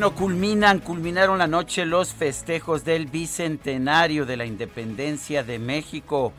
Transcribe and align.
Bueno, 0.00 0.16
culminan, 0.16 0.78
culminaron 0.78 1.36
la 1.36 1.46
noche 1.46 1.84
los 1.84 2.14
festejos 2.14 2.86
del 2.86 3.04
bicentenario 3.04 4.24
de 4.24 4.38
la 4.38 4.46
independencia 4.46 5.42
de 5.44 5.58
México. 5.58 6.32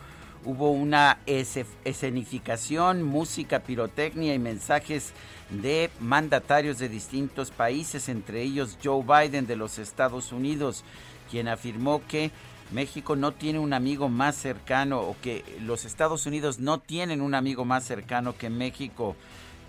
Hubo 0.46 0.72
una 0.72 1.20
escenificación, 1.28 3.04
música, 3.04 3.60
pirotecnia 3.60 4.34
y 4.34 4.40
mensajes 4.40 5.14
de 5.52 5.92
mandatarios 6.00 6.80
de 6.80 6.90
distintos 6.90 7.52
países, 7.52 8.10
entre 8.10 8.42
ellos 8.42 8.80
Joe 8.84 9.04
Biden 9.04 9.46
de 9.46 9.58
los 9.58 9.78
Estados 9.78 10.32
Unidos, 10.32 10.84
quien 11.30 11.48
afirmó 11.48 12.02
que 12.08 12.32
México 12.72 13.16
no 13.16 13.32
tiene 13.32 13.60
un 13.60 13.74
amigo 13.74 14.10
más 14.10 14.38
cercano 14.38 15.02
o 15.02 15.16
que 15.22 15.46
los 15.62 15.86
Estados 15.86 16.26
Unidos 16.26 16.58
no 16.58 16.80
tienen 16.80 17.22
un 17.22 17.36
amigo 17.36 17.64
más 17.64 17.84
cercano 17.84 18.36
que 18.36 18.50
México. 18.50 19.16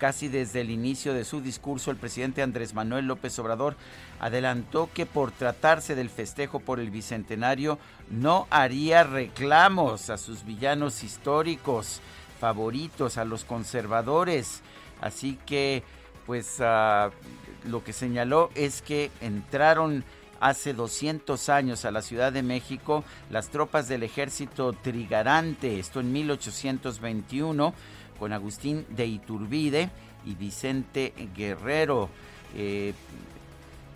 Casi 0.03 0.27
desde 0.27 0.59
el 0.59 0.69
inicio 0.69 1.13
de 1.13 1.23
su 1.23 1.39
discurso, 1.39 1.89
el 1.89 1.95
presidente 1.95 2.41
Andrés 2.41 2.73
Manuel 2.73 3.07
López 3.07 3.39
Obrador 3.39 3.77
adelantó 4.19 4.89
que 4.93 5.05
por 5.05 5.31
tratarse 5.31 5.95
del 5.95 6.09
festejo 6.09 6.59
por 6.59 6.81
el 6.81 6.91
Bicentenario 6.91 7.79
no 8.09 8.45
haría 8.49 9.05
reclamos 9.05 10.09
a 10.09 10.17
sus 10.17 10.43
villanos 10.43 11.05
históricos 11.05 12.01
favoritos, 12.37 13.17
a 13.17 13.23
los 13.23 13.45
conservadores. 13.45 14.59
Así 14.99 15.39
que, 15.45 15.83
pues, 16.25 16.59
uh, 16.59 17.09
lo 17.65 17.81
que 17.85 17.93
señaló 17.93 18.49
es 18.55 18.81
que 18.81 19.09
entraron 19.21 20.03
hace 20.41 20.73
200 20.73 21.47
años 21.47 21.85
a 21.85 21.91
la 21.91 22.01
Ciudad 22.01 22.33
de 22.33 22.43
México 22.43 23.05
las 23.29 23.47
tropas 23.47 23.87
del 23.87 24.03
ejército 24.03 24.73
trigarante, 24.73 25.79
esto 25.79 26.01
en 26.01 26.11
1821 26.11 27.73
con 28.23 28.31
Agustín 28.31 28.85
de 28.87 29.05
Iturbide 29.05 29.89
y 30.25 30.35
Vicente 30.35 31.13
Guerrero. 31.35 32.07
Eh, 32.55 32.93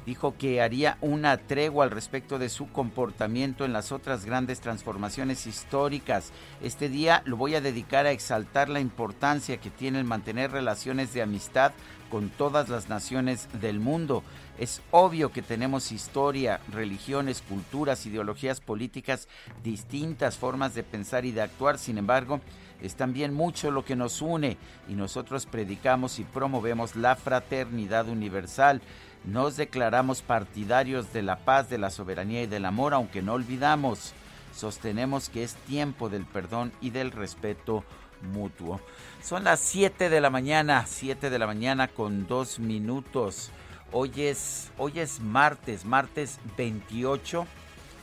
dijo 0.05 0.35
que 0.37 0.61
haría 0.61 0.97
una 0.99 1.37
tregua 1.37 1.85
al 1.85 1.91
respecto 1.91 2.37
de 2.37 2.49
su 2.49 2.69
comportamiento 2.69 3.63
en 3.63 3.71
las 3.71 3.93
otras 3.93 4.25
grandes 4.25 4.59
transformaciones 4.59 5.47
históricas. 5.47 6.33
Este 6.61 6.89
día 6.89 7.21
lo 7.23 7.37
voy 7.37 7.55
a 7.55 7.61
dedicar 7.61 8.05
a 8.05 8.11
exaltar 8.11 8.67
la 8.67 8.81
importancia 8.81 9.61
que 9.61 9.69
tiene 9.69 9.97
el 9.97 10.03
mantener 10.03 10.51
relaciones 10.51 11.13
de 11.13 11.21
amistad 11.21 11.71
con 12.09 12.27
todas 12.29 12.67
las 12.67 12.89
naciones 12.89 13.47
del 13.61 13.79
mundo. 13.79 14.23
Es 14.57 14.81
obvio 14.91 15.31
que 15.31 15.41
tenemos 15.41 15.93
historia, 15.93 16.59
religiones, 16.69 17.41
culturas, 17.47 18.05
ideologías 18.05 18.59
políticas, 18.59 19.29
distintas 19.63 20.35
formas 20.35 20.75
de 20.75 20.83
pensar 20.83 21.23
y 21.23 21.31
de 21.31 21.43
actuar. 21.43 21.77
Sin 21.77 21.97
embargo, 21.97 22.41
es 22.81 22.95
también 22.95 23.33
mucho 23.33 23.71
lo 23.71 23.83
que 23.83 23.95
nos 23.95 24.21
une 24.21 24.57
y 24.87 24.93
nosotros 24.93 25.45
predicamos 25.45 26.19
y 26.19 26.23
promovemos 26.23 26.95
la 26.95 27.15
fraternidad 27.15 28.07
universal. 28.07 28.81
Nos 29.25 29.57
declaramos 29.57 30.21
partidarios 30.21 31.11
de 31.13 31.23
la 31.23 31.37
paz, 31.37 31.69
de 31.69 31.77
la 31.77 31.89
soberanía 31.89 32.43
y 32.43 32.47
del 32.47 32.65
amor, 32.65 32.93
aunque 32.93 33.21
no 33.21 33.33
olvidamos, 33.33 34.13
sostenemos 34.55 35.29
que 35.29 35.43
es 35.43 35.55
tiempo 35.55 36.09
del 36.09 36.25
perdón 36.25 36.71
y 36.81 36.91
del 36.91 37.11
respeto 37.11 37.83
mutuo. 38.21 38.79
Son 39.23 39.43
las 39.43 39.59
7 39.59 40.09
de 40.09 40.21
la 40.21 40.29
mañana, 40.29 40.85
7 40.87 41.29
de 41.29 41.39
la 41.39 41.47
mañana 41.47 41.87
con 41.87 42.27
dos 42.27 42.59
minutos. 42.59 43.51
Hoy 43.91 44.11
es, 44.17 44.71
hoy 44.77 44.99
es 44.99 45.19
martes, 45.19 45.85
martes 45.85 46.39
28 46.57 47.47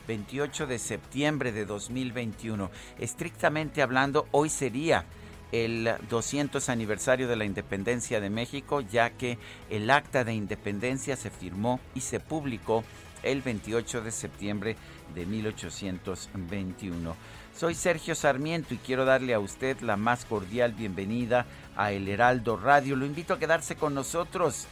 28 0.07 0.67
de 0.67 0.79
septiembre 0.79 1.51
de 1.51 1.65
2021. 1.65 2.69
Estrictamente 2.99 3.81
hablando, 3.81 4.27
hoy 4.31 4.49
sería 4.49 5.05
el 5.51 5.95
200 6.09 6.69
aniversario 6.69 7.27
de 7.27 7.35
la 7.35 7.45
independencia 7.45 8.19
de 8.19 8.29
México, 8.29 8.81
ya 8.81 9.11
que 9.11 9.37
el 9.69 9.89
acta 9.89 10.23
de 10.23 10.33
independencia 10.33 11.15
se 11.15 11.29
firmó 11.29 11.79
y 11.93 12.01
se 12.01 12.19
publicó 12.19 12.83
el 13.23 13.41
28 13.41 14.01
de 14.01 14.11
septiembre 14.11 14.75
de 15.13 15.25
1821. 15.25 17.15
Soy 17.55 17.73
Sergio 17.73 18.15
Sarmiento 18.15 18.73
y 18.73 18.77
quiero 18.77 19.05
darle 19.05 19.33
a 19.33 19.39
usted 19.39 19.79
la 19.79 19.95
más 19.97 20.25
cordial 20.25 20.73
bienvenida 20.73 21.45
a 21.75 21.91
El 21.91 22.07
Heraldo 22.07 22.57
Radio. 22.57 22.95
Lo 22.95 23.05
invito 23.05 23.33
a 23.33 23.39
quedarse 23.39 23.75
con 23.75 23.93
nosotros. 23.93 24.67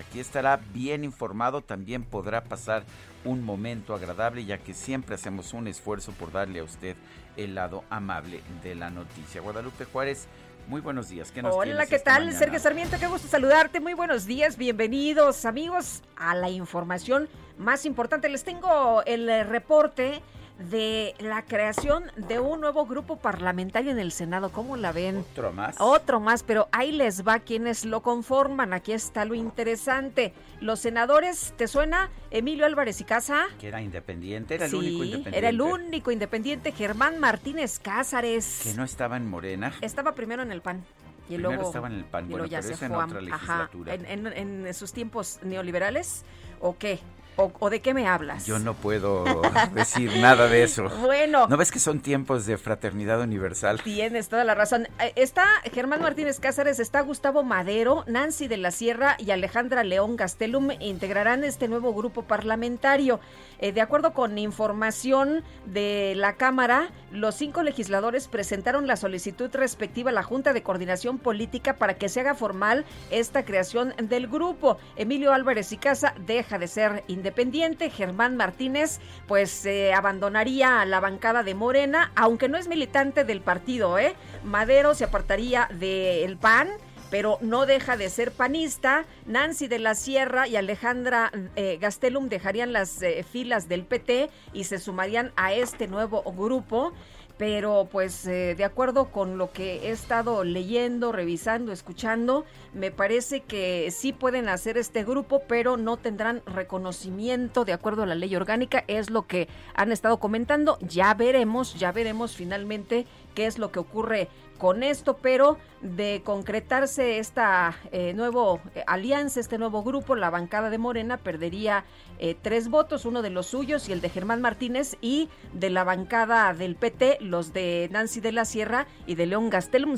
Aquí 0.00 0.20
estará 0.20 0.60
bien 0.72 1.04
informado, 1.04 1.60
también 1.60 2.04
podrá 2.04 2.44
pasar 2.44 2.84
un 3.24 3.42
momento 3.42 3.94
agradable, 3.94 4.44
ya 4.44 4.58
que 4.58 4.74
siempre 4.74 5.16
hacemos 5.16 5.52
un 5.52 5.66
esfuerzo 5.66 6.12
por 6.12 6.32
darle 6.32 6.60
a 6.60 6.64
usted 6.64 6.96
el 7.36 7.54
lado 7.54 7.84
amable 7.90 8.42
de 8.62 8.74
la 8.74 8.90
noticia. 8.90 9.40
Guadalupe 9.40 9.84
Juárez, 9.84 10.28
muy 10.68 10.80
buenos 10.80 11.08
días. 11.08 11.32
¿Qué 11.32 11.42
nos 11.42 11.54
Hola, 11.54 11.86
¿qué 11.86 11.98
tal? 11.98 12.32
Sergio 12.32 12.58
Sarmiento, 12.58 12.96
qué 13.00 13.06
gusto 13.06 13.26
saludarte. 13.26 13.80
Muy 13.80 13.94
buenos 13.94 14.26
días, 14.26 14.56
bienvenidos 14.56 15.44
amigos 15.44 16.02
a 16.16 16.34
la 16.34 16.50
información 16.50 17.28
más 17.56 17.84
importante. 17.84 18.28
Les 18.28 18.44
tengo 18.44 19.02
el 19.04 19.46
reporte 19.48 20.22
de 20.58 21.14
la 21.20 21.42
creación 21.42 22.10
de 22.16 22.40
un 22.40 22.60
nuevo 22.60 22.86
grupo 22.86 23.16
parlamentario 23.16 23.92
en 23.92 23.98
el 23.98 24.12
Senado. 24.12 24.50
¿Cómo 24.50 24.76
la 24.76 24.92
ven? 24.92 25.18
Otro 25.18 25.52
más. 25.52 25.76
Otro 25.78 26.20
más, 26.20 26.42
pero 26.42 26.68
ahí 26.72 26.92
les 26.92 27.26
va 27.26 27.38
quienes 27.38 27.84
lo 27.84 28.02
conforman. 28.02 28.72
Aquí 28.72 28.92
está 28.92 29.24
lo 29.24 29.34
interesante. 29.34 30.32
Los 30.60 30.80
senadores, 30.80 31.54
¿te 31.56 31.68
suena? 31.68 32.10
Emilio 32.30 32.66
Álvarez 32.66 33.00
y 33.00 33.04
Casa. 33.04 33.46
Que 33.60 33.68
era 33.68 33.80
independiente, 33.80 34.56
era 34.56 34.66
el 34.66 34.74
único 34.74 35.04
independiente. 35.04 35.38
Era 35.38 35.48
el 35.48 35.60
único 35.60 36.10
independiente. 36.10 36.72
Germán 36.72 37.18
Martínez 37.18 37.78
Cázares. 37.78 38.60
Que 38.64 38.74
no 38.74 38.84
estaba 38.84 39.16
en 39.16 39.28
Morena. 39.28 39.72
Estaba 39.80 40.14
primero 40.14 40.42
en 40.42 40.50
el 40.50 40.60
PAN. 40.60 40.84
Y 41.28 41.34
primero 41.34 41.50
luego, 41.50 41.68
estaba 41.68 41.88
en 41.88 41.94
el 41.94 42.04
PAN, 42.06 42.28
bueno, 42.30 42.46
ya 42.46 42.62
se 42.62 42.72
en 42.84 42.94
otra 42.94 43.20
legislatura. 43.20 43.92
en, 43.94 44.26
en 44.26 44.74
sus 44.74 44.94
tiempos 44.94 45.40
neoliberales, 45.42 46.24
¿o 46.58 46.78
qué? 46.78 47.00
¿O, 47.40 47.70
de 47.70 47.80
qué 47.80 47.94
me 47.94 48.08
hablas? 48.08 48.46
Yo 48.46 48.58
no 48.58 48.74
puedo 48.74 49.24
decir 49.72 50.16
nada 50.16 50.48
de 50.48 50.64
eso. 50.64 50.88
Bueno. 51.08 51.46
¿No 51.46 51.56
ves 51.56 51.70
que 51.70 51.78
son 51.78 52.00
tiempos 52.00 52.44
de 52.44 52.58
fraternidad 52.58 53.20
universal? 53.20 53.80
Tienes 53.82 54.28
toda 54.28 54.44
la 54.44 54.54
razón. 54.54 54.88
Eh, 55.00 55.12
está 55.14 55.46
Germán 55.72 56.02
Martínez 56.02 56.40
Cáceres, 56.40 56.80
está 56.80 57.00
Gustavo 57.00 57.44
Madero, 57.44 58.04
Nancy 58.08 58.48
de 58.48 58.56
la 58.56 58.72
Sierra 58.72 59.16
y 59.18 59.30
Alejandra 59.30 59.84
León 59.84 60.16
Gastelum 60.16 60.72
integrarán 60.80 61.44
este 61.44 61.68
nuevo 61.68 61.94
grupo 61.94 62.22
parlamentario. 62.22 63.20
Eh, 63.58 63.72
de 63.72 63.80
acuerdo 63.80 64.12
con 64.12 64.38
información 64.38 65.42
de 65.66 66.14
la 66.16 66.34
Cámara, 66.34 66.90
los 67.10 67.34
cinco 67.34 67.62
legisladores 67.62 68.28
presentaron 68.28 68.86
la 68.86 68.96
solicitud 68.96 69.50
respectiva 69.52 70.10
a 70.10 70.14
la 70.14 70.22
Junta 70.22 70.52
de 70.52 70.62
Coordinación 70.62 71.18
Política 71.18 71.74
para 71.74 71.94
que 71.94 72.08
se 72.08 72.20
haga 72.20 72.34
formal 72.34 72.84
esta 73.10 73.44
creación 73.44 73.94
del 74.00 74.28
grupo. 74.28 74.78
Emilio 74.96 75.32
Álvarez 75.32 75.72
y 75.72 75.76
Casa 75.76 76.14
deja 76.26 76.58
de 76.58 76.68
ser 76.68 77.04
independiente 77.08 77.90
Germán 77.90 78.36
Martínez, 78.36 79.00
pues 79.26 79.66
eh, 79.66 79.92
abandonaría 79.92 80.84
la 80.84 81.00
bancada 81.00 81.42
de 81.42 81.54
Morena, 81.54 82.12
aunque 82.14 82.48
no 82.48 82.58
es 82.58 82.68
militante 82.68 83.24
del 83.24 83.40
partido, 83.40 83.98
¿eh? 83.98 84.14
Madero 84.44 84.94
se 84.94 85.04
apartaría 85.04 85.68
del 85.72 86.36
PAN 86.36 86.68
pero 87.10 87.38
no 87.40 87.66
deja 87.66 87.96
de 87.96 88.10
ser 88.10 88.32
panista. 88.32 89.04
Nancy 89.26 89.68
de 89.68 89.78
la 89.78 89.94
Sierra 89.94 90.48
y 90.48 90.56
Alejandra 90.56 91.30
eh, 91.56 91.78
Gastelum 91.80 92.28
dejarían 92.28 92.72
las 92.72 93.02
eh, 93.02 93.24
filas 93.24 93.68
del 93.68 93.84
PT 93.84 94.30
y 94.52 94.64
se 94.64 94.78
sumarían 94.78 95.32
a 95.36 95.52
este 95.52 95.88
nuevo 95.88 96.22
grupo. 96.32 96.92
Pero 97.38 97.88
pues 97.90 98.26
eh, 98.26 98.56
de 98.56 98.64
acuerdo 98.64 99.12
con 99.12 99.38
lo 99.38 99.52
que 99.52 99.86
he 99.86 99.90
estado 99.90 100.42
leyendo, 100.42 101.12
revisando, 101.12 101.70
escuchando, 101.70 102.44
me 102.74 102.90
parece 102.90 103.42
que 103.42 103.92
sí 103.92 104.12
pueden 104.12 104.48
hacer 104.48 104.76
este 104.76 105.04
grupo, 105.04 105.42
pero 105.46 105.76
no 105.76 105.98
tendrán 105.98 106.42
reconocimiento 106.46 107.64
de 107.64 107.72
acuerdo 107.72 108.02
a 108.02 108.06
la 108.06 108.16
ley 108.16 108.34
orgánica, 108.34 108.82
es 108.88 109.08
lo 109.08 109.28
que 109.28 109.46
han 109.74 109.92
estado 109.92 110.18
comentando, 110.18 110.78
ya 110.80 111.14
veremos, 111.14 111.78
ya 111.78 111.92
veremos 111.92 112.34
finalmente 112.34 113.06
qué 113.36 113.46
es 113.46 113.56
lo 113.58 113.70
que 113.70 113.78
ocurre 113.78 114.28
con 114.58 114.82
esto, 114.82 115.16
pero 115.16 115.56
de 115.80 116.22
concretarse 116.24 117.18
esta 117.18 117.76
eh, 117.92 118.12
nuevo 118.14 118.60
eh, 118.74 118.82
alianza, 118.86 119.40
este 119.40 119.58
nuevo 119.58 119.82
grupo, 119.82 120.16
la 120.16 120.30
bancada 120.30 120.70
de 120.70 120.78
Morena 120.78 121.16
perdería 121.16 121.84
eh, 122.18 122.36
tres 122.40 122.68
votos, 122.68 123.04
uno 123.04 123.22
de 123.22 123.30
los 123.30 123.46
suyos 123.46 123.88
y 123.88 123.92
el 123.92 124.00
de 124.00 124.10
Germán 124.10 124.42
Martínez, 124.42 124.96
y 125.00 125.28
de 125.52 125.70
la 125.70 125.84
bancada 125.84 126.52
del 126.52 126.74
PT, 126.76 127.18
los 127.20 127.52
de 127.52 127.88
Nancy 127.92 128.20
de 128.20 128.32
la 128.32 128.44
Sierra 128.44 128.86
y 129.06 129.14
de 129.14 129.26
León 129.26 129.50
Gastelum, 129.50 129.96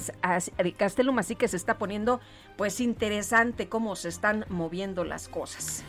Gastelum 0.78 1.18
así 1.18 1.34
que 1.34 1.48
se 1.48 1.56
está 1.56 1.78
poniendo 1.78 2.20
pues 2.56 2.80
interesante 2.80 3.68
cómo 3.68 3.96
se 3.96 4.08
están 4.08 4.44
moviendo 4.48 5.04
las 5.04 5.28
cosas. 5.28 5.82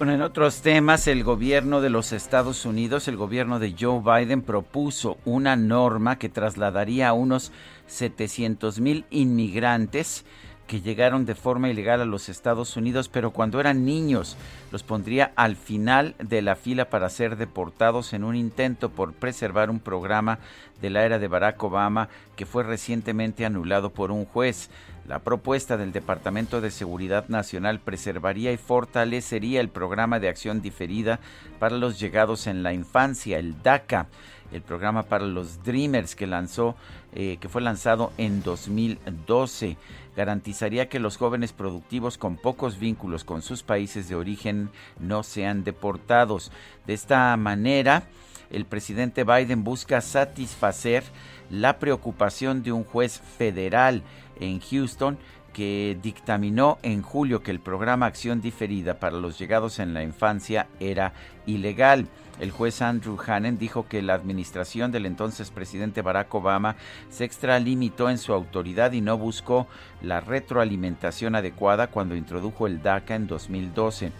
Bueno, 0.00 0.14
en 0.14 0.22
otros 0.22 0.62
temas, 0.62 1.06
el 1.08 1.24
gobierno 1.24 1.82
de 1.82 1.90
los 1.90 2.12
Estados 2.12 2.64
Unidos, 2.64 3.06
el 3.06 3.18
gobierno 3.18 3.58
de 3.58 3.76
Joe 3.78 4.00
Biden 4.00 4.40
propuso 4.40 5.18
una 5.26 5.56
norma 5.56 6.16
que 6.16 6.30
trasladaría 6.30 7.10
a 7.10 7.12
unos 7.12 7.52
700 7.90 8.80
mil 8.80 9.04
inmigrantes 9.10 10.24
que 10.70 10.80
llegaron 10.80 11.26
de 11.26 11.34
forma 11.34 11.68
ilegal 11.68 12.00
a 12.00 12.04
los 12.04 12.28
Estados 12.28 12.76
Unidos, 12.76 13.08
pero 13.08 13.32
cuando 13.32 13.58
eran 13.58 13.84
niños 13.84 14.36
los 14.70 14.84
pondría 14.84 15.32
al 15.34 15.56
final 15.56 16.14
de 16.20 16.42
la 16.42 16.54
fila 16.54 16.88
para 16.90 17.08
ser 17.08 17.36
deportados 17.36 18.12
en 18.12 18.22
un 18.22 18.36
intento 18.36 18.88
por 18.88 19.12
preservar 19.12 19.68
un 19.68 19.80
programa 19.80 20.38
de 20.80 20.90
la 20.90 21.04
era 21.04 21.18
de 21.18 21.26
Barack 21.26 21.60
Obama 21.64 22.08
que 22.36 22.46
fue 22.46 22.62
recientemente 22.62 23.44
anulado 23.44 23.90
por 23.90 24.12
un 24.12 24.24
juez. 24.24 24.70
La 25.08 25.18
propuesta 25.18 25.76
del 25.76 25.90
Departamento 25.90 26.60
de 26.60 26.70
Seguridad 26.70 27.28
Nacional 27.28 27.80
preservaría 27.80 28.52
y 28.52 28.56
fortalecería 28.56 29.60
el 29.60 29.70
programa 29.70 30.20
de 30.20 30.28
acción 30.28 30.62
diferida 30.62 31.18
para 31.58 31.78
los 31.78 31.98
llegados 31.98 32.46
en 32.46 32.62
la 32.62 32.72
infancia, 32.72 33.40
el 33.40 33.60
DACA 33.60 34.06
el 34.52 34.62
programa 34.62 35.04
para 35.04 35.26
los 35.26 35.62
Dreamers 35.62 36.16
que 36.16 36.26
lanzó, 36.26 36.74
eh, 37.14 37.38
que 37.40 37.48
fue 37.48 37.60
lanzado 37.62 38.12
en 38.18 38.42
2012. 38.42 39.76
Garantizaría 40.16 40.88
que 40.88 41.00
los 41.00 41.16
jóvenes 41.16 41.52
productivos 41.52 42.18
con 42.18 42.36
pocos 42.36 42.78
vínculos 42.78 43.24
con 43.24 43.42
sus 43.42 43.62
países 43.62 44.08
de 44.08 44.14
origen 44.14 44.70
no 44.98 45.22
sean 45.22 45.64
deportados. 45.64 46.52
De 46.86 46.94
esta 46.94 47.36
manera, 47.36 48.04
el 48.50 48.64
presidente 48.64 49.24
Biden 49.24 49.64
busca 49.64 50.00
satisfacer 50.00 51.04
la 51.50 51.78
preocupación 51.78 52.62
de 52.62 52.72
un 52.72 52.84
juez 52.84 53.20
federal 53.38 54.02
en 54.38 54.60
Houston 54.60 55.18
que 55.52 55.98
dictaminó 56.00 56.78
en 56.82 57.02
julio 57.02 57.42
que 57.42 57.50
el 57.50 57.60
programa 57.60 58.06
Acción 58.06 58.40
Diferida 58.40 59.00
para 59.00 59.16
los 59.16 59.38
llegados 59.38 59.78
en 59.78 59.94
la 59.94 60.02
infancia 60.02 60.68
era 60.78 61.12
ilegal. 61.46 62.06
El 62.40 62.52
juez 62.52 62.80
Andrew 62.80 63.18
Hannon 63.24 63.58
dijo 63.58 63.86
que 63.86 64.00
la 64.00 64.14
administración 64.14 64.90
del 64.90 65.04
entonces 65.04 65.50
presidente 65.50 66.00
Barack 66.00 66.34
Obama 66.34 66.76
se 67.10 67.24
extralimitó 67.24 68.08
en 68.08 68.16
su 68.16 68.32
autoridad 68.32 68.92
y 68.92 69.02
no 69.02 69.18
buscó 69.18 69.66
la 70.00 70.20
retroalimentación 70.20 71.34
adecuada 71.34 71.88
cuando 71.88 72.16
introdujo 72.16 72.66
el 72.66 72.82
DACA 72.82 73.14
en 73.14 73.26
2012. 73.26 74.12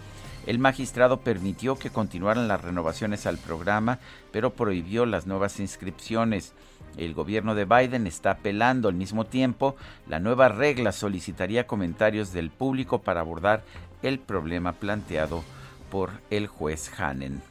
El 0.46 0.58
magistrado 0.58 1.20
permitió 1.20 1.78
que 1.78 1.88
continuaran 1.88 2.46
las 2.46 2.60
renovaciones 2.60 3.24
al 3.24 3.38
programa, 3.38 3.98
pero 4.32 4.52
prohibió 4.52 5.06
las 5.06 5.26
nuevas 5.26 5.58
inscripciones. 5.58 6.52
El 6.98 7.14
gobierno 7.14 7.54
de 7.54 7.64
Biden 7.64 8.06
está 8.06 8.32
apelando 8.32 8.88
al 8.88 8.94
mismo 8.94 9.24
tiempo. 9.24 9.76
La 10.06 10.20
nueva 10.20 10.48
regla 10.48 10.92
solicitaría 10.92 11.66
comentarios 11.66 12.34
del 12.34 12.50
público 12.50 12.98
para 12.98 13.20
abordar 13.20 13.62
el 14.02 14.18
problema 14.18 14.72
planteado 14.72 15.42
por 15.90 16.10
el 16.28 16.48
juez 16.48 16.90
Hannen. 16.98 17.49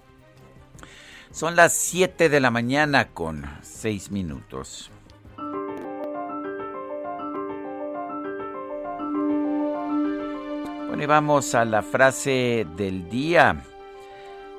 Son 1.31 1.55
las 1.55 1.73
7 1.73 2.27
de 2.27 2.39
la 2.39 2.49
mañana 2.49 3.09
con 3.09 3.45
6 3.61 4.09
minutos. 4.11 4.91
Bueno, 10.87 11.03
y 11.03 11.05
vamos 11.05 11.53
a 11.53 11.65
la 11.65 11.83
frase 11.83 12.65
del 12.75 13.09
día. 13.09 13.63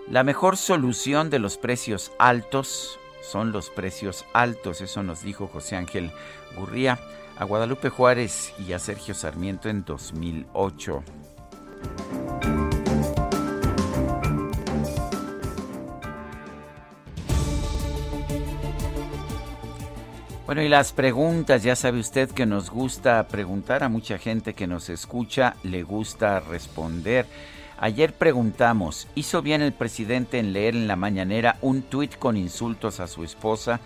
La 0.09 0.23
mejor 0.23 0.57
solución 0.57 1.29
de 1.29 1.41
los 1.41 1.59
precios 1.59 2.13
altos 2.19 2.99
son 3.21 3.51
los 3.51 3.69
precios 3.69 4.25
altos. 4.33 4.81
Eso 4.81 5.03
nos 5.03 5.23
dijo 5.23 5.49
José 5.49 5.77
Ángel 5.77 6.13
Gurría 6.57 7.01
a 7.37 7.45
Guadalupe 7.45 7.89
Juárez 7.89 8.55
y 8.59 8.75
a 8.75 8.79
Sergio 8.79 9.15
Sarmiento 9.15 9.69
en 9.69 9.85
2008. 9.85 11.03
Bueno, 20.51 20.65
y 20.65 20.69
las 20.69 20.93
preguntas, 20.93 21.63
ya 21.63 21.77
sabe 21.77 22.01
usted 22.01 22.29
que 22.29 22.45
nos 22.45 22.71
gusta 22.71 23.29
preguntar 23.29 23.85
a 23.85 23.89
mucha 23.89 24.19
gente 24.19 24.53
que 24.53 24.67
nos 24.67 24.89
escucha, 24.89 25.55
le 25.63 25.85
gusta 25.85 26.41
responder. 26.41 27.25
Ayer 27.79 28.13
preguntamos, 28.13 29.07
¿hizo 29.15 29.43
bien 29.43 29.63
el 29.63 29.73
presidente 29.73 30.41
en 30.41 30.53
leer 30.53 30.75
en 30.75 30.89
la 30.89 30.97
mañanera 30.97 31.57
un 31.63 31.83
tuit 31.83 32.19
con 32.19 32.37
insultos 32.37 32.99
a 32.99 33.07
su 33.07 33.23
esposa? 33.23 33.79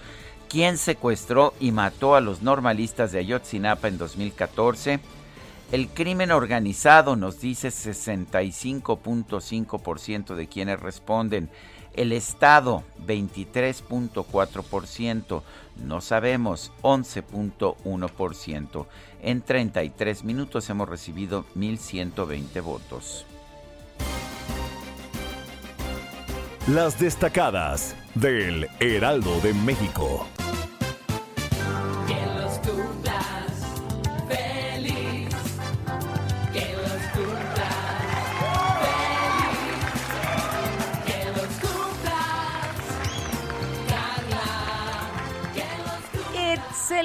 ¿quién 0.49 0.79
secuestró 0.79 1.53
y 1.61 1.73
mató 1.73 2.15
a 2.15 2.23
los 2.23 2.41
normalistas 2.41 3.13
de 3.13 3.19
Ayotzinapa 3.19 3.89
en 3.89 3.99
2014? 3.99 5.01
El 5.73 5.89
crimen 5.89 6.31
organizado 6.31 7.17
nos 7.17 7.41
dice 7.41 7.69
65.5% 7.69 10.35
de 10.35 10.47
quienes 10.47 10.79
responden. 10.81 11.49
El 11.95 12.13
Estado, 12.13 12.85
23.4%. 13.07 15.43
No 15.83 16.01
sabemos, 16.01 16.73
11.1%. 16.83 18.87
En 19.23 19.43
33 19.43 20.25
minutos 20.25 20.71
hemos 20.71 20.89
recibido 20.89 21.45
1.120 21.57 22.63
votos. 22.63 23.27
Las 26.69 26.99
destacadas 26.99 27.95
del 28.15 28.69
Heraldo 28.81 29.39
de 29.41 29.53
México. 29.53 30.27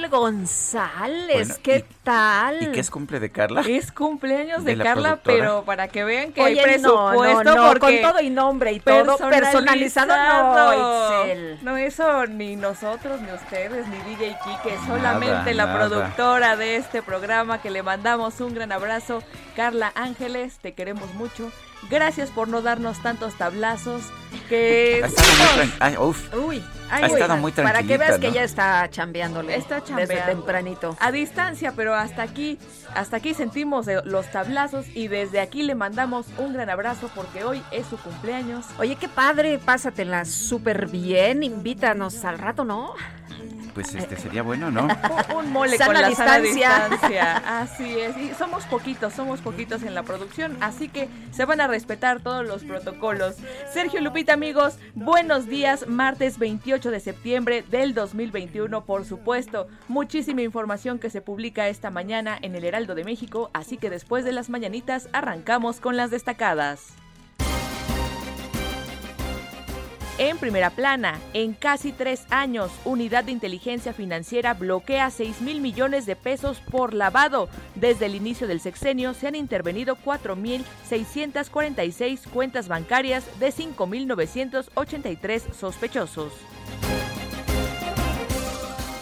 González, 0.09 1.59
¿qué 1.63 1.83
tal? 2.03 2.61
¿Y 2.61 2.71
qué 2.71 2.79
es 2.79 2.89
cumple 2.89 3.19
de 3.19 3.31
Carla? 3.31 3.61
Es 3.61 3.91
cumpleaños 3.91 4.63
de, 4.63 4.77
Carla, 4.77 5.19
pero 5.23 5.63
para 5.63 5.87
que 5.87 6.03
vean 6.03 6.31
que 6.31 6.41
hay 6.41 6.61
presupuesto 6.61 7.43
no, 7.43 7.73
no, 7.73 7.79
con 7.79 8.01
todo 8.01 8.21
y 8.21 8.29
nombre 8.29 8.71
y 8.71 8.79
todo 8.79 9.17
personalizado, 9.17 10.15
no, 10.15 11.55
No, 11.63 11.77
eso 11.77 12.27
ni 12.27 12.55
nosotros, 12.55 13.19
ni 13.21 13.31
ustedes, 13.31 13.87
ni 13.87 13.97
DJ 13.97 14.37
Kike, 14.43 14.77
solamente 14.85 15.53
la 15.53 15.75
productora 15.75 16.55
de 16.55 16.75
este 16.75 17.01
programa 17.01 17.61
que 17.61 17.71
le 17.71 17.81
mandamos 17.83 18.39
un 18.41 18.53
gran 18.53 18.71
abrazo. 18.71 19.23
Carla 19.55 19.91
Ángeles, 19.95 20.59
te 20.59 20.73
queremos 20.73 21.13
mucho. 21.15 21.51
Gracias 21.89 22.29
por 22.29 22.47
no 22.47 22.61
darnos 22.61 23.01
tantos 23.01 23.35
tablazos. 23.35 24.03
que... 24.47 25.01
Ha 25.03 25.07
estado 25.07 26.13
muy, 26.41 26.63
Ha 26.91 27.05
estado 27.05 27.37
muy 27.37 27.51
Para 27.51 27.83
que 27.83 27.97
veas 27.97 28.19
que 28.19 28.31
ya 28.31 28.43
está 28.43 28.89
chambeándole. 28.89 29.55
Está 29.55 29.83
chambeando. 29.83 30.13
Desde 30.13 30.25
tempranito. 30.27 30.97
A 30.99 31.11
distancia, 31.11 31.73
pero 31.75 31.93
hasta 31.93 32.23
aquí, 32.23 32.57
hasta 32.95 33.17
aquí 33.17 33.33
sentimos 33.33 33.87
los 34.05 34.29
tablazos 34.31 34.85
y 34.93 35.07
desde 35.07 35.39
aquí 35.39 35.63
le 35.63 35.75
mandamos 35.75 36.27
un 36.37 36.53
gran 36.53 36.69
abrazo 36.69 37.09
porque 37.15 37.43
hoy 37.43 37.61
es 37.71 37.85
su 37.87 37.97
cumpleaños. 37.97 38.65
Oye, 38.77 38.95
qué 38.95 39.07
padre, 39.07 39.59
pásatela 39.59 40.25
súper 40.25 40.87
bien, 40.87 41.43
invítanos 41.43 42.25
al 42.25 42.39
rato, 42.39 42.65
¿no? 42.65 42.93
pues 43.79 43.95
este 43.95 44.17
sería 44.17 44.43
bueno, 44.43 44.71
¿no? 44.71 44.87
un, 45.35 45.51
mole 45.51 45.77
con 45.77 45.93
la 45.93 46.09
distancia. 46.09 46.89
distancia. 46.89 47.61
Así 47.61 47.97
es. 47.97 48.17
Y 48.17 48.33
somos 48.33 48.65
poquitos, 48.65 49.13
somos 49.13 49.39
poquitos 49.39 49.83
en 49.83 49.95
la 49.95 50.03
producción, 50.03 50.57
así 50.59 50.89
que 50.89 51.07
se 51.31 51.45
van 51.45 51.61
a 51.61 51.67
respetar 51.67 52.19
todos 52.19 52.45
los 52.45 52.63
protocolos. 52.63 53.35
Sergio 53.73 54.01
Lupita, 54.01 54.33
amigos, 54.33 54.77
buenos 54.95 55.47
días. 55.47 55.87
Martes 55.87 56.39
28 56.39 56.78
de 56.87 57.01
septiembre 57.01 57.61
del 57.69 57.93
2021, 57.93 58.85
por 58.85 59.03
supuesto. 59.03 59.67
Muchísima 59.89 60.41
información 60.41 60.97
que 60.97 61.09
se 61.09 61.21
publica 61.21 61.67
esta 61.67 61.91
mañana 61.91 62.39
en 62.41 62.55
el 62.55 62.63
Heraldo 62.63 62.95
de 62.95 63.03
México, 63.03 63.51
así 63.53 63.75
que 63.77 63.89
después 63.89 64.23
de 64.23 64.31
las 64.31 64.49
mañanitas 64.49 65.09
arrancamos 65.11 65.81
con 65.81 65.97
las 65.97 66.09
destacadas. 66.09 66.98
En 70.19 70.37
primera 70.37 70.69
plana, 70.69 71.19
en 71.33 71.53
casi 71.53 71.91
tres 71.93 72.25
años, 72.29 72.71
Unidad 72.83 73.23
de 73.23 73.31
Inteligencia 73.31 73.93
Financiera 73.93 74.53
bloquea 74.53 75.11
6 75.11 75.39
mil 75.39 75.61
millones 75.61 76.05
de 76.05 76.17
pesos 76.17 76.59
por 76.59 76.93
lavado. 76.93 77.47
Desde 77.75 78.07
el 78.07 78.15
inicio 78.15 78.45
del 78.45 78.59
sexenio 78.59 79.13
se 79.13 79.27
han 79.27 79.35
intervenido 79.35 79.95
4.646 79.95 82.27
cuentas 82.27 82.67
bancarias 82.67 83.23
de 83.39 83.53
5.983 83.53 85.53
sospechosos 85.53 86.33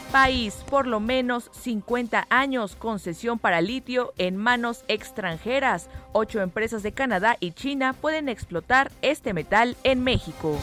país 0.07 0.55
por 0.69 0.87
lo 0.87 0.99
menos 0.99 1.49
50 1.53 2.27
años 2.29 2.75
concesión 2.75 3.39
para 3.39 3.61
litio 3.61 4.13
en 4.17 4.37
manos 4.37 4.83
extranjeras. 4.87 5.89
Ocho 6.13 6.41
empresas 6.41 6.83
de 6.83 6.91
Canadá 6.91 7.37
y 7.39 7.51
China 7.51 7.93
pueden 7.93 8.29
explotar 8.29 8.91
este 9.01 9.33
metal 9.33 9.75
en 9.83 10.03
México. 10.03 10.57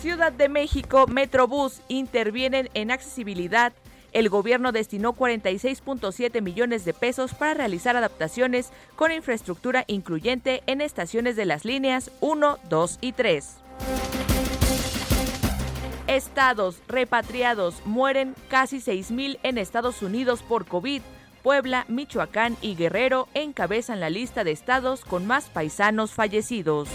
Ciudad 0.00 0.32
de 0.32 0.48
México, 0.48 1.06
Metrobús 1.06 1.82
intervienen 1.88 2.70
en 2.72 2.90
accesibilidad. 2.90 3.72
El 4.12 4.28
gobierno 4.28 4.72
destinó 4.72 5.14
46.7 5.14 6.40
millones 6.40 6.84
de 6.84 6.94
pesos 6.94 7.34
para 7.34 7.54
realizar 7.54 7.96
adaptaciones 7.96 8.70
con 8.96 9.12
infraestructura 9.12 9.84
incluyente 9.86 10.62
en 10.66 10.80
estaciones 10.80 11.36
de 11.36 11.44
las 11.44 11.64
líneas 11.64 12.10
1, 12.20 12.58
2 12.68 12.98
y 13.02 13.12
3. 13.12 13.56
Estados 16.10 16.82
repatriados 16.88 17.86
mueren 17.86 18.34
casi 18.48 18.78
6.000 18.78 19.38
en 19.44 19.58
Estados 19.58 20.02
Unidos 20.02 20.42
por 20.42 20.66
COVID. 20.66 21.02
Puebla, 21.44 21.84
Michoacán 21.86 22.56
y 22.60 22.74
Guerrero 22.74 23.28
encabezan 23.32 24.00
la 24.00 24.10
lista 24.10 24.42
de 24.42 24.50
estados 24.50 25.04
con 25.04 25.28
más 25.28 25.48
paisanos 25.50 26.10
fallecidos. 26.10 26.88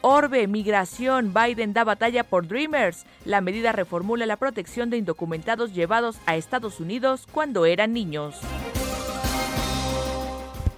Orbe, 0.00 0.48
migración, 0.48 1.32
Biden 1.32 1.74
da 1.74 1.84
batalla 1.84 2.24
por 2.24 2.48
Dreamers. 2.48 3.06
La 3.24 3.40
medida 3.40 3.70
reformula 3.70 4.26
la 4.26 4.36
protección 4.36 4.90
de 4.90 4.96
indocumentados 4.96 5.74
llevados 5.74 6.16
a 6.26 6.34
Estados 6.34 6.80
Unidos 6.80 7.28
cuando 7.30 7.66
eran 7.66 7.92
niños. 7.92 8.40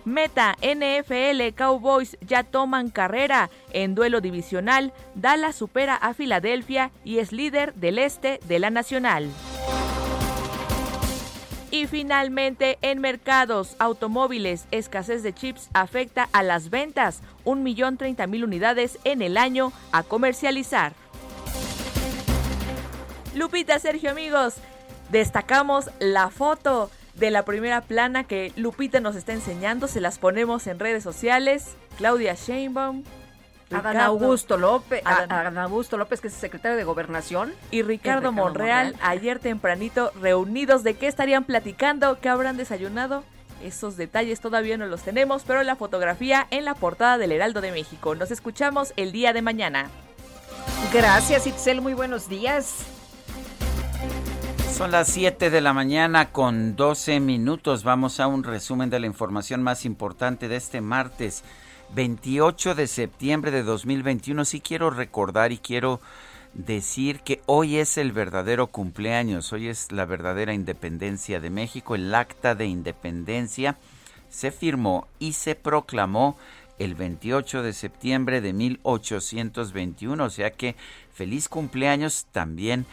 Meta, 0.06 0.54
NFL, 0.62 1.52
Cowboys 1.56 2.16
ya 2.20 2.44
toman 2.44 2.90
carrera. 2.90 3.50
En 3.72 3.96
duelo 3.96 4.20
divisional, 4.20 4.92
Dallas 5.16 5.56
supera 5.56 5.96
a 5.96 6.14
Filadelfia 6.14 6.92
y 7.04 7.18
es 7.18 7.32
líder 7.32 7.74
del 7.74 7.98
este 7.98 8.38
de 8.46 8.60
la 8.60 8.70
Nacional. 8.70 9.28
Y 11.72 11.88
finalmente, 11.88 12.78
en 12.82 13.00
mercados 13.00 13.74
automóviles, 13.80 14.66
escasez 14.70 15.24
de 15.24 15.34
chips 15.34 15.70
afecta 15.74 16.28
a 16.32 16.44
las 16.44 16.70
ventas. 16.70 17.20
Un 17.42 17.64
millón 17.64 17.96
treinta 17.96 18.28
mil 18.28 18.44
unidades 18.44 19.00
en 19.02 19.22
el 19.22 19.36
año 19.36 19.72
a 19.90 20.04
comercializar. 20.04 20.92
Lupita, 23.34 23.80
Sergio, 23.80 24.12
amigos, 24.12 24.54
destacamos 25.10 25.90
la 25.98 26.30
foto 26.30 26.92
de 27.16 27.30
la 27.30 27.44
primera 27.44 27.80
plana 27.80 28.24
que 28.24 28.52
Lupita 28.56 29.00
nos 29.00 29.16
está 29.16 29.32
enseñando. 29.32 29.88
Se 29.88 30.00
las 30.00 30.18
ponemos 30.18 30.66
en 30.66 30.78
redes 30.78 31.02
sociales. 31.02 31.76
Claudia 31.98 32.34
Sheinbaum. 32.34 33.04
Adán 33.72 33.96
Augusto 33.96 34.56
López, 34.56 35.02
Adán, 35.04 35.58
Augusto 35.58 35.96
López, 35.96 36.20
que 36.20 36.28
es 36.28 36.34
secretario 36.34 36.76
de 36.76 36.84
Gobernación. 36.84 37.52
Y 37.72 37.82
Ricardo, 37.82 38.30
Monreal, 38.30 38.94
ayer 39.02 39.40
tempranito, 39.40 40.12
reunidos. 40.20 40.84
¿De 40.84 40.94
qué 40.94 41.08
estarían 41.08 41.44
platicando? 41.44 42.20
¿Qué 42.20 42.28
habrán 42.28 42.56
desayunado? 42.56 43.24
Esos 43.64 43.96
detalles 43.96 44.40
todavía 44.40 44.76
no 44.76 44.86
los 44.86 45.02
tenemos, 45.02 45.42
pero 45.44 45.64
la 45.64 45.74
fotografía 45.74 46.46
en 46.50 46.64
la 46.64 46.74
portada 46.74 47.18
del 47.18 47.32
Heraldo 47.32 47.60
de 47.60 47.72
México. 47.72 48.14
Nos 48.14 48.30
escuchamos 48.30 48.92
el 48.96 49.10
día 49.10 49.32
de 49.32 49.42
mañana. 49.42 49.88
Gracias, 50.92 51.46
Itzel. 51.48 51.80
Muy 51.80 51.94
buenos 51.94 52.28
días. 52.28 52.86
Son 54.76 54.90
las 54.90 55.08
7 55.08 55.48
de 55.48 55.62
la 55.62 55.72
mañana 55.72 56.32
con 56.32 56.76
12 56.76 57.18
minutos. 57.18 57.82
Vamos 57.82 58.20
a 58.20 58.26
un 58.26 58.44
resumen 58.44 58.90
de 58.90 59.00
la 59.00 59.06
información 59.06 59.62
más 59.62 59.86
importante 59.86 60.48
de 60.48 60.56
este 60.56 60.82
martes 60.82 61.44
28 61.94 62.74
de 62.74 62.86
septiembre 62.86 63.50
de 63.52 63.62
2021. 63.62 64.44
Sí 64.44 64.60
quiero 64.60 64.90
recordar 64.90 65.50
y 65.50 65.56
quiero 65.56 66.02
decir 66.52 67.20
que 67.20 67.40
hoy 67.46 67.78
es 67.78 67.96
el 67.96 68.12
verdadero 68.12 68.66
cumpleaños, 68.66 69.50
hoy 69.54 69.68
es 69.68 69.92
la 69.92 70.04
verdadera 70.04 70.52
independencia 70.52 71.40
de 71.40 71.48
México. 71.48 71.94
El 71.94 72.14
acta 72.14 72.54
de 72.54 72.66
independencia 72.66 73.78
se 74.28 74.50
firmó 74.50 75.08
y 75.18 75.32
se 75.32 75.54
proclamó 75.54 76.36
el 76.78 76.94
28 76.94 77.62
de 77.62 77.72
septiembre 77.72 78.42
de 78.42 78.52
1821. 78.52 80.22
O 80.22 80.28
sea 80.28 80.50
que 80.50 80.76
feliz 81.14 81.48
cumpleaños 81.48 82.26
también 82.30 82.84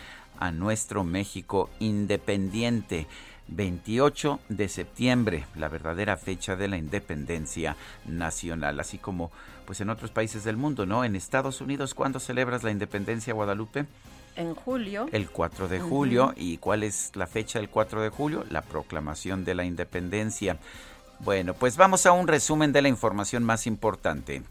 a 0.43 0.51
nuestro 0.51 1.05
México 1.05 1.69
independiente. 1.79 3.07
28 3.47 4.39
de 4.49 4.67
septiembre, 4.67 5.45
la 5.55 5.69
verdadera 5.69 6.17
fecha 6.17 6.55
de 6.55 6.67
la 6.67 6.77
independencia 6.77 7.75
nacional, 8.05 8.79
así 8.79 8.97
como 8.97 9.31
pues 9.65 9.79
en 9.81 9.89
otros 9.89 10.11
países 10.11 10.43
del 10.43 10.57
mundo, 10.57 10.85
¿no? 10.85 11.05
En 11.05 11.15
Estados 11.15 11.61
Unidos, 11.61 11.93
¿cuándo 11.93 12.19
celebras 12.19 12.63
la 12.63 12.71
independencia, 12.71 13.33
Guadalupe? 13.33 13.85
En 14.35 14.53
julio. 14.53 15.07
El 15.11 15.29
4 15.29 15.67
de 15.67 15.79
julio. 15.79 16.33
¿Y 16.35 16.57
cuál 16.57 16.83
es 16.83 17.11
la 17.15 17.27
fecha 17.27 17.59
del 17.59 17.69
4 17.69 18.01
de 18.01 18.09
julio? 18.09 18.43
La 18.49 18.63
proclamación 18.63 19.45
de 19.45 19.55
la 19.55 19.63
independencia. 19.63 20.57
Bueno, 21.19 21.53
pues 21.53 21.77
vamos 21.77 22.05
a 22.05 22.11
un 22.11 22.27
resumen 22.27 22.73
de 22.73 22.81
la 22.81 22.89
información 22.89 23.43
más 23.43 23.67
importante. 23.67 24.41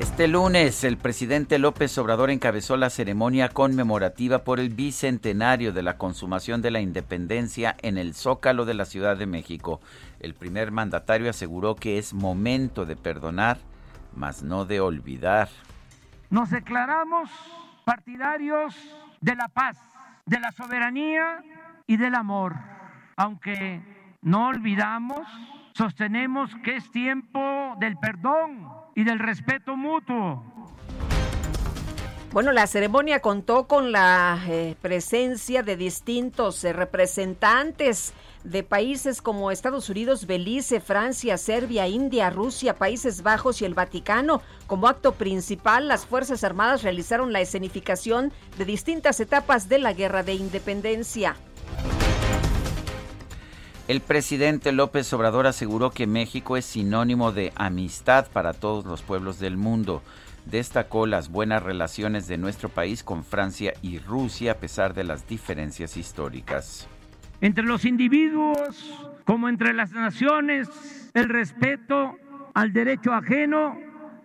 Este 0.00 0.26
lunes, 0.26 0.82
el 0.82 0.96
presidente 0.96 1.60
López 1.60 1.96
Obrador 1.98 2.30
encabezó 2.30 2.76
la 2.76 2.90
ceremonia 2.90 3.48
conmemorativa 3.48 4.42
por 4.42 4.58
el 4.58 4.70
bicentenario 4.70 5.72
de 5.72 5.82
la 5.82 5.98
consumación 5.98 6.62
de 6.62 6.72
la 6.72 6.80
independencia 6.80 7.76
en 7.80 7.96
el 7.96 8.14
Zócalo 8.14 8.64
de 8.64 8.74
la 8.74 8.86
Ciudad 8.86 9.16
de 9.16 9.26
México. 9.26 9.80
El 10.18 10.34
primer 10.34 10.72
mandatario 10.72 11.30
aseguró 11.30 11.76
que 11.76 11.98
es 11.98 12.12
momento 12.12 12.86
de 12.86 12.96
perdonar, 12.96 13.58
mas 14.16 14.42
no 14.42 14.64
de 14.64 14.80
olvidar. 14.80 15.48
Nos 16.28 16.50
declaramos 16.50 17.30
partidarios 17.84 18.74
de 19.20 19.36
la 19.36 19.46
paz, 19.46 19.78
de 20.26 20.40
la 20.40 20.50
soberanía 20.50 21.44
y 21.86 21.98
del 21.98 22.16
amor, 22.16 22.56
aunque 23.16 23.80
no 24.22 24.48
olvidamos, 24.48 25.22
sostenemos 25.72 26.50
que 26.64 26.74
es 26.74 26.90
tiempo 26.90 27.76
del 27.78 27.96
perdón 27.96 28.83
y 28.94 29.04
del 29.04 29.18
respeto 29.18 29.76
mutuo. 29.76 30.42
Bueno, 32.34 32.50
la 32.50 32.66
ceremonia 32.66 33.20
contó 33.20 33.68
con 33.68 33.92
la 33.92 34.42
eh, 34.48 34.74
presencia 34.82 35.62
de 35.62 35.76
distintos 35.76 36.64
eh, 36.64 36.72
representantes 36.72 38.12
de 38.42 38.64
países 38.64 39.22
como 39.22 39.52
Estados 39.52 39.88
Unidos, 39.88 40.26
Belice, 40.26 40.80
Francia, 40.80 41.38
Serbia, 41.38 41.86
India, 41.86 42.30
Rusia, 42.30 42.74
Países 42.74 43.22
Bajos 43.22 43.62
y 43.62 43.66
el 43.66 43.74
Vaticano. 43.74 44.42
Como 44.66 44.88
acto 44.88 45.12
principal, 45.12 45.86
las 45.86 46.06
Fuerzas 46.06 46.42
Armadas 46.42 46.82
realizaron 46.82 47.32
la 47.32 47.40
escenificación 47.40 48.32
de 48.58 48.64
distintas 48.64 49.20
etapas 49.20 49.68
de 49.68 49.78
la 49.78 49.92
Guerra 49.92 50.24
de 50.24 50.34
Independencia. 50.34 51.36
El 53.86 54.00
presidente 54.00 54.72
López 54.72 55.12
Obrador 55.12 55.46
aseguró 55.46 55.90
que 55.90 56.06
México 56.06 56.56
es 56.56 56.64
sinónimo 56.64 57.32
de 57.32 57.52
amistad 57.54 58.26
para 58.32 58.54
todos 58.54 58.86
los 58.86 59.02
pueblos 59.02 59.38
del 59.38 59.58
mundo. 59.58 60.02
Destacó 60.46 61.06
las 61.06 61.28
buenas 61.28 61.62
relaciones 61.62 62.26
de 62.26 62.38
nuestro 62.38 62.70
país 62.70 63.04
con 63.04 63.24
Francia 63.24 63.74
y 63.82 63.98
Rusia 63.98 64.52
a 64.52 64.54
pesar 64.54 64.94
de 64.94 65.04
las 65.04 65.28
diferencias 65.28 65.98
históricas. 65.98 66.88
Entre 67.42 67.62
los 67.62 67.84
individuos 67.84 69.06
como 69.26 69.50
entre 69.50 69.74
las 69.74 69.92
naciones, 69.92 71.10
el 71.12 71.28
respeto 71.28 72.16
al 72.54 72.72
derecho 72.72 73.12
ajeno 73.12 73.78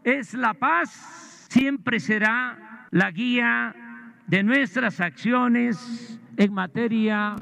es 0.06 0.36
la 0.36 0.54
paz, 0.54 1.48
siempre 1.50 2.00
será 2.00 2.88
la 2.92 3.12
guía 3.12 3.76
de 4.26 4.42
nuestras 4.42 5.02
acciones 5.02 6.18
en 6.38 6.54
materia 6.54 7.36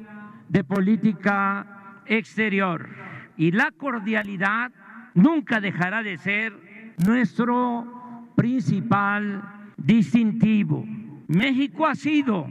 de 0.49 0.63
política 0.63 1.76
exterior. 2.07 2.89
Y 3.37 3.51
la 3.51 3.71
cordialidad 3.71 4.71
nunca 5.13 5.59
dejará 5.59 6.03
de 6.03 6.17
ser 6.17 6.53
nuestro 7.05 8.31
principal 8.35 9.43
distintivo. 9.77 10.85
México 11.27 11.85
ha 11.85 11.95
sido, 11.95 12.47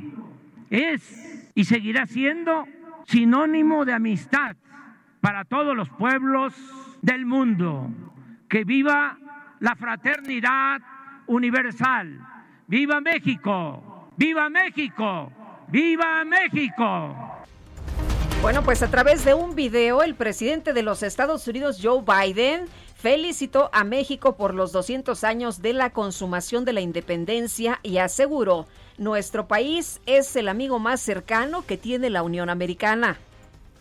es 0.70 1.50
y 1.54 1.64
seguirá 1.64 2.06
siendo 2.06 2.66
sinónimo 3.04 3.84
de 3.84 3.94
amistad 3.94 4.56
para 5.20 5.44
todos 5.44 5.74
los 5.74 5.88
pueblos 5.90 6.54
del 7.02 7.26
mundo. 7.26 7.90
Que 8.48 8.64
viva 8.64 9.18
la 9.60 9.74
fraternidad 9.74 10.80
universal. 11.26 12.20
¡Viva 12.68 13.00
México! 13.00 14.12
¡Viva 14.16 14.48
México! 14.50 15.32
¡Viva 15.68 16.24
México! 16.24 17.25
Bueno, 18.46 18.62
pues 18.62 18.80
a 18.84 18.88
través 18.92 19.24
de 19.24 19.34
un 19.34 19.56
video, 19.56 20.04
el 20.04 20.14
presidente 20.14 20.72
de 20.72 20.84
los 20.84 21.02
Estados 21.02 21.48
Unidos, 21.48 21.80
Joe 21.82 22.04
Biden, 22.06 22.66
felicitó 22.94 23.70
a 23.72 23.82
México 23.82 24.36
por 24.36 24.54
los 24.54 24.70
200 24.70 25.24
años 25.24 25.62
de 25.62 25.72
la 25.72 25.90
consumación 25.90 26.64
de 26.64 26.72
la 26.72 26.80
independencia 26.80 27.80
y 27.82 27.98
aseguró, 27.98 28.68
nuestro 28.98 29.48
país 29.48 30.00
es 30.06 30.36
el 30.36 30.46
amigo 30.48 30.78
más 30.78 31.00
cercano 31.00 31.66
que 31.66 31.76
tiene 31.76 32.08
la 32.08 32.22
Unión 32.22 32.48
Americana. 32.48 33.16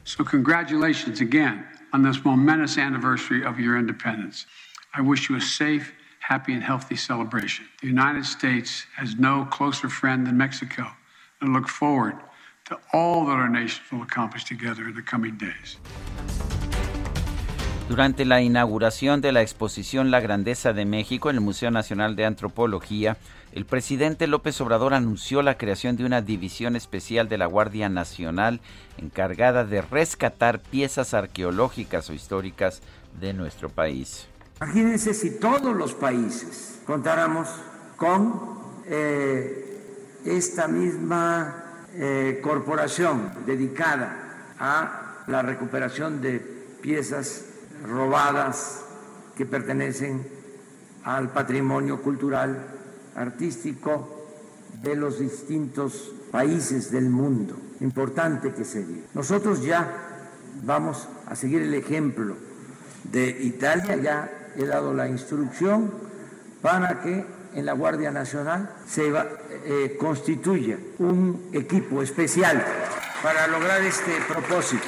So 0.03 0.25
congratulations 0.25 1.22
again 1.22 1.63
on 1.93 2.01
this 2.01 2.25
momentous 2.25 2.79
anniversary 2.79 3.45
of 3.45 3.60
your 3.60 3.77
independence. 3.77 4.48
I 4.98 5.01
wish 5.01 5.29
you 5.29 5.38
a 5.38 5.41
safe, 5.41 5.93
happy 6.27 6.53
and 6.53 6.63
healthy 6.63 6.95
celebration. 6.95 7.67
The 7.81 7.88
United 7.89 8.25
States 8.25 8.88
has 8.98 9.15
no 9.15 9.48
closer 9.51 9.89
friend 9.89 10.25
than 10.25 10.36
Mexico 10.36 10.88
and 11.39 11.53
look 11.53 11.67
forward 11.67 12.15
to 12.69 12.79
all 12.93 13.25
that 13.25 13.36
our 13.36 13.50
nations 13.50 13.81
will 13.91 14.01
accomplish 14.01 14.43
together 14.43 14.84
in 14.88 14.95
the 14.95 15.03
coming 15.03 15.38
days. 15.38 15.77
Durante 17.88 18.25
la 18.25 18.41
inauguración 18.41 19.22
de 19.22 19.31
la 19.31 19.43
exposición 19.43 20.10
La 20.10 20.19
Grandeza 20.19 20.74
de 20.74 20.86
México 20.86 21.29
en 21.29 21.36
el 21.36 21.41
Museo 21.41 21.69
Nacional 21.69 22.15
de 22.15 22.25
Antropología, 22.25 23.17
el 23.51 23.65
presidente 23.65 24.25
López 24.25 24.60
Obrador 24.60 24.95
anunció 24.95 25.43
la 25.43 25.60
creación 25.60 25.95
de 25.95 26.03
una 26.03 26.24
división 26.24 26.75
especial 26.75 27.29
de 27.29 27.38
la 27.38 27.45
Guardia 27.45 27.88
Nacional 27.88 28.60
encargada 28.98 29.65
de 29.65 29.84
rescatar 29.84 30.60
piezas 30.60 31.13
arqueológicas 31.13 32.10
o 32.10 32.13
históricas 32.13 32.81
de 33.19 33.34
nuestro 33.34 33.69
país. 33.69 34.27
Imagínense 34.60 35.13
si 35.13 35.39
todos 35.39 35.75
los 35.75 35.93
países 35.93 36.81
contáramos 36.88 37.48
con 37.98 38.57
eh, 38.88 40.22
esta 40.25 40.67
misma 40.67 41.64
eh, 41.97 42.39
corporación 42.43 43.31
dedicada 43.45 44.53
a 44.59 45.23
la 45.27 45.41
recuperación 45.41 46.21
de 46.21 46.39
piezas 46.81 47.45
robadas 47.85 48.81
que 49.37 49.45
pertenecen 49.45 50.27
al 51.03 51.29
patrimonio 51.29 52.01
cultural, 52.01 52.57
artístico 53.15 54.27
de 54.81 54.95
los 54.95 55.19
distintos 55.19 56.11
países 56.31 56.91
del 56.91 57.09
mundo. 57.09 57.55
Importante 57.79 58.53
que 58.53 58.65
se 58.65 58.85
diga. 58.85 59.07
Nosotros 59.13 59.63
ya 59.63 59.87
vamos 60.63 61.07
a 61.27 61.35
seguir 61.35 61.61
el 61.61 61.73
ejemplo 61.73 62.35
de 63.03 63.29
Italia, 63.29 63.95
ya 63.97 64.51
he 64.55 64.65
dado 64.65 64.93
la 64.93 65.07
instrucción 65.07 65.91
para 66.61 67.01
que 67.01 67.25
en 67.53 67.65
la 67.65 67.73
Guardia 67.73 68.11
Nacional 68.11 68.69
se 68.87 69.11
eh, 69.65 69.98
constituya 70.00 70.77
un 71.00 71.50
equipo 71.51 72.01
especial 72.01 72.63
para 73.24 73.48
lograr 73.48 73.81
este 73.81 74.12
propósito. 74.27 74.86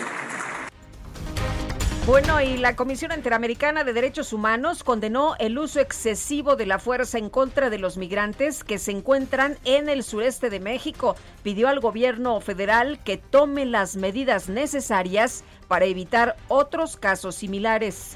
Bueno, 2.07 2.39
y 2.39 2.55
la 2.55 2.77
Comisión 2.77 3.11
Interamericana 3.11 3.83
de 3.83 3.91
Derechos 3.91 4.31
Humanos 4.31 4.85
condenó 4.85 5.35
el 5.39 5.57
uso 5.57 5.81
excesivo 5.81 6.55
de 6.55 6.65
la 6.65 6.79
fuerza 6.79 7.17
en 7.17 7.29
contra 7.29 7.69
de 7.69 7.79
los 7.79 7.97
migrantes 7.97 8.63
que 8.63 8.79
se 8.79 8.91
encuentran 8.91 9.57
en 9.65 9.89
el 9.89 10.03
sureste 10.03 10.49
de 10.49 10.61
México. 10.61 11.17
Pidió 11.43 11.67
al 11.67 11.81
gobierno 11.81 12.39
federal 12.39 12.99
que 13.03 13.17
tome 13.17 13.65
las 13.65 13.97
medidas 13.97 14.47
necesarias 14.47 15.43
para 15.67 15.83
evitar 15.83 16.37
otros 16.47 16.95
casos 16.95 17.35
similares. 17.35 18.15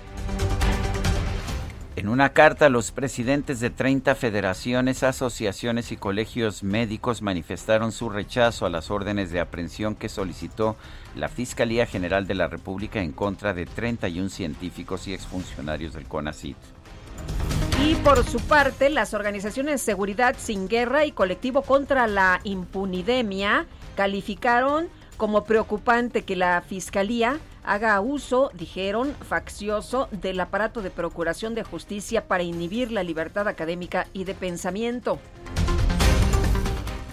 En 2.02 2.10
una 2.10 2.34
carta, 2.34 2.68
los 2.70 2.92
presidentes 2.92 3.60
de 3.60 3.70
30 3.70 4.16
federaciones, 4.16 5.04
asociaciones 5.04 5.92
y 5.92 5.98
colegios 5.98 6.64
médicos 6.64 7.22
manifestaron 7.22 7.92
su 7.92 8.10
rechazo 8.10 8.66
a 8.66 8.72
las 8.72 8.90
órdenes 8.90 9.32
de 9.32 9.40
aprehensión 9.40 9.94
que 9.94 10.10
solicitó 10.10 10.76
la 11.16 11.30
Fiscalía 11.30 11.86
General 11.86 12.26
de 12.26 12.34
la 12.34 12.48
República 12.48 13.04
en 13.04 13.12
contra 13.12 13.54
de 13.54 13.68
31 13.68 14.30
científicos 14.30 15.08
y 15.08 15.14
exfuncionarios 15.14 15.94
del 15.94 16.08
CONACIT. 16.08 16.58
Y 17.86 17.94
por 17.98 18.26
su 18.26 18.40
parte, 18.40 18.90
las 18.90 19.14
organizaciones 19.14 19.80
Seguridad 19.84 20.36
Sin 20.40 20.68
Guerra 20.68 21.06
y 21.06 21.12
Colectivo 21.12 21.62
contra 21.62 22.08
la 22.08 22.40
Impunidemia 22.44 23.68
calificaron 23.96 24.90
como 25.18 25.44
preocupante 25.44 26.24
que 26.24 26.36
la 26.36 26.64
Fiscalía 26.64 27.38
haga 27.64 28.00
uso, 28.02 28.52
dijeron, 28.54 29.14
faccioso 29.28 30.08
del 30.12 30.40
aparato 30.40 30.82
de 30.82 30.90
procuración 30.90 31.56
de 31.56 31.64
justicia 31.64 32.28
para 32.28 32.44
inhibir 32.44 32.92
la 32.92 33.04
libertad 33.04 33.48
académica 33.48 34.08
y 34.14 34.24
de 34.24 34.34
pensamiento. 34.34 35.20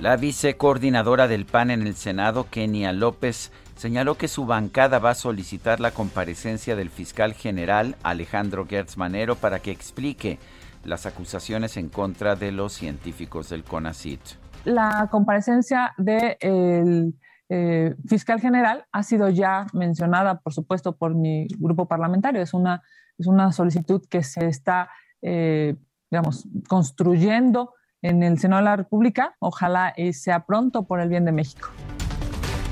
La 0.01 0.17
vicecoordinadora 0.17 1.27
del 1.27 1.45
PAN 1.45 1.73
en 1.73 1.83
el 1.83 1.97
Senado, 1.97 2.47
Kenia 2.49 2.93
López, 2.93 3.51
señaló 3.77 4.17
que 4.17 4.29
su 4.29 4.47
bancada 4.47 5.01
va 5.01 5.11
a 5.11 5.15
solicitar 5.17 5.81
la 5.81 5.91
comparecencia 5.91 6.77
del 6.77 6.91
fiscal 6.91 7.35
general 7.35 7.97
Alejandro 8.05 8.65
Gertz 8.67 8.97
Manero 8.97 9.35
para 9.35 9.59
que 9.59 9.73
explique 9.73 10.39
las 10.85 11.07
acusaciones 11.07 11.77
en 11.77 11.89
contra 11.89 12.37
de 12.37 12.53
los 12.53 12.73
científicos 12.73 13.49
del 13.49 13.65
CONACIT. 13.65 14.21
La 14.65 15.09
comparecencia 15.11 15.95
del 15.97 17.15
eh, 17.49 17.95
fiscal 18.07 18.41
general 18.41 18.87
ha 18.93 19.03
sido 19.03 19.29
ya 19.29 19.67
mencionada, 19.73 20.41
por 20.41 20.53
supuesto, 20.53 20.97
por 20.97 21.15
mi 21.15 21.47
grupo 21.59 21.87
parlamentario. 21.87 22.43
Es 22.43 22.55
una, 22.55 22.83
es 23.19 23.27
una 23.27 23.53
solicitud 23.53 24.03
que 24.09 24.23
se 24.23 24.47
está, 24.47 24.91
eh, 25.23 25.77
digamos, 26.11 26.47
construyendo 26.69 27.75
en 28.03 28.23
el 28.23 28.39
Senado 28.39 28.61
de 28.61 28.65
la 28.65 28.77
República. 28.77 29.37
Ojalá 29.41 29.95
sea 30.13 30.47
pronto 30.47 30.87
por 30.87 31.01
el 31.01 31.09
bien 31.09 31.25
de 31.25 31.33
México. 31.33 31.71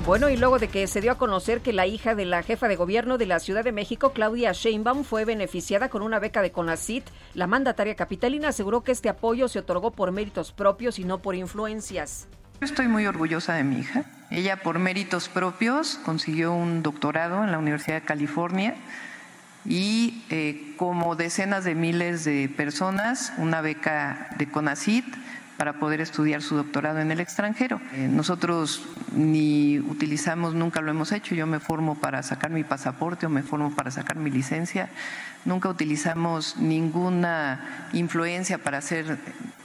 Bueno, 0.06 0.28
y 0.28 0.36
luego 0.36 0.60
de 0.60 0.68
que 0.68 0.86
se 0.86 1.00
dio 1.00 1.10
a 1.10 1.18
conocer 1.18 1.62
que 1.62 1.72
la 1.72 1.88
hija 1.88 2.14
de 2.14 2.26
la 2.26 2.44
jefa 2.44 2.68
de 2.68 2.76
gobierno 2.76 3.18
de 3.18 3.26
la 3.26 3.40
Ciudad 3.40 3.64
de 3.64 3.72
México, 3.72 4.12
Claudia 4.12 4.52
Sheinbaum, 4.52 5.02
fue 5.02 5.24
beneficiada 5.24 5.88
con 5.88 6.02
una 6.02 6.20
beca 6.20 6.42
de 6.42 6.52
CONACIT, 6.52 7.02
la 7.34 7.48
mandataria 7.48 7.96
capitalina 7.96 8.50
aseguró 8.50 8.84
que 8.84 8.92
este 8.92 9.08
apoyo 9.08 9.48
se 9.48 9.58
otorgó 9.58 9.90
por 9.90 10.12
méritos 10.12 10.52
propios 10.52 11.00
y 11.00 11.04
no 11.04 11.18
por 11.18 11.34
influencias. 11.34 12.28
Estoy 12.60 12.88
muy 12.88 13.06
orgullosa 13.06 13.52
de 13.52 13.64
mi 13.64 13.80
hija. 13.80 14.04
Ella 14.30 14.56
por 14.62 14.78
méritos 14.78 15.28
propios 15.28 16.00
consiguió 16.04 16.54
un 16.54 16.82
doctorado 16.82 17.44
en 17.44 17.52
la 17.52 17.58
Universidad 17.58 17.96
de 17.96 18.06
California 18.06 18.74
y 19.66 20.24
eh, 20.30 20.74
como 20.78 21.16
decenas 21.16 21.64
de 21.64 21.74
miles 21.74 22.24
de 22.24 22.48
personas 22.48 23.34
una 23.36 23.60
beca 23.60 24.30
de 24.38 24.48
CONACIT 24.48 25.04
para 25.58 25.74
poder 25.74 26.00
estudiar 26.00 26.40
su 26.40 26.56
doctorado 26.56 27.00
en 27.00 27.10
el 27.10 27.20
extranjero. 27.20 27.80
Eh, 27.92 28.08
nosotros 28.10 28.86
ni 29.12 29.78
utilizamos, 29.78 30.54
nunca 30.54 30.80
lo 30.80 30.90
hemos 30.90 31.12
hecho, 31.12 31.34
yo 31.34 31.46
me 31.46 31.60
formo 31.60 31.96
para 31.96 32.22
sacar 32.22 32.50
mi 32.50 32.64
pasaporte 32.64 33.26
o 33.26 33.30
me 33.30 33.42
formo 33.42 33.74
para 33.74 33.90
sacar 33.90 34.16
mi 34.16 34.30
licencia, 34.30 34.88
nunca 35.44 35.68
utilizamos 35.68 36.56
ninguna 36.56 37.88
influencia 37.92 38.58
para 38.58 38.78
hacer 38.78 39.18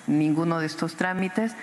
ninguno 0.07 0.59
de 0.59 0.65
estos 0.65 0.95
trámites. 0.95 1.55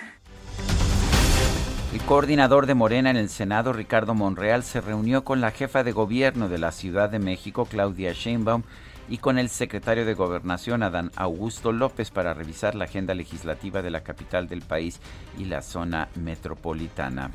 El 1.91 2.01
coordinador 2.01 2.67
de 2.67 2.75
Morena 2.75 3.09
en 3.09 3.17
el 3.17 3.29
Senado, 3.29 3.73
Ricardo 3.73 4.13
Monreal, 4.13 4.63
se 4.63 4.79
reunió 4.79 5.23
con 5.23 5.41
la 5.41 5.49
jefa 5.49 5.83
de 5.83 5.91
gobierno 5.91 6.47
de 6.47 6.59
la 6.59 6.71
Ciudad 6.71 7.09
de 7.09 7.17
México, 7.17 7.65
Claudia 7.65 8.13
Sheinbaum, 8.13 8.61
y 9.09 9.17
con 9.17 9.39
el 9.39 9.49
secretario 9.49 10.05
de 10.05 10.13
Gobernación, 10.13 10.83
Adán 10.83 11.09
Augusto 11.15 11.71
López, 11.71 12.11
para 12.11 12.35
revisar 12.35 12.75
la 12.75 12.85
agenda 12.85 13.15
legislativa 13.15 13.81
de 13.81 13.89
la 13.89 14.01
capital 14.01 14.47
del 14.47 14.61
país 14.61 14.99
y 15.39 15.45
la 15.45 15.63
zona 15.63 16.09
metropolitana. 16.13 17.31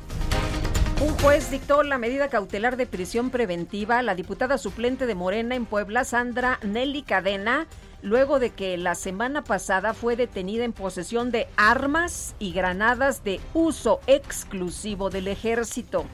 Un 1.01 1.09
juez 1.17 1.51
dictó 1.51 1.83
la 1.83 1.97
medida 1.97 2.29
cautelar 2.29 2.77
de 2.77 2.85
prisión 2.85 3.31
preventiva 3.31 3.99
a 3.99 4.03
la 4.03 4.15
diputada 4.15 4.57
suplente 4.57 5.05
de 5.05 5.15
Morena 5.15 5.55
en 5.55 5.65
Puebla, 5.65 6.05
Sandra 6.05 6.59
Nelly 6.63 7.03
Cadena, 7.03 7.67
luego 8.05 8.37
de 8.39 8.51
que 8.51 8.77
la 8.77 8.93
semana 8.93 9.43
pasada 9.43 9.95
fue 9.95 10.15
detenida 10.15 10.63
en 10.63 10.73
posesión 10.73 11.31
de 11.31 11.47
armas 11.57 12.35
y 12.37 12.53
granadas 12.53 13.23
de 13.23 13.41
uso 13.53 13.99
exclusivo 14.05 15.09
del 15.09 15.27
ejército. 15.27 16.05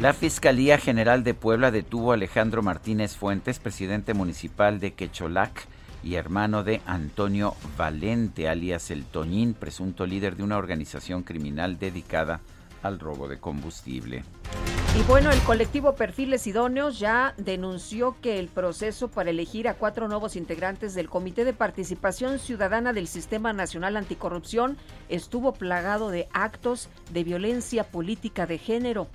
La 0.00 0.12
Fiscalía 0.12 0.78
General 0.78 1.24
de 1.24 1.32
Puebla 1.32 1.70
detuvo 1.70 2.10
a 2.10 2.14
Alejandro 2.14 2.62
Martínez 2.62 3.16
Fuentes, 3.16 3.58
presidente 3.58 4.12
municipal 4.12 4.80
de 4.80 4.92
Quecholac 4.92 5.66
y 6.04 6.16
hermano 6.16 6.62
de 6.62 6.82
Antonio 6.84 7.54
Valente, 7.78 8.48
alias 8.48 8.90
El 8.90 9.04
Toñín, 9.04 9.54
presunto 9.54 10.04
líder 10.04 10.36
de 10.36 10.42
una 10.42 10.58
organización 10.58 11.22
criminal 11.22 11.78
dedicada 11.78 12.40
al 12.82 12.98
robo 12.98 13.28
de 13.28 13.38
combustible. 13.38 14.24
Y 14.94 15.02
bueno, 15.04 15.30
el 15.30 15.40
colectivo 15.40 15.94
Perfiles 15.94 16.46
Idóneos 16.46 16.98
ya 16.98 17.32
denunció 17.38 18.14
que 18.20 18.38
el 18.38 18.48
proceso 18.48 19.08
para 19.08 19.30
elegir 19.30 19.66
a 19.66 19.72
cuatro 19.72 20.06
nuevos 20.06 20.36
integrantes 20.36 20.92
del 20.94 21.08
Comité 21.08 21.46
de 21.46 21.54
Participación 21.54 22.38
Ciudadana 22.38 22.92
del 22.92 23.08
Sistema 23.08 23.54
Nacional 23.54 23.96
Anticorrupción 23.96 24.76
estuvo 25.08 25.54
plagado 25.54 26.10
de 26.10 26.28
actos 26.34 26.90
de 27.10 27.24
violencia 27.24 27.84
política 27.84 28.46
de 28.46 28.58
género. 28.58 29.08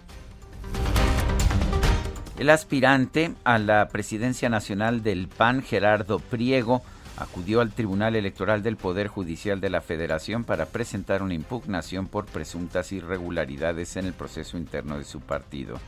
El 2.39 2.49
aspirante 2.49 3.35
a 3.43 3.59
la 3.59 3.87
presidencia 3.89 4.49
nacional 4.49 5.03
del 5.03 5.27
PAN, 5.27 5.61
Gerardo 5.61 6.17
Priego, 6.17 6.81
acudió 7.17 7.61
al 7.61 7.71
Tribunal 7.71 8.15
Electoral 8.15 8.63
del 8.63 8.77
Poder 8.77 9.07
Judicial 9.07 9.59
de 9.59 9.69
la 9.69 9.81
Federación 9.81 10.43
para 10.43 10.67
presentar 10.67 11.21
una 11.23 11.33
impugnación 11.33 12.07
por 12.07 12.25
presuntas 12.25 12.91
irregularidades 12.91 13.97
en 13.97 14.05
el 14.05 14.13
proceso 14.13 14.57
interno 14.57 14.97
de 14.97 15.03
su 15.03 15.19
partido. 15.19 15.79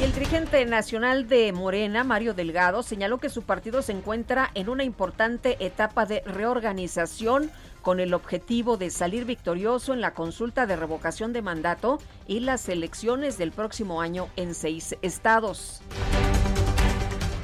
Y 0.00 0.04
el 0.04 0.12
dirigente 0.12 0.64
nacional 0.66 1.28
de 1.28 1.52
Morena, 1.52 2.02
Mario 2.02 2.34
Delgado, 2.34 2.82
señaló 2.82 3.18
que 3.18 3.28
su 3.28 3.42
partido 3.42 3.82
se 3.82 3.92
encuentra 3.92 4.50
en 4.54 4.68
una 4.68 4.82
importante 4.82 5.64
etapa 5.64 6.06
de 6.06 6.22
reorganización 6.26 7.50
con 7.82 8.00
el 8.00 8.14
objetivo 8.14 8.76
de 8.76 8.90
salir 8.90 9.24
victorioso 9.26 9.92
en 9.92 10.00
la 10.00 10.14
consulta 10.14 10.66
de 10.66 10.76
revocación 10.76 11.32
de 11.32 11.42
mandato 11.42 12.00
y 12.26 12.40
las 12.40 12.68
elecciones 12.68 13.38
del 13.38 13.52
próximo 13.52 14.00
año 14.00 14.28
en 14.36 14.54
seis 14.54 14.96
estados. 15.02 15.82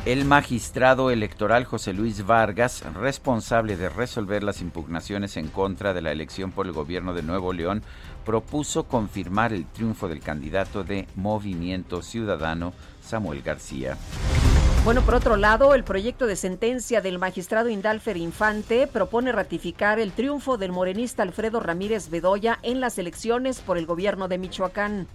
El 0.06 0.24
magistrado 0.24 1.10
electoral 1.10 1.64
José 1.64 1.92
Luis 1.92 2.24
Vargas, 2.24 2.82
responsable 2.94 3.76
de 3.76 3.88
resolver 3.88 4.42
las 4.42 4.62
impugnaciones 4.62 5.36
en 5.36 5.48
contra 5.48 5.92
de 5.92 6.00
la 6.00 6.12
elección 6.12 6.50
por 6.52 6.66
el 6.66 6.72
gobierno 6.72 7.12
de 7.12 7.22
Nuevo 7.22 7.52
León, 7.52 7.82
propuso 8.24 8.84
confirmar 8.84 9.52
el 9.52 9.66
triunfo 9.66 10.08
del 10.08 10.20
candidato 10.20 10.82
de 10.82 11.06
Movimiento 11.14 12.00
Ciudadano, 12.00 12.72
Samuel 13.02 13.42
García. 13.42 13.98
Bueno, 14.84 15.02
por 15.02 15.16
otro 15.16 15.36
lado, 15.36 15.74
el 15.74 15.84
proyecto 15.84 16.26
de 16.26 16.36
sentencia 16.36 17.02
del 17.02 17.18
magistrado 17.18 17.68
Indalfer 17.68 18.16
Infante 18.16 18.86
propone 18.86 19.32
ratificar 19.32 19.98
el 19.98 20.12
triunfo 20.12 20.56
del 20.56 20.72
morenista 20.72 21.22
Alfredo 21.22 21.60
Ramírez 21.60 22.08
Bedoya 22.08 22.58
en 22.62 22.80
las 22.80 22.98
elecciones 22.98 23.60
por 23.60 23.76
el 23.76 23.84
gobierno 23.84 24.28
de 24.28 24.38
Michoacán. 24.38 25.06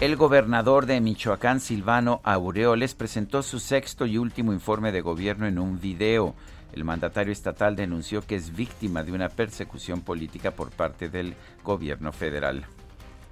El 0.00 0.14
gobernador 0.14 0.86
de 0.86 1.00
Michoacán, 1.00 1.58
Silvano 1.58 2.20
Aureoles, 2.22 2.94
presentó 2.94 3.42
su 3.42 3.58
sexto 3.58 4.06
y 4.06 4.16
último 4.16 4.52
informe 4.52 4.92
de 4.92 5.00
gobierno 5.00 5.48
en 5.48 5.58
un 5.58 5.80
video. 5.80 6.36
El 6.72 6.84
mandatario 6.84 7.32
estatal 7.32 7.74
denunció 7.74 8.24
que 8.24 8.36
es 8.36 8.54
víctima 8.54 9.02
de 9.02 9.10
una 9.10 9.28
persecución 9.28 10.02
política 10.02 10.52
por 10.52 10.70
parte 10.70 11.08
del 11.08 11.34
gobierno 11.64 12.12
federal. 12.12 12.64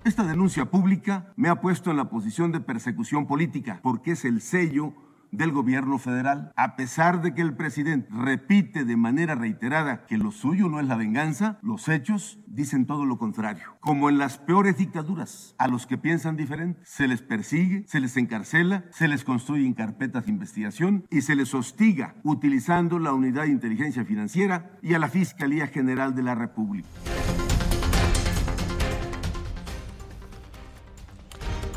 Esta 0.03 0.25
denuncia 0.25 0.65
pública 0.65 1.33
me 1.37 1.51
ha 1.51 1.61
puesto 1.61 1.93
en 1.93 1.99
la 1.99 2.11
posición 2.11 2.51
de 2.51 2.59
persecución 2.59 3.29
política 3.29 3.79
porque 3.81 4.13
es 4.13 4.25
el 4.25 4.41
sello 4.41 4.93
del 5.31 5.53
gobierno 5.53 5.99
federal. 5.99 6.53
A 6.57 6.77
pesar 6.77 7.23
de 7.23 7.35
que 7.35 7.43
el 7.43 7.55
presidente 7.55 8.09
repite 8.11 8.85
de 8.85 8.97
manera 8.97 9.35
reiterada 9.35 10.07
que 10.07 10.19
lo 10.19 10.31
suyo 10.31 10.69
no 10.69 10.81
es 10.81 10.87
la 10.87 10.97
venganza, 10.97 11.59
los 11.63 11.89
hechos 11.89 12.39
dicen 12.47 12.87
todo 12.87 13.05
lo 13.05 13.19
contrario. 13.19 13.77
Como 13.81 14.09
en 14.09 14.19
las 14.19 14.39
peores 14.39 14.79
dictaduras, 14.79 15.55
a 15.59 15.69
los 15.69 15.87
que 15.87 15.99
piensan 15.99 16.37
diferente, 16.37 16.81
se 16.85 17.09
les 17.09 17.23
persigue, 17.23 17.85
se 17.87 18.01
les 18.01 18.17
encarcela, 18.17 18.85
se 18.91 19.09
les 19.09 19.25
construyen 19.25 19.75
carpetas 19.75 20.27
de 20.27 20.33
investigación 20.33 21.05
y 21.11 21.23
se 21.23 21.37
les 21.37 21.55
hostiga 21.55 22.15
utilizando 22.23 22.99
la 22.99 23.13
Unidad 23.13 23.43
de 23.43 23.51
Inteligencia 23.51 24.05
Financiera 24.05 24.71
y 24.83 24.95
a 24.95 24.99
la 24.99 25.09
Fiscalía 25.09 25.67
General 25.67 26.15
de 26.15 26.23
la 26.23 26.35
República. 26.35 26.89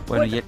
Bueno, 0.07 0.41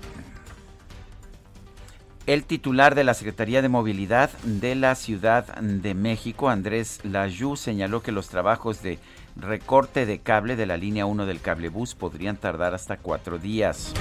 el, 2.33 2.45
titular 2.45 2.95
de 2.95 3.03
la 3.03 3.13
Secretaría 3.13 3.61
de 3.61 3.69
Movilidad 3.69 4.29
de 4.43 4.75
la 4.75 4.95
Ciudad 4.95 5.45
de 5.59 5.93
México, 5.93 6.49
Andrés 6.49 6.99
Layú, 7.03 7.57
señaló 7.57 8.01
que 8.01 8.11
los 8.11 8.29
trabajos 8.29 8.81
de 8.81 8.99
recorte 9.35 10.05
de 10.05 10.19
cable 10.19 10.55
de 10.55 10.65
la 10.65 10.77
línea 10.77 11.05
1 11.05 11.25
del 11.25 11.41
cablebús 11.41 11.95
podrían 11.95 12.37
tardar 12.37 12.73
hasta 12.73 12.97
cuatro 12.97 13.37
días. 13.37 13.93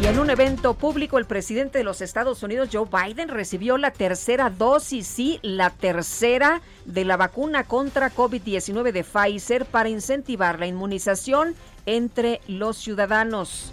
Y 0.00 0.06
en 0.06 0.20
un 0.20 0.30
evento 0.30 0.74
público, 0.74 1.18
el 1.18 1.24
presidente 1.24 1.78
de 1.78 1.84
los 1.84 2.00
Estados 2.00 2.44
Unidos, 2.44 2.68
Joe 2.72 2.86
Biden, 2.88 3.28
recibió 3.28 3.76
la 3.76 3.90
tercera 3.90 4.48
dosis, 4.48 5.08
sí, 5.08 5.40
la 5.42 5.70
tercera 5.70 6.60
de 6.84 7.04
la 7.04 7.16
vacuna 7.16 7.64
contra 7.64 8.14
COVID-19 8.14 8.92
de 8.92 9.02
Pfizer 9.02 9.66
para 9.66 9.88
incentivar 9.88 10.60
la 10.60 10.68
inmunización 10.68 11.56
entre 11.86 12.40
los 12.46 12.76
ciudadanos. 12.76 13.72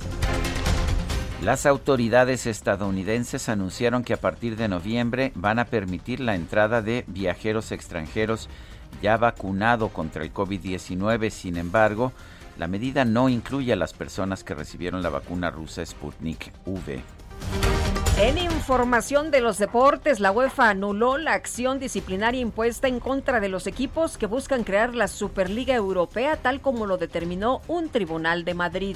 Las 1.44 1.66
autoridades 1.66 2.46
estadounidenses 2.48 3.50
anunciaron 3.50 4.06
que 4.06 4.14
a 4.14 4.22
partir 4.22 4.56
de 4.56 4.70
noviembre 4.70 5.34
van 5.36 5.60
a 5.60 5.66
permitir 5.66 6.22
la 6.22 6.36
entrada 6.36 6.82
de 6.82 7.04
viajeros 7.08 7.74
extranjeros 7.74 8.48
ya 9.02 9.18
vacunados 9.18 9.92
contra 9.92 10.24
el 10.24 10.34
COVID-19. 10.34 11.30
Sin 11.32 11.58
embargo, 11.58 12.14
la 12.58 12.70
medida 12.70 13.04
no 13.04 13.28
incluye 13.28 13.74
a 13.74 13.76
las 13.76 13.92
personas 13.92 14.46
que 14.46 14.56
recibieron 14.56 15.04
la 15.04 15.10
vacuna 15.10 15.50
rusa 15.50 15.86
Sputnik 15.86 16.54
V. 16.66 17.02
En 18.22 18.38
información 18.38 19.30
de 19.30 19.42
los 19.42 19.58
deportes, 19.58 20.22
la 20.22 20.32
UEFA 20.32 20.70
anuló 20.70 21.18
la 21.18 21.34
acción 21.34 21.78
disciplinaria 21.78 22.40
impuesta 22.40 22.88
en 22.88 23.02
contra 23.02 23.42
de 23.42 23.50
los 23.50 23.68
equipos 23.68 24.18
que 24.18 24.28
buscan 24.28 24.64
crear 24.64 24.96
la 24.96 25.10
Superliga 25.10 25.76
Europea, 25.76 26.38
tal 26.38 26.62
como 26.62 26.86
lo 26.86 26.96
determinó 26.96 27.60
un 27.68 27.90
tribunal 27.90 28.46
de 28.46 28.54
Madrid. 28.54 28.96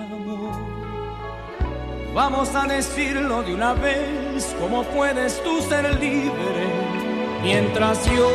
Vamos 2.13 2.53
a 2.55 2.65
decirlo 2.67 3.41
de 3.41 3.53
una 3.53 3.73
vez, 3.73 4.53
¿cómo 4.59 4.83
puedes 4.83 5.41
tú 5.43 5.61
ser 5.61 5.97
libre 5.97 6.67
mientras 7.41 8.05
yo 8.05 8.29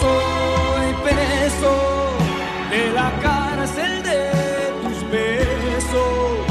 soy 0.00 0.94
preso 1.04 2.10
de 2.70 2.92
la 2.92 3.12
cárcel 3.22 4.02
de 4.02 4.30
tus 4.82 5.10
besos, 5.12 6.46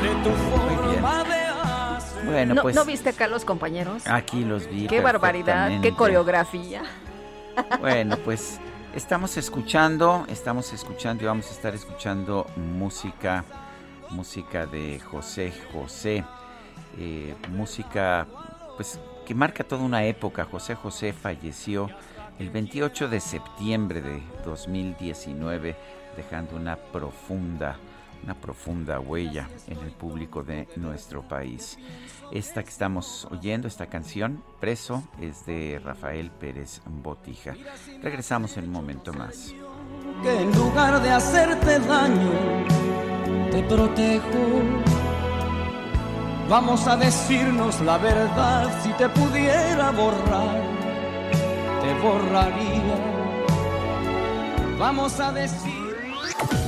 de 0.00 0.08
tu 0.22 0.30
forma 0.50 1.24
de 1.24 1.36
hacer? 1.36 2.24
Bueno, 2.26 2.62
pues, 2.62 2.76
¿No, 2.76 2.84
viste 2.84 3.08
acá 3.08 3.26
los 3.26 3.44
compañeros? 3.44 4.06
Aquí 4.06 4.44
los 4.44 4.70
vi. 4.70 4.86
Qué 4.86 5.00
barbaridad, 5.00 5.80
qué 5.80 5.92
coreografía. 5.94 6.82
Bueno, 7.80 8.16
pues 8.24 8.60
estamos 8.94 9.36
escuchando, 9.36 10.26
estamos 10.28 10.72
escuchando 10.72 11.24
y 11.24 11.26
vamos 11.26 11.48
a 11.48 11.50
estar 11.50 11.74
escuchando 11.74 12.46
música, 12.54 13.44
música 14.10 14.66
de 14.66 15.00
José 15.00 15.52
José, 15.72 16.24
eh, 16.98 17.34
música 17.50 18.26
pues 18.76 19.00
que 19.26 19.34
marca 19.34 19.64
toda 19.64 19.82
una 19.82 20.04
época. 20.04 20.44
José 20.44 20.74
José 20.74 21.12
falleció 21.12 21.90
el 22.38 22.50
28 22.50 23.08
de 23.08 23.20
septiembre 23.20 24.00
de 24.00 24.22
2019, 24.44 25.76
dejando 26.16 26.56
una 26.56 26.76
profunda, 26.76 27.76
una 28.22 28.34
profunda 28.34 29.00
huella 29.00 29.48
en 29.66 29.78
el 29.78 29.90
público 29.90 30.42
de 30.42 30.68
nuestro 30.76 31.22
país. 31.26 31.78
Esta 32.32 32.62
que 32.62 32.70
estamos 32.70 33.26
oyendo, 33.30 33.66
esta 33.68 33.86
canción, 33.86 34.42
Preso, 34.60 35.02
es 35.20 35.44
de 35.46 35.80
Rafael 35.82 36.30
Pérez 36.30 36.80
Botija. 36.86 37.54
Regresamos 38.00 38.56
en 38.56 38.64
un 38.64 38.72
momento 38.72 39.12
más. 39.12 39.54
Que 40.22 40.42
en 40.42 40.52
lugar 40.56 41.00
de 41.02 41.10
hacerte 41.10 41.78
daño, 41.80 42.32
te 43.50 43.62
protejo. 43.62 44.44
Vamos 46.48 46.86
a 46.86 46.96
decirnos 46.96 47.80
la 47.80 47.98
verdad, 47.98 48.70
si 48.82 48.90
te 48.94 49.08
pudiera 49.08 49.90
borrar 49.90 50.78
borraría. 52.02 52.96
Vamos 54.78 55.18
a 55.20 55.32
decir. 55.32 56.67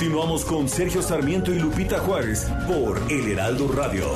Continuamos 0.00 0.46
con 0.46 0.66
Sergio 0.66 1.02
Sarmiento 1.02 1.52
y 1.52 1.58
Lupita 1.58 1.98
Juárez 1.98 2.50
por 2.66 2.98
El 3.12 3.32
Heraldo 3.32 3.68
Radio. 3.68 4.06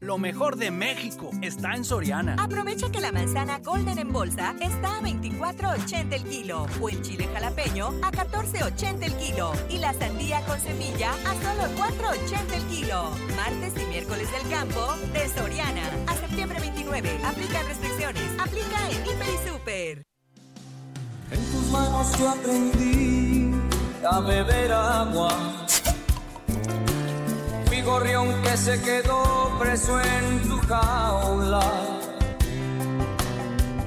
Lo 0.00 0.18
mejor 0.18 0.56
de 0.56 0.70
México 0.70 1.30
está 1.40 1.76
en 1.76 1.86
Soriana. 1.86 2.36
Aprovecha 2.38 2.90
que 2.90 3.00
la 3.00 3.10
manzana 3.10 3.58
Golden 3.60 3.98
en 4.00 4.12
bolsa 4.12 4.54
está 4.60 4.98
a 4.98 5.00
24.80 5.00 6.12
el 6.12 6.24
kilo 6.24 6.66
o 6.78 6.90
el 6.90 7.00
chile 7.00 7.26
jalapeño 7.32 7.86
a 8.02 8.12
14.80 8.12 9.04
el 9.04 9.14
kilo 9.14 9.52
y 9.70 9.78
la 9.78 9.94
sandía 9.94 10.44
con 10.44 10.60
semilla 10.60 11.12
a 11.12 11.32
solo 11.42 11.74
4.80 11.74 12.54
el 12.54 12.62
kilo. 12.64 13.10
Martes 13.34 13.82
y 13.82 13.86
miércoles 13.86 14.28
del 14.30 14.50
campo 14.50 14.94
de 15.14 15.26
Soriana 15.30 15.88
a 16.06 16.16
septiembre 16.16 16.60
29. 16.60 17.08
Aplica 17.24 17.62
restricciones. 17.62 18.38
Aplica 18.38 18.90
en 18.90 19.06
Hiper 19.06 19.26
y 19.26 19.48
Super. 19.48 20.13
En 21.30 21.44
tus 21.50 21.70
manos 21.70 22.18
yo 22.18 22.28
aprendí 22.30 23.50
a 24.08 24.20
beber 24.20 24.72
agua 24.72 25.54
gorrión 27.84 28.42
que 28.42 28.56
se 28.56 28.80
quedó 28.80 29.56
preso 29.58 30.00
en 30.00 30.48
tu 30.48 30.58
jaula. 30.66 31.62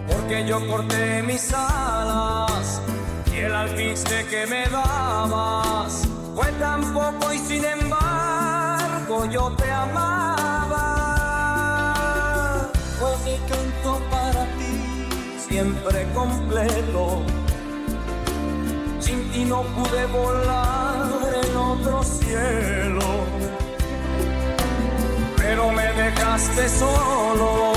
Porque 0.08 0.46
yo 0.48 0.66
corté 0.68 1.24
mis 1.24 1.52
alas 1.54 2.82
y 3.34 3.38
el 3.38 3.54
alpiste 3.54 4.26
que 4.28 4.46
me 4.48 4.68
dabas 4.68 6.08
fue 6.36 6.52
tan 6.54 6.94
poco 6.94 7.34
y 7.34 7.40
sin 7.40 7.66
embargo 7.66 9.26
yo 9.26 9.52
te 9.58 9.70
amaba. 9.72 10.37
Siempre 15.58 16.08
completo. 16.14 17.24
Sin 19.00 19.20
ti 19.32 19.44
no 19.46 19.64
pude 19.76 20.06
volar 20.06 21.08
en 21.44 21.56
otro 21.56 22.04
cielo 22.04 23.08
pero 25.38 25.72
me 25.72 25.88
dejaste 26.04 26.68
solo, 26.68 27.72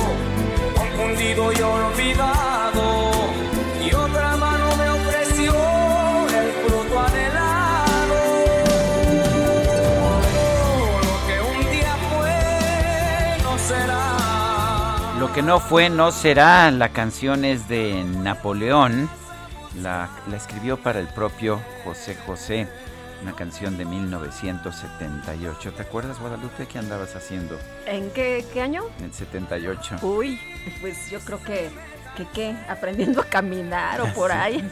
confundido 0.77 1.53
y 1.53 1.61
olvidado, 1.63 2.85
Lo 15.31 15.35
que 15.37 15.43
no 15.43 15.61
fue 15.61 15.89
no 15.91 16.11
será. 16.11 16.73
La 16.73 16.89
canción 16.89 17.45
es 17.45 17.69
de 17.69 18.03
Napoleón. 18.03 19.09
La, 19.81 20.11
la 20.29 20.37
escribió 20.37 20.77
para 20.77 20.99
el 20.99 21.07
propio 21.07 21.61
José 21.85 22.17
José 22.27 22.67
una 23.23 23.37
canción 23.37 23.79
de 23.79 23.85
1978. 23.85 25.73
¿Te 25.73 25.83
acuerdas, 25.83 26.19
Guadalupe, 26.19 26.67
qué 26.67 26.81
andabas 26.81 27.15
haciendo? 27.15 27.57
¿En 27.87 28.11
qué, 28.11 28.45
qué 28.53 28.61
año? 28.61 28.83
En 28.99 29.05
el 29.05 29.13
78. 29.13 29.99
Uy, 30.03 30.41
pues 30.81 31.09
yo 31.09 31.21
creo 31.21 31.41
que, 31.45 31.71
que 32.17 32.27
qué, 32.35 32.57
aprendiendo 32.69 33.21
a 33.21 33.25
caminar 33.25 34.01
o 34.01 34.13
por 34.13 34.33
ahí. 34.37 34.69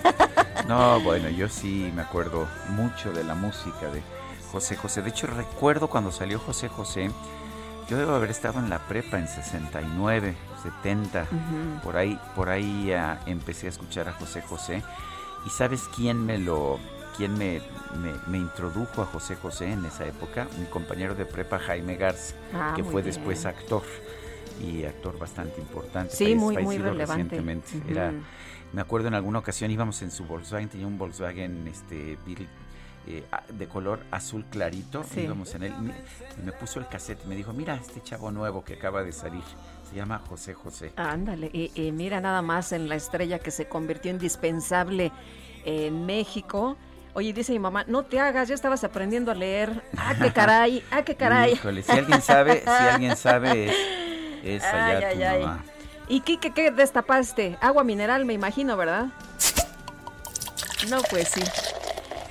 no, 0.66 0.98
bueno, 1.02 1.28
yo 1.28 1.48
sí 1.48 1.92
me 1.94 2.02
acuerdo 2.02 2.48
mucho 2.70 3.12
de 3.12 3.22
la 3.22 3.36
música 3.36 3.92
de 3.92 4.02
José 4.50 4.74
José. 4.74 5.02
De 5.02 5.10
hecho, 5.10 5.28
recuerdo 5.28 5.86
cuando 5.86 6.10
salió 6.10 6.40
José 6.40 6.68
José, 6.68 7.12
yo 7.88 7.96
debo 7.96 8.14
haber 8.14 8.30
estado 8.30 8.58
en 8.58 8.68
la 8.68 8.80
prepa 8.80 9.18
en 9.18 9.28
69, 9.28 10.34
70, 10.62 11.26
por 11.82 11.96
ahí, 11.96 12.18
por 12.34 12.48
ahí 12.48 12.92
empecé 13.26 13.66
a 13.66 13.70
escuchar 13.70 14.08
a 14.08 14.12
José 14.12 14.42
José. 14.42 14.82
¿Y 15.46 15.50
sabes 15.50 15.88
quién 15.94 16.24
me 16.24 16.38
lo 16.38 16.78
quien 17.16 17.36
me, 17.36 17.60
me, 18.28 18.38
introdujo 18.38 19.02
a 19.02 19.06
José 19.06 19.34
José 19.34 19.72
en 19.72 19.84
esa 19.84 20.06
época, 20.06 20.46
mi 20.56 20.66
compañero 20.66 21.16
de 21.16 21.24
prepa 21.24 21.58
Jaime 21.58 21.96
Garza, 21.96 22.36
ah, 22.54 22.74
que 22.76 22.84
fue 22.84 23.02
después 23.02 23.44
actor 23.44 23.82
y 24.62 24.84
actor 24.84 25.18
bastante 25.18 25.60
importante. 25.60 26.14
Sí, 26.14 26.36
muy, 26.36 26.56
muy 26.58 26.78
relevante. 26.78 27.36
Recientemente. 27.36 27.70
Era, 27.88 28.12
me 28.72 28.80
acuerdo 28.80 29.08
en 29.08 29.14
alguna 29.14 29.38
ocasión 29.40 29.70
íbamos 29.70 30.00
en 30.02 30.10
su 30.10 30.24
Volkswagen, 30.26 30.68
tenía 30.68 30.86
un 30.86 30.96
Volkswagen 30.96 31.66
este, 31.66 32.18
eh, 33.06 33.24
de 33.52 33.66
color 33.66 34.00
azul 34.10 34.44
clarito, 34.50 35.04
íbamos 35.16 35.54
en 35.54 35.62
él, 35.64 35.74
y 35.80 36.42
me, 36.42 36.52
puso 36.52 36.78
el 36.78 36.86
cassette 36.86 37.24
y 37.24 37.28
me 37.28 37.36
dijo, 37.36 37.52
mira 37.52 37.74
este 37.74 38.02
chavo 38.02 38.30
nuevo 38.30 38.64
que 38.64 38.74
acaba 38.74 39.02
de 39.02 39.12
salir, 39.12 39.42
se 39.90 39.96
llama 39.96 40.20
José 40.28 40.54
José. 40.54 40.92
Ándale, 40.96 41.50
y, 41.52 41.70
y 41.74 41.92
mira 41.92 42.20
nada 42.20 42.42
más 42.42 42.72
en 42.72 42.88
la 42.88 42.96
estrella 42.96 43.38
que 43.38 43.50
se 43.50 43.68
convirtió 43.68 44.10
indispensable 44.10 45.12
en 45.64 46.06
México 46.06 46.76
Oye, 47.18 47.32
dice 47.32 47.50
mi 47.50 47.58
mamá, 47.58 47.84
no 47.88 48.04
te 48.04 48.20
hagas, 48.20 48.46
ya 48.46 48.54
estabas 48.54 48.84
aprendiendo 48.84 49.32
a 49.32 49.34
leer. 49.34 49.82
Ah, 49.96 50.14
qué 50.16 50.32
caray, 50.32 50.84
ah, 50.92 51.02
qué 51.02 51.16
caray. 51.16 51.54
Híjole, 51.54 51.82
si 51.82 51.90
alguien 51.90 52.22
sabe, 52.22 52.62
si 52.62 52.68
alguien 52.68 53.16
sabe, 53.16 53.72
es, 54.44 54.62
allá 54.62 55.10
tu 55.10 55.18
mamá. 55.18 55.64
¿Y 56.06 56.20
qué, 56.20 56.38
qué, 56.38 56.70
destapaste? 56.70 57.58
Agua 57.60 57.82
mineral, 57.82 58.24
me 58.24 58.34
imagino, 58.34 58.76
¿verdad? 58.76 59.06
No, 60.88 61.02
pues 61.10 61.30
sí. 61.30 61.42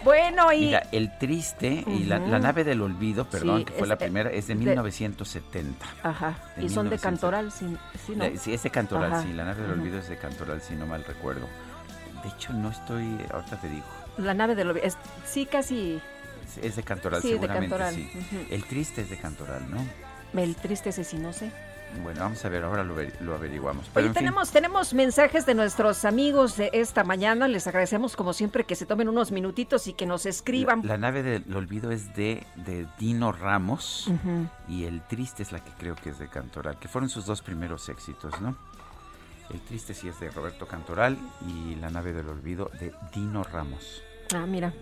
Bueno, 0.08 0.54
y... 0.54 0.62
Mira, 0.62 0.88
El 0.93 1.17
Triste 1.17 1.84
y 1.86 2.06
la, 2.06 2.17
Nave 2.20 2.63
del 2.63 2.82
Olvido, 2.82 3.30
perdón, 3.30 3.65
que 3.65 3.74
fue 3.74 3.86
la 3.88 3.98
primera, 3.98 4.30
es 4.30 4.48
de, 4.48 4.56
1970. 4.56 5.86
Ajá, 6.02 6.34
y 6.56 6.70
son 6.70 6.89
de 6.89 6.98
Cantoral, 6.98 7.52
sí, 7.52 7.76
sí, 8.06 8.15
¿no? 8.15 8.24
Sí, 8.39 8.54
es 8.54 8.63
de 8.63 8.70
Cantoral, 8.70 9.22
sí, 9.22 9.34
La 9.34 9.43
Nave 9.43 9.63
del 9.63 9.72
Olvido 9.72 10.00
es 10.00 10.08
de 10.08 10.15
Cantoral, 10.15 10.62
si 10.62 10.76
no 10.76 10.88
mal 10.88 11.04
recuerdo. 11.04 11.46
De 12.24 12.30
hecho, 12.30 12.54
no 12.54 12.70
estoy, 12.70 13.06
ahorita 13.34 13.60
te 13.60 13.67
digo. 13.70 13.86
La 14.17 14.34
nave 14.34 14.56
de 14.56 14.62
olvido. 14.62 14.88
sí, 15.26 15.46
casi. 15.46 16.02
Es 16.62 16.78
de 16.78 16.84
Cantoral, 16.84 17.22
seguramente. 17.22 17.91
Sí. 17.91 18.48
El 18.50 18.63
triste 18.63 19.02
es 19.02 19.10
de 19.10 19.17
Cantoral, 19.17 19.70
¿no? 19.70 19.86
El 20.39 20.56
triste 20.56 20.89
ese 20.89 21.04
sí, 21.04 21.17
no 21.17 21.34
sé. 21.34 21.52
Bueno, 22.04 22.21
vamos 22.21 22.43
a 22.45 22.50
ver, 22.50 22.63
ahora 22.63 22.84
lo, 22.84 23.34
averiguamos. 23.34 23.89
Pero 23.93 24.12
tenemos, 24.12 24.52
tenemos 24.52 24.93
mensajes 24.93 25.45
de 25.45 25.56
nuestros 25.56 26.06
amigos 26.06 26.58
de 26.58 26.69
esta 26.73 27.04
mañana. 27.04 27.47
Les 27.47 27.65
agradecemos 27.67 28.15
como 28.15 28.34
siempre 28.34 28.65
que 28.65 28.76
se 28.76 28.86
tomen 28.86 29.10
unos 29.10 29.32
minutitos 29.32 29.88
y 29.88 29.93
que 29.93 30.06
nos 30.06 30.26
escriban. 30.26 30.82
La, 30.86 30.97
nave 30.97 31.23
del 31.23 31.56
olvido 31.56 31.91
es 31.91 32.15
de, 32.15 32.45
de 32.56 32.88
Dino 33.00 33.32
Ramos 33.32 34.12
y 34.67 34.86
el 34.86 35.02
triste 35.08 35.43
es 35.43 35.52
la 35.52 35.63
que 35.63 35.71
creo 35.71 35.95
que 35.95 36.10
es 36.10 36.19
de 36.19 36.28
Cantoral, 36.28 36.78
que 36.80 36.88
fueron 36.88 37.10
sus 37.10 37.26
dos 37.26 37.41
primeros 37.41 37.89
éxitos, 37.89 38.39
¿no? 38.41 38.56
El 39.50 39.62
triste 39.62 39.93
sí 39.93 40.10
es 40.10 40.19
de 40.19 40.30
Roberto 40.30 40.67
Cantoral 40.67 41.17
y 41.47 41.76
La 41.76 41.89
nave 41.89 42.12
del 42.13 42.28
olvido 42.28 42.69
de 42.80 42.93
Dino 43.13 43.43
Ramos. 43.43 44.04
Ah, 44.36 44.45
mira. 44.45 44.73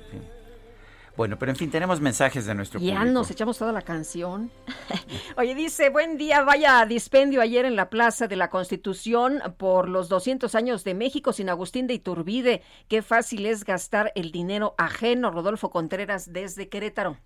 Bueno, 1.17 1.39
pero 1.39 1.51
en 1.51 1.55
fin, 1.55 1.71
tenemos 1.71 2.01
mensajes 2.01 2.45
de 2.45 2.53
nuestro 2.53 2.79
ya 2.79 2.87
público. 2.87 3.05
Ya 3.05 3.11
nos 3.11 3.31
echamos 3.31 3.57
toda 3.57 3.71
la 3.71 3.83
canción. 3.83 4.51
Oye, 5.37 5.55
dice, 5.55 5.89
buen 5.89 6.17
día, 6.17 6.41
vaya 6.43 6.85
dispendio 6.85 7.41
ayer 7.41 7.63
en 7.63 7.77
la 7.77 7.89
Plaza 7.89 8.27
de 8.27 8.35
la 8.35 8.49
Constitución 8.49 9.41
por 9.57 9.87
los 9.87 10.09
200 10.09 10.53
años 10.55 10.83
de 10.83 10.93
México 10.93 11.31
sin 11.31 11.49
Agustín 11.49 11.87
de 11.87 11.93
Iturbide. 11.93 12.61
Qué 12.89 13.01
fácil 13.01 13.45
es 13.45 13.63
gastar 13.63 14.11
el 14.15 14.31
dinero 14.31 14.75
ajeno. 14.77 15.31
Rodolfo 15.31 15.69
Contreras 15.69 16.33
desde 16.33 16.67
Querétaro. 16.67 17.17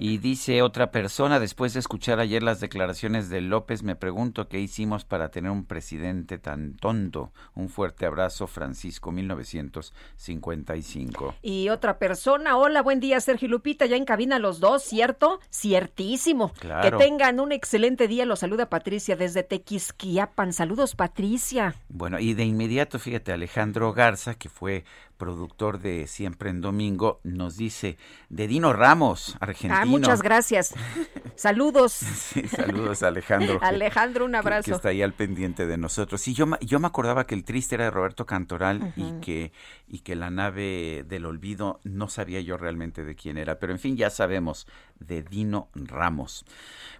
Y 0.00 0.18
dice 0.18 0.62
otra 0.62 0.90
persona, 0.90 1.40
después 1.40 1.74
de 1.74 1.80
escuchar 1.80 2.20
ayer 2.20 2.40
las 2.42 2.60
declaraciones 2.60 3.28
de 3.28 3.40
López, 3.40 3.82
me 3.82 3.96
pregunto 3.96 4.48
qué 4.48 4.60
hicimos 4.60 5.04
para 5.04 5.30
tener 5.30 5.50
un 5.50 5.64
presidente 5.64 6.38
tan 6.38 6.76
tonto. 6.76 7.32
Un 7.54 7.68
fuerte 7.68 8.06
abrazo, 8.06 8.46
Francisco, 8.46 9.10
1955. 9.10 11.34
Y 11.42 11.68
otra 11.68 11.98
persona, 11.98 12.56
hola, 12.56 12.80
buen 12.80 13.00
día, 13.00 13.20
Sergio 13.20 13.48
Lupita, 13.48 13.86
ya 13.86 13.96
en 13.96 14.04
cabina 14.04 14.38
los 14.38 14.60
dos, 14.60 14.84
¿cierto? 14.84 15.40
Ciertísimo. 15.52 16.52
Claro. 16.60 16.98
Que 16.98 17.04
tengan 17.04 17.40
un 17.40 17.50
excelente 17.50 18.06
día, 18.06 18.24
los 18.24 18.38
saluda 18.38 18.70
Patricia 18.70 19.16
desde 19.16 19.42
Tequisquiapan. 19.42 20.52
Saludos, 20.52 20.94
Patricia. 20.94 21.74
Bueno, 21.88 22.20
y 22.20 22.34
de 22.34 22.44
inmediato, 22.44 23.00
fíjate, 23.00 23.32
Alejandro 23.32 23.92
Garza, 23.92 24.34
que 24.34 24.48
fue 24.48 24.84
productor 25.18 25.80
de 25.80 26.06
Siempre 26.06 26.48
en 26.48 26.60
Domingo, 26.62 27.20
nos 27.24 27.56
dice 27.56 27.98
de 28.30 28.46
Dino 28.46 28.72
Ramos, 28.72 29.36
argentino. 29.40 29.74
Ah, 29.82 29.84
muchas 29.84 30.22
gracias. 30.22 30.74
Saludos. 31.34 31.92
Sí, 31.92 32.48
saludos, 32.48 33.02
Alejandro. 33.02 33.58
Alejandro, 33.62 34.24
un 34.24 34.34
abrazo. 34.34 34.64
Que, 34.64 34.70
que, 34.70 34.76
está 34.76 34.88
ahí 34.88 35.02
al 35.02 35.12
pendiente 35.12 35.66
de 35.66 35.76
nosotros. 35.76 36.20
Sí, 36.20 36.34
yo, 36.34 36.46
yo 36.60 36.80
me 36.80 36.86
acordaba 36.86 37.26
que 37.26 37.34
el 37.34 37.44
triste 37.44 37.74
era 37.74 37.84
de 37.84 37.90
Roberto 37.90 38.26
Cantoral 38.26 38.82
uh 38.82 38.86
-huh. 38.86 39.18
y, 39.18 39.20
que, 39.20 39.52
y 39.86 39.98
que 40.00 40.16
la 40.16 40.30
nave 40.30 41.04
del 41.06 41.26
olvido 41.26 41.80
no 41.84 42.08
sabía 42.08 42.40
yo 42.40 42.56
realmente 42.56 43.04
de 43.04 43.14
quién 43.14 43.36
era. 43.36 43.58
Pero 43.58 43.72
en 43.72 43.78
fin, 43.78 43.96
ya 43.96 44.10
sabemos 44.10 44.66
de 44.98 45.22
Dino 45.22 45.68
Ramos. 45.74 46.44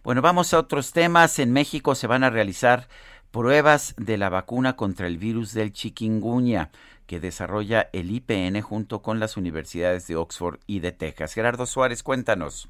Bueno, 0.03 0.23
vamos 0.23 0.53
a 0.53 0.59
otros 0.59 0.93
temas. 0.93 1.39
En 1.39 1.53
México 1.53 1.95
se 1.95 2.07
van 2.07 2.25
a 2.25 2.31
realizar 2.31 2.89
pruebas 3.31 3.95
de 3.99 4.17
la 4.17 4.29
vacuna 4.29 4.77
contra 4.77 5.07
el 5.07 5.19
virus 5.19 5.53
del 5.53 5.73
chikungunya 5.73 6.71
que 7.09 7.21
desarrolla 7.21 7.89
el 7.95 8.11
IPN 8.11 8.61
junto 8.61 9.01
con 9.01 9.19
las 9.19 9.39
universidades 9.39 10.07
de 10.07 10.17
Oxford 10.17 10.61
y 10.67 10.81
de 10.81 10.93
Texas. 10.93 11.33
Gerardo 11.33 11.65
Suárez, 11.65 12.03
cuéntanos. 12.03 12.69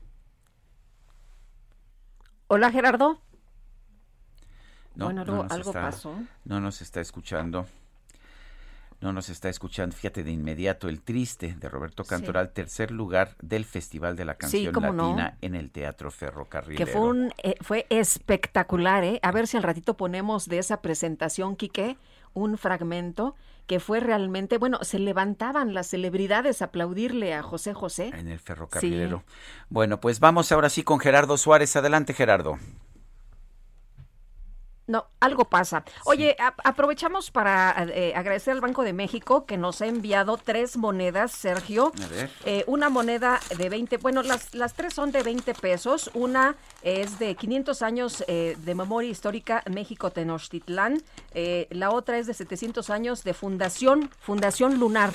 Hola, 2.47 2.71
Gerardo. 2.71 3.21
No, 4.95 5.07
bueno, 5.07 5.25
no 5.25 5.43
algo 5.51 5.71
está, 5.71 5.83
pasó. 5.83 6.15
No 6.45 6.61
nos 6.61 6.81
está 6.83 7.01
escuchando. 7.01 7.67
No 9.01 9.13
nos 9.13 9.29
está 9.29 9.49
escuchando. 9.49 9.97
Fíjate 9.97 10.23
de 10.23 10.31
inmediato 10.31 10.89
el 10.89 11.03
triste 11.03 11.57
de 11.59 11.69
Roberto 11.69 12.05
Cantoral, 12.05 12.47
sí. 12.47 12.53
tercer 12.55 12.93
lugar 12.93 13.37
del 13.43 13.65
Festival 13.65 14.15
de 14.15 14.25
la 14.25 14.37
Canción 14.37 14.73
sí, 14.73 14.81
Latina 14.81 15.31
no? 15.33 15.37
en 15.41 15.57
el 15.57 15.73
Teatro 15.73 16.13
Ferrocarrilero. 16.13 16.87
Que 16.87 16.93
fue 16.93 17.01
un 17.01 17.33
eh, 17.43 17.57
fue 17.61 17.87
espectacular, 17.91 19.03
¿eh? 19.03 19.19
A 19.23 19.33
ver 19.33 19.49
si 19.49 19.57
al 19.57 19.65
ratito 19.65 19.97
ponemos 19.97 20.47
de 20.47 20.59
esa 20.59 20.81
presentación, 20.81 21.57
Quique, 21.57 21.99
un 22.35 22.57
fragmento 22.57 23.35
que 23.69 23.81
fue 23.81 24.01
realmente, 24.01 24.57
bueno, 24.57 24.79
se 24.83 24.99
levantaban 24.99 25.75
las 25.75 25.89
celebridades 25.89 26.63
a 26.63 26.67
aplaudirle 26.67 27.35
a 27.35 27.43
José 27.43 27.75
José. 27.75 28.11
En 28.15 28.29
el 28.29 28.41
ferrocarrilero. 28.41 29.23
Sí. 29.27 29.35
Bueno, 29.69 30.01
pues 30.01 30.21
vamos 30.21 30.51
ahora 30.51 30.71
sí 30.71 30.83
con 30.83 30.99
Gerardo 30.99 31.37
Suárez. 31.37 31.77
Adelante, 31.77 32.15
Gerardo. 32.15 32.59
No, 34.89 35.07
algo 35.21 35.45
pasa. 35.45 35.85
Oye, 36.07 36.35
sí. 36.37 36.43
a, 36.43 36.55
aprovechamos 36.65 37.31
para 37.31 37.87
eh, 37.91 38.15
agradecer 38.17 38.55
al 38.55 38.63
Banco 38.63 38.83
de 38.83 38.95
México 38.95 39.45
que 39.45 39.59
nos 39.59 39.83
ha 39.83 39.87
enviado 39.87 40.39
tres 40.39 40.79
monedas, 40.79 41.31
Sergio. 41.31 41.93
A 42.03 42.07
ver. 42.07 42.31
Eh, 42.47 42.65
una 42.67 42.89
moneda 42.89 43.39
de 43.59 43.69
20, 43.69 43.99
bueno, 43.99 44.23
las, 44.23 44.55
las 44.55 44.73
tres 44.73 44.95
son 44.95 45.13
de 45.13 45.23
20 45.23 45.53
pesos. 45.55 46.11
Una 46.15 46.57
es 46.83 47.19
de 47.19 47.35
500 47.35 47.83
años 47.83 48.25
eh, 48.29 48.57
de 48.59 48.75
memoria 48.75 49.11
histórica 49.11 49.63
México 49.71 50.11
Tenochtitlán. 50.11 51.03
la 51.35 51.91
otra 51.91 52.17
es 52.17 52.27
de 52.27 52.33
700 52.33 52.89
años 52.89 53.25
de 53.25 53.35
fundación, 53.35 54.11
Fundación 54.21 54.79
Lunar 54.79 55.13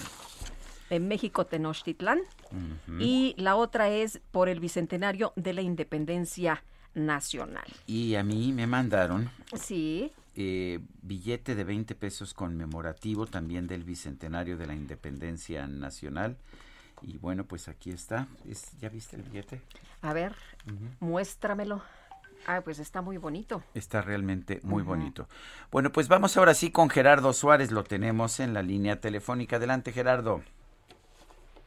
en 0.91 1.07
México 1.07 1.47
Tenochtitlán. 1.47 2.19
Uh 2.51 2.55
-huh. 2.91 3.01
Y 3.01 3.33
la 3.37 3.55
otra 3.55 3.89
es 3.89 4.21
por 4.31 4.49
el 4.49 4.59
bicentenario 4.59 5.33
de 5.35 5.53
la 5.53 5.61
independencia 5.63 6.63
nacional. 6.95 7.65
Y 7.87 8.15
a 8.15 8.23
mí 8.23 8.51
me 8.53 8.67
mandaron 8.67 9.29
sí. 9.55 10.11
eh, 10.35 10.79
billete 11.01 11.55
de 11.55 11.63
20 11.63 11.95
pesos 11.95 12.33
conmemorativo 12.33 13.25
también 13.25 13.67
del 13.67 13.83
Bicentenario 13.83 14.57
de 14.57 14.67
la 14.67 14.73
Independencia 14.75 15.67
Nacional. 15.67 16.37
Y 17.01 17.17
bueno, 17.17 17.43
pues 17.45 17.67
aquí 17.67 17.91
está. 17.91 18.27
Es, 18.49 18.71
¿Ya 18.79 18.89
viste 18.89 19.15
el 19.17 19.23
billete? 19.23 19.61
A 20.01 20.13
ver, 20.13 20.33
uh 20.67 20.71
-huh. 20.71 20.89
muéstramelo. 21.01 21.81
Ah, 22.45 22.61
pues 22.61 22.79
está 22.79 23.01
muy 23.01 23.17
bonito. 23.17 23.63
Está 23.73 24.01
realmente 24.01 24.59
muy 24.63 24.81
uh 24.81 24.85
-huh. 24.85 24.89
bonito. 24.89 25.27
Bueno, 25.71 25.91
pues 25.91 26.07
vamos 26.07 26.35
ahora 26.37 26.53
sí 26.53 26.71
con 26.71 26.89
Gerardo 26.89 27.31
Suárez. 27.33 27.71
Lo 27.71 27.83
tenemos 27.83 28.39
en 28.39 28.53
la 28.53 28.61
línea 28.61 28.99
telefónica. 28.99 29.55
Adelante, 29.57 29.91
Gerardo. 29.91 30.41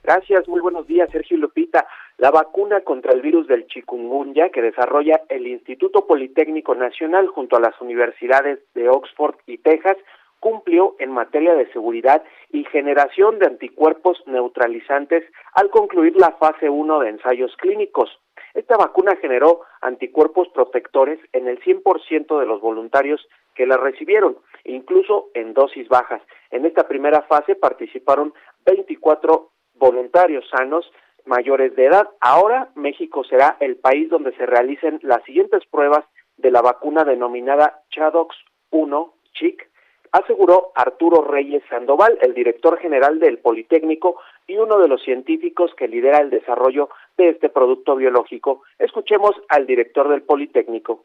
Gracias, 0.02 0.46
muy 0.46 0.60
buenos 0.60 0.86
días, 0.86 1.08
Sergio 1.10 1.36
Lupita. 1.36 1.84
La 2.18 2.30
vacuna 2.30 2.80
contra 2.80 3.12
el 3.12 3.20
virus 3.20 3.46
del 3.46 3.66
chikungunya 3.66 4.48
que 4.48 4.62
desarrolla 4.62 5.20
el 5.28 5.46
Instituto 5.46 6.06
Politécnico 6.06 6.74
Nacional 6.74 7.26
junto 7.26 7.56
a 7.56 7.60
las 7.60 7.78
universidades 7.80 8.58
de 8.74 8.88
Oxford 8.88 9.36
y 9.46 9.58
Texas 9.58 9.98
cumplió 10.40 10.96
en 10.98 11.10
materia 11.10 11.54
de 11.54 11.70
seguridad 11.72 12.22
y 12.50 12.64
generación 12.64 13.38
de 13.38 13.46
anticuerpos 13.46 14.22
neutralizantes 14.26 15.24
al 15.52 15.68
concluir 15.68 16.16
la 16.16 16.32
fase 16.32 16.70
1 16.70 17.00
de 17.00 17.08
ensayos 17.10 17.54
clínicos. 17.58 18.08
Esta 18.54 18.78
vacuna 18.78 19.16
generó 19.16 19.60
anticuerpos 19.82 20.48
protectores 20.48 21.18
en 21.34 21.48
el 21.48 21.60
100% 21.60 22.40
de 22.40 22.46
los 22.46 22.62
voluntarios 22.62 23.28
que 23.54 23.66
la 23.66 23.76
recibieron, 23.76 24.38
incluso 24.64 25.28
en 25.34 25.52
dosis 25.52 25.86
bajas. 25.88 26.22
En 26.50 26.64
esta 26.64 26.88
primera 26.88 27.22
fase 27.22 27.56
participaron 27.56 28.32
24 28.64 29.50
voluntarios 29.74 30.48
sanos 30.48 30.90
mayores 31.26 31.74
de 31.76 31.86
edad. 31.86 32.08
Ahora 32.20 32.70
México 32.74 33.24
será 33.24 33.56
el 33.60 33.76
país 33.76 34.08
donde 34.08 34.34
se 34.36 34.46
realicen 34.46 35.00
las 35.02 35.22
siguientes 35.24 35.64
pruebas 35.66 36.04
de 36.36 36.50
la 36.50 36.62
vacuna 36.62 37.04
denominada 37.04 37.82
Chadox 37.90 38.36
1 38.70 39.12
CHIC, 39.32 39.68
aseguró 40.12 40.72
Arturo 40.74 41.22
Reyes 41.22 41.62
Sandoval, 41.68 42.18
el 42.22 42.34
director 42.34 42.78
general 42.78 43.18
del 43.20 43.38
Politécnico 43.38 44.20
y 44.46 44.56
uno 44.56 44.78
de 44.78 44.88
los 44.88 45.02
científicos 45.02 45.74
que 45.76 45.88
lidera 45.88 46.18
el 46.18 46.30
desarrollo 46.30 46.88
de 47.16 47.30
este 47.30 47.48
producto 47.48 47.96
biológico. 47.96 48.62
Escuchemos 48.78 49.32
al 49.48 49.66
director 49.66 50.08
del 50.08 50.22
Politécnico. 50.22 51.04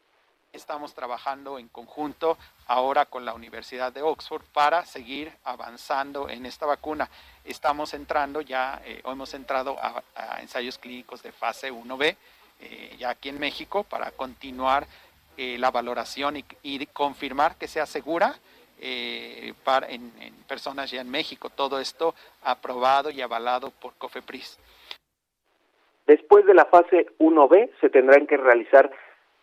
Estamos 0.54 0.94
trabajando 0.94 1.58
en 1.60 1.70
conjunto 1.70 2.38
ahora 2.68 3.06
con 3.06 3.24
la 3.24 3.34
Universidad 3.34 3.94
de 3.94 4.02
Oxford 4.02 4.44
para 4.54 4.84
seguir 4.84 5.32
avanzando 5.46 6.28
en 6.28 6.46
esta 6.46 6.66
vacuna. 6.66 7.10
Estamos 7.46 7.94
entrando 7.94 8.42
ya, 8.42 8.82
eh, 8.86 9.02
hemos 9.06 9.34
entrado 9.34 9.78
a, 9.80 10.04
ensayos 10.42 10.78
clínicos 10.78 11.24
de 11.24 11.32
fase 11.32 11.72
1B, 11.72 12.18
eh, 12.60 12.96
ya 13.00 13.12
aquí 13.12 13.30
en 13.30 13.40
México, 13.40 13.86
para 13.86 14.12
continuar 14.12 14.88
eh, 15.38 15.58
la 15.58 15.72
valoración 15.72 16.44
y, 16.64 16.86
confirmar 16.88 17.56
que 17.56 17.70
sea 17.70 17.86
segura 17.86 18.36
para, 19.64 19.88
en, 19.88 20.12
en 20.20 20.34
personas 20.50 20.92
ya 20.92 21.00
en 21.00 21.10
México. 21.10 21.50
Todo 21.50 21.80
esto 21.80 22.14
aprobado 22.44 23.10
y 23.10 23.22
avalado 23.22 23.72
por 23.72 23.94
COFEPRIS. 23.94 24.60
Después 26.08 26.46
de 26.46 26.56
la 26.56 26.66
fase 26.66 27.08
1B 27.20 27.70
se 27.80 27.90
tendrán 27.90 28.28
que 28.28 28.36
realizar 28.36 28.92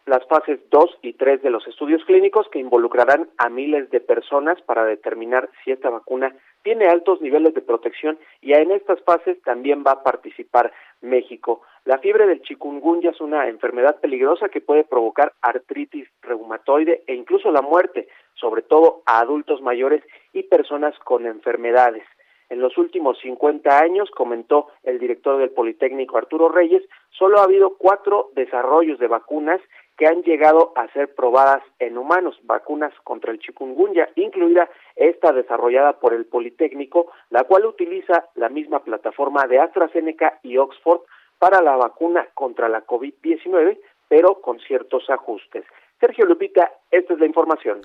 las 0.08 0.26
fases 0.26 0.58
2 0.70 0.98
y 1.02 1.12
3 1.12 1.42
de 1.42 1.50
los 1.50 1.66
estudios 1.68 2.04
clínicos 2.04 2.48
que 2.48 2.58
involucrarán 2.58 3.28
a 3.36 3.48
miles 3.48 3.90
de 3.90 4.00
personas 4.00 4.60
para 4.62 4.84
determinar 4.84 5.50
si 5.62 5.70
esta 5.70 5.90
vacuna 5.90 6.34
tiene 6.62 6.86
altos 6.86 7.20
niveles 7.20 7.54
de 7.54 7.60
protección 7.60 8.18
y 8.40 8.52
en 8.52 8.70
estas 8.72 9.00
fases 9.02 9.40
también 9.42 9.84
va 9.86 9.92
a 9.92 10.02
participar 10.02 10.72
México. 11.00 11.62
La 11.84 11.98
fiebre 11.98 12.26
del 12.26 12.42
chikungunya 12.42 13.10
es 13.10 13.20
una 13.20 13.48
enfermedad 13.48 14.00
peligrosa 14.00 14.48
que 14.48 14.60
puede 14.60 14.84
provocar 14.84 15.32
artritis 15.40 16.08
reumatoide 16.22 17.04
e 17.06 17.14
incluso 17.14 17.50
la 17.50 17.62
muerte, 17.62 18.08
sobre 18.34 18.62
todo 18.62 19.02
a 19.06 19.20
adultos 19.20 19.62
mayores 19.62 20.02
y 20.32 20.42
personas 20.42 20.98
con 21.00 21.26
enfermedades. 21.26 22.04
En 22.50 22.60
los 22.60 22.78
últimos 22.78 23.18
50 23.20 23.78
años, 23.78 24.10
comentó 24.10 24.68
el 24.82 24.98
director 24.98 25.38
del 25.38 25.50
Politécnico 25.50 26.16
Arturo 26.16 26.48
Reyes, 26.48 26.82
solo 27.10 27.38
ha 27.40 27.44
habido 27.44 27.76
cuatro 27.76 28.30
desarrollos 28.34 28.98
de 28.98 29.06
vacunas 29.06 29.60
que 29.98 30.06
han 30.06 30.22
llegado 30.22 30.72
a 30.76 30.86
ser 30.92 31.12
probadas 31.12 31.60
en 31.80 31.98
humanos, 31.98 32.38
vacunas 32.44 32.92
contra 33.02 33.32
el 33.32 33.40
chikungunya, 33.40 34.08
incluida 34.14 34.70
esta 34.94 35.32
desarrollada 35.32 35.98
por 35.98 36.14
el 36.14 36.24
Politécnico, 36.24 37.10
la 37.30 37.42
cual 37.44 37.66
utiliza 37.66 38.26
la 38.36 38.48
misma 38.48 38.78
plataforma 38.84 39.46
de 39.48 39.58
AstraZeneca 39.58 40.38
y 40.44 40.56
Oxford 40.56 41.00
para 41.38 41.60
la 41.60 41.76
vacuna 41.76 42.28
contra 42.34 42.68
la 42.68 42.86
COVID-19, 42.86 43.78
pero 44.08 44.40
con 44.40 44.60
ciertos 44.60 45.10
ajustes. 45.10 45.64
Sergio 45.98 46.26
Lupita, 46.26 46.70
esta 46.92 47.14
es 47.14 47.18
la 47.18 47.26
información. 47.26 47.80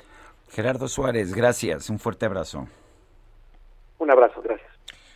Gerardo 0.49 0.87
Suárez, 0.87 1.33
gracias. 1.33 1.89
Un 1.89 1.97
fuerte 1.97 2.27
abrazo. 2.27 2.67
Un 3.97 4.11
abrazo, 4.11 4.39
gracias. 4.43 4.71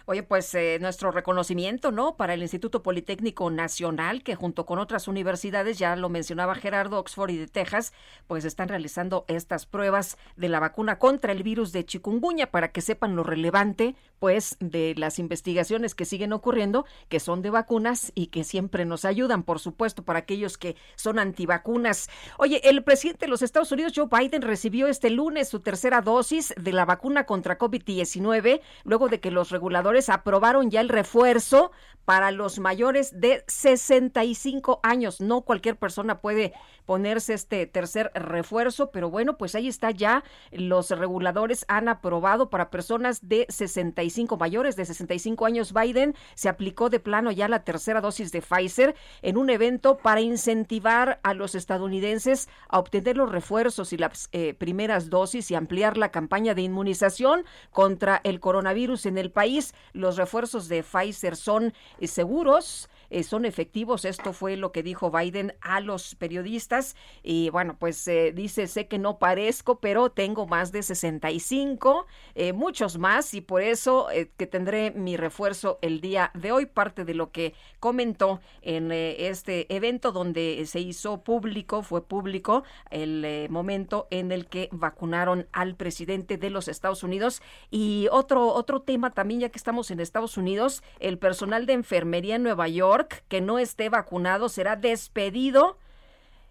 Oye, 0.09 0.23
pues 0.23 0.55
eh, 0.55 0.77
nuestro 0.79 1.11
reconocimiento, 1.11 1.91
¿no? 1.91 2.15
Para 2.15 2.33
el 2.33 2.41
Instituto 2.41 2.81
Politécnico 2.81 3.51
Nacional, 3.51 4.23
que 4.23 4.35
junto 4.35 4.65
con 4.65 4.79
otras 4.79 5.09
universidades, 5.09 5.77
ya 5.77 5.97
lo 5.97 6.07
mencionaba 6.07 6.55
Gerardo, 6.55 6.97
Oxford 6.97 7.31
y 7.31 7.37
de 7.37 7.47
Texas, 7.47 7.91
pues 8.25 8.45
están 8.45 8.69
realizando 8.69 9.25
estas 9.27 9.65
pruebas 9.65 10.17
de 10.37 10.47
la 10.47 10.61
vacuna 10.61 10.97
contra 10.97 11.33
el 11.33 11.43
virus 11.43 11.73
de 11.73 11.85
chikungunya 11.85 12.51
para 12.51 12.71
que 12.71 12.79
sepan 12.79 13.17
lo 13.17 13.23
relevante, 13.23 13.97
pues, 14.17 14.55
de 14.61 14.95
las 14.95 15.19
investigaciones 15.19 15.93
que 15.93 16.05
siguen 16.05 16.31
ocurriendo, 16.31 16.85
que 17.09 17.19
son 17.19 17.41
de 17.41 17.49
vacunas 17.49 18.13
y 18.15 18.27
que 18.27 18.45
siempre 18.45 18.85
nos 18.85 19.03
ayudan, 19.03 19.43
por 19.43 19.59
supuesto, 19.59 20.03
para 20.03 20.19
aquellos 20.19 20.57
que 20.57 20.77
son 20.95 21.19
antivacunas. 21.19 22.09
Oye, 22.37 22.61
el 22.63 22.81
presidente 22.81 23.25
de 23.25 23.29
los 23.29 23.41
Estados 23.41 23.73
Unidos, 23.73 23.91
Joe 23.93 24.07
Biden, 24.09 24.41
recibió 24.41 24.87
este 24.87 25.09
lunes 25.09 25.49
su 25.49 25.59
tercera 25.59 25.99
dosis 25.99 26.53
de 26.55 26.71
la 26.71 26.85
vacuna 26.85 27.25
contra 27.25 27.57
COVID-19, 27.57 28.61
luego 28.85 29.09
de 29.09 29.19
que 29.19 29.31
los 29.31 29.49
reguladores 29.49 29.96
aprobaron 30.09 30.69
ya 30.69 30.81
el 30.81 30.89
refuerzo 30.89 31.71
para 32.07 32.31
los 32.31 32.57
mayores 32.59 33.19
de 33.19 33.43
65 33.47 34.79
años. 34.81 35.19
No 35.19 35.41
cualquier 35.41 35.75
persona 35.75 36.21
puede 36.21 36.53
ponerse 36.85 37.33
este 37.33 37.67
tercer 37.67 38.11
refuerzo, 38.15 38.91
pero 38.91 39.09
bueno, 39.09 39.37
pues 39.37 39.55
ahí 39.55 39.67
está 39.67 39.91
ya. 39.91 40.23
Los 40.53 40.89
reguladores 40.89 41.65
han 41.67 41.89
aprobado 41.89 42.49
para 42.49 42.69
personas 42.69 43.27
de 43.27 43.45
65 43.49 44.37
mayores 44.37 44.77
de 44.77 44.85
65 44.85 45.45
años. 45.45 45.73
Biden 45.73 46.15
se 46.33 46.47
aplicó 46.47 46.89
de 46.89 47.01
plano 47.01 47.29
ya 47.33 47.49
la 47.49 47.65
tercera 47.65 47.99
dosis 47.99 48.31
de 48.31 48.41
Pfizer 48.41 48.95
en 49.21 49.35
un 49.35 49.49
evento 49.49 49.97
para 49.97 50.21
incentivar 50.21 51.19
a 51.23 51.33
los 51.33 51.55
estadounidenses 51.55 52.47
a 52.69 52.79
obtener 52.79 53.17
los 53.17 53.29
refuerzos 53.33 53.91
y 53.91 53.97
las 53.97 54.29
eh, 54.31 54.53
primeras 54.53 55.09
dosis 55.09 55.51
y 55.51 55.55
ampliar 55.55 55.97
la 55.97 56.11
campaña 56.11 56.55
de 56.55 56.61
inmunización 56.61 57.43
contra 57.71 58.21
el 58.23 58.39
coronavirus 58.39 59.07
en 59.07 59.17
el 59.17 59.29
país. 59.29 59.73
Los 59.91 60.15
refuerzos 60.15 60.69
de 60.69 60.83
Pfizer 60.83 61.35
son 61.35 61.73
seguros 62.05 62.89
eh, 63.09 63.23
son 63.23 63.45
efectivos. 63.45 64.05
Esto 64.05 64.33
fue 64.33 64.57
lo 64.57 64.71
que 64.71 64.83
dijo 64.83 65.11
Biden 65.11 65.53
a 65.61 65.79
los 65.79 66.15
periodistas. 66.15 66.95
Y 67.23 67.49
bueno, 67.49 67.77
pues 67.79 68.07
eh, 68.07 68.31
dice, 68.33 68.67
sé 68.67 68.87
que 68.87 68.99
no 68.99 69.17
parezco, 69.19 69.79
pero 69.79 70.09
tengo 70.09 70.47
más 70.47 70.71
de 70.71 70.83
65, 70.83 72.05
eh, 72.35 72.53
muchos 72.53 72.97
más, 72.97 73.33
y 73.33 73.41
por 73.41 73.61
eso 73.61 74.07
que 74.37 74.47
tendré 74.47 74.91
mi 74.91 75.17
refuerzo 75.17 75.79
el 75.81 76.01
día 76.01 76.31
de 76.33 76.51
hoy. 76.51 76.65
Parte 76.65 77.05
de 77.05 77.13
lo 77.13 77.31
que 77.31 77.53
comentó 77.79 78.41
en 78.61 78.91
este 78.91 79.73
evento 79.73 80.11
donde 80.11 80.63
se 80.65 80.79
hizo 80.79 81.23
público, 81.23 81.81
fue 81.81 82.05
público 82.05 82.63
el 82.91 83.47
momento 83.49 84.07
en 84.11 84.31
el 84.31 84.47
que 84.47 84.69
vacunaron 84.71 85.47
al 85.51 85.75
presidente 85.75 86.37
de 86.37 86.49
los 86.49 86.67
Estados 86.67 87.03
Unidos. 87.03 87.41
Y 87.71 88.07
otro, 88.11 88.47
otro 88.47 88.81
tema 88.81 89.11
también, 89.11 89.41
ya 89.41 89.49
que 89.49 89.57
estamos 89.57 89.91
en 89.91 89.99
Estados 89.99 90.37
Unidos, 90.37 90.83
el 90.99 91.17
personal 91.17 91.65
de 91.65 91.73
enfermería 91.73 92.35
en 92.35 92.43
Nueva 92.43 92.67
York 92.67 92.96
que 93.27 93.41
no 93.41 93.59
esté 93.59 93.89
vacunado 93.89 94.49
será 94.49 94.75
despedido. 94.75 95.77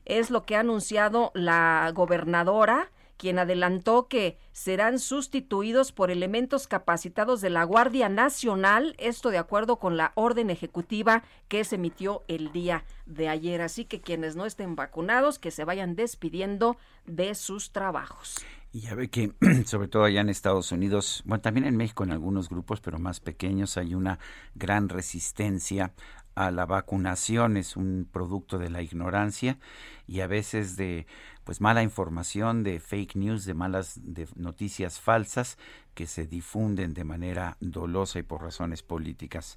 Es 0.05 0.30
lo 0.30 0.44
que 0.44 0.57
ha 0.57 0.61
anunciado 0.61 1.32
la 1.34 1.90
gobernadora, 1.92 2.90
quien 3.16 3.38
adelantó 3.38 4.09
que 4.09 4.38
serán 4.53 4.99
sustituidos 4.99 5.92
por 5.92 6.11
elementos 6.11 6.68
capacitados 6.68 7.40
de 7.40 7.51
la 7.51 7.64
Guardia 7.64 8.09
Nacional, 8.09 8.94
esto 8.99 9.30
de 9.30 9.38
acuerdo 9.38 9.78
con 9.78 9.97
la 9.97 10.12
orden 10.14 10.51
ejecutiva 10.51 11.22
que 11.49 11.64
se 11.64 11.76
emitió 11.76 12.22
el 12.28 12.53
día 12.53 12.84
de 13.07 13.28
ayer. 13.28 13.62
Así 13.62 13.84
que 13.84 14.01
quienes 14.01 14.36
no 14.36 14.47
estén 14.47 14.76
vacunados, 14.76 15.38
que 15.38 15.51
se 15.51 15.64
vayan 15.64 15.97
despidiendo 15.97 16.76
de 17.07 17.34
sus 17.34 17.72
trabajos. 17.72 18.36
Y 18.72 18.80
ya 18.80 18.94
ve 18.94 19.09
que, 19.09 19.32
sobre 19.64 19.88
todo 19.88 20.05
allá 20.05 20.20
en 20.20 20.28
Estados 20.28 20.70
Unidos, 20.70 21.22
bueno, 21.24 21.40
también 21.40 21.66
en 21.66 21.76
México 21.76 22.05
en 22.05 22.12
algunos 22.12 22.51
grupos, 22.51 22.80
pero 22.80 22.99
más 22.99 23.20
pequeños, 23.20 23.78
hay 23.78 23.94
una 23.94 24.18
gran 24.55 24.90
resistencia 24.90 25.92
a 26.37 26.51
la 26.51 26.66
vacunación 26.66 27.57
es 27.57 27.76
un 27.76 28.07
producto 28.11 28.59
de 28.59 28.70
la 28.70 28.82
ignorancia 28.82 29.59
y 30.07 30.20
a 30.20 30.26
veces 30.28 30.76
de 30.76 31.07
pues 31.45 31.61
mala 31.61 31.82
información, 31.82 32.62
de 32.62 32.80
fake 32.80 33.16
news, 33.16 33.45
de 33.45 33.55
malas 33.55 34.01
noticias 34.34 35.01
falsas 35.01 35.59
que 35.95 36.07
se 36.07 36.26
difunden 36.26 36.93
de 36.93 37.05
manera 37.05 37.57
dolosa 37.61 38.18
y 38.18 38.22
por 38.22 38.43
razones 38.43 38.82
políticas. 38.82 39.57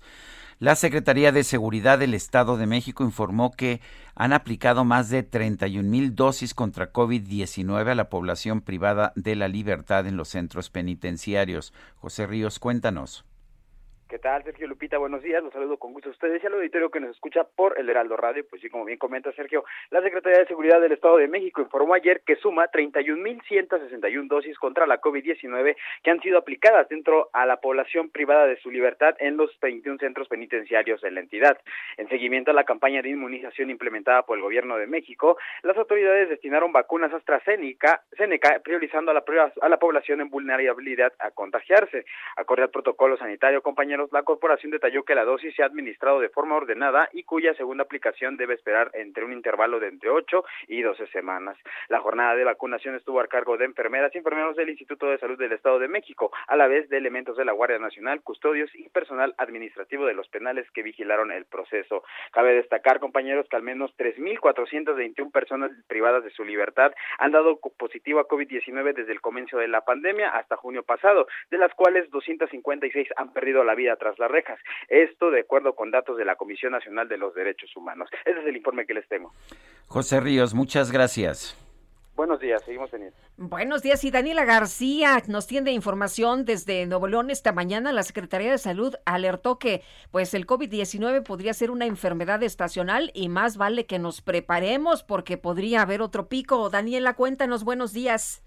La 0.60 0.76
Secretaría 0.76 1.32
de 1.32 1.44
Seguridad 1.44 2.00
del 2.00 2.14
Estado 2.14 2.58
de 2.58 2.68
México 2.68 3.04
informó 3.04 3.52
que 3.52 3.82
han 4.16 4.34
aplicado 4.34 4.86
más 4.86 5.10
de 5.10 5.24
31 5.24 5.90
mil 5.90 6.16
dosis 6.16 6.54
contra 6.54 6.94
COVID-19 6.94 7.90
a 7.90 7.96
la 7.96 8.10
población 8.10 8.62
privada 8.62 9.12
de 9.16 9.36
la 9.36 9.48
libertad 9.48 10.08
en 10.08 10.16
los 10.16 10.30
centros 10.30 10.70
penitenciarios. 10.70 11.74
José 11.98 12.26
Ríos, 12.28 12.60
cuéntanos. 12.60 13.26
¿Qué 14.10 14.18
tal, 14.18 14.44
Sergio 14.44 14.66
Lupita? 14.68 14.98
Buenos 14.98 15.22
días, 15.22 15.44
los 15.44 15.54
saludo 15.54 15.78
con 15.78 15.94
gusto 15.94 16.10
a 16.10 16.12
ustedes 16.12 16.44
y 16.44 16.48
al 16.48 16.56
auditorio 16.56 16.90
que 16.90 17.00
nos 17.00 17.12
escucha 17.12 17.44
por 17.44 17.78
el 17.78 17.88
Heraldo 17.88 18.18
Radio. 18.18 18.44
Pues 18.50 18.60
sí, 18.60 18.68
como 18.68 18.86
bien 18.86 18.98
comenta 18.98 19.32
Sergio, 19.34 19.64
la 19.92 20.02
Secretaría 20.02 20.40
de 20.40 20.48
Seguridad 20.48 20.82
del 20.82 20.94
Estado 20.94 21.18
de 21.18 21.28
México 21.28 21.62
informó 21.62 21.94
ayer 21.94 22.24
que 22.26 22.36
suma 22.38 22.66
31.161 22.72 24.28
dosis 24.28 24.58
contra 24.58 24.88
la 24.88 25.00
COVID-19 25.00 25.76
que 26.02 26.10
han 26.10 26.20
sido 26.22 26.40
aplicadas 26.40 26.90
dentro 26.90 27.30
a 27.34 27.46
la 27.46 27.58
población 27.58 28.10
privada 28.10 28.48
de 28.48 28.58
su 28.58 28.72
libertad 28.72 29.16
en 29.20 29.38
los 29.38 29.52
21 29.60 30.00
centros 30.00 30.28
penitenciarios 30.28 31.02
de 31.02 31.12
la 31.12 31.20
entidad. 31.20 31.60
En 31.98 32.10
seguimiento 32.10 32.50
a 32.50 32.56
la 32.56 32.64
campaña 32.64 33.04
de 33.04 33.10
inmunización 33.10 33.70
implementada 33.70 34.24
por 34.24 34.40
el 34.40 34.44
Gobierno 34.44 34.78
de 34.78 34.88
México, 34.88 35.38
las 35.62 35.78
autoridades 35.78 36.30
destinaron 36.30 36.72
vacunas 36.72 37.14
AstraZeneca, 37.14 38.02
priorizando 38.64 39.12
a 39.12 39.14
la, 39.14 39.24
a 39.62 39.70
la 39.70 39.78
población 39.78 40.22
en 40.22 40.32
vulnerabilidad 40.32 41.14
a 41.20 41.30
contagiarse. 41.30 42.06
Acorde 42.38 42.64
al 42.64 42.72
protocolo 42.72 43.16
sanitario, 43.16 43.62
compañeros 43.62 43.99
la 44.12 44.24
corporación 44.24 44.72
detalló 44.72 45.04
que 45.04 45.16
la 45.16 45.26
dosis 45.26 45.56
se 45.56 45.64
ha 45.64 45.66
administrado 45.66 46.20
de 46.20 46.30
forma 46.30 46.56
ordenada 46.56 47.10
y 47.14 47.24
cuya 47.24 47.54
segunda 47.54 47.84
aplicación 47.84 48.38
debe 48.38 48.54
esperar 48.54 48.92
entre 48.94 49.26
un 49.26 49.34
intervalo 49.34 49.80
de 49.80 49.88
entre 49.88 50.10
8 50.10 50.44
y 50.68 50.82
12 50.82 51.08
semanas. 51.08 51.58
La 51.88 52.00
jornada 52.00 52.36
de 52.36 52.44
vacunación 52.44 52.96
estuvo 52.96 53.20
a 53.20 53.28
cargo 53.28 53.58
de 53.58 53.66
enfermeras 53.66 54.14
y 54.14 54.20
enfermeros 54.20 54.56
del 54.56 54.70
Instituto 54.70 55.08
de 55.08 55.18
Salud 55.18 55.38
del 55.38 55.52
Estado 55.52 55.80
de 55.80 55.88
México, 55.88 56.32
a 56.48 56.56
la 56.56 56.68
vez 56.68 56.90
de 56.90 56.98
elementos 56.98 57.38
de 57.38 57.46
la 57.46 57.52
Guardia 57.52 57.80
Nacional, 57.80 58.22
custodios 58.22 58.74
y 58.76 58.90
personal 58.90 59.34
administrativo 59.38 60.06
de 60.06 60.14
los 60.14 60.28
penales 60.30 60.70
que 60.72 60.84
vigilaron 60.84 61.32
el 61.32 61.46
proceso. 61.46 62.04
Cabe 62.32 62.54
destacar, 62.54 63.00
compañeros, 63.00 63.48
que 63.50 63.56
al 63.56 63.64
menos 63.64 63.96
3.421 63.98 65.32
personas 65.32 65.72
privadas 65.88 66.24
de 66.24 66.32
su 66.32 66.44
libertad 66.44 66.94
han 67.18 67.32
dado 67.32 67.60
positivo 67.78 68.20
a 68.20 68.28
COVID-19 68.28 68.94
desde 68.94 69.12
el 69.12 69.22
comienzo 69.22 69.58
de 69.58 69.68
la 69.68 69.82
pandemia 69.82 70.30
hasta 70.30 70.56
junio 70.56 70.84
pasado, 70.84 71.28
de 71.50 71.58
las 71.58 71.74
cuales 71.74 72.10
256 72.12 73.10
han 73.16 73.34
perdido 73.34 73.64
la 73.64 73.76
vida 73.76 73.89
tras 73.98 74.18
las 74.20 74.30
rejas. 74.30 74.60
Esto 74.88 75.32
de 75.32 75.42
acuerdo 75.42 75.76
con 75.76 75.92
datos 75.92 76.18
de 76.18 76.26
la 76.26 76.36
Comisión 76.36 76.72
Nacional 76.72 77.08
de 77.08 77.18
los 77.18 77.34
Derechos 77.34 77.76
Humanos. 77.76 78.10
Ese 78.26 78.40
es 78.40 78.46
el 78.46 78.58
informe 78.58 78.86
que 78.86 78.94
les 78.94 79.08
tengo. 79.08 79.34
José 79.88 80.20
Ríos, 80.20 80.54
muchas 80.54 80.92
gracias. 80.92 81.58
Buenos 82.20 82.42
días, 82.42 82.62
seguimos 82.66 82.92
teniendo. 82.92 83.16
Buenos 83.38 83.82
días, 83.82 84.04
y 84.04 84.12
Daniela 84.12 84.44
García 84.44 85.24
nos 85.30 85.48
tiene 85.48 85.72
información 85.72 86.44
desde 86.44 86.86
Nuevo 86.86 87.08
León 87.08 87.30
esta 87.30 87.54
mañana. 87.54 87.94
La 87.94 88.04
Secretaría 88.04 88.52
de 88.52 88.58
Salud 88.58 88.94
alertó 89.06 89.58
que 89.58 89.84
pues 90.12 90.34
el 90.34 90.46
COVID-19 90.46 91.24
podría 91.24 91.54
ser 91.54 91.72
una 91.72 91.86
enfermedad 91.86 92.44
estacional 92.44 93.10
y 93.14 93.30
más 93.30 93.56
vale 93.56 93.86
que 93.86 94.00
nos 94.00 94.22
preparemos 94.22 95.02
porque 95.02 95.38
podría 95.38 95.82
haber 95.82 96.02
otro 96.02 96.28
pico. 96.28 96.70
Daniela, 96.70 97.14
cuéntanos, 97.14 97.64
buenos 97.64 97.94
días. 97.94 98.44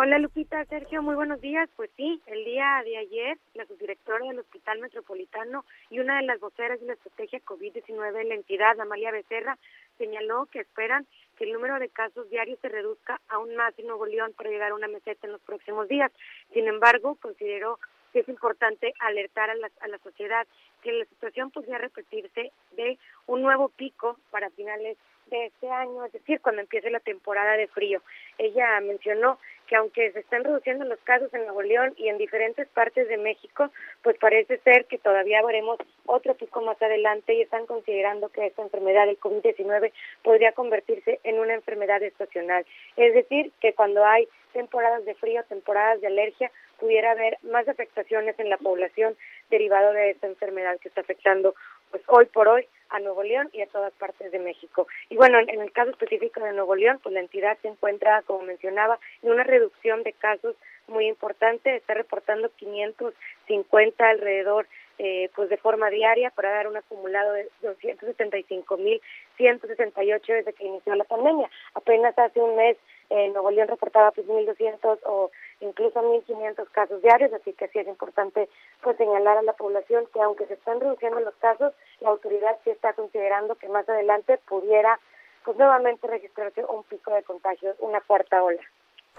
Hola 0.00 0.20
Lupita, 0.20 0.64
Sergio, 0.66 1.02
muy 1.02 1.16
buenos 1.16 1.40
días. 1.40 1.68
Pues 1.74 1.90
sí, 1.96 2.22
el 2.26 2.44
día 2.44 2.82
de 2.84 2.98
ayer 2.98 3.36
la 3.54 3.66
subdirectora 3.66 4.24
del 4.28 4.38
Hospital 4.38 4.78
Metropolitano 4.78 5.64
y 5.90 5.98
una 5.98 6.18
de 6.18 6.22
las 6.22 6.38
voceras 6.38 6.78
de 6.78 6.86
la 6.86 6.92
estrategia 6.92 7.40
COVID-19 7.40 8.12
de 8.12 8.22
la 8.22 8.34
entidad, 8.36 8.78
Amalia 8.78 9.10
Becerra, 9.10 9.58
señaló 9.98 10.46
que 10.52 10.60
esperan 10.60 11.04
que 11.36 11.46
el 11.46 11.52
número 11.52 11.80
de 11.80 11.88
casos 11.88 12.30
diarios 12.30 12.60
se 12.62 12.68
reduzca 12.68 13.20
aún 13.28 13.56
más 13.56 13.76
en 13.76 13.88
Nuevo 13.88 14.06
León 14.06 14.32
para 14.36 14.50
llegar 14.50 14.70
a 14.70 14.76
una 14.76 14.86
meseta 14.86 15.26
en 15.26 15.32
los 15.32 15.40
próximos 15.40 15.88
días. 15.88 16.12
Sin 16.52 16.68
embargo, 16.68 17.16
consideró 17.20 17.80
que 18.12 18.20
es 18.20 18.28
importante 18.28 18.94
alertar 19.00 19.50
a 19.50 19.56
la 19.56 19.98
sociedad 19.98 20.46
que 20.80 20.92
la 20.92 21.06
situación 21.06 21.50
podría 21.50 21.78
repetirse 21.78 22.52
de 22.76 22.98
un 23.26 23.42
nuevo 23.42 23.68
pico 23.68 24.16
para 24.30 24.48
finales 24.50 24.96
de 25.30 25.46
este 25.46 25.70
año, 25.70 26.04
es 26.04 26.12
decir, 26.12 26.40
cuando 26.40 26.62
empiece 26.62 26.90
la 26.90 27.00
temporada 27.00 27.56
de 27.56 27.68
frío. 27.68 28.00
Ella 28.38 28.80
mencionó 28.80 29.38
que 29.68 29.76
aunque 29.76 30.10
se 30.12 30.20
están 30.20 30.44
reduciendo 30.44 30.84
los 30.84 30.98
casos 31.00 31.32
en 31.34 31.42
Nuevo 31.42 31.62
León 31.62 31.94
y 31.96 32.08
en 32.08 32.18
diferentes 32.18 32.66
partes 32.68 33.06
de 33.08 33.18
México, 33.18 33.70
pues 34.02 34.16
parece 34.18 34.58
ser 34.58 34.86
que 34.86 34.98
todavía 34.98 35.44
veremos 35.44 35.78
otro 36.06 36.34
pico 36.34 36.62
más 36.62 36.80
adelante 36.82 37.34
y 37.34 37.42
están 37.42 37.66
considerando 37.66 38.30
que 38.30 38.46
esta 38.46 38.62
enfermedad 38.62 39.06
del 39.06 39.20
COVID-19 39.20 39.92
podría 40.22 40.52
convertirse 40.52 41.20
en 41.22 41.38
una 41.38 41.54
enfermedad 41.54 42.02
estacional. 42.02 42.64
Es 42.96 43.14
decir, 43.14 43.52
que 43.60 43.74
cuando 43.74 44.04
hay 44.04 44.26
temporadas 44.52 45.04
de 45.04 45.14
frío, 45.14 45.44
temporadas 45.44 46.00
de 46.00 46.06
alergia, 46.06 46.50
pudiera 46.80 47.10
haber 47.10 47.36
más 47.42 47.68
afectaciones 47.68 48.38
en 48.38 48.48
la 48.48 48.56
población 48.56 49.16
derivado 49.50 49.92
de 49.92 50.10
esta 50.10 50.26
enfermedad 50.26 50.78
que 50.80 50.88
está 50.88 51.02
afectando 51.02 51.54
pues 51.90 52.02
hoy 52.06 52.26
por 52.26 52.48
hoy 52.48 52.66
a 52.90 52.98
Nuevo 53.00 53.22
León 53.22 53.48
y 53.52 53.62
a 53.62 53.66
todas 53.66 53.92
partes 53.94 54.30
de 54.32 54.38
México. 54.38 54.86
Y 55.08 55.16
bueno, 55.16 55.38
en, 55.38 55.60
el 55.60 55.72
caso 55.72 55.90
específico 55.90 56.40
de 56.40 56.52
Nuevo 56.52 56.74
León, 56.74 57.00
pues 57.02 57.12
la 57.12 57.20
entidad 57.20 57.56
se 57.62 57.68
encuentra, 57.68 58.22
como 58.22 58.42
mencionaba, 58.42 58.98
en 59.22 59.30
una 59.30 59.44
reducción 59.44 60.02
de 60.02 60.12
casos 60.12 60.56
muy 60.86 61.06
importante, 61.06 61.76
está 61.76 61.94
reportando 61.94 62.50
550 62.56 64.08
alrededor 64.08 64.66
eh, 65.00 65.30
pues 65.36 65.48
de 65.48 65.58
forma 65.58 65.90
diaria 65.90 66.30
para 66.30 66.50
dar 66.50 66.66
un 66.66 66.76
acumulado 66.76 67.32
de 67.32 67.48
275.168 67.62 70.26
desde 70.26 70.52
que 70.52 70.64
inició 70.64 70.96
la 70.96 71.04
pandemia. 71.04 71.48
Apenas 71.74 72.18
hace 72.18 72.40
un 72.40 72.56
mes 72.56 72.76
eh, 73.10 73.28
Nuevo 73.28 73.50
León 73.50 73.68
reportaba 73.68 74.10
pues 74.10 74.26
1.200 74.26 74.98
o 75.04 75.30
incluso 75.60 76.00
1.500 76.00 76.68
casos 76.70 77.02
diarios, 77.02 77.32
así 77.32 77.52
que 77.52 77.68
sí 77.68 77.78
es 77.78 77.88
importante 77.88 78.48
pues 78.82 78.96
señalar 78.96 79.38
a 79.38 79.42
la 79.42 79.52
población 79.54 80.04
que 80.12 80.20
aunque 80.20 80.46
se 80.46 80.54
están 80.54 80.80
reduciendo 80.80 81.20
los 81.20 81.34
casos, 81.36 81.72
la 82.00 82.10
autoridad 82.10 82.56
sí 82.64 82.70
está 82.70 82.92
considerando 82.92 83.54
que 83.56 83.68
más 83.68 83.88
adelante 83.88 84.38
pudiera 84.48 84.98
pues 85.44 85.56
nuevamente 85.56 86.06
registrarse 86.06 86.64
un 86.64 86.82
pico 86.84 87.12
de 87.12 87.22
contagios, 87.22 87.76
una 87.80 88.00
cuarta 88.00 88.42
ola. 88.42 88.60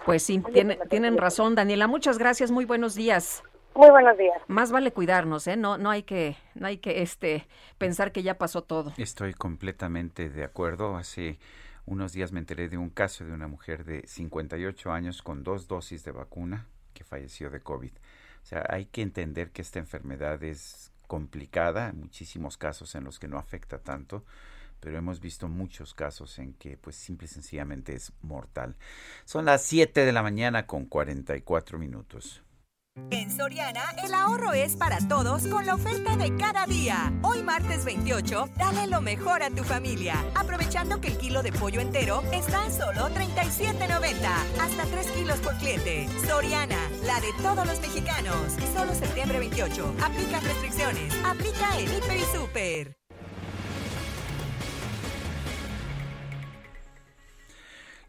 Pues 0.06 0.24
sí, 0.24 0.42
tienen 0.90 1.18
razón, 1.18 1.56
Daniela. 1.56 1.88
Muchas 1.88 2.18
gracias, 2.18 2.52
muy 2.52 2.66
buenos 2.66 2.96
días. 2.96 3.44
Muy 3.76 3.90
buenos 3.90 4.18
días. 4.18 4.42
Más 4.48 4.72
vale 4.72 4.92
cuidarnos, 4.92 5.48
¿eh? 5.48 5.56
No, 5.56 5.78
no 5.78 5.90
hay 5.90 6.04
que, 6.04 6.36
no 6.56 6.68
hay 6.68 6.78
que, 6.78 7.02
este, 7.02 7.48
pensar 7.78 8.12
que 8.12 8.24
ya 8.24 8.38
pasó 8.38 8.64
todo. 8.64 8.92
Estoy 8.98 9.34
completamente 9.34 10.30
de 10.30 10.44
acuerdo. 10.44 10.96
Hace 10.96 11.38
unos 11.90 12.14
días 12.14 12.32
me 12.32 12.40
enteré 12.40 12.70
de 12.70 12.78
un 12.78 12.92
caso 12.92 13.26
de 13.26 13.34
una 13.34 13.48
mujer 13.48 13.84
de 13.84 14.06
58 14.08 14.92
años 14.92 15.24
con 15.24 15.44
dos 15.44 15.68
dosis 15.68 16.04
de 16.04 16.12
vacuna 16.12 16.68
que 16.94 17.04
falleció 17.04 17.50
de 17.50 17.62
COVID. 17.62 17.92
O 18.44 18.46
sea, 18.46 18.64
hay 18.70 18.86
que 18.86 19.02
entender 19.02 19.50
que 19.50 19.64
esta 19.64 19.80
enfermedad 19.80 20.44
es 20.44 20.92
complicada, 21.08 21.92
muchísimos 21.94 22.58
casos 22.58 22.94
en 22.94 23.04
los 23.04 23.18
que 23.18 23.28
no 23.28 23.40
afecta 23.40 23.80
tanto, 23.80 24.24
pero 24.80 24.98
hemos 24.98 25.20
visto 25.20 25.48
muchos 25.48 25.96
casos 25.96 26.38
en 26.38 26.54
que 26.54 26.78
pues 26.78 26.96
simple 26.96 27.26
y 27.26 27.30
sencillamente 27.30 27.96
es 27.96 28.14
mortal. 28.22 28.76
Son 29.26 29.46
las 29.46 29.64
7 29.64 30.06
de 30.06 30.14
la 30.14 30.22
mañana 30.22 30.68
con 30.68 30.86
44 30.86 31.80
minutos. 31.80 32.44
En 33.12 33.32
Soriana, 33.32 33.82
el 34.04 34.14
ahorro 34.14 34.54
es 34.54 34.76
para 34.76 35.00
todos 35.08 35.48
con 35.48 35.66
la 35.66 35.76
oferta 35.76 36.16
de 36.16 36.36
cada 36.38 36.66
día. 36.66 37.12
Hoy 37.24 37.42
martes 37.42 37.86
28, 37.86 38.50
dale 38.58 38.88
lo 38.88 39.02
mejor 39.02 39.42
a 39.42 39.50
tu 39.50 39.64
familia, 39.64 40.16
aprovechando 40.36 41.02
que 41.02 41.08
el 41.08 41.18
kilo 41.18 41.42
de 41.42 41.52
pollo 41.52 41.82
entero 41.82 42.22
está 42.32 42.66
a 42.66 42.70
solo 42.70 43.10
37.90, 43.10 44.28
hasta 44.62 44.84
3 44.84 45.12
kilos 45.12 45.40
por 45.40 45.56
cliente. 45.58 46.08
Soriana, 46.28 46.78
la 47.04 47.20
de 47.20 47.34
todos 47.42 47.66
los 47.66 47.80
mexicanos. 47.82 48.36
Solo 48.76 48.94
septiembre 48.94 49.40
28. 49.40 49.96
Aplica 50.04 50.40
restricciones. 50.40 51.14
Aplica 51.26 51.80
en 51.80 51.86
Hiper 51.86 52.18
y 52.18 52.38
Super. 52.38 53.00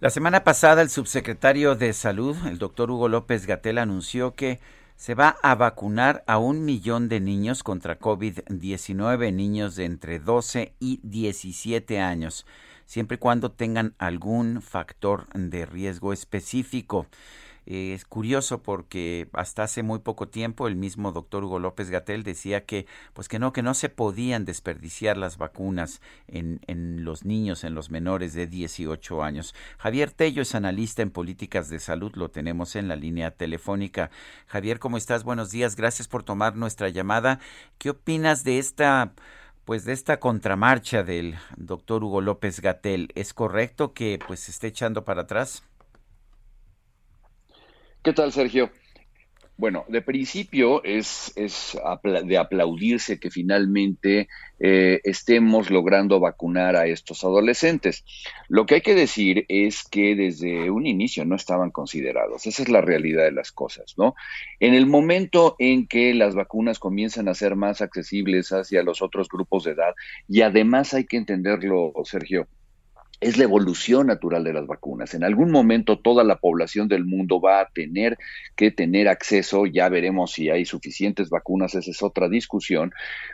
La 0.01 0.09
semana 0.09 0.45
pasada 0.45 0.81
el 0.81 0.89
subsecretario 0.89 1.75
de 1.75 1.93
Salud, 1.93 2.35
el 2.47 2.57
doctor 2.57 2.91
Hugo 2.91 3.11
López 3.11 3.45
Gatel, 3.45 3.77
anunció 3.77 4.35
que 4.35 4.59
se 5.01 5.15
va 5.15 5.39
a 5.43 5.55
vacunar 5.55 6.23
a 6.27 6.37
un 6.37 6.67
millón 6.67 7.09
de 7.09 7.21
niños 7.21 7.63
contra 7.63 7.99
COVID-19, 7.99 9.33
niños 9.33 9.75
de 9.75 9.87
entre 9.87 10.19
12 10.19 10.75
y 10.79 11.01
17 11.03 11.99
años, 12.01 12.45
siempre 12.85 13.15
y 13.15 13.19
cuando 13.19 13.51
tengan 13.51 13.95
algún 13.97 14.61
factor 14.61 15.27
de 15.33 15.65
riesgo 15.65 16.13
específico 16.13 17.07
es 17.71 18.05
curioso 18.05 18.65
porque 18.65 19.29
hasta 19.33 19.63
hace 19.63 19.85
muy 19.85 20.01
poco 20.01 20.27
tiempo 20.27 20.67
el 20.67 20.75
mismo 20.75 21.13
doctor 21.13 21.45
Hugo 21.45 21.61
López 21.61 21.89
Gatel 21.89 22.25
decía 22.25 22.65
que 22.65 22.87
pues 23.13 23.29
que 23.29 23.39
no 23.39 23.53
que 23.53 23.63
no 23.63 23.75
se 23.75 23.89
podían 23.89 24.45
desperdiciar 24.45 25.17
las 25.17 25.39
vacunas 25.39 26.01
en, 26.27 26.59
en 26.67 27.05
los 27.05 27.25
niños 27.25 27.63
en 27.63 27.75
los 27.77 27.89
menores 27.91 28.35
de 28.35 28.49
18 28.49 29.23
años. 29.23 29.55
Javier 29.79 30.11
Tello 30.11 30.43
es 30.43 30.57
analista 30.57 31.03
en 31.03 31.13
políticas 31.13 31.69
de 31.69 31.79
salud 31.79 32.11
lo 32.17 32.29
tenemos 32.29 32.75
en 32.75 32.89
la 32.89 32.97
línea 32.97 33.31
telefónica. 33.31 34.11
Javier 34.49 34.81
cómo 34.81 34.97
estás 34.97 35.23
buenos 35.23 35.53
días 35.53 35.77
gracias 35.77 36.09
por 36.09 36.25
tomar 36.25 36.57
nuestra 36.57 36.89
llamada. 36.89 37.39
Qué 37.79 37.91
opinas 37.91 38.43
de 38.43 38.59
esta 38.59 39.13
pues 39.65 39.85
de 39.85 39.93
esta 39.93 40.19
contramarcha 40.19 41.05
del 41.05 41.37
doctor 41.57 42.03
Hugo 42.03 42.21
López 42.21 42.61
Gatel 42.61 43.13
es 43.15 43.33
correcto 43.33 43.93
que 43.93 44.19
pues 44.27 44.41
se 44.41 44.51
esté 44.51 44.67
echando 44.67 45.05
para 45.05 45.23
atrás 45.23 45.63
¿Qué 48.03 48.15
tal, 48.15 48.33
Sergio? 48.33 48.71
Bueno, 49.59 49.85
de 49.89 50.01
principio 50.01 50.83
es, 50.85 51.35
de 51.35 52.39
aplaudirse 52.39 53.21
que 53.21 53.31
finalmente 53.31 54.27
eh, 54.59 55.01
estemos 55.05 55.69
logrando 55.69 56.19
vacunar 56.19 56.77
a 56.77 56.87
estos 56.87 57.25
adolescentes. 57.25 58.07
Lo 58.49 58.65
que 58.65 58.77
hay 58.77 58.81
que 58.81 58.95
decir 58.95 59.45
es 59.49 59.85
que 59.85 60.17
desde 60.17 60.71
un 60.71 60.87
inicio 60.87 61.27
no 61.27 61.37
estaban 61.37 61.71
considerados. 61.73 62.47
Esa 62.47 62.63
es 62.63 62.71
la 62.71 62.81
realidad 62.81 63.25
de 63.25 63.33
las 63.33 63.53
cosas, 63.53 63.93
¿no? 63.99 64.15
En 64.61 64.73
el 64.73 64.87
momento 64.87 65.57
en 65.59 65.87
que 65.87 66.15
las 66.15 66.35
vacunas 66.35 66.79
comienzan 66.79 67.29
a 67.29 67.35
ser 67.35 67.55
más 67.55 67.83
accesibles 67.83 68.53
hacia 68.53 68.83
los 68.83 69.03
otros 69.03 69.29
grupos 69.29 69.65
de 69.65 69.73
edad, 69.73 69.95
y 70.27 70.41
además 70.41 70.95
hay 70.95 71.05
que 71.05 71.19
entenderlo, 71.19 71.93
Sergio, 72.05 72.49
es 73.21 73.37
la 73.37 73.45
evolución 73.45 74.07
natural 74.07 74.45
de 74.45 74.55
las 74.55 74.67
vacunas. 74.67 75.15
En 75.15 75.25
algún 75.25 75.51
momento 75.51 75.99
toda 75.99 76.25
la 76.25 76.37
población 76.37 76.89
del 76.89 77.05
mundo 77.05 77.41
va 77.41 77.61
a 77.61 77.69
tener 77.69 78.19
que 78.57 78.71
tener 78.71 79.09
acceso, 79.09 79.67
ya 79.67 79.89
veremos 79.89 80.33
si 80.33 80.49
hay 80.49 80.65
suficientes 80.65 81.29
vacunas, 81.29 81.75
esa 81.75 81.91
es 81.91 82.03
otra 82.03 82.29
discusión, 82.29 82.93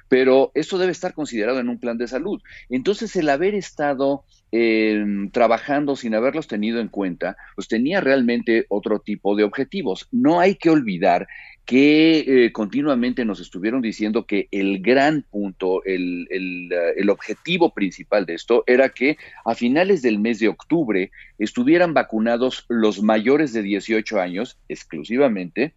pero 0.09 0.51
esto 0.55 0.78
debe 0.78 0.93
estar 0.93 1.14
considerado 1.14 1.61
en 1.61 1.68
un 1.68 1.78
plan 1.78 1.99
de 1.99 2.09
salud. 2.09 2.43
Entonces, 2.68 3.14
el 3.16 3.28
haber 3.28 3.55
estado 3.55 4.24
em, 4.51 5.30
trabajando 5.30 5.95
sin 5.95 6.14
haberlos 6.14 6.49
tenido 6.49 6.80
en 6.80 6.89
cuenta, 6.89 7.37
pues 7.55 7.68
tenía 7.68 8.01
realmente 8.01 8.66
otro 8.68 8.99
tipo 8.99 9.37
de 9.37 9.45
objetivos. 9.45 10.09
No 10.11 10.41
hay 10.41 10.57
que 10.57 10.70
olvidar 10.70 11.28
que 11.67 12.45
eh, 12.47 12.53
continuamente 12.53 13.25
nos 13.25 13.41
estuvieron 13.41 13.83
diciendo 13.83 14.25
que 14.25 14.47
el 14.53 14.81
gran 14.81 15.23
punto, 15.23 15.85
el, 15.85 16.29
el, 16.31 16.73
eh, 16.73 16.95
el, 16.97 17.11
objetivo 17.11 17.75
principal 17.75 18.25
de 18.25 18.35
esto 18.35 18.62
era 18.69 18.91
que 18.91 19.19
a 19.45 19.57
finales 19.57 20.01
del 20.01 20.21
mes 20.21 20.39
de 20.39 20.47
octubre 20.47 21.11
estuvieran 21.41 21.93
vacunados 21.93 22.67
los 22.69 23.03
mayores 23.03 23.53
de 23.53 23.62
18 23.62 24.21
años 24.21 24.59
exclusivamente 24.69 25.75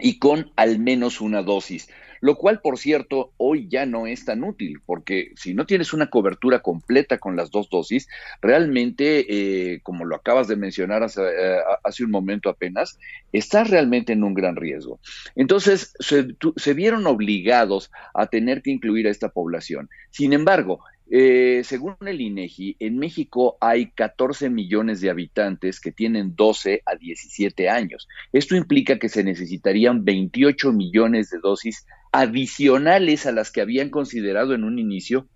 y 0.00 0.18
con 0.18 0.50
al 0.56 0.78
menos 0.78 1.20
una 1.20 1.42
dosis 1.42 1.90
lo 2.22 2.36
cual, 2.36 2.60
por 2.60 2.78
cierto, 2.78 3.32
hoy 3.36 3.66
ya 3.68 3.84
no 3.84 4.06
es 4.06 4.24
tan 4.24 4.44
útil, 4.44 4.80
porque 4.86 5.32
si 5.34 5.54
no 5.54 5.66
tienes 5.66 5.92
una 5.92 6.08
cobertura 6.08 6.60
completa 6.60 7.18
con 7.18 7.34
las 7.34 7.50
dos 7.50 7.68
dosis, 7.68 8.08
realmente, 8.40 9.26
eh, 9.28 9.80
como 9.82 10.04
lo 10.04 10.14
acabas 10.14 10.46
de 10.46 10.54
mencionar 10.54 11.02
hace, 11.02 11.20
eh, 11.20 11.58
hace, 11.82 12.04
un 12.04 12.12
momento 12.12 12.48
apenas, 12.48 12.96
estás 13.32 13.70
realmente 13.70 14.12
en 14.12 14.22
un 14.22 14.34
gran 14.34 14.54
riesgo. 14.54 15.00
Entonces, 15.34 15.94
se, 15.98 16.74
vieron 16.74 17.08
obligados 17.08 17.90
a 18.14 18.28
tener 18.28 18.62
que 18.62 18.70
incluir 18.70 19.08
a 19.08 19.10
esta 19.10 19.30
población. 19.30 19.90
Sin 20.10 20.32
embargo, 20.32 20.78
eh, 21.10 21.62
según 21.64 21.96
el 22.06 22.20
INEGI, 22.20 22.76
en 22.78 22.98
México 22.98 23.58
hay 23.60 23.90
14 23.90 24.48
millones 24.48 25.00
de 25.00 25.10
habitantes 25.10 25.80
que 25.80 25.90
tienen 25.90 26.36
12 26.36 26.82
a 26.86 26.94
17 26.94 27.68
años. 27.68 28.06
Esto 28.32 28.54
implica 28.54 29.00
que 29.00 29.08
se 29.08 29.24
necesitarían 29.24 30.04
28 30.04 30.72
millones 30.72 31.30
de 31.30 31.40
dosis 31.40 31.84
adicionales 32.12 33.26
a 33.26 33.32
las 33.32 33.50
que 33.50 33.62
habían 33.62 33.90
considerado 33.90 34.54
en 34.54 34.64
un 34.64 34.78
inicio 34.78 35.28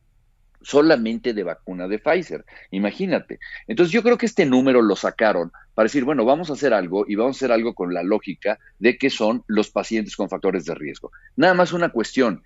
solamente 0.60 1.32
de 1.32 1.44
vacuna 1.44 1.86
de 1.88 1.98
Pfizer. 1.98 2.44
Imagínate. 2.70 3.38
Entonces 3.66 3.92
yo 3.92 4.02
creo 4.02 4.18
que 4.18 4.26
este 4.26 4.46
número 4.46 4.82
lo 4.82 4.96
sacaron 4.96 5.52
para 5.74 5.84
decir, 5.84 6.04
bueno, 6.04 6.24
vamos 6.24 6.50
a 6.50 6.54
hacer 6.54 6.74
algo 6.74 7.04
y 7.08 7.14
vamos 7.14 7.36
a 7.36 7.38
hacer 7.38 7.52
algo 7.52 7.74
con 7.74 7.94
la 7.94 8.02
lógica 8.02 8.58
de 8.78 8.98
que 8.98 9.10
son 9.10 9.44
los 9.46 9.70
pacientes 9.70 10.16
con 10.16 10.28
factores 10.28 10.64
de 10.64 10.74
riesgo. 10.74 11.12
Nada 11.36 11.54
más 11.54 11.72
una 11.72 11.90
cuestión. 11.90 12.42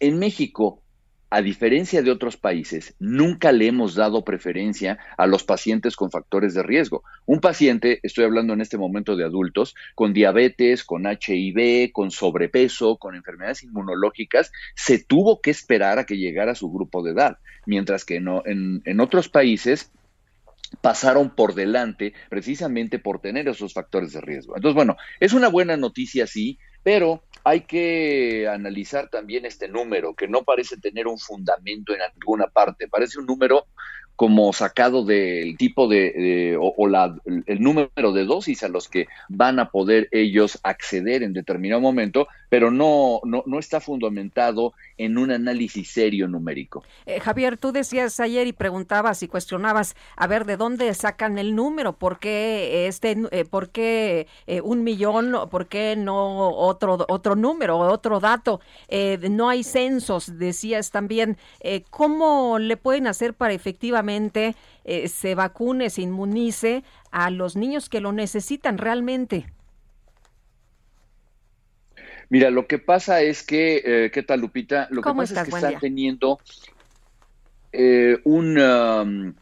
En 0.00 0.18
México, 0.18 0.82
a 1.32 1.40
diferencia 1.40 2.02
de 2.02 2.10
otros 2.10 2.36
países, 2.36 2.94
nunca 2.98 3.52
le 3.52 3.66
hemos 3.66 3.94
dado 3.94 4.22
preferencia 4.22 4.98
a 5.16 5.26
los 5.26 5.44
pacientes 5.44 5.96
con 5.96 6.10
factores 6.10 6.52
de 6.52 6.62
riesgo. 6.62 7.04
Un 7.24 7.40
paciente, 7.40 8.00
estoy 8.02 8.24
hablando 8.24 8.52
en 8.52 8.60
este 8.60 8.76
momento 8.76 9.16
de 9.16 9.24
adultos, 9.24 9.74
con 9.94 10.12
diabetes, 10.12 10.84
con 10.84 11.06
HIV, 11.06 11.90
con 11.92 12.10
sobrepeso, 12.10 12.98
con 12.98 13.14
enfermedades 13.14 13.62
inmunológicas, 13.62 14.52
se 14.76 15.02
tuvo 15.02 15.40
que 15.40 15.50
esperar 15.50 15.98
a 15.98 16.04
que 16.04 16.18
llegara 16.18 16.54
su 16.54 16.70
grupo 16.70 17.02
de 17.02 17.12
edad, 17.12 17.38
mientras 17.64 18.04
que 18.04 18.16
en, 18.16 18.82
en 18.84 19.00
otros 19.00 19.30
países 19.30 19.90
pasaron 20.82 21.34
por 21.34 21.54
delante 21.54 22.12
precisamente 22.28 22.98
por 22.98 23.20
tener 23.20 23.48
esos 23.48 23.72
factores 23.72 24.12
de 24.12 24.20
riesgo. 24.20 24.54
Entonces, 24.56 24.74
bueno, 24.74 24.98
es 25.18 25.32
una 25.32 25.48
buena 25.48 25.78
noticia, 25.78 26.26
sí, 26.26 26.58
pero 26.82 27.22
hay 27.44 27.62
que 27.62 28.48
analizar 28.48 29.08
también 29.08 29.44
este 29.44 29.68
número, 29.68 30.14
que 30.14 30.28
no 30.28 30.44
parece 30.44 30.76
tener 30.76 31.06
un 31.06 31.18
fundamento 31.18 31.92
en 31.94 32.00
alguna 32.02 32.46
parte, 32.46 32.88
parece 32.88 33.18
un 33.18 33.26
número 33.26 33.66
como 34.16 34.52
sacado 34.52 35.04
del 35.04 35.56
tipo 35.56 35.88
de, 35.88 36.56
o, 36.60 36.86
la, 36.86 37.14
el 37.46 37.60
número 37.60 38.12
de 38.12 38.24
dosis 38.24 38.62
a 38.62 38.68
los 38.68 38.88
que 38.88 39.06
van 39.28 39.58
a 39.58 39.70
poder 39.70 40.08
ellos 40.12 40.58
acceder 40.62 41.22
en 41.22 41.32
determinado 41.32 41.80
momento, 41.80 42.28
pero 42.48 42.70
no, 42.70 43.20
no, 43.24 43.42
no 43.46 43.58
está 43.58 43.80
fundamentado 43.80 44.74
en 44.98 45.18
un 45.18 45.30
análisis 45.30 45.90
serio 45.90 46.28
numérico. 46.28 46.84
Eh, 47.06 47.20
Javier, 47.20 47.56
tú 47.56 47.72
decías 47.72 48.20
ayer 48.20 48.46
y 48.46 48.52
preguntabas 48.52 49.22
y 49.22 49.28
cuestionabas, 49.28 49.96
a 50.16 50.26
ver, 50.26 50.44
¿de 50.44 50.56
dónde 50.56 50.92
sacan 50.94 51.38
el 51.38 51.54
número? 51.54 51.94
¿Por 51.94 52.18
qué, 52.18 52.86
este, 52.86 53.16
eh, 53.30 53.44
¿por 53.44 53.70
qué 53.70 54.26
eh, 54.46 54.60
un 54.60 54.84
millón? 54.84 55.34
¿Por 55.50 55.66
qué 55.66 55.96
no 55.96 56.50
otro, 56.50 57.04
otro 57.08 57.36
número, 57.36 57.78
otro 57.78 58.20
dato? 58.20 58.60
no 59.30 59.48
hay 59.48 59.64
censos, 59.64 60.38
decías 60.38 60.90
también. 60.90 61.36
¿Cómo 61.90 62.58
le 62.58 62.76
pueden 62.76 63.06
hacer 63.06 63.34
para 63.34 63.54
efectivamente 63.54 64.01
se 65.08 65.34
vacune, 65.34 65.90
se 65.90 66.02
inmunice 66.02 66.84
a 67.10 67.30
los 67.30 67.56
niños 67.56 67.88
que 67.88 68.00
lo 68.00 68.12
necesitan 68.12 68.78
realmente? 68.78 69.46
Mira, 72.32 72.50
lo 72.50 72.66
que 72.66 72.78
pasa 72.78 73.20
es 73.20 73.42
que, 73.42 73.82
eh, 73.84 74.10
¿qué 74.10 74.22
tal, 74.22 74.40
Lupita? 74.40 74.88
Lo 74.90 75.02
que 75.02 75.12
pasa 75.12 75.42
es 75.42 75.48
que 75.48 75.54
están 75.54 75.78
teniendo 75.78 76.38
eh, 77.72 78.18
un... 78.24 78.58
Um, 78.58 79.34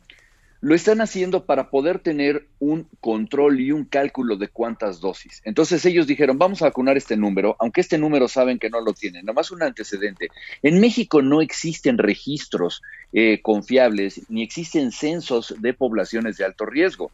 lo 0.60 0.74
están 0.74 1.00
haciendo 1.00 1.46
para 1.46 1.70
poder 1.70 2.00
tener 2.00 2.46
un 2.58 2.86
control 3.00 3.60
y 3.60 3.72
un 3.72 3.84
cálculo 3.84 4.36
de 4.36 4.48
cuántas 4.48 5.00
dosis. 5.00 5.40
Entonces 5.44 5.84
ellos 5.86 6.06
dijeron, 6.06 6.38
vamos 6.38 6.60
a 6.60 6.66
vacunar 6.66 6.96
este 6.96 7.16
número, 7.16 7.56
aunque 7.58 7.80
este 7.80 7.96
número 7.96 8.28
saben 8.28 8.58
que 8.58 8.68
no 8.68 8.80
lo 8.80 8.92
tienen. 8.92 9.24
Nomás 9.24 9.50
un 9.50 9.62
antecedente. 9.62 10.28
En 10.62 10.80
México 10.80 11.22
no 11.22 11.40
existen 11.40 11.96
registros 11.96 12.82
eh, 13.12 13.40
confiables 13.42 14.22
ni 14.28 14.42
existen 14.42 14.92
censos 14.92 15.54
de 15.58 15.72
poblaciones 15.72 16.36
de 16.36 16.44
alto 16.44 16.66
riesgo. 16.66 17.10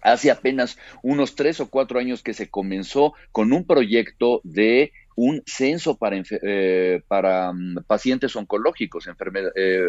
Hace 0.00 0.30
apenas 0.30 0.78
unos 1.02 1.34
tres 1.34 1.58
o 1.60 1.68
cuatro 1.68 1.98
años 1.98 2.22
que 2.22 2.34
se 2.34 2.48
comenzó 2.48 3.14
con 3.32 3.52
un 3.52 3.64
proyecto 3.64 4.40
de 4.44 4.92
un 5.16 5.42
censo 5.46 5.96
para, 5.96 6.22
eh, 6.42 7.02
mm, 7.10 7.78
pacientes 7.88 8.36
oncológicos, 8.36 9.08
eh, 9.08 9.88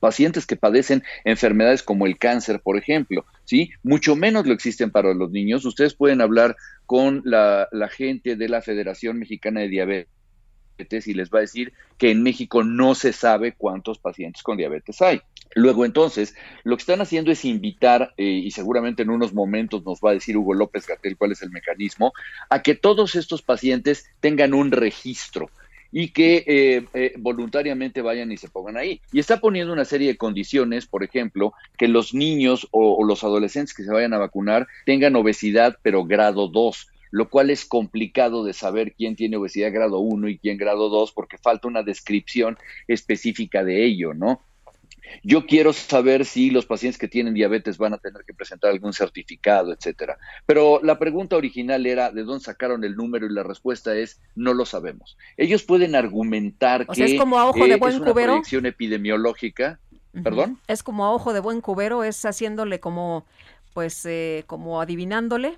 pacientes 0.00 0.46
que 0.46 0.56
padecen 0.56 1.04
enfermedades 1.24 1.82
como 1.82 2.06
el 2.06 2.18
cáncer, 2.18 2.60
por 2.60 2.76
ejemplo, 2.76 3.24
¿sí? 3.44 3.70
Mucho 3.82 4.16
menos 4.16 4.46
lo 4.46 4.54
existen 4.54 4.90
para 4.90 5.14
los 5.14 5.30
niños. 5.30 5.64
Ustedes 5.64 5.94
pueden 5.94 6.20
hablar 6.20 6.56
con 6.86 7.22
la, 7.24 7.68
gente 7.92 8.34
de 8.34 8.48
la 8.48 8.62
Federación 8.62 9.18
Mexicana 9.18 9.60
de 9.60 9.68
Diabetes 9.68 11.06
y 11.06 11.14
les 11.14 11.30
va 11.30 11.38
a 11.38 11.42
decir 11.42 11.72
que 11.98 12.10
en 12.10 12.22
México 12.22 12.64
no 12.64 12.94
se 12.94 13.12
sabe 13.12 13.52
cuántos 13.52 13.98
pacientes 13.98 14.42
con 14.42 14.56
diabetes 14.56 15.02
hay. 15.02 15.20
Luego 15.54 15.84
entonces, 15.84 16.34
lo 16.64 16.76
que 16.76 16.80
están 16.80 17.00
haciendo 17.00 17.30
es 17.30 17.44
invitar, 17.44 18.14
eh, 18.16 18.24
y 18.24 18.50
seguramente 18.52 19.02
en 19.02 19.10
unos 19.10 19.34
momentos 19.34 19.84
nos 19.84 20.00
va 20.00 20.10
a 20.10 20.14
decir 20.14 20.36
Hugo 20.36 20.54
López 20.54 20.86
Gatel 20.86 21.16
cuál 21.16 21.32
es 21.32 21.42
el 21.42 21.50
mecanismo, 21.50 22.12
a 22.48 22.62
que 22.62 22.74
todos 22.74 23.14
estos 23.14 23.42
pacientes 23.42 24.06
tengan 24.20 24.54
un 24.54 24.70
registro 24.70 25.50
y 25.92 26.08
que 26.08 26.44
eh, 26.46 26.86
eh, 26.94 27.14
voluntariamente 27.18 28.02
vayan 28.02 28.32
y 28.32 28.36
se 28.36 28.48
pongan 28.48 28.76
ahí. 28.76 29.00
Y 29.12 29.18
está 29.18 29.40
poniendo 29.40 29.72
una 29.72 29.84
serie 29.84 30.08
de 30.08 30.16
condiciones, 30.16 30.86
por 30.86 31.04
ejemplo, 31.04 31.52
que 31.76 31.88
los 31.88 32.14
niños 32.14 32.68
o, 32.70 32.96
o 32.96 33.04
los 33.04 33.24
adolescentes 33.24 33.74
que 33.74 33.84
se 33.84 33.92
vayan 33.92 34.14
a 34.14 34.18
vacunar 34.18 34.68
tengan 34.86 35.16
obesidad, 35.16 35.76
pero 35.82 36.04
grado 36.04 36.48
2 36.48 36.88
lo 37.12 37.28
cual 37.28 37.50
es 37.50 37.64
complicado 37.64 38.44
de 38.44 38.52
saber 38.52 38.94
quién 38.94 39.16
tiene 39.16 39.36
obesidad 39.36 39.72
grado 39.72 39.98
1 39.98 40.28
y 40.28 40.38
quién 40.38 40.56
grado 40.56 40.88
2 40.88 41.12
porque 41.12 41.38
falta 41.38 41.68
una 41.68 41.82
descripción 41.82 42.56
específica 42.86 43.64
de 43.64 43.84
ello, 43.84 44.14
¿no? 44.14 44.40
Yo 45.22 45.46
quiero 45.46 45.72
saber 45.72 46.24
si 46.24 46.50
los 46.50 46.66
pacientes 46.66 46.98
que 46.98 47.08
tienen 47.08 47.34
diabetes 47.34 47.78
van 47.78 47.94
a 47.94 47.98
tener 47.98 48.24
que 48.24 48.34
presentar 48.34 48.70
algún 48.70 48.92
certificado, 48.92 49.72
etcétera. 49.72 50.18
Pero 50.46 50.80
la 50.82 50.98
pregunta 50.98 51.36
original 51.36 51.86
era 51.86 52.10
de 52.10 52.24
dónde 52.24 52.44
sacaron 52.44 52.84
el 52.84 52.96
número 52.96 53.26
y 53.26 53.32
la 53.32 53.42
respuesta 53.42 53.94
es 53.94 54.20
no 54.34 54.54
lo 54.54 54.64
sabemos. 54.66 55.16
Ellos 55.36 55.62
pueden 55.62 55.94
argumentar 55.94 56.86
que 56.86 57.04
es 57.04 57.14
como 57.14 57.38
a 57.38 57.46
ojo 57.48 57.66
de 57.66 57.76
buen 57.76 58.00
una 58.00 58.12
proyección 58.12 58.66
epidemiológica. 58.66 59.80
¿Perdón? 60.24 60.58
Es 60.66 60.82
como 60.82 61.04
a 61.04 61.12
ojo 61.12 61.32
de 61.32 61.40
buen 61.40 61.60
cubero, 61.60 62.02
es 62.02 62.24
haciéndole 62.24 62.80
como 62.80 63.26
pues 63.74 64.04
eh, 64.06 64.44
como 64.46 64.80
adivinándole. 64.80 65.56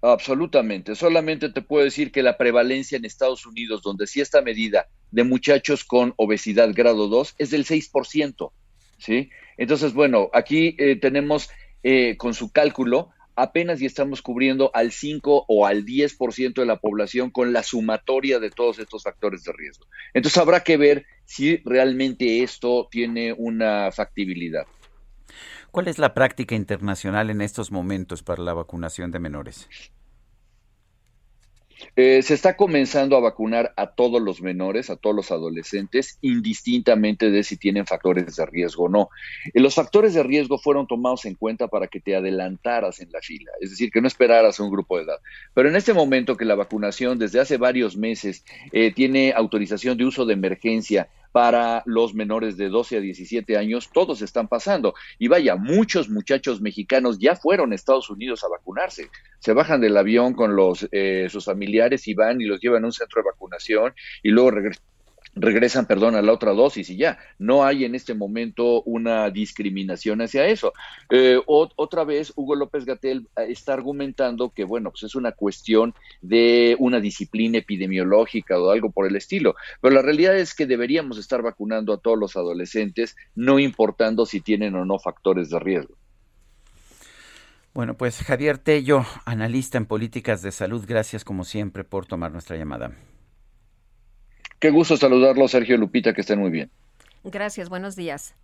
Absolutamente. 0.00 0.94
Solamente 0.94 1.50
te 1.50 1.62
puedo 1.62 1.84
decir 1.84 2.12
que 2.12 2.22
la 2.22 2.36
prevalencia 2.36 2.96
en 2.96 3.04
Estados 3.04 3.44
Unidos, 3.46 3.82
donde 3.82 4.06
sí 4.06 4.20
esta 4.20 4.42
medida 4.42 4.86
de 5.10 5.24
muchachos 5.24 5.84
con 5.84 6.14
obesidad 6.16 6.70
grado 6.74 7.08
2 7.08 7.34
es 7.38 7.50
del 7.50 7.64
6%. 7.64 8.52
¿sí? 8.98 9.30
Entonces, 9.56 9.92
bueno, 9.92 10.30
aquí 10.32 10.76
eh, 10.78 10.96
tenemos 10.96 11.50
eh, 11.82 12.16
con 12.16 12.34
su 12.34 12.52
cálculo 12.52 13.10
apenas 13.38 13.80
y 13.80 13.86
estamos 13.86 14.20
cubriendo 14.20 14.70
al 14.74 14.90
5 14.90 15.44
o 15.46 15.66
al 15.66 15.84
10% 15.84 16.54
de 16.54 16.66
la 16.66 16.76
población 16.76 17.30
con 17.30 17.52
la 17.52 17.62
sumatoria 17.62 18.40
de 18.40 18.50
todos 18.50 18.78
estos 18.78 19.04
factores 19.04 19.44
de 19.44 19.52
riesgo. 19.52 19.86
Entonces 20.12 20.38
habrá 20.38 20.60
que 20.64 20.76
ver 20.76 21.06
si 21.24 21.58
realmente 21.64 22.42
esto 22.42 22.88
tiene 22.90 23.32
una 23.32 23.92
factibilidad. 23.92 24.66
¿Cuál 25.70 25.88
es 25.88 25.98
la 25.98 26.14
práctica 26.14 26.54
internacional 26.56 27.30
en 27.30 27.40
estos 27.40 27.70
momentos 27.70 28.22
para 28.22 28.42
la 28.42 28.54
vacunación 28.54 29.12
de 29.12 29.20
menores? 29.20 29.68
Eh, 31.96 32.22
se 32.22 32.34
está 32.34 32.56
comenzando 32.56 33.16
a 33.16 33.20
vacunar 33.20 33.72
a 33.76 33.88
todos 33.88 34.20
los 34.22 34.40
menores, 34.40 34.90
a 34.90 34.96
todos 34.96 35.14
los 35.14 35.30
adolescentes, 35.30 36.18
indistintamente 36.20 37.30
de 37.30 37.42
si 37.42 37.56
tienen 37.56 37.86
factores 37.86 38.36
de 38.36 38.46
riesgo 38.46 38.84
o 38.84 38.88
no. 38.88 39.10
Eh, 39.52 39.60
los 39.60 39.74
factores 39.74 40.14
de 40.14 40.22
riesgo 40.22 40.58
fueron 40.58 40.86
tomados 40.86 41.24
en 41.24 41.34
cuenta 41.34 41.68
para 41.68 41.88
que 41.88 42.00
te 42.00 42.16
adelantaras 42.16 43.00
en 43.00 43.10
la 43.12 43.20
fila, 43.20 43.50
es 43.60 43.70
decir, 43.70 43.90
que 43.90 44.00
no 44.00 44.08
esperaras 44.08 44.60
un 44.60 44.70
grupo 44.70 44.96
de 44.96 45.04
edad. 45.04 45.18
Pero 45.54 45.68
en 45.68 45.76
este 45.76 45.92
momento 45.92 46.36
que 46.36 46.44
la 46.44 46.54
vacunación 46.54 47.18
desde 47.18 47.40
hace 47.40 47.56
varios 47.56 47.96
meses 47.96 48.44
eh, 48.72 48.92
tiene 48.92 49.32
autorización 49.34 49.96
de 49.98 50.04
uso 50.04 50.24
de 50.24 50.34
emergencia 50.34 51.08
para 51.38 51.84
los 51.86 52.14
menores 52.14 52.56
de 52.56 52.68
12 52.68 52.96
a 52.96 53.00
17 53.00 53.56
años, 53.56 53.90
todos 53.94 54.22
están 54.22 54.48
pasando. 54.48 54.94
Y 55.20 55.28
vaya, 55.28 55.54
muchos 55.54 56.10
muchachos 56.10 56.60
mexicanos 56.60 57.20
ya 57.20 57.36
fueron 57.36 57.70
a 57.70 57.76
Estados 57.76 58.10
Unidos 58.10 58.42
a 58.42 58.48
vacunarse. 58.48 59.08
Se 59.38 59.52
bajan 59.52 59.80
del 59.80 59.96
avión 59.96 60.34
con 60.34 60.56
los, 60.56 60.88
eh, 60.90 61.28
sus 61.30 61.44
familiares 61.44 62.08
y 62.08 62.14
van 62.14 62.40
y 62.40 62.44
los 62.44 62.60
llevan 62.60 62.82
a 62.82 62.86
un 62.86 62.92
centro 62.92 63.22
de 63.22 63.30
vacunación 63.30 63.94
y 64.20 64.30
luego 64.30 64.50
regresan 64.50 64.82
regresan, 65.40 65.86
perdón, 65.86 66.14
a 66.14 66.22
la 66.22 66.32
otra 66.32 66.52
dosis 66.52 66.90
y 66.90 66.96
ya. 66.96 67.18
No 67.38 67.64
hay 67.64 67.84
en 67.84 67.94
este 67.94 68.14
momento 68.14 68.82
una 68.82 69.30
discriminación 69.30 70.20
hacia 70.20 70.46
eso. 70.46 70.72
Eh, 71.10 71.40
otra 71.46 72.04
vez, 72.04 72.32
Hugo 72.36 72.54
López 72.54 72.84
Gatel 72.84 73.28
eh, 73.36 73.46
está 73.48 73.72
argumentando 73.72 74.50
que, 74.50 74.64
bueno, 74.64 74.90
pues 74.90 75.04
es 75.04 75.14
una 75.14 75.32
cuestión 75.32 75.94
de 76.20 76.76
una 76.78 77.00
disciplina 77.00 77.58
epidemiológica 77.58 78.58
o 78.60 78.70
algo 78.70 78.90
por 78.90 79.06
el 79.06 79.16
estilo. 79.16 79.54
Pero 79.80 79.94
la 79.94 80.02
realidad 80.02 80.36
es 80.36 80.54
que 80.54 80.66
deberíamos 80.66 81.18
estar 81.18 81.42
vacunando 81.42 81.92
a 81.92 81.98
todos 81.98 82.18
los 82.18 82.36
adolescentes, 82.36 83.16
no 83.34 83.58
importando 83.58 84.26
si 84.26 84.40
tienen 84.40 84.74
o 84.74 84.84
no 84.84 84.98
factores 84.98 85.50
de 85.50 85.58
riesgo. 85.58 85.94
Bueno, 87.74 87.94
pues 87.94 88.22
Javier 88.22 88.58
Tello, 88.58 89.04
analista 89.24 89.78
en 89.78 89.86
políticas 89.86 90.42
de 90.42 90.50
salud, 90.50 90.84
gracias 90.86 91.24
como 91.24 91.44
siempre 91.44 91.84
por 91.84 92.06
tomar 92.06 92.32
nuestra 92.32 92.56
llamada. 92.56 92.92
Qué 94.58 94.70
gusto 94.70 94.96
saludarlo, 94.96 95.46
Sergio 95.46 95.76
Lupita, 95.76 96.12
que 96.12 96.22
estén 96.22 96.40
muy 96.40 96.50
bien. 96.50 96.70
Gracias, 97.24 97.68
buenos 97.68 97.94
días. 97.94 98.34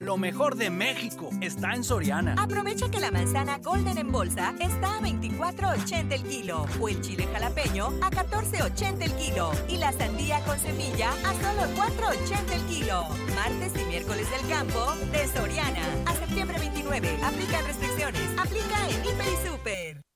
Lo 0.00 0.16
mejor 0.16 0.56
de 0.56 0.68
México 0.68 1.30
está 1.40 1.74
en 1.74 1.84
Soriana. 1.84 2.34
Aprovecha 2.36 2.90
que 2.90 2.98
la 2.98 3.12
manzana 3.12 3.58
Golden 3.58 3.98
en 3.98 4.10
bolsa 4.10 4.52
está 4.58 4.98
a 4.98 5.00
24.80 5.00 6.12
el 6.12 6.22
kilo 6.24 6.66
o 6.80 6.88
el 6.88 7.00
chile 7.00 7.28
jalapeño 7.32 7.86
a 8.02 8.10
14.80 8.10 9.02
el 9.02 9.12
kilo 9.12 9.52
y 9.68 9.76
la 9.76 9.92
sandía 9.92 10.40
con 10.40 10.58
semilla 10.58 11.10
a 11.10 11.32
solo 11.34 11.72
4.80 11.76 12.52
el 12.52 12.62
kilo. 12.62 13.04
Martes 13.36 13.80
y 13.80 13.84
miércoles 13.84 14.26
del 14.28 14.50
campo 14.50 14.92
de 15.12 15.28
Soriana 15.28 15.86
a 16.06 16.14
septiembre 16.16 16.58
29. 16.58 17.08
Aplican 17.22 17.64
restricciones. 17.64 18.22
Aplica 18.36 18.88
en 18.88 19.04
Hiper 19.06 19.26
y 19.28 19.48
Super. 19.48 20.11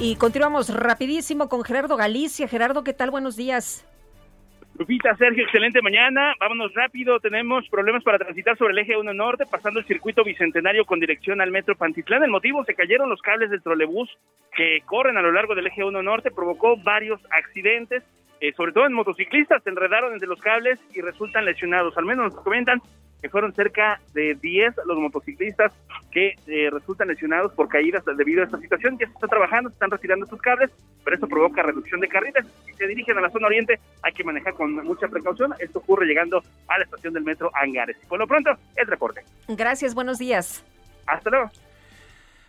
Y 0.00 0.14
continuamos 0.14 0.72
rapidísimo 0.72 1.48
con 1.48 1.64
Gerardo 1.64 1.96
Galicia. 1.96 2.46
Gerardo, 2.46 2.84
¿qué 2.84 2.92
tal? 2.92 3.10
Buenos 3.10 3.36
días. 3.36 3.84
Lupita, 4.78 5.16
Sergio, 5.16 5.42
excelente 5.42 5.82
mañana. 5.82 6.34
Vámonos 6.38 6.72
rápido. 6.72 7.18
Tenemos 7.18 7.68
problemas 7.68 8.04
para 8.04 8.16
transitar 8.16 8.56
sobre 8.56 8.74
el 8.74 8.78
eje 8.78 8.96
1 8.96 9.12
norte, 9.12 9.44
pasando 9.50 9.80
el 9.80 9.86
circuito 9.86 10.22
bicentenario 10.22 10.84
con 10.84 11.00
dirección 11.00 11.40
al 11.40 11.50
metro 11.50 11.74
Pantitlán. 11.74 12.22
El 12.22 12.30
motivo, 12.30 12.64
se 12.64 12.76
cayeron 12.76 13.10
los 13.10 13.20
cables 13.22 13.50
del 13.50 13.60
trolebús 13.60 14.08
que 14.56 14.82
corren 14.86 15.16
a 15.16 15.22
lo 15.22 15.32
largo 15.32 15.56
del 15.56 15.66
eje 15.66 15.82
1 15.82 16.00
norte, 16.00 16.30
provocó 16.30 16.76
varios 16.76 17.20
accidentes, 17.32 18.04
eh, 18.40 18.52
sobre 18.52 18.70
todo 18.70 18.86
en 18.86 18.92
motociclistas, 18.92 19.64
se 19.64 19.70
enredaron 19.70 20.12
entre 20.12 20.28
los 20.28 20.40
cables 20.40 20.78
y 20.94 21.00
resultan 21.00 21.44
lesionados. 21.44 21.98
Al 21.98 22.04
menos 22.04 22.32
nos 22.32 22.44
comentan 22.44 22.80
que 23.20 23.28
fueron 23.28 23.52
cerca 23.52 24.00
de 24.14 24.34
10 24.34 24.74
los 24.86 24.98
motociclistas 24.98 25.72
que 26.10 26.34
eh, 26.46 26.70
resultan 26.70 27.08
lesionados 27.08 27.52
por 27.52 27.68
caídas 27.68 28.04
debido 28.16 28.42
a 28.42 28.44
esta 28.44 28.58
situación. 28.58 28.96
Ya 28.98 29.06
se 29.06 29.12
está 29.12 29.26
trabajando, 29.26 29.70
se 29.70 29.74
están 29.74 29.90
retirando 29.90 30.24
estos 30.24 30.40
cables, 30.40 30.70
pero 31.04 31.14
esto 31.14 31.26
provoca 31.26 31.62
reducción 31.62 32.00
de 32.00 32.08
carriles. 32.08 32.46
Si 32.66 32.72
se 32.74 32.86
dirigen 32.86 33.18
a 33.18 33.20
la 33.20 33.30
zona 33.30 33.46
oriente, 33.46 33.80
hay 34.02 34.12
que 34.12 34.24
manejar 34.24 34.54
con 34.54 34.74
mucha 34.84 35.08
precaución. 35.08 35.54
Esto 35.58 35.80
ocurre 35.80 36.06
llegando 36.06 36.42
a 36.68 36.78
la 36.78 36.84
estación 36.84 37.14
del 37.14 37.24
metro 37.24 37.50
Angares. 37.54 37.96
Por 38.08 38.18
lo 38.18 38.26
pronto, 38.26 38.50
el 38.76 38.86
reporte. 38.86 39.22
Gracias, 39.48 39.94
buenos 39.94 40.18
días. 40.18 40.64
Hasta 41.06 41.30
luego. 41.30 41.50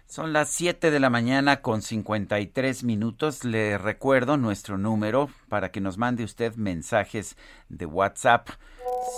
Son 0.10 0.34
las 0.34 0.50
7 0.50 0.90
de 0.90 1.00
la 1.00 1.12
mañana 1.12 1.62
con 1.62 1.84
53 1.84 2.84
minutos. 2.84 3.46
Le 3.46 3.78
recuerdo 3.78 4.38
nuestro 4.38 4.80
número 4.80 5.30
para 5.50 5.72
que 5.72 5.82
nos 5.82 6.00
mande 6.00 6.24
usted 6.24 6.56
mensajes 6.56 7.38
de 7.70 7.86
WhatsApp 7.86 8.50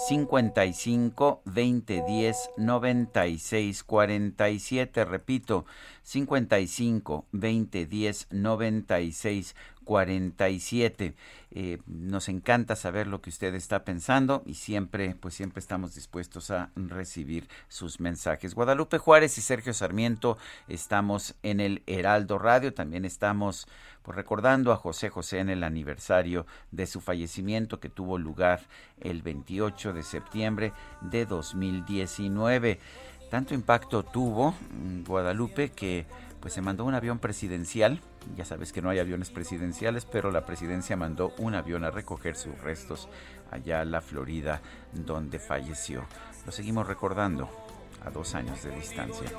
55 0.07 1.41
20 1.45 2.01
10 2.07 2.49
96 2.57 3.83
47. 3.83 5.05
Repito, 5.05 5.65
55 6.03 7.25
20 7.31 7.85
10 7.85 8.27
96 8.31 9.53
47. 9.91 11.15
Eh, 11.53 11.79
nos 11.85 12.29
encanta 12.29 12.77
saber 12.77 13.07
lo 13.07 13.21
que 13.21 13.29
usted 13.29 13.53
está 13.55 13.83
pensando 13.83 14.41
y 14.45 14.53
siempre, 14.53 15.15
pues 15.19 15.33
siempre 15.33 15.59
estamos 15.59 15.95
dispuestos 15.95 16.49
a 16.49 16.69
recibir 16.77 17.49
sus 17.67 17.99
mensajes. 17.99 18.55
Guadalupe 18.55 18.99
Juárez 18.99 19.37
y 19.37 19.41
Sergio 19.41 19.73
Sarmiento 19.73 20.37
estamos 20.69 21.35
en 21.43 21.59
el 21.59 21.83
Heraldo 21.87 22.39
Radio, 22.39 22.73
también 22.73 23.03
estamos 23.03 23.67
pues, 24.01 24.15
recordando 24.15 24.71
a 24.71 24.77
José 24.77 25.09
José 25.09 25.39
en 25.39 25.49
el 25.49 25.65
aniversario 25.65 26.45
de 26.71 26.87
su 26.87 27.01
fallecimiento 27.01 27.81
que 27.81 27.89
tuvo 27.89 28.17
lugar 28.17 28.61
el 29.01 29.21
28 29.21 29.91
de 29.91 30.03
septiembre 30.03 30.71
de 31.01 31.25
2019. 31.25 32.79
Tanto 33.29 33.53
impacto 33.53 34.03
tuvo 34.03 34.51
mm, 34.51 35.03
Guadalupe 35.03 35.69
que 35.71 36.05
pues 36.41 36.53
se 36.53 36.61
mandó 36.61 36.83
un 36.85 36.95
avión 36.95 37.19
presidencial. 37.19 38.01
Ya 38.35 38.43
sabes 38.43 38.73
que 38.73 38.81
no 38.81 38.89
hay 38.89 38.99
aviones 38.99 39.29
presidenciales, 39.29 40.05
pero 40.05 40.31
la 40.31 40.45
presidencia 40.45 40.97
mandó 40.97 41.33
un 41.37 41.55
avión 41.55 41.83
a 41.83 41.91
recoger 41.91 42.35
sus 42.35 42.59
restos 42.59 43.07
allá 43.51 43.81
a 43.81 43.85
la 43.85 44.01
Florida, 44.01 44.61
donde 44.91 45.39
falleció. 45.39 46.05
Lo 46.45 46.51
seguimos 46.51 46.87
recordando 46.87 47.49
a 48.03 48.09
dos 48.09 48.33
años 48.35 48.63
de 48.63 48.75
distancia. 48.75 49.29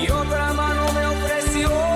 Y 0.00 0.10
otra 0.10 0.52
mano 0.52 0.92
me 0.92 1.06
ofreció 1.06 1.95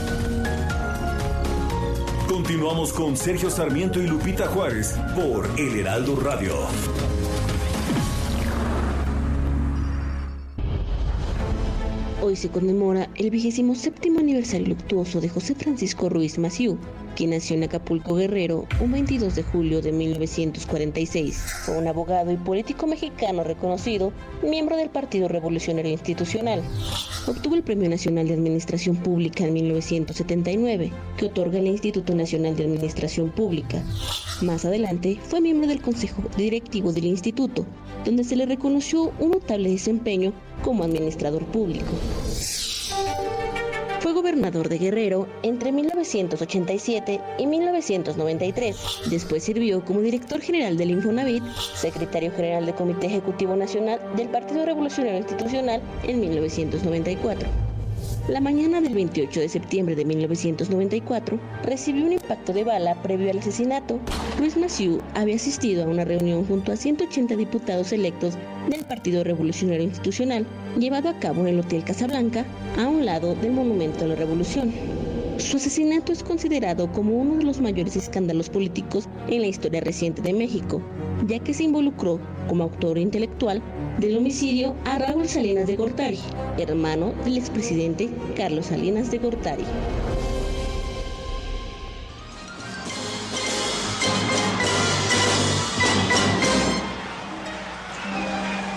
Continuamos 2.51 2.91
con 2.91 3.15
Sergio 3.15 3.49
Sarmiento 3.49 4.01
y 4.01 4.07
Lupita 4.07 4.45
Juárez 4.47 4.93
por 5.15 5.49
El 5.57 5.79
Heraldo 5.79 6.17
Radio. 6.17 6.53
Hoy 12.21 12.35
se 12.35 12.49
conmemora 12.49 13.09
el 13.15 13.29
vigésimo 13.29 13.73
séptimo 13.73 14.19
aniversario 14.19 14.67
luctuoso 14.67 15.21
de 15.21 15.29
José 15.29 15.55
Francisco 15.55 16.09
Ruiz 16.09 16.37
Maciú, 16.37 16.77
quien 17.15 17.31
nació 17.31 17.55
en 17.55 17.63
Acapulco 17.63 18.15
Guerrero 18.15 18.67
un 18.79 18.91
22 18.91 19.35
de 19.35 19.43
julio 19.43 19.81
de 19.81 19.91
1946. 19.91 21.37
Fue 21.65 21.77
un 21.77 21.87
abogado 21.87 22.31
y 22.31 22.37
político 22.37 22.87
mexicano 22.87 23.43
reconocido, 23.43 24.11
miembro 24.43 24.77
del 24.77 24.89
Partido 24.89 25.27
Revolucionario 25.27 25.91
Institucional. 25.91 26.61
Obtuvo 27.27 27.55
el 27.55 27.63
Premio 27.63 27.89
Nacional 27.89 28.27
de 28.27 28.33
Administración 28.33 28.95
Pública 28.95 29.45
en 29.45 29.53
1979, 29.53 30.91
que 31.17 31.25
otorga 31.25 31.59
el 31.59 31.67
Instituto 31.67 32.15
Nacional 32.15 32.55
de 32.55 32.63
Administración 32.63 33.29
Pública. 33.29 33.83
Más 34.41 34.65
adelante 34.65 35.19
fue 35.23 35.41
miembro 35.41 35.67
del 35.67 35.81
Consejo 35.81 36.23
Directivo 36.37 36.91
del 36.93 37.05
Instituto, 37.05 37.65
donde 38.05 38.23
se 38.23 38.35
le 38.35 38.45
reconoció 38.45 39.11
un 39.19 39.31
notable 39.31 39.69
desempeño 39.69 40.33
como 40.63 40.83
administrador 40.83 41.45
público. 41.45 41.91
Gobernador 44.21 44.69
de 44.69 44.77
Guerrero 44.77 45.27
entre 45.41 45.71
1987 45.71 47.19
y 47.39 47.47
1993. 47.47 48.77
Después 49.09 49.43
sirvió 49.43 49.83
como 49.83 50.01
director 50.01 50.39
general 50.41 50.77
del 50.77 50.91
Infonavit, 50.91 51.43
secretario 51.73 52.31
general 52.31 52.67
del 52.67 52.75
Comité 52.75 53.07
Ejecutivo 53.07 53.55
Nacional 53.55 53.99
del 54.15 54.29
Partido 54.29 54.63
Revolucionario 54.63 55.17
Institucional 55.17 55.81
en 56.03 56.19
1994. 56.19 57.70
La 58.27 58.39
mañana 58.39 58.81
del 58.81 58.93
28 58.93 59.39
de 59.39 59.49
septiembre 59.49 59.95
de 59.95 60.05
1994 60.05 61.39
recibió 61.63 62.05
un 62.05 62.13
impacto 62.13 62.53
de 62.53 62.63
bala 62.63 63.01
previo 63.01 63.31
al 63.31 63.39
asesinato. 63.39 63.99
Luis 64.37 64.55
Massieu 64.55 65.01
había 65.15 65.35
asistido 65.35 65.83
a 65.83 65.87
una 65.87 66.05
reunión 66.05 66.45
junto 66.45 66.71
a 66.71 66.75
180 66.75 67.35
diputados 67.35 67.91
electos 67.91 68.35
del 68.69 68.85
Partido 68.85 69.23
Revolucionario 69.23 69.83
Institucional, 69.83 70.45
llevado 70.77 71.09
a 71.09 71.17
cabo 71.17 71.41
en 71.41 71.47
el 71.47 71.59
Hotel 71.61 71.83
Casablanca, 71.83 72.45
a 72.77 72.87
un 72.87 73.05
lado 73.05 73.33
del 73.33 73.53
Monumento 73.53 74.05
a 74.05 74.09
la 74.09 74.15
Revolución. 74.15 74.71
Su 75.41 75.57
asesinato 75.57 76.13
es 76.13 76.23
considerado 76.23 76.91
como 76.91 77.13
uno 77.13 77.35
de 77.35 77.43
los 77.43 77.59
mayores 77.59 77.95
escándalos 77.95 78.49
políticos 78.49 79.09
en 79.27 79.41
la 79.41 79.47
historia 79.47 79.81
reciente 79.81 80.21
de 80.21 80.33
México, 80.33 80.81
ya 81.27 81.39
que 81.39 81.53
se 81.53 81.63
involucró 81.63 82.19
como 82.47 82.63
autor 82.63 82.97
intelectual 82.97 83.61
del 83.99 84.17
homicidio 84.17 84.75
a 84.85 84.99
Raúl 84.99 85.27
Salinas 85.27 85.67
de 85.67 85.75
Gortari, 85.75 86.19
hermano 86.57 87.13
del 87.25 87.37
expresidente 87.37 88.09
Carlos 88.37 88.67
Salinas 88.67 89.11
de 89.11 89.17
Gortari. 89.17 89.65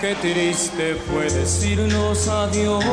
Qué 0.00 0.14
triste 0.16 0.94
fue 0.94 1.24
decirnos 1.30 2.26
adiós 2.28 2.84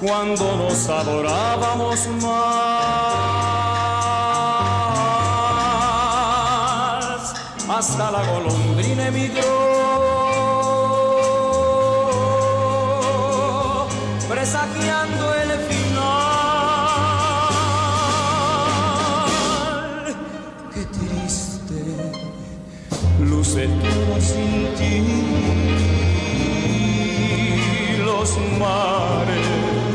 cuando 0.00 0.56
nos 0.56 0.88
adorábamos 0.88 2.06
más. 2.22 2.70
Hasta 7.68 8.10
la 8.10 8.22
golondrina 8.24 9.08
emigró, 9.08 9.42
presagiando 14.28 15.34
el 15.34 15.50
final. 15.68 16.16
Qué 20.74 20.84
triste 20.86 21.78
luce 23.20 23.68
todo 23.68 24.20
sin 24.20 24.74
ti. 24.76 24.94
Los 28.04 28.30
mares 28.58 28.99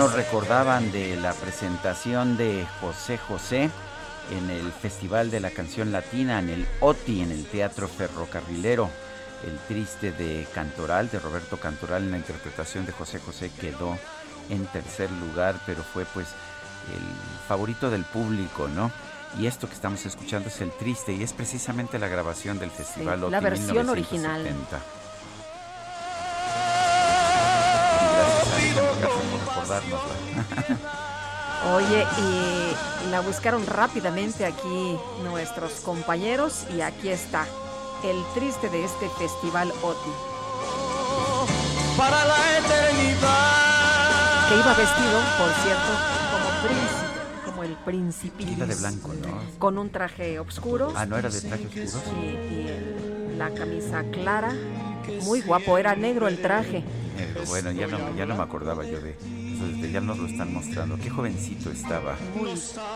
nos 0.00 0.14
recordaban 0.14 0.90
de 0.92 1.14
la 1.16 1.34
presentación 1.34 2.38
de 2.38 2.66
José 2.80 3.18
José 3.18 3.70
en 4.30 4.48
el 4.48 4.72
Festival 4.72 5.30
de 5.30 5.40
la 5.40 5.50
Canción 5.50 5.92
Latina, 5.92 6.38
en 6.38 6.48
el 6.48 6.66
OTI, 6.80 7.20
en 7.20 7.30
el 7.30 7.44
Teatro 7.44 7.86
Ferrocarrilero. 7.86 8.88
El 9.46 9.58
triste 9.68 10.10
de 10.12 10.46
Cantoral, 10.54 11.10
de 11.10 11.18
Roberto 11.18 11.58
Cantoral, 11.58 12.04
en 12.04 12.12
la 12.12 12.16
interpretación 12.16 12.86
de 12.86 12.92
José 12.92 13.18
José 13.18 13.50
quedó 13.60 13.98
en 14.48 14.64
tercer 14.68 15.10
lugar, 15.12 15.56
pero 15.66 15.82
fue 15.82 16.06
pues 16.06 16.28
el 16.28 17.46
favorito 17.46 17.90
del 17.90 18.04
público, 18.04 18.68
¿no? 18.68 18.90
Y 19.38 19.44
esto 19.44 19.68
que 19.68 19.74
estamos 19.74 20.06
escuchando 20.06 20.48
es 20.48 20.62
el 20.62 20.70
triste 20.70 21.12
y 21.12 21.22
es 21.22 21.34
precisamente 21.34 21.98
la 21.98 22.08
grabación 22.08 22.58
del 22.58 22.70
festival 22.70 23.20
sí, 23.20 23.30
La 23.30 23.40
versión 23.40 23.90
original. 23.90 24.48
Oye, 31.74 32.06
y 32.18 33.10
la 33.10 33.20
buscaron 33.20 33.66
rápidamente 33.66 34.46
aquí 34.46 34.96
nuestros 35.22 35.80
compañeros 35.80 36.64
y 36.74 36.80
aquí 36.80 37.10
está, 37.10 37.46
el 38.02 38.16
triste 38.34 38.70
de 38.70 38.84
este 38.84 39.08
festival 39.10 39.70
OTI. 39.82 40.10
Para 41.98 42.24
la 42.24 42.58
eternidad. 42.58 44.48
Que 44.48 44.56
iba 44.56 44.74
vestido, 44.74 45.20
por 45.38 45.52
cierto, 45.62 45.92
como 46.32 46.48
príncipe 46.66 47.10
como 47.44 47.62
el 47.64 47.76
príncipe. 47.76 48.42
Iba 48.44 48.66
de 48.66 48.74
blanco, 48.74 49.12
¿no? 49.14 49.58
Con 49.58 49.78
un 49.78 49.90
traje 49.90 50.38
oscuro. 50.38 50.92
Ah, 50.94 51.06
¿no 51.06 51.16
era 51.18 51.28
de 51.28 51.40
traje 51.40 51.66
oscuro? 51.66 52.04
Sí, 52.04 52.26
y 52.26 53.36
la 53.36 53.50
camisa 53.50 54.02
clara. 54.10 54.54
Muy 55.22 55.40
guapo, 55.42 55.78
era 55.78 55.94
negro 55.94 56.28
el 56.28 56.40
traje. 56.40 56.84
bueno, 57.48 57.70
ya 57.72 57.86
no, 57.86 58.14
ya 58.16 58.26
no 58.26 58.36
me 58.36 58.42
acordaba 58.42 58.84
yo 58.84 59.00
de 59.00 59.16
ya 59.92 60.00
nos 60.00 60.18
lo 60.18 60.26
están 60.26 60.52
mostrando. 60.52 60.96
Qué 60.96 61.10
jovencito 61.10 61.70
estaba. 61.70 62.16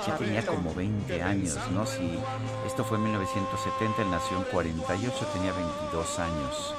Ya 0.07 0.17
tenía 0.17 0.45
como 0.45 0.75
20 0.75 1.23
años, 1.23 1.59
¿no? 1.73 1.87
Si 1.87 2.19
esto 2.67 2.85
fue 2.85 2.99
en 2.99 3.05
1970, 3.05 4.03
él 4.03 4.11
nació 4.11 4.37
en 4.39 4.45
48, 4.45 5.27
tenía 5.33 5.53
22 5.53 6.19
años. 6.19 6.75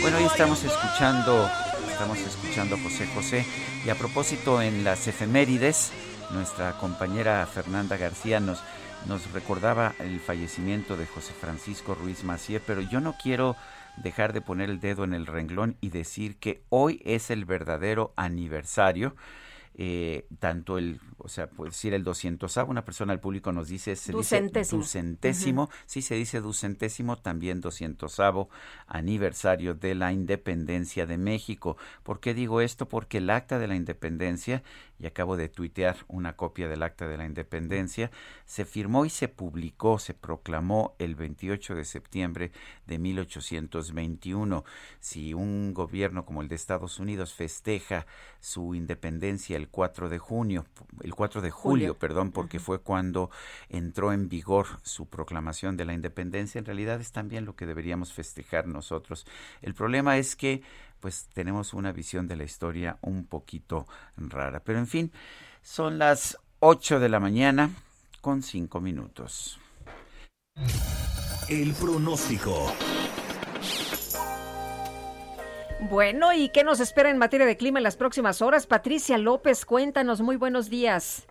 Bueno, 0.00 0.18
hoy 0.18 0.24
estamos 0.24 0.62
escuchando, 0.64 1.50
estamos 1.90 2.18
escuchando 2.18 2.76
a 2.76 2.78
José 2.80 3.06
José. 3.14 3.46
Y 3.84 3.90
a 3.90 3.94
propósito, 3.94 4.62
en 4.62 4.84
las 4.84 5.06
efemérides, 5.06 5.92
nuestra 6.30 6.72
compañera 6.78 7.46
Fernanda 7.46 7.96
García 7.96 8.40
nos, 8.40 8.60
nos 9.06 9.30
recordaba 9.32 9.94
el 9.98 10.20
fallecimiento 10.20 10.96
de 10.96 11.06
José 11.06 11.32
Francisco 11.38 11.94
Ruiz 11.94 12.24
Macié, 12.24 12.60
pero 12.60 12.80
yo 12.80 13.00
no 13.00 13.16
quiero 13.20 13.56
dejar 14.02 14.32
de 14.32 14.40
poner 14.40 14.70
el 14.70 14.80
dedo 14.80 15.04
en 15.04 15.14
el 15.14 15.26
renglón 15.26 15.76
y 15.80 15.90
decir 15.90 16.36
que 16.36 16.62
hoy 16.68 17.00
es 17.04 17.30
el 17.30 17.44
verdadero 17.44 18.12
aniversario. 18.16 19.14
Eh, 19.74 20.26
tanto 20.40 20.76
el, 20.78 21.00
o 21.18 21.28
sea, 21.28 21.48
puede 21.48 21.70
decir 21.70 21.94
el 21.94 22.04
200 22.04 22.56
una 22.68 22.84
persona 22.84 23.12
al 23.12 23.20
público 23.20 23.52
nos 23.52 23.68
dice, 23.68 23.96
se 23.96 24.12
ducentésimo. 24.12 24.82
dice 24.82 24.98
ducentésimo, 24.98 25.70
sí 25.86 26.02
se 26.02 26.14
dice 26.14 26.40
ducentésimo, 26.40 27.16
también 27.16 27.60
200 27.60 28.20
aniversario 28.86 29.74
de 29.74 29.94
la 29.94 30.12
independencia 30.12 31.06
de 31.06 31.18
México. 31.18 31.76
¿Por 32.02 32.20
qué 32.20 32.34
digo 32.34 32.60
esto? 32.60 32.88
Porque 32.88 33.18
el 33.18 33.30
acta 33.30 33.58
de 33.58 33.66
la 33.66 33.76
independencia 33.76 34.62
y 34.98 35.06
acabo 35.06 35.36
de 35.36 35.48
tuitear 35.48 35.96
una 36.08 36.34
copia 36.36 36.68
del 36.68 36.82
Acta 36.82 37.06
de 37.06 37.16
la 37.16 37.24
Independencia, 37.24 38.10
se 38.44 38.64
firmó 38.64 39.04
y 39.04 39.10
se 39.10 39.28
publicó, 39.28 39.98
se 39.98 40.12
proclamó 40.14 40.94
el 40.98 41.14
28 41.14 41.76
de 41.76 41.84
septiembre 41.84 42.52
de 42.86 42.98
1821. 42.98 44.64
Si 44.98 45.34
un 45.34 45.72
gobierno 45.72 46.24
como 46.24 46.42
el 46.42 46.48
de 46.48 46.56
Estados 46.56 46.98
Unidos 46.98 47.32
festeja 47.34 48.06
su 48.40 48.74
independencia 48.74 49.56
el 49.56 49.68
4 49.68 50.08
de 50.08 50.18
junio, 50.18 50.66
el 51.08 51.14
4 51.14 51.40
de 51.40 51.50
julio, 51.50 51.98
perdón, 51.98 52.32
porque 52.32 52.60
fue 52.60 52.80
cuando 52.80 53.30
entró 53.70 54.12
en 54.12 54.28
vigor 54.28 54.66
su 54.82 55.06
proclamación 55.06 55.78
de 55.78 55.86
la 55.86 55.94
independencia, 55.94 56.58
en 56.58 56.66
realidad 56.66 57.00
es 57.00 57.12
también 57.12 57.46
lo 57.46 57.56
que 57.56 57.64
deberíamos 57.64 58.12
festejar 58.12 58.66
nosotros. 58.66 59.26
El 59.62 59.74
problema 59.74 60.18
es 60.18 60.36
que 60.36 60.62
pues 61.00 61.28
tenemos 61.32 61.72
una 61.72 61.92
visión 61.92 62.28
de 62.28 62.36
la 62.36 62.44
historia 62.44 62.98
un 63.00 63.24
poquito 63.24 63.86
rara. 64.16 64.60
Pero 64.60 64.78
en 64.78 64.86
fin, 64.86 65.12
son 65.62 65.98
las 65.98 66.38
8 66.60 67.00
de 67.00 67.08
la 67.08 67.20
mañana 67.20 67.70
con 68.20 68.42
5 68.42 68.80
minutos. 68.80 69.58
El 71.48 71.72
pronóstico. 71.72 72.70
Bueno, 75.80 76.32
¿y 76.32 76.48
qué 76.48 76.64
nos 76.64 76.80
espera 76.80 77.08
en 77.08 77.18
materia 77.18 77.46
de 77.46 77.56
clima 77.56 77.78
en 77.78 77.84
las 77.84 77.96
próximas 77.96 78.42
horas? 78.42 78.66
Patricia 78.66 79.16
López, 79.16 79.64
cuéntanos, 79.64 80.20
muy 80.20 80.34
buenos 80.34 80.68
días. 80.68 81.27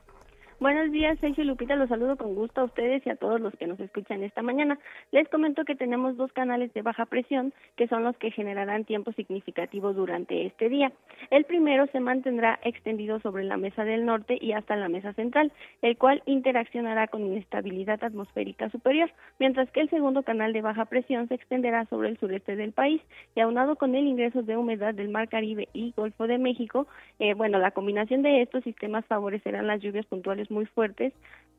Buenos 0.60 0.92
días, 0.92 1.20
Sergio 1.20 1.44
Lupita, 1.44 1.76
los 1.76 1.88
saludo 1.88 2.18
con 2.18 2.34
gusto 2.34 2.62
a 2.62 2.64
ustedes 2.64 3.06
y 3.06 3.12
a 3.12 3.16
todos 3.16 3.40
los 3.40 3.56
que 3.58 3.68
nos 3.68 3.80
escuchan 3.80 4.24
esta 4.24 4.42
mañana. 4.42 4.80
Les 5.12 5.30
comento 5.30 5.64
que 5.66 5.76
tenemos 5.76 6.18
dos 6.18 6.34
canales 6.34 6.74
de 6.74 6.82
baja 6.82 7.06
presión 7.06 7.54
que 7.76 7.88
son 7.88 8.04
los 8.04 8.18
que 8.18 8.32
generarán 8.32 8.84
tiempo 8.84 9.12
significativo 9.12 9.94
durante 9.94 10.48
este 10.48 10.68
día. 10.68 10.92
El 11.30 11.44
primero 11.44 11.86
se 11.92 12.00
mantendrá 12.00 12.60
extendido 12.64 13.20
sobre 13.20 13.44
la 13.44 13.56
mesa 13.56 13.84
del 13.84 14.04
norte 14.04 14.36
y 14.42 14.54
hasta 14.54 14.76
la 14.76 14.90
mesa 14.90 15.14
central, 15.14 15.52
el 15.84 15.96
cual 15.96 16.24
interaccionará 16.26 17.06
con 17.06 17.22
inestabilidad 17.22 18.04
atmosférica 18.04 18.72
superior, 18.72 19.12
mientras 19.38 19.70
que 19.70 19.82
el 19.82 19.92
segundo 19.92 20.24
canal 20.24 20.54
de 20.54 20.64
baja 20.64 20.86
presión 20.86 21.28
se 21.28 21.36
extenderá 21.36 21.86
sobre 21.86 22.10
el 22.10 22.18
sureste 22.18 22.56
del 22.56 22.72
país 22.72 23.00
y 23.36 23.42
aunado 23.42 23.76
con 23.76 23.94
el 23.94 24.08
ingreso 24.08 24.42
de 24.42 24.58
humedad 24.58 24.96
del 24.96 25.10
Mar 25.10 25.30
Caribe 25.30 25.70
y 25.74 25.94
Golfo 25.96 26.26
de 26.26 26.40
México, 26.40 26.88
eh, 27.20 27.36
bueno, 27.36 27.60
la 27.60 27.70
combinación 27.70 28.24
de 28.24 28.42
estos 28.42 28.64
sistemas 28.64 29.06
favorecerán 29.06 29.68
las 29.68 29.82
lluvias 29.84 30.08
puntuales 30.08 30.47
muy 30.52 30.66
fuertes 30.66 31.14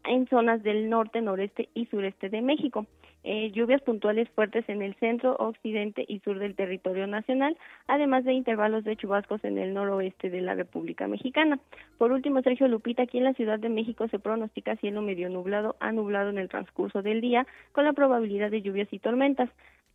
en 0.05 0.27
zonas 0.29 0.63
del 0.63 0.89
norte, 0.89 1.21
noreste 1.21 1.69
y 1.75 1.87
sureste 1.87 2.29
de 2.29 2.41
México. 2.41 2.87
Eh, 3.25 3.51
lluvias 3.51 3.83
puntuales 3.83 4.29
fuertes 4.31 4.67
en 4.69 4.81
el 4.81 4.95
centro, 4.95 5.35
occidente 5.37 6.05
y 6.07 6.21
sur 6.21 6.39
del 6.39 6.55
territorio 6.55 7.07
nacional, 7.07 7.59
además 7.89 8.25
de 8.25 8.33
intervalos 8.33 8.85
de 8.85 8.97
chubascos 8.97 9.45
en 9.45 9.59
el 9.59 9.75
noroeste 9.75 10.31
de 10.31 10.41
la 10.41 10.55
República 10.55 11.09
Mexicana. 11.09 11.59
Por 11.99 12.13
último, 12.13 12.41
Sergio 12.43 12.69
Lupita, 12.69 13.03
aquí 13.03 13.19
en 13.19 13.25
la 13.25 13.35
Ciudad 13.35 13.59
de 13.59 13.69
México 13.69 14.07
se 14.09 14.21
pronostica 14.21 14.77
cielo 14.77 15.03
medio 15.03 15.29
nublado 15.29 15.77
a 15.81 15.91
nublado 15.91 16.31
en 16.31 16.39
el 16.39 16.49
transcurso 16.49 17.03
del 17.03 17.21
día, 17.21 17.47
con 17.73 17.85
la 17.85 17.93
probabilidad 17.93 18.51
de 18.51 18.63
lluvias 18.63 18.89
y 18.93 19.01
tormentas. 19.01 19.51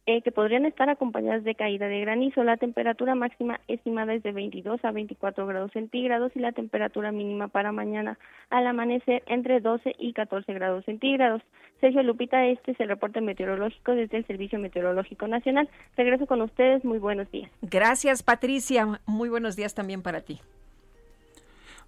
Eh, 0.05 0.21
que 0.21 0.33
podrían 0.33 0.65
estar 0.65 0.89
acompañadas 0.89 1.45
de 1.45 1.55
caída 1.55 1.87
de 1.87 2.01
granizo. 2.01 2.43
La 2.43 2.57
temperatura 2.57 3.15
máxima 3.15 3.61
estimada 3.69 4.13
es 4.13 4.21
de 4.21 4.33
22 4.33 4.83
a 4.83 4.91
24 4.91 5.47
grados 5.47 5.71
centígrados 5.71 6.33
y 6.35 6.39
la 6.39 6.51
temperatura 6.51 7.13
mínima 7.13 7.47
para 7.47 7.71
mañana 7.71 8.19
al 8.49 8.67
amanecer 8.67 9.23
entre 9.27 9.61
12 9.61 9.95
y 9.97 10.11
14 10.11 10.53
grados 10.53 10.83
centígrados. 10.83 11.41
Sergio 11.79 12.03
Lupita, 12.03 12.45
este 12.47 12.71
es 12.71 12.79
el 12.81 12.89
reporte 12.89 13.21
meteorológico 13.21 13.93
desde 13.95 14.17
el 14.17 14.27
Servicio 14.27 14.59
Meteorológico 14.59 15.25
Nacional. 15.27 15.69
Regreso 15.95 16.27
con 16.27 16.41
ustedes. 16.41 16.83
Muy 16.83 16.99
buenos 16.99 17.31
días. 17.31 17.49
Gracias, 17.61 18.23
Patricia. 18.23 18.99
Muy 19.05 19.29
buenos 19.29 19.55
días 19.55 19.73
también 19.73 20.01
para 20.01 20.19
ti. 20.19 20.41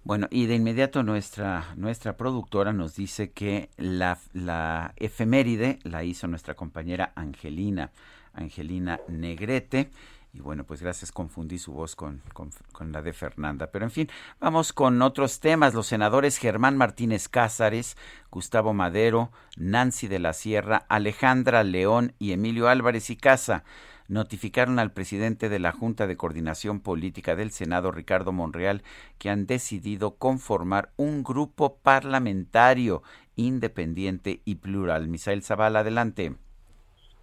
Bueno, 0.06 0.28
y 0.30 0.46
de 0.46 0.54
inmediato 0.54 1.02
nuestra, 1.02 1.64
nuestra 1.74 2.16
productora 2.16 2.72
nos 2.72 2.94
dice 2.94 3.32
que 3.32 3.70
la, 3.76 4.20
la 4.34 4.94
efeméride 4.94 5.80
la 5.82 6.04
hizo 6.04 6.28
nuestra 6.28 6.54
compañera 6.54 7.10
Angelina, 7.16 7.90
Angelina 8.32 9.00
Negrete. 9.08 9.90
Y 10.32 10.38
bueno, 10.38 10.62
pues 10.62 10.80
gracias, 10.80 11.10
confundí 11.10 11.58
su 11.58 11.72
voz 11.72 11.96
con, 11.96 12.22
con, 12.34 12.52
con, 12.70 12.92
la 12.92 13.02
de 13.02 13.14
Fernanda. 13.14 13.72
Pero 13.72 13.84
en 13.84 13.90
fin, 13.90 14.08
vamos 14.38 14.72
con 14.72 15.02
otros 15.02 15.40
temas. 15.40 15.74
Los 15.74 15.88
senadores 15.88 16.38
Germán 16.38 16.76
Martínez 16.76 17.28
Cázares, 17.28 17.96
Gustavo 18.30 18.74
Madero, 18.74 19.32
Nancy 19.56 20.06
de 20.06 20.20
la 20.20 20.34
Sierra, 20.34 20.86
Alejandra 20.88 21.64
León 21.64 22.14
y 22.20 22.30
Emilio 22.30 22.68
Álvarez 22.68 23.10
y 23.10 23.16
Casa 23.16 23.64
notificaron 24.08 24.78
al 24.78 24.92
presidente 24.92 25.48
de 25.48 25.58
la 25.58 25.72
Junta 25.72 26.06
de 26.06 26.16
Coordinación 26.16 26.80
Política 26.80 27.36
del 27.36 27.50
Senado, 27.50 27.90
Ricardo 27.90 28.32
Monreal, 28.32 28.82
que 29.18 29.30
han 29.30 29.46
decidido 29.46 30.16
conformar 30.16 30.90
un 30.96 31.22
grupo 31.22 31.78
parlamentario 31.78 33.02
independiente 33.36 34.40
y 34.44 34.56
plural. 34.56 35.08
Misael 35.08 35.42
Zavala, 35.42 35.80
adelante. 35.80 36.34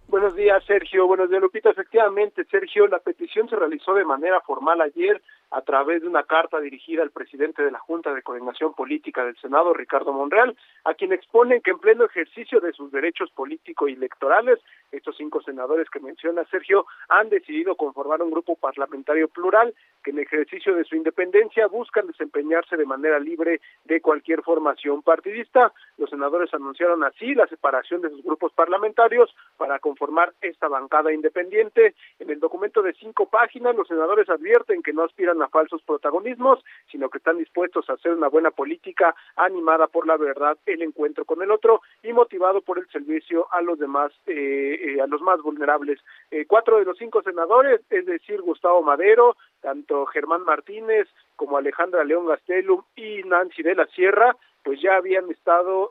Buenos 0.08 0.36
días, 0.36 0.62
Sergio. 0.66 1.06
Buenos 1.06 1.30
días, 1.30 1.40
Lupita. 1.40 1.70
Efectivamente, 1.70 2.44
Sergio, 2.50 2.86
la 2.86 2.98
petición 2.98 3.48
se 3.48 3.56
realizó 3.56 3.94
de 3.94 4.04
manera 4.04 4.40
formal 4.42 4.80
ayer 4.80 5.20
a 5.54 5.62
través 5.62 6.02
de 6.02 6.08
una 6.08 6.24
carta 6.24 6.58
dirigida 6.60 7.02
al 7.02 7.12
presidente 7.12 7.62
de 7.62 7.70
la 7.70 7.78
Junta 7.78 8.12
de 8.12 8.22
Coordinación 8.22 8.74
Política 8.74 9.24
del 9.24 9.36
Senado, 9.36 9.72
Ricardo 9.72 10.12
Monreal, 10.12 10.56
a 10.82 10.94
quien 10.94 11.12
exponen 11.12 11.60
que 11.62 11.70
en 11.70 11.78
pleno 11.78 12.04
ejercicio 12.04 12.58
de 12.58 12.72
sus 12.72 12.90
derechos 12.90 13.30
políticos 13.30 13.88
y 13.88 13.92
electorales, 13.92 14.58
estos 14.90 15.16
cinco 15.16 15.40
senadores 15.42 15.88
que 15.90 16.00
menciona 16.00 16.44
Sergio 16.46 16.86
han 17.08 17.28
decidido 17.28 17.76
conformar 17.76 18.20
un 18.20 18.32
grupo 18.32 18.56
parlamentario 18.56 19.28
plural 19.28 19.72
que 20.02 20.10
en 20.10 20.18
ejercicio 20.18 20.74
de 20.74 20.84
su 20.84 20.96
independencia 20.96 21.68
buscan 21.68 22.08
desempeñarse 22.08 22.76
de 22.76 22.84
manera 22.84 23.20
libre 23.20 23.60
de 23.84 24.00
cualquier 24.00 24.42
formación 24.42 25.02
partidista. 25.02 25.72
Los 25.98 26.10
senadores 26.10 26.52
anunciaron 26.52 27.04
así 27.04 27.32
la 27.32 27.46
separación 27.46 28.02
de 28.02 28.10
sus 28.10 28.24
grupos 28.24 28.52
parlamentarios 28.52 29.34
para 29.56 29.78
conformar 29.78 30.32
esta 30.40 30.66
bancada 30.66 31.12
independiente. 31.12 31.94
En 32.18 32.30
el 32.30 32.40
documento 32.40 32.82
de 32.82 32.92
cinco 32.94 33.28
páginas, 33.28 33.76
los 33.76 33.86
senadores 33.86 34.28
advierten 34.28 34.82
que 34.82 34.92
no 34.92 35.04
aspiran 35.04 35.43
falsos 35.48 35.82
protagonismos, 35.82 36.64
sino 36.90 37.08
que 37.08 37.18
están 37.18 37.38
dispuestos 37.38 37.88
a 37.88 37.94
hacer 37.94 38.12
una 38.12 38.28
buena 38.28 38.50
política 38.50 39.14
animada 39.36 39.86
por 39.86 40.06
la 40.06 40.16
verdad, 40.16 40.56
el 40.66 40.82
encuentro 40.82 41.24
con 41.24 41.42
el 41.42 41.50
otro 41.50 41.82
y 42.02 42.12
motivado 42.12 42.60
por 42.60 42.78
el 42.78 42.88
servicio 42.88 43.46
a 43.52 43.62
los 43.62 43.78
demás, 43.78 44.12
eh, 44.26 44.78
eh, 44.80 45.00
a 45.00 45.06
los 45.06 45.20
más 45.22 45.40
vulnerables. 45.42 46.00
Eh, 46.30 46.46
cuatro 46.46 46.78
de 46.78 46.84
los 46.84 46.98
cinco 46.98 47.22
senadores, 47.22 47.80
es 47.90 48.06
decir, 48.06 48.40
Gustavo 48.40 48.82
Madero, 48.82 49.36
tanto 49.60 50.06
Germán 50.06 50.44
Martínez 50.44 51.08
como 51.36 51.56
Alejandra 51.56 52.04
León 52.04 52.26
Gastelum 52.26 52.82
y 52.96 53.22
Nancy 53.24 53.62
de 53.62 53.74
la 53.74 53.86
Sierra, 53.86 54.36
pues 54.62 54.80
ya 54.80 54.96
habían 54.96 55.30
estado, 55.30 55.90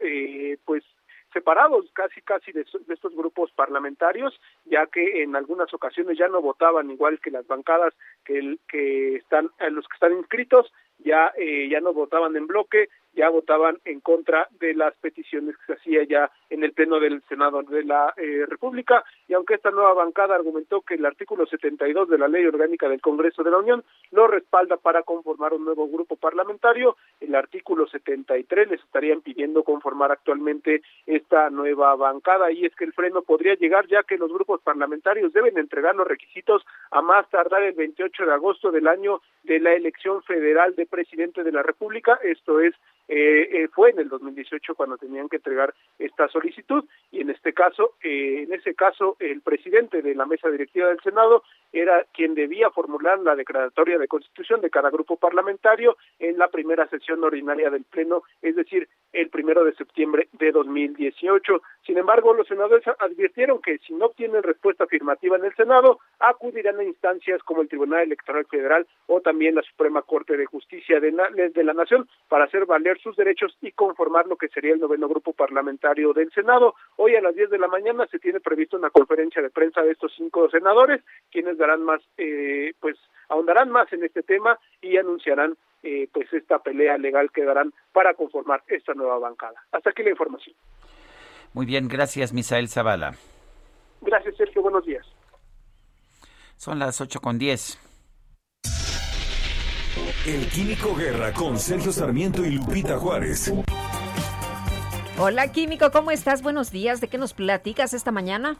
pues 0.66 0.84
separados 1.34 1.86
casi 1.94 2.22
casi 2.22 2.52
de, 2.52 2.62
estos 2.62 3.16
grupos 3.16 3.52
parlamentarios, 3.52 4.40
ya 4.66 4.86
que 4.86 5.24
en 5.24 5.36
algunas 5.36 5.74
ocasiones 5.74 6.18
ya 6.18 6.28
no 6.28 6.42
votaban 6.42 6.90
igual 6.92 7.20
que 7.20 7.32
las 7.32 7.48
bancadas 7.48 7.94
que, 8.24 8.38
el, 8.38 8.60
que 8.70 9.16
están 9.16 9.50
los 9.72 9.88
que 9.88 9.94
están 9.96 10.14
inscritos, 10.14 10.72
ya 11.00 11.34
eh, 11.38 11.68
ya 11.70 11.82
no 11.82 11.94
votaban 11.94 12.36
en 12.36 12.48
bloque, 12.48 12.90
ya 13.16 13.30
votaban 13.30 13.78
en 13.86 14.00
contra 14.00 14.48
de 14.60 14.74
las 14.74 14.94
peticiones 14.96 15.56
que 15.58 15.66
se 15.66 15.74
hacía 15.74 16.04
ya 16.04 16.32
en 16.50 16.64
el 16.64 16.74
pleno 16.74 17.00
del 17.00 17.22
Senado 17.30 17.62
de 17.64 17.84
la 17.84 18.14
eh, 18.18 18.46
República. 18.48 19.04
Y 19.28 19.34
aunque 19.34 19.56
esta 19.56 19.72
nueva 19.72 19.94
bancada 19.94 20.36
argumentó 20.36 20.82
que 20.82 20.96
el 20.96 21.06
artículo 21.06 21.46
72 21.46 22.10
de 22.10 22.18
la 22.18 22.28
Ley 22.28 22.46
Orgánica 22.46 22.90
del 22.90 23.02
Congreso 23.02 23.44
de 23.44 23.52
la 23.52 23.58
Unión 23.58 23.84
lo 24.12 24.28
respalda 24.28 24.78
para 24.78 25.04
conformar 25.04 25.54
un 25.54 25.66
nuevo 25.66 25.88
grupo 25.88 26.16
parlamentario, 26.16 26.98
el 27.20 27.36
artículo 27.36 27.88
73 27.88 28.70
les 28.70 28.82
estarían 28.82 29.22
pidiendo 29.22 29.64
conformar 29.64 30.12
actualmente 30.12 30.82
esta 31.06 31.50
nueva 31.50 31.96
bancada. 31.96 32.52
Y 32.52 32.66
es 32.66 32.76
que 32.76 32.86
el 32.86 32.94
freno 32.94 33.22
podría 33.22 33.56
llegar 33.56 33.88
ya 33.88 34.04
que 34.04 34.18
los 34.18 34.32
grupos 34.32 34.62
parlamentarios 34.62 35.34
deben 35.34 35.58
entregar 35.58 35.96
los 35.96 36.08
requisitos 36.08 36.66
a 36.92 37.02
más 37.02 37.30
tardar 37.30 37.64
el 37.64 37.74
28 37.74 38.26
de 38.26 38.34
agosto 38.34 38.72
del 38.72 38.88
año 38.88 39.22
de 39.44 39.60
la 39.60 39.74
elección 39.74 40.24
federal 40.24 40.76
de 40.76 40.86
presidente 40.86 41.44
de 41.44 41.52
la 41.52 41.64
República, 41.64 42.20
esto 42.24 42.60
es 42.60 42.74
eh, 43.08 43.50
eh, 43.52 43.68
fue 43.74 43.90
en 43.90 44.00
el 44.00 44.10
2018 44.10 44.76
cuando 44.76 44.98
tenían 44.98 45.28
que 45.28 45.36
entregar 45.38 45.74
esta 46.00 46.28
solicitud 46.30 46.86
y 47.12 47.22
en 47.22 47.30
este 47.30 47.54
caso, 47.54 47.96
eh, 48.02 48.44
en 48.48 48.54
ese 48.54 48.76
caso, 48.76 49.18
el 49.20 49.42
presidente 49.42 50.02
de 50.02 50.16
la 50.16 50.26
mesa 50.26 50.50
directiva 50.50 50.88
del 50.88 51.02
Senado 51.02 51.44
era 51.72 52.06
quien 52.14 52.34
debía 52.34 52.70
formular 52.70 53.20
la 53.20 53.36
declaratoria 53.36 53.98
de 53.98 54.08
constitución 54.08 54.62
de 54.62 54.70
cada 54.70 54.90
grupo 54.90 55.18
parlamentario 55.18 55.98
en 56.20 56.38
la 56.38 56.48
primera 56.48 56.88
sesión 56.88 57.24
ordinaria 57.24 57.70
del 57.70 57.84
Pleno, 57.84 58.24
es 58.42 58.56
decir, 58.56 58.88
el 59.12 59.30
primero 59.30 59.64
de 59.64 59.74
septiembre 59.74 60.28
de 60.34 60.52
2018. 60.52 61.62
Sin 61.86 61.98
embargo, 61.98 62.34
los 62.34 62.48
senadores 62.48 62.86
advirtieron 63.00 63.62
que 63.62 63.80
si 63.80 63.94
no 63.94 64.06
obtienen 64.06 64.44
respuesta 64.44 64.86
afirmativa 64.86 65.38
en 65.38 65.46
el 65.46 65.56
Senado, 65.56 66.00
acudirán 66.20 66.80
a 66.80 66.84
instancias 66.84 67.44
como 67.44 67.62
el 67.62 67.68
Tribunal 67.68 68.04
Electoral 68.04 68.46
Federal 68.46 68.88
o 69.08 69.22
también 69.22 69.56
la 69.56 69.62
Suprema 69.62 70.02
Corte 70.02 70.38
de 70.38 70.46
Justicia 70.46 71.00
de 71.00 71.12
la, 71.12 71.30
de 71.30 71.64
la 71.64 71.74
Nación 71.74 72.08
para 72.30 72.46
hacer 72.46 72.66
valer 72.66 72.93
sus 73.00 73.16
derechos 73.16 73.58
y 73.62 73.72
conformar 73.72 74.28
lo 74.28 74.36
que 74.36 74.48
sería 74.50 74.74
el 74.74 74.80
noveno 74.80 75.08
grupo 75.08 75.34
parlamentario 75.34 76.14
del 76.14 76.32
Senado. 76.32 76.76
Hoy 76.98 77.16
a 77.16 77.22
las 77.22 77.36
10 77.36 77.50
de 77.50 77.58
la 77.58 77.68
mañana 77.68 78.08
se 78.08 78.20
tiene 78.20 78.40
previsto 78.40 78.78
una 78.78 78.90
conferencia 78.90 79.42
de 79.42 79.50
prensa 79.50 79.82
de 79.82 79.92
estos 79.92 80.12
cinco 80.16 80.50
senadores, 80.50 81.02
quienes 81.32 81.58
darán 81.58 81.84
más, 81.84 82.02
eh, 82.18 82.74
pues 82.80 82.98
ahondarán 83.30 83.70
más 83.70 83.92
en 83.94 84.04
este 84.04 84.24
tema 84.24 84.58
y 84.82 84.98
anunciarán 84.98 85.56
eh, 85.84 86.08
pues 86.14 86.32
esta 86.34 86.60
pelea 86.60 86.98
legal 86.98 87.32
que 87.32 87.44
darán 87.44 87.74
para 87.92 88.14
conformar 88.14 88.64
esta 88.68 88.94
nueva 88.94 89.20
bancada. 89.20 89.64
Hasta 89.72 89.90
aquí 89.90 90.04
la 90.04 90.12
información. 90.12 90.56
Muy 91.54 91.66
bien, 91.66 91.88
gracias 91.88 92.34
Misael 92.34 92.70
Zavala. 92.70 93.16
Gracias 94.02 94.36
Sergio, 94.38 94.62
buenos 94.62 94.86
días. 94.86 95.06
Son 96.58 96.80
las 96.80 97.02
ocho 97.02 97.20
con 97.20 97.38
diez. 97.38 97.78
El 100.26 100.48
Químico 100.48 100.96
Guerra 100.96 101.34
con 101.34 101.60
Sergio 101.60 101.92
Sarmiento 101.92 102.46
y 102.46 102.52
Lupita 102.52 102.98
Juárez. 102.98 103.52
Hola 105.20 105.52
Químico, 105.52 105.92
¿cómo 105.92 106.12
estás? 106.12 106.42
Buenos 106.42 106.72
días. 106.72 107.02
¿De 107.02 107.10
qué 107.10 107.18
nos 107.18 107.34
platicas 107.34 107.94
esta 107.94 108.14
mañana? 108.14 108.56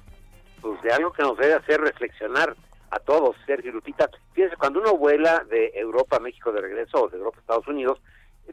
Pues 0.60 0.82
de 0.82 0.92
algo 0.92 1.14
que 1.14 1.24
nos 1.24 1.38
debe 1.38 1.54
hacer 1.54 1.80
reflexionar 1.80 2.58
a 2.92 3.00
todos, 3.00 3.38
Sergio 3.46 3.72
y 3.72 3.76
Lupita. 3.76 4.10
Fíjense, 4.34 4.58
cuando 4.58 4.82
uno 4.82 4.98
vuela 4.98 5.46
de 5.50 5.72
Europa 5.76 6.18
a 6.18 6.20
México 6.20 6.52
de 6.52 6.60
regreso 6.60 7.06
o 7.06 7.08
de 7.08 7.16
Europa 7.16 7.38
a 7.38 7.40
Estados 7.40 7.68
Unidos, 7.70 8.02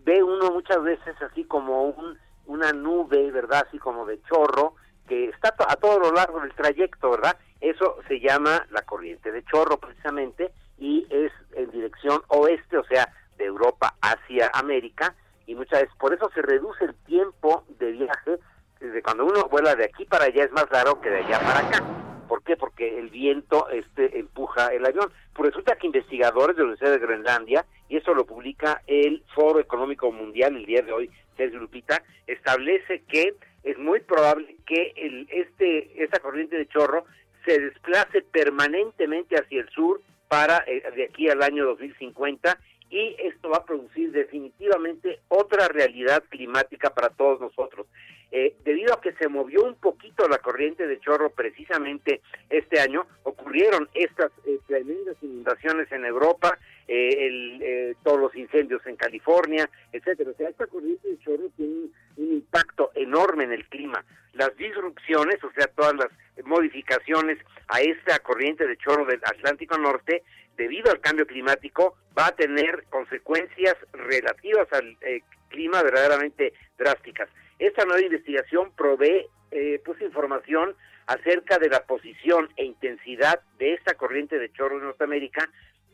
ve 0.02 0.22
uno 0.22 0.52
muchas 0.52 0.80
veces 0.80 1.16
así 1.20 1.42
como 1.42 1.86
un, 1.86 2.16
una 2.46 2.72
nube, 2.72 3.32
¿verdad? 3.32 3.66
Así 3.66 3.80
como 3.80 4.06
de 4.06 4.22
chorro, 4.22 4.76
que 5.08 5.30
está 5.30 5.52
a 5.66 5.74
todo 5.74 5.98
lo 5.98 6.12
largo 6.12 6.38
del 6.42 6.54
trayecto, 6.54 7.10
¿verdad? 7.10 7.36
Eso 7.60 7.96
se 8.06 8.20
llama 8.20 8.68
la 8.70 8.82
corriente 8.82 9.32
de 9.32 9.42
chorro 9.46 9.78
precisamente 9.78 10.52
y 10.80 11.06
es 11.10 11.30
en 11.52 11.70
dirección 11.70 12.22
oeste, 12.28 12.78
o 12.78 12.84
sea, 12.84 13.12
de 13.36 13.44
Europa 13.44 13.94
hacia 14.00 14.50
América, 14.54 15.14
y 15.46 15.54
muchas 15.54 15.82
veces 15.82 15.96
por 15.96 16.12
eso 16.12 16.28
se 16.34 16.42
reduce 16.42 16.84
el 16.84 16.94
tiempo 17.06 17.64
de 17.78 17.92
viaje, 17.92 18.38
desde 18.80 19.02
cuando 19.02 19.26
uno 19.26 19.44
vuela 19.48 19.74
de 19.76 19.84
aquí 19.84 20.06
para 20.06 20.24
allá 20.24 20.44
es 20.44 20.52
más 20.52 20.66
largo 20.72 21.00
que 21.00 21.10
de 21.10 21.18
allá 21.18 21.38
para 21.40 21.60
acá. 21.60 21.84
¿Por 22.28 22.42
qué? 22.44 22.56
Porque 22.56 22.98
el 22.98 23.10
viento 23.10 23.68
este 23.70 24.18
empuja 24.18 24.68
el 24.68 24.86
avión. 24.86 25.12
Pues 25.34 25.50
resulta 25.50 25.76
que 25.76 25.88
investigadores 25.88 26.56
de 26.56 26.62
la 26.62 26.68
Universidad 26.68 26.92
de 26.92 27.04
Groenlandia, 27.04 27.66
y 27.88 27.96
eso 27.96 28.14
lo 28.14 28.24
publica 28.24 28.82
el 28.86 29.22
Foro 29.34 29.60
Económico 29.60 30.10
Mundial 30.12 30.56
el 30.56 30.64
día 30.64 30.80
de 30.82 30.92
hoy, 30.92 31.10
Sergio 31.36 31.58
Lupita, 31.58 32.02
establece 32.26 33.02
que 33.08 33.34
es 33.64 33.78
muy 33.78 34.00
probable 34.00 34.56
que 34.64 34.92
el, 34.96 35.28
este 35.30 36.02
esta 36.02 36.20
corriente 36.20 36.56
de 36.56 36.68
chorro 36.68 37.04
se 37.44 37.58
desplace 37.58 38.22
permanentemente 38.22 39.36
hacia 39.36 39.60
el 39.60 39.68
sur 39.70 40.00
para 40.30 40.62
eh, 40.68 40.84
de 40.94 41.06
aquí 41.06 41.28
al 41.28 41.42
año 41.42 41.66
2050 41.66 42.56
y 42.88 43.16
esto 43.18 43.50
va 43.50 43.58
a 43.58 43.64
producir 43.64 44.12
definitivamente 44.12 45.18
otra 45.26 45.66
realidad 45.66 46.22
climática 46.28 46.90
para 46.90 47.08
todos 47.08 47.40
nosotros. 47.40 47.88
Eh, 48.30 48.54
debido 48.64 48.94
a 48.94 49.00
que 49.00 49.12
se 49.14 49.28
movió 49.28 49.64
un 49.64 49.74
poquito 49.74 50.28
la 50.28 50.38
corriente 50.38 50.86
de 50.86 51.00
chorro 51.00 51.30
precisamente 51.30 52.20
este 52.48 52.78
año, 52.78 53.06
ocurrieron 53.24 53.88
estas 53.92 54.30
eh, 54.46 54.60
tremendas 54.68 55.16
inundaciones 55.20 55.90
en 55.90 56.04
Europa, 56.04 56.56
el, 56.86 57.96
todos 58.02 58.18
los 58.18 58.34
incendios 58.34 58.84
en 58.86 58.96
California, 58.96 59.68
etcétera. 59.92 60.30
O 60.30 60.34
sea, 60.34 60.48
esta 60.48 60.66
corriente 60.66 61.08
de 61.08 61.18
chorro 61.18 61.48
tiene 61.56 61.88
un 62.16 62.32
impacto 62.32 62.90
enorme 62.94 63.44
en 63.44 63.52
el 63.52 63.64
clima. 63.68 64.04
Las 64.32 64.56
disrupciones, 64.56 65.42
o 65.44 65.52
sea, 65.52 65.66
todas 65.68 65.94
las 65.94 66.08
modificaciones 66.50 67.38
a 67.68 67.80
esta 67.80 68.18
corriente 68.18 68.66
de 68.66 68.76
chorro 68.76 69.06
del 69.06 69.20
Atlántico 69.24 69.78
Norte, 69.78 70.24
debido 70.56 70.90
al 70.90 71.00
cambio 71.00 71.26
climático, 71.26 71.96
va 72.18 72.26
a 72.26 72.34
tener 72.34 72.84
consecuencias 72.90 73.76
relativas 73.92 74.66
al 74.72 74.96
eh, 75.00 75.22
clima 75.48 75.82
verdaderamente 75.82 76.52
drásticas. 76.76 77.28
Esta 77.58 77.84
nueva 77.84 78.02
investigación 78.02 78.72
provee 78.76 79.26
eh, 79.52 79.80
pues 79.84 80.00
información 80.02 80.74
acerca 81.06 81.58
de 81.58 81.68
la 81.68 81.84
posición 81.84 82.48
e 82.56 82.64
intensidad 82.64 83.40
de 83.58 83.74
esta 83.74 83.94
corriente 83.94 84.38
de 84.38 84.52
chorro 84.52 84.78
en 84.78 84.84
Norteamérica 84.84 85.48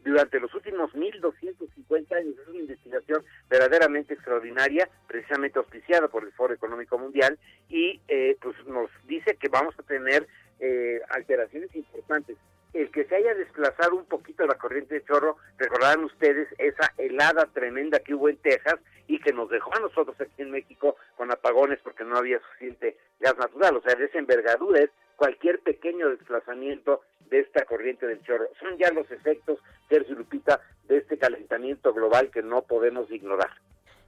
durante 0.06 0.38
los 0.38 0.54
últimos 0.54 0.92
1.250 0.92 2.16
años. 2.16 2.34
Es 2.40 2.48
una 2.48 2.60
investigación 2.60 3.24
verdaderamente 3.50 4.14
extraordinaria, 4.14 4.88
precisamente 5.08 5.58
auspiciada 5.58 6.08
por 6.08 6.24
el 6.24 6.32
Foro 6.32 6.54
Económico 6.54 6.96
Mundial, 6.96 7.38
y 7.68 8.00
eh, 8.06 8.36
pues 8.40 8.54
nos 8.66 8.88
dice 9.06 9.36
que 9.36 9.48
vamos 9.48 9.74
a 9.78 9.82
tener 9.82 10.28
eh, 10.60 11.00
alteraciones 11.10 11.74
importantes. 11.74 12.36
El 12.72 12.90
que 12.90 13.04
se 13.04 13.16
haya 13.16 13.34
desplazado 13.34 13.96
un 13.96 14.04
poquito 14.04 14.46
la 14.46 14.54
corriente 14.54 14.94
de 14.96 15.04
chorro, 15.04 15.36
recordarán 15.56 16.04
ustedes 16.04 16.48
esa 16.58 16.92
helada 16.98 17.46
tremenda 17.46 18.00
que 18.00 18.14
hubo 18.14 18.28
en 18.28 18.36
Texas 18.38 18.78
y 19.06 19.18
que 19.20 19.32
nos 19.32 19.48
dejó 19.48 19.74
a 19.74 19.80
nosotros 19.80 20.20
aquí 20.20 20.42
en 20.42 20.50
México 20.50 20.96
con 21.16 21.30
apagones 21.30 21.78
porque 21.82 22.04
no 22.04 22.16
había 22.16 22.40
suficiente 22.40 22.98
gas 23.20 23.36
natural. 23.38 23.76
O 23.76 23.82
sea, 23.82 23.94
de 23.94 24.04
esa 24.04 24.18
envergadura 24.18 24.80
es 24.80 24.90
cualquier 25.16 25.60
pequeño 25.60 26.10
desplazamiento 26.10 27.00
de 27.30 27.40
esta 27.40 27.64
corriente 27.64 28.06
del 28.06 28.22
chorro. 28.22 28.48
Son 28.60 28.76
ya 28.78 28.90
los 28.92 29.10
efectos, 29.10 29.58
Sergio 29.88 30.14
Lupita, 30.14 30.60
de 30.88 30.98
este 30.98 31.18
calentamiento 31.18 31.92
global 31.92 32.30
que 32.30 32.42
no 32.42 32.62
podemos 32.62 33.10
ignorar. 33.10 33.50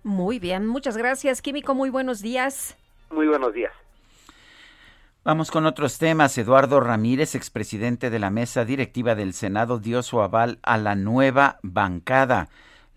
Muy 0.02 0.38
bien, 0.38 0.66
muchas 0.66 0.96
gracias, 0.96 1.42
Químico. 1.42 1.74
Muy 1.74 1.90
buenos 1.90 2.20
días. 2.20 2.76
Muy 3.10 3.26
buenos 3.26 3.52
días. 3.54 3.72
Vamos 5.28 5.50
con 5.50 5.66
otros 5.66 5.98
temas. 5.98 6.38
Eduardo 6.38 6.80
Ramírez, 6.80 7.34
expresidente 7.34 8.08
de 8.08 8.18
la 8.18 8.30
mesa 8.30 8.64
directiva 8.64 9.14
del 9.14 9.34
Senado, 9.34 9.78
dio 9.78 10.02
su 10.02 10.22
aval 10.22 10.58
a 10.62 10.78
la 10.78 10.94
nueva 10.94 11.58
bancada. 11.62 12.48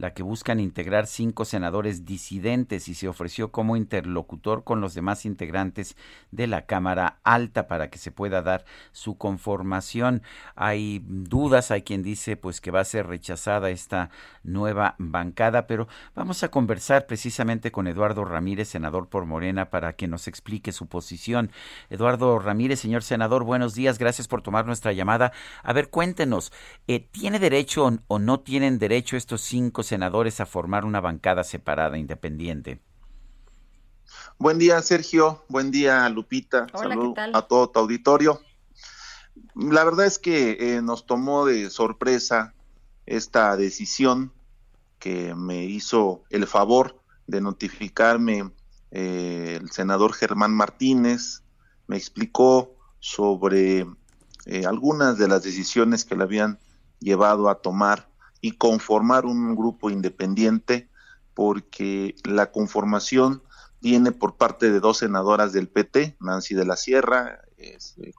La 0.02 0.16
que 0.16 0.24
buscan 0.24 0.60
integrar 0.60 1.06
cinco 1.06 1.46
senadores 1.46 2.06
disidentes 2.06 2.88
y 2.88 2.96
se 2.96 3.08
ofreció 3.08 3.52
como 3.52 3.76
interlocutor 3.76 4.64
con 4.64 4.82
los 4.82 4.96
demás 4.96 5.28
integrantes 5.28 5.96
de 6.32 6.48
la 6.48 6.66
Cámara 6.66 7.20
Alta 7.24 7.68
para 7.68 7.92
que 7.92 8.00
se 8.00 8.12
pueda 8.12 8.42
dar 8.42 8.66
su 8.94 9.20
conformación. 9.20 10.24
Hay 10.56 11.04
dudas, 11.06 11.70
hay 11.70 11.84
quien 11.84 12.02
dice 12.02 12.36
pues 12.36 12.62
que 12.62 12.72
va 12.72 12.80
a 12.80 12.86
ser 12.86 13.06
rechazada 13.06 13.70
esta 13.70 14.10
nueva 14.44 14.96
bancada, 14.98 15.68
pero 15.68 15.88
vamos 16.16 16.42
a 16.42 16.50
conversar 16.50 17.06
precisamente 17.06 17.72
con 17.72 17.86
Eduardo 17.86 18.26
Ramírez, 18.26 18.70
senador 18.70 19.08
por 19.08 19.28
Morena, 19.28 19.70
para 19.70 19.94
que 19.94 20.08
nos 20.08 20.28
explique 20.28 20.72
su 20.72 20.88
posición. 20.88 21.52
Eduardo 21.92 22.40
Ramírez, 22.40 22.80
señor 22.80 23.04
senador, 23.04 23.44
buenos 23.44 23.76
días, 23.76 24.00
gracias 24.00 24.28
por 24.28 24.42
tomar 24.42 24.66
nuestra 24.66 24.94
llamada. 24.94 25.32
A 25.62 25.74
ver, 25.74 25.92
cuéntenos, 25.92 26.52
eh, 26.88 27.08
¿tiene 27.12 27.38
derecho 27.38 27.88
o 28.08 28.18
no 28.18 28.40
tienen 28.40 28.80
derecho 28.80 29.16
estos 29.16 29.42
cinco 29.42 29.84
senadores 29.92 30.40
a 30.40 30.46
formar 30.46 30.86
una 30.86 31.02
bancada 31.02 31.44
separada, 31.44 31.98
independiente? 31.98 32.80
Buen 34.38 34.58
día, 34.58 34.82
Sergio. 34.82 35.44
Buen 35.50 35.70
día, 35.70 36.08
Lupita. 36.08 36.68
Saludos 36.74 37.14
a 37.34 37.42
todo 37.42 37.70
tu 37.70 37.80
auditorio. 37.80 38.40
La 39.54 39.84
verdad 39.84 40.06
es 40.06 40.18
que 40.18 40.58
eh, 40.62 40.82
nos 40.82 41.06
tomó 41.06 41.46
de 41.46 41.70
sorpresa 41.70 42.54
esta 43.06 43.58
decisión 43.58 44.32
que 44.98 45.36
me 45.36 45.66
hizo 45.66 46.24
el 46.30 46.48
favor 46.48 47.02
de 47.28 47.42
notificarme 47.42 48.50
eh, 48.92 49.58
el 49.62 49.72
senador 49.72 50.14
Germán 50.14 50.54
Martínez, 50.54 51.44
me 51.88 51.98
explicó 51.98 52.78
sobre 53.00 53.86
eh, 54.46 54.66
algunas 54.66 55.18
de 55.18 55.28
las 55.28 55.44
decisiones 55.44 56.06
que 56.06 56.16
le 56.16 56.24
habían 56.24 56.60
llevado 57.02 57.50
a 57.50 57.62
tomar 57.62 58.11
y 58.42 58.54
conformar 58.54 59.26
un 59.26 59.56
grupo 59.56 59.90
independiente, 59.90 60.90
porque 61.34 62.16
la 62.24 62.52
conformación 62.52 63.44
viene 63.82 64.12
por 64.12 64.36
parte 64.36 64.72
de 64.72 64.80
dos 64.80 64.98
senadoras 64.98 65.54
del 65.54 65.68
PT, 65.68 66.18
Nancy 66.20 66.56
de 66.56 66.66
la 66.66 66.76
Sierra, 66.76 67.42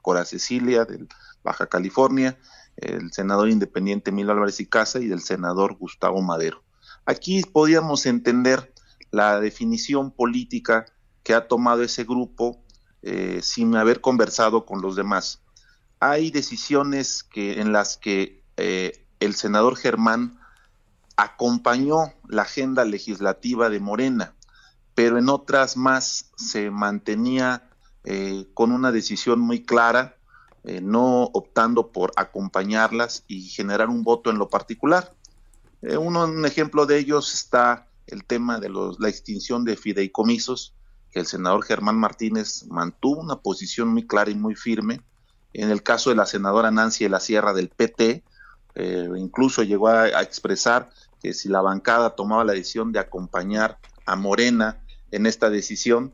Cora 0.01 0.25
Cecilia 0.25 0.85
del 0.85 1.07
Baja 1.43 1.67
California, 1.67 2.37
el 2.77 3.11
senador 3.11 3.49
independiente 3.49 4.11
Milo 4.11 4.31
Álvarez 4.31 4.59
y 4.59 4.65
Casa 4.65 4.99
y 4.99 5.07
del 5.07 5.21
senador 5.21 5.75
Gustavo 5.77 6.21
Madero. 6.21 6.63
Aquí 7.05 7.41
podíamos 7.43 8.05
entender 8.05 8.73
la 9.11 9.39
definición 9.39 10.11
política 10.11 10.85
que 11.23 11.33
ha 11.33 11.47
tomado 11.47 11.83
ese 11.83 12.03
grupo 12.03 12.63
eh, 13.01 13.39
sin 13.41 13.75
haber 13.75 14.01
conversado 14.01 14.65
con 14.65 14.81
los 14.81 14.95
demás. 14.95 15.43
Hay 15.99 16.31
decisiones 16.31 17.23
que, 17.23 17.61
en 17.61 17.71
las 17.71 17.97
que 17.97 18.43
eh, 18.57 19.02
el 19.25 19.35
senador 19.35 19.75
Germán 19.75 20.39
acompañó 21.15 22.13
la 22.27 22.43
agenda 22.43 22.85
legislativa 22.85 23.69
de 23.69 23.79
Morena, 23.79 24.33
pero 24.95 25.17
en 25.17 25.29
otras 25.29 25.77
más 25.77 26.31
se 26.35 26.71
mantenía 26.71 27.69
eh, 28.03 28.47
con 28.53 28.71
una 28.71 28.91
decisión 28.91 29.39
muy 29.39 29.63
clara 29.63 30.17
eh, 30.65 30.79
no 30.79 31.23
optando 31.33 31.91
por 31.91 32.13
acompañarlas 32.15 33.25
y 33.27 33.49
generar 33.49 33.89
un 33.89 34.03
voto 34.03 34.29
en 34.29 34.37
lo 34.37 34.47
particular. 34.47 35.13
Eh, 35.81 35.97
uno, 35.97 36.23
un 36.23 36.45
ejemplo 36.45 36.85
de 36.85 36.99
ellos 36.99 37.33
está 37.33 37.87
el 38.07 38.23
tema 38.23 38.59
de 38.59 38.69
los, 38.69 38.97
la 38.99 39.09
extinción 39.09 39.65
de 39.65 39.75
fideicomisos, 39.75 40.73
que 41.11 41.19
el 41.19 41.25
senador 41.25 41.65
Germán 41.65 41.97
Martínez 41.97 42.65
mantuvo 42.67 43.19
una 43.19 43.41
posición 43.41 43.89
muy 43.89 44.07
clara 44.07 44.31
y 44.31 44.35
muy 44.35 44.55
firme. 44.55 45.01
En 45.51 45.69
el 45.69 45.83
caso 45.83 46.09
de 46.09 46.15
la 46.15 46.25
senadora 46.25 46.71
Nancy 46.71 47.03
de 47.03 47.09
la 47.09 47.19
Sierra 47.19 47.53
del 47.53 47.67
PT, 47.67 48.23
eh, 48.75 49.07
incluso 49.17 49.63
llegó 49.63 49.87
a, 49.87 50.03
a 50.03 50.21
expresar 50.21 50.89
que 51.21 51.33
si 51.33 51.49
la 51.49 51.61
bancada 51.61 52.15
tomaba 52.15 52.43
la 52.43 52.53
decisión 52.53 52.91
de 52.91 52.99
acompañar 52.99 53.77
a 54.05 54.15
Morena 54.15 54.83
en 55.11 55.25
esta 55.25 55.49
decisión, 55.49 56.13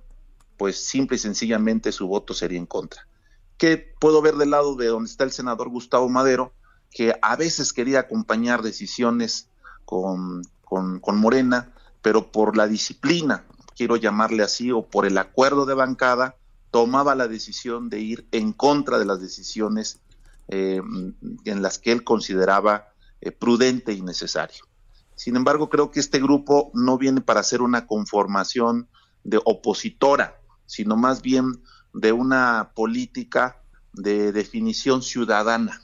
pues 0.57 0.78
simple 0.78 1.16
y 1.16 1.20
sencillamente 1.20 1.91
su 1.91 2.07
voto 2.07 2.34
sería 2.34 2.60
en 2.60 2.66
contra. 2.66 3.07
Que 3.57 3.78
puedo 3.78 4.22
ver 4.22 4.36
del 4.36 4.51
lado 4.51 4.76
de 4.76 4.88
donde 4.88 5.10
está 5.10 5.24
el 5.24 5.32
senador 5.32 5.70
Gustavo 5.70 6.10
Madero, 6.10 6.53
que 6.91 7.18
a 7.22 7.36
veces 7.36 7.72
quería 7.72 8.01
acompañar 8.01 8.62
decisiones 8.62 9.47
con, 9.86 10.43
con, 10.64 11.18
Morena, 11.18 11.74
pero 12.01 12.32
por 12.32 12.57
la 12.57 12.68
disciplina, 12.68 13.45
quiero 13.76 13.95
llamarle 13.95 14.43
así, 14.43 14.72
o 14.72 14.84
por 14.84 15.05
el 15.05 15.18
acuerdo 15.18 15.66
de 15.66 15.74
bancada, 15.74 16.36
tomaba 16.72 17.16
la 17.16 17.28
decisión 17.28 17.89
de 17.89 17.99
ir 17.99 18.28
en 18.32 18.53
contra 18.53 18.99
de 18.99 19.05
las 19.05 19.22
decisiones 19.22 19.99
eh, 20.52 20.82
en 21.45 21.62
las 21.62 21.78
que 21.78 21.91
él 21.91 22.04
consideraba 22.04 22.88
eh, 23.22 23.32
prudente 23.32 23.93
y 23.93 24.02
necesario. 24.02 24.66
Sin 25.14 25.36
embargo, 25.36 25.70
creo 25.70 25.91
que 25.91 26.00
este 26.00 26.20
grupo 26.20 26.72
no 26.74 26.97
viene 26.97 27.22
para 27.22 27.43
ser 27.43 27.62
una 27.62 27.86
conformación 27.86 28.89
de 29.24 29.39
opositora, 29.45 30.41
sino 30.66 30.97
más 30.97 31.22
bien 31.22 31.62
de 31.93 32.14
una 32.14 32.72
política 32.74 33.62
de 33.93 34.32
definición 34.32 35.04
ciudadana, 35.04 35.84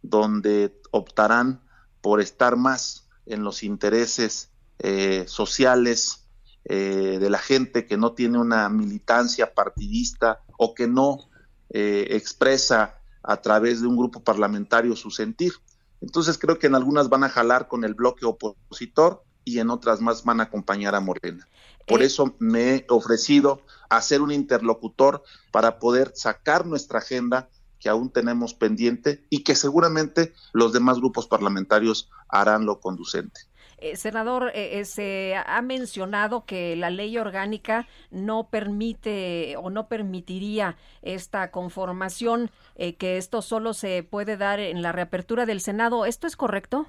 donde 0.00 0.80
optarán 0.90 1.62
por 2.00 2.22
estar 2.22 2.56
más 2.56 3.10
en 3.26 3.44
los 3.44 3.62
intereses 3.62 4.52
eh, 4.78 5.24
sociales 5.28 6.24
de 6.64 7.30
la 7.30 7.38
gente 7.38 7.86
que 7.86 7.96
no 7.96 8.12
tiene 8.12 8.38
una 8.38 8.68
militancia 8.68 9.54
partidista 9.54 10.42
o 10.58 10.74
que 10.74 10.86
no 10.86 11.30
expresa 11.70 12.97
a 13.28 13.42
través 13.42 13.82
de 13.82 13.86
un 13.86 13.96
grupo 13.96 14.20
parlamentario 14.20 14.96
su 14.96 15.10
sentir. 15.10 15.52
Entonces 16.00 16.38
creo 16.38 16.58
que 16.58 16.66
en 16.66 16.74
algunas 16.74 17.10
van 17.10 17.24
a 17.24 17.28
jalar 17.28 17.68
con 17.68 17.84
el 17.84 17.92
bloque 17.92 18.24
opositor 18.24 19.22
y 19.44 19.58
en 19.58 19.68
otras 19.68 20.00
más 20.00 20.24
van 20.24 20.40
a 20.40 20.44
acompañar 20.44 20.94
a 20.94 21.00
Morena. 21.00 21.46
Por 21.86 22.02
eso 22.02 22.34
me 22.38 22.74
he 22.74 22.86
ofrecido 22.88 23.60
a 23.90 24.00
ser 24.00 24.22
un 24.22 24.32
interlocutor 24.32 25.22
para 25.52 25.78
poder 25.78 26.12
sacar 26.14 26.64
nuestra 26.64 27.00
agenda 27.00 27.50
que 27.78 27.90
aún 27.90 28.10
tenemos 28.10 28.54
pendiente 28.54 29.26
y 29.28 29.44
que 29.44 29.54
seguramente 29.54 30.32
los 30.54 30.72
demás 30.72 30.96
grupos 30.96 31.26
parlamentarios 31.26 32.08
harán 32.28 32.64
lo 32.64 32.80
conducente. 32.80 33.42
Eh, 33.80 33.96
senador, 33.96 34.50
eh, 34.54 34.80
eh, 34.80 34.84
se 34.84 35.36
ha 35.36 35.62
mencionado 35.62 36.44
que 36.44 36.74
la 36.74 36.90
ley 36.90 37.16
orgánica 37.16 37.86
no 38.10 38.48
permite 38.50 39.56
o 39.56 39.70
no 39.70 39.86
permitiría 39.86 40.76
esta 41.02 41.52
conformación, 41.52 42.50
que 42.76 43.18
esto 43.18 43.42
solo 43.42 43.74
se 43.74 44.02
puede 44.02 44.36
dar 44.36 44.60
en 44.60 44.82
la 44.82 44.92
reapertura 44.92 45.46
del 45.46 45.60
Senado. 45.60 46.06
¿Esto 46.06 46.26
es 46.26 46.36
correcto? 46.36 46.86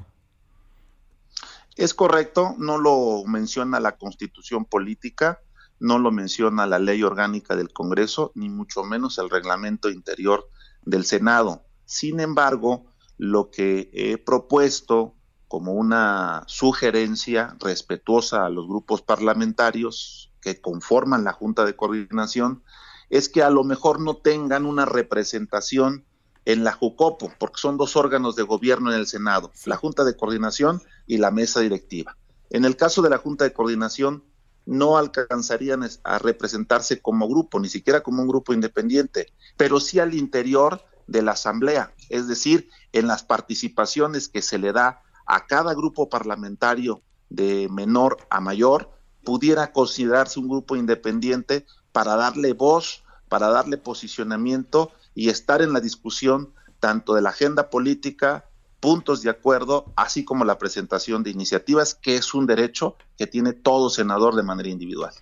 Es 1.76 1.94
correcto, 1.94 2.56
no 2.58 2.78
lo 2.78 3.24
menciona 3.26 3.80
la 3.80 3.98
constitución 3.98 4.66
política, 4.66 5.42
no 5.80 5.98
lo 5.98 6.12
menciona 6.12 6.68
la 6.68 6.80
ley 6.80 7.04
orgánica 7.04 7.56
del 7.56 7.72
Congreso, 7.72 8.32
ni 8.36 8.50
mucho 8.50 8.84
menos 8.84 9.18
el 9.18 9.30
reglamento 9.30 9.90
interior 9.90 10.48
del 10.84 11.06
Senado. 11.06 11.64
Sin 11.86 12.20
embargo, 12.20 12.86
lo 13.18 13.50
que 13.50 13.90
he 13.94 14.18
propuesto 14.18 15.16
como 15.50 15.74
una 15.74 16.44
sugerencia 16.46 17.58
respetuosa 17.60 18.46
a 18.46 18.50
los 18.50 18.68
grupos 18.68 19.02
parlamentarios 19.02 20.32
que 20.42 20.62
conforman 20.62 21.24
la 21.24 21.34
Junta 21.34 21.66
de 21.66 21.76
Coordinación 21.76 22.64
es 23.10 23.30
que 23.30 23.42
a 23.42 23.50
lo 23.50 23.64
mejor 23.64 24.00
no 24.00 24.16
tengan 24.16 24.68
una 24.68 24.86
representación 24.86 26.06
en 26.46 26.64
la 26.64 26.72
JUCOPO, 26.72 27.34
porque 27.40 27.60
son 27.60 27.78
dos 27.78 27.96
órganos 27.96 28.36
de 28.36 28.44
gobierno 28.44 28.94
en 28.94 29.00
el 29.00 29.08
Senado, 29.08 29.52
la 29.66 29.76
Junta 29.76 30.04
de 30.04 30.16
Coordinación 30.16 30.82
y 31.08 31.18
la 31.18 31.32
Mesa 31.32 31.60
Directiva. 31.62 32.16
En 32.52 32.64
el 32.64 32.78
caso 32.78 33.02
de 33.02 33.10
la 33.10 33.18
Junta 33.18 33.44
de 33.44 33.52
Coordinación, 33.52 34.24
no 34.68 34.98
alcanzarían 34.98 35.82
a 36.04 36.20
representarse 36.20 37.02
como 37.02 37.28
grupo, 37.28 37.60
ni 37.60 37.70
siquiera 37.70 38.02
como 38.02 38.22
un 38.22 38.28
grupo 38.28 38.54
independiente, 38.54 39.34
pero 39.58 39.80
sí 39.80 39.98
al 40.00 40.14
interior 40.14 40.84
de 41.08 41.24
la 41.24 41.32
Asamblea, 41.32 41.92
es 42.10 42.28
decir, 42.28 42.70
en 42.94 43.08
las 43.08 43.24
participaciones 43.24 44.28
que 44.28 44.44
se 44.44 44.60
le 44.60 44.72
da 44.72 45.02
a 45.30 45.46
cada 45.46 45.76
grupo 45.76 46.10
parlamentario 46.10 47.02
de 47.30 47.70
menor 47.70 48.18
a 48.32 48.42
mayor, 48.42 48.90
pudiera 49.24 49.72
considerarse 49.72 50.40
un 50.40 50.50
grupo 50.50 50.76
independiente 50.76 51.68
para 51.92 52.16
darle 52.16 52.54
voz, 52.54 53.04
para 53.30 53.48
darle 53.50 53.78
posicionamiento 53.78 54.92
y 55.14 55.30
estar 55.30 55.62
en 55.62 55.72
la 55.72 55.82
discusión 55.82 56.52
tanto 56.80 57.14
de 57.14 57.22
la 57.22 57.30
agenda 57.30 57.70
política, 57.70 58.46
puntos 58.80 59.22
de 59.22 59.30
acuerdo, 59.30 59.94
así 59.96 60.26
como 60.26 60.46
la 60.46 60.58
presentación 60.58 61.22
de 61.22 61.30
iniciativas, 61.30 61.94
que 61.94 62.16
es 62.16 62.34
un 62.34 62.48
derecho 62.48 62.96
que 63.16 63.28
tiene 63.28 63.54
todo 63.54 63.92
senador 63.92 64.36
de 64.36 64.44
manera 64.44 64.70
individual. 64.70 65.14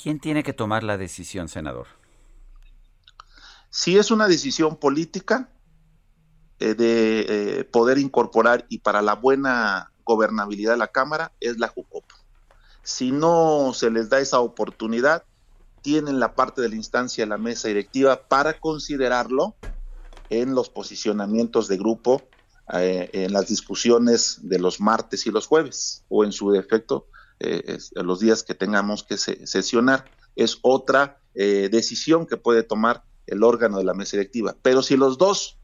¿Quién 0.00 0.18
tiene 0.18 0.42
que 0.42 0.54
tomar 0.54 0.82
la 0.82 0.96
decisión, 0.96 1.48
senador? 1.48 1.88
Si 3.68 3.98
es 3.98 4.10
una 4.10 4.28
decisión 4.28 4.76
política 4.76 5.50
eh, 6.62 6.74
de 6.76 7.26
eh, 7.28 7.64
poder 7.64 7.98
incorporar 7.98 8.66
y 8.68 8.78
para 8.78 9.02
la 9.02 9.16
buena 9.16 9.90
gobernabilidad 10.04 10.74
de 10.74 10.78
la 10.78 10.86
Cámara, 10.86 11.32
es 11.40 11.58
la 11.58 11.66
JUCOPO. 11.66 12.14
Si 12.84 13.10
no 13.10 13.72
se 13.74 13.90
les 13.90 14.08
da 14.08 14.20
esa 14.20 14.38
oportunidad, 14.38 15.24
tienen 15.80 16.20
la 16.20 16.36
parte 16.36 16.62
de 16.62 16.68
la 16.68 16.76
instancia 16.76 17.24
de 17.24 17.30
la 17.30 17.36
mesa 17.36 17.66
directiva 17.66 18.28
para 18.28 18.60
considerarlo 18.60 19.56
en 20.30 20.54
los 20.54 20.70
posicionamientos 20.70 21.66
de 21.66 21.78
grupo 21.78 22.22
eh, 22.72 23.10
en 23.12 23.32
las 23.32 23.48
discusiones 23.48 24.38
de 24.42 24.60
los 24.60 24.80
martes 24.80 25.26
y 25.26 25.32
los 25.32 25.48
jueves, 25.48 26.04
o 26.08 26.22
en 26.22 26.30
su 26.30 26.52
defecto, 26.52 27.08
los 27.94 28.20
días 28.20 28.44
que 28.44 28.54
tengamos 28.54 29.02
que 29.02 29.16
sesionar. 29.18 30.12
Es 30.36 30.58
otra 30.62 31.20
decisión 31.34 32.24
que 32.24 32.36
puede 32.36 32.62
tomar 32.62 33.02
el 33.26 33.42
órgano 33.42 33.78
de 33.78 33.84
la 33.84 33.94
mesa 33.94 34.16
directiva. 34.16 34.54
Pero 34.62 34.80
si 34.80 34.96
los 34.96 35.18
dos 35.18 35.58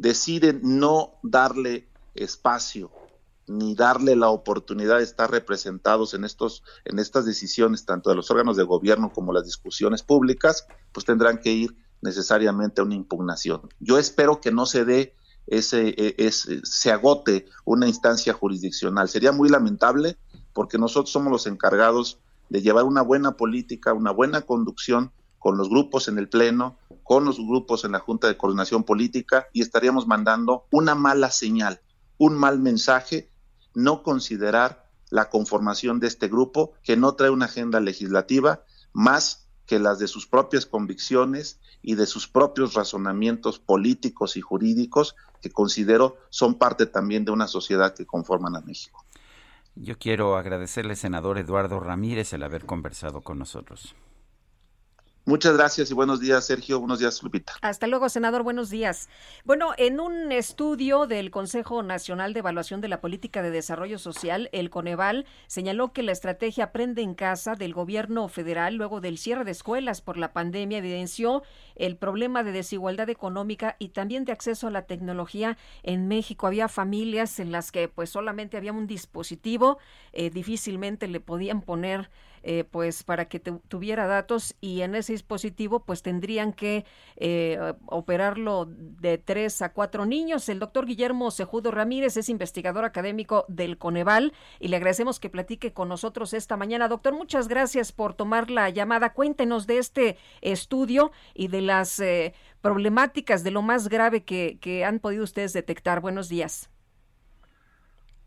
deciden 0.00 0.60
no 0.62 1.18
darle 1.22 1.88
espacio 2.14 2.90
ni 3.46 3.74
darle 3.74 4.14
la 4.14 4.30
oportunidad 4.30 4.98
de 4.98 5.04
estar 5.04 5.30
representados 5.30 6.14
en 6.14 6.24
estos 6.24 6.62
en 6.84 6.98
estas 7.00 7.26
decisiones 7.26 7.84
tanto 7.84 8.08
de 8.10 8.16
los 8.16 8.30
órganos 8.30 8.56
de 8.56 8.62
gobierno 8.62 9.12
como 9.12 9.32
las 9.32 9.44
discusiones 9.44 10.02
públicas, 10.02 10.66
pues 10.92 11.04
tendrán 11.04 11.38
que 11.38 11.50
ir 11.50 11.76
necesariamente 12.00 12.80
a 12.80 12.84
una 12.84 12.94
impugnación. 12.94 13.62
Yo 13.80 13.98
espero 13.98 14.40
que 14.40 14.52
no 14.52 14.66
se 14.66 14.84
dé 14.84 15.14
ese, 15.48 15.94
e, 15.96 16.30
se 16.30 16.92
agote 16.92 17.46
una 17.64 17.88
instancia 17.88 18.32
jurisdiccional. 18.32 19.08
Sería 19.08 19.32
muy 19.32 19.48
lamentable 19.48 20.16
porque 20.52 20.78
nosotros 20.78 21.10
somos 21.10 21.32
los 21.32 21.46
encargados 21.46 22.20
de 22.48 22.62
llevar 22.62 22.84
una 22.84 23.02
buena 23.02 23.36
política, 23.36 23.92
una 23.92 24.12
buena 24.12 24.42
conducción 24.42 25.12
con 25.38 25.56
los 25.56 25.68
grupos 25.68 26.06
en 26.08 26.18
el 26.18 26.28
Pleno, 26.28 26.78
con 27.10 27.24
los 27.24 27.40
grupos 27.44 27.84
en 27.84 27.90
la 27.90 27.98
Junta 27.98 28.28
de 28.28 28.36
Coordinación 28.36 28.84
Política 28.84 29.48
y 29.52 29.62
estaríamos 29.62 30.06
mandando 30.06 30.68
una 30.70 30.94
mala 30.94 31.32
señal, 31.32 31.80
un 32.18 32.36
mal 32.36 32.60
mensaje, 32.60 33.32
no 33.74 34.04
considerar 34.04 34.88
la 35.10 35.28
conformación 35.28 35.98
de 35.98 36.06
este 36.06 36.28
grupo 36.28 36.74
que 36.84 36.96
no 36.96 37.16
trae 37.16 37.30
una 37.30 37.46
agenda 37.46 37.80
legislativa 37.80 38.62
más 38.92 39.48
que 39.66 39.80
las 39.80 39.98
de 39.98 40.06
sus 40.06 40.28
propias 40.28 40.66
convicciones 40.66 41.58
y 41.82 41.96
de 41.96 42.06
sus 42.06 42.28
propios 42.28 42.74
razonamientos 42.74 43.58
políticos 43.58 44.36
y 44.36 44.40
jurídicos 44.40 45.16
que 45.42 45.50
considero 45.50 46.16
son 46.28 46.54
parte 46.54 46.86
también 46.86 47.24
de 47.24 47.32
una 47.32 47.48
sociedad 47.48 47.92
que 47.92 48.06
conforman 48.06 48.54
a 48.54 48.60
México. 48.60 49.04
Yo 49.74 49.98
quiero 49.98 50.36
agradecerle, 50.36 50.94
senador 50.94 51.38
Eduardo 51.38 51.80
Ramírez, 51.80 52.32
el 52.34 52.44
haber 52.44 52.66
conversado 52.66 53.20
con 53.20 53.40
nosotros. 53.40 53.96
Muchas 55.26 55.54
gracias 55.54 55.90
y 55.90 55.94
buenos 55.94 56.18
días, 56.18 56.46
Sergio. 56.46 56.80
Buenos 56.80 56.98
días, 56.98 57.22
Lupita. 57.22 57.52
Hasta 57.60 57.86
luego, 57.86 58.08
senador. 58.08 58.42
Buenos 58.42 58.70
días. 58.70 59.08
Bueno, 59.44 59.72
en 59.76 60.00
un 60.00 60.32
estudio 60.32 61.06
del 61.06 61.30
Consejo 61.30 61.82
Nacional 61.82 62.32
de 62.32 62.40
Evaluación 62.40 62.80
de 62.80 62.88
la 62.88 63.02
Política 63.02 63.42
de 63.42 63.50
Desarrollo 63.50 63.98
Social, 63.98 64.48
el 64.52 64.70
Coneval 64.70 65.26
señaló 65.46 65.92
que 65.92 66.02
la 66.02 66.12
estrategia 66.12 66.64
Aprende 66.64 67.02
en 67.02 67.14
Casa 67.14 67.54
del 67.54 67.74
gobierno 67.74 68.28
federal, 68.28 68.76
luego 68.76 69.02
del 69.02 69.18
cierre 69.18 69.44
de 69.44 69.50
escuelas 69.50 70.00
por 70.00 70.16
la 70.16 70.32
pandemia, 70.32 70.78
evidenció 70.78 71.42
el 71.76 71.96
problema 71.96 72.42
de 72.42 72.52
desigualdad 72.52 73.10
económica 73.10 73.76
y 73.78 73.90
también 73.90 74.24
de 74.24 74.32
acceso 74.32 74.68
a 74.68 74.70
la 74.70 74.86
tecnología 74.86 75.58
en 75.82 76.08
México. 76.08 76.46
Había 76.46 76.68
familias 76.68 77.38
en 77.40 77.52
las 77.52 77.72
que 77.72 77.88
pues 77.88 78.08
solamente 78.08 78.56
había 78.56 78.72
un 78.72 78.86
dispositivo, 78.86 79.78
eh, 80.12 80.30
difícilmente 80.30 81.08
le 81.08 81.20
podían 81.20 81.60
poner 81.60 82.10
eh, 82.42 82.64
pues 82.64 83.02
para 83.02 83.26
que 83.26 83.38
tuviera 83.40 84.06
datos 84.06 84.56
y 84.60 84.80
en 84.80 84.94
ese 84.94 85.12
dispositivo 85.12 85.80
pues 85.80 86.02
tendrían 86.02 86.52
que 86.52 86.84
eh, 87.16 87.74
operarlo 87.86 88.66
de 88.66 89.18
tres 89.18 89.62
a 89.62 89.72
cuatro 89.72 90.06
niños. 90.06 90.48
El 90.48 90.58
doctor 90.58 90.86
Guillermo 90.86 91.30
Sejudo 91.30 91.70
Ramírez 91.70 92.16
es 92.16 92.28
investigador 92.28 92.84
académico 92.84 93.44
del 93.48 93.78
Coneval 93.78 94.32
y 94.58 94.68
le 94.68 94.76
agradecemos 94.76 95.20
que 95.20 95.30
platique 95.30 95.72
con 95.72 95.88
nosotros 95.88 96.32
esta 96.32 96.56
mañana. 96.56 96.88
Doctor, 96.88 97.14
muchas 97.14 97.48
gracias 97.48 97.92
por 97.92 98.14
tomar 98.14 98.50
la 98.50 98.70
llamada. 98.70 99.12
Cuéntenos 99.12 99.66
de 99.66 99.78
este 99.78 100.16
estudio 100.40 101.12
y 101.34 101.48
de 101.48 101.60
las 101.60 102.00
eh, 102.00 102.34
problemáticas, 102.60 103.44
de 103.44 103.50
lo 103.50 103.62
más 103.62 103.88
grave 103.88 104.24
que, 104.24 104.58
que 104.60 104.84
han 104.84 104.98
podido 104.98 105.24
ustedes 105.24 105.52
detectar. 105.52 106.00
Buenos 106.00 106.28
días. 106.28 106.70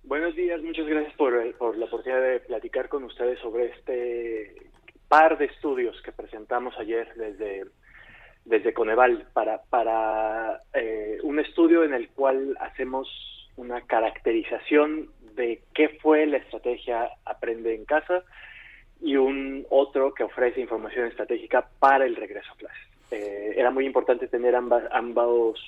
Buenos 0.06 0.36
días, 0.36 0.62
muchas 0.62 0.86
gracias 0.86 1.14
por, 1.16 1.34
la 1.34 1.86
oportunidad 1.86 2.22
de 2.22 2.42
platicar 2.42 2.90
con 2.90 3.06
ustedes 3.06 3.40
sobre 3.40 3.68
este 3.68 4.54
par 5.08 5.38
de 5.38 5.46
estudios 5.46 6.00
que 6.02 6.12
presentamos 6.12 6.78
ayer 6.78 7.08
desde, 7.16 7.64
desde 8.44 8.74
Coneval 8.74 9.28
para, 9.32 9.62
para 9.64 10.62
eh, 10.74 11.20
un 11.24 11.40
estudio 11.40 11.86
en 11.86 11.94
el 11.94 12.10
cual 12.10 12.58
hacemos 12.60 13.08
una 13.56 13.80
caracterización 13.82 15.08
de 15.36 15.62
qué 15.74 15.88
fue 16.02 16.26
la 16.26 16.38
estrategia 16.38 17.10
Aprende 17.24 17.74
en 17.74 17.86
Casa 17.86 18.24
y 19.00 19.16
un 19.16 19.66
otro 19.70 20.14
que 20.14 20.26
ofrece 20.26 20.60
información 20.60 21.08
estratégica 21.08 21.70
para 21.80 22.06
el 22.06 22.18
regreso 22.18 22.52
a 22.52 22.58
clases. 22.58 22.88
Eh, 23.10 23.54
era 23.56 23.72
muy 23.72 23.86
importante 23.86 24.28
tener 24.28 24.54
ambas, 24.54 24.84
ambos 24.92 25.62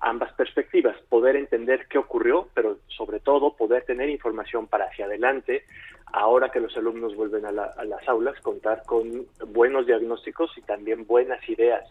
ambas 0.00 0.32
perspectivas, 0.32 0.96
poder 1.08 1.36
entender 1.36 1.86
qué 1.88 1.98
ocurrió, 1.98 2.48
pero 2.54 2.78
sobre 2.88 3.20
todo 3.20 3.54
poder 3.54 3.84
tener 3.84 4.08
información 4.08 4.66
para 4.66 4.86
hacia 4.86 5.04
adelante, 5.04 5.64
ahora 6.06 6.50
que 6.50 6.60
los 6.60 6.74
alumnos 6.76 7.14
vuelven 7.14 7.44
a, 7.44 7.52
las 7.52 8.08
aulas, 8.08 8.40
contar 8.40 8.82
con 8.86 9.26
buenos 9.48 9.86
diagnósticos 9.86 10.56
y 10.56 10.62
también 10.62 11.06
buenas 11.06 11.46
ideas 11.48 11.84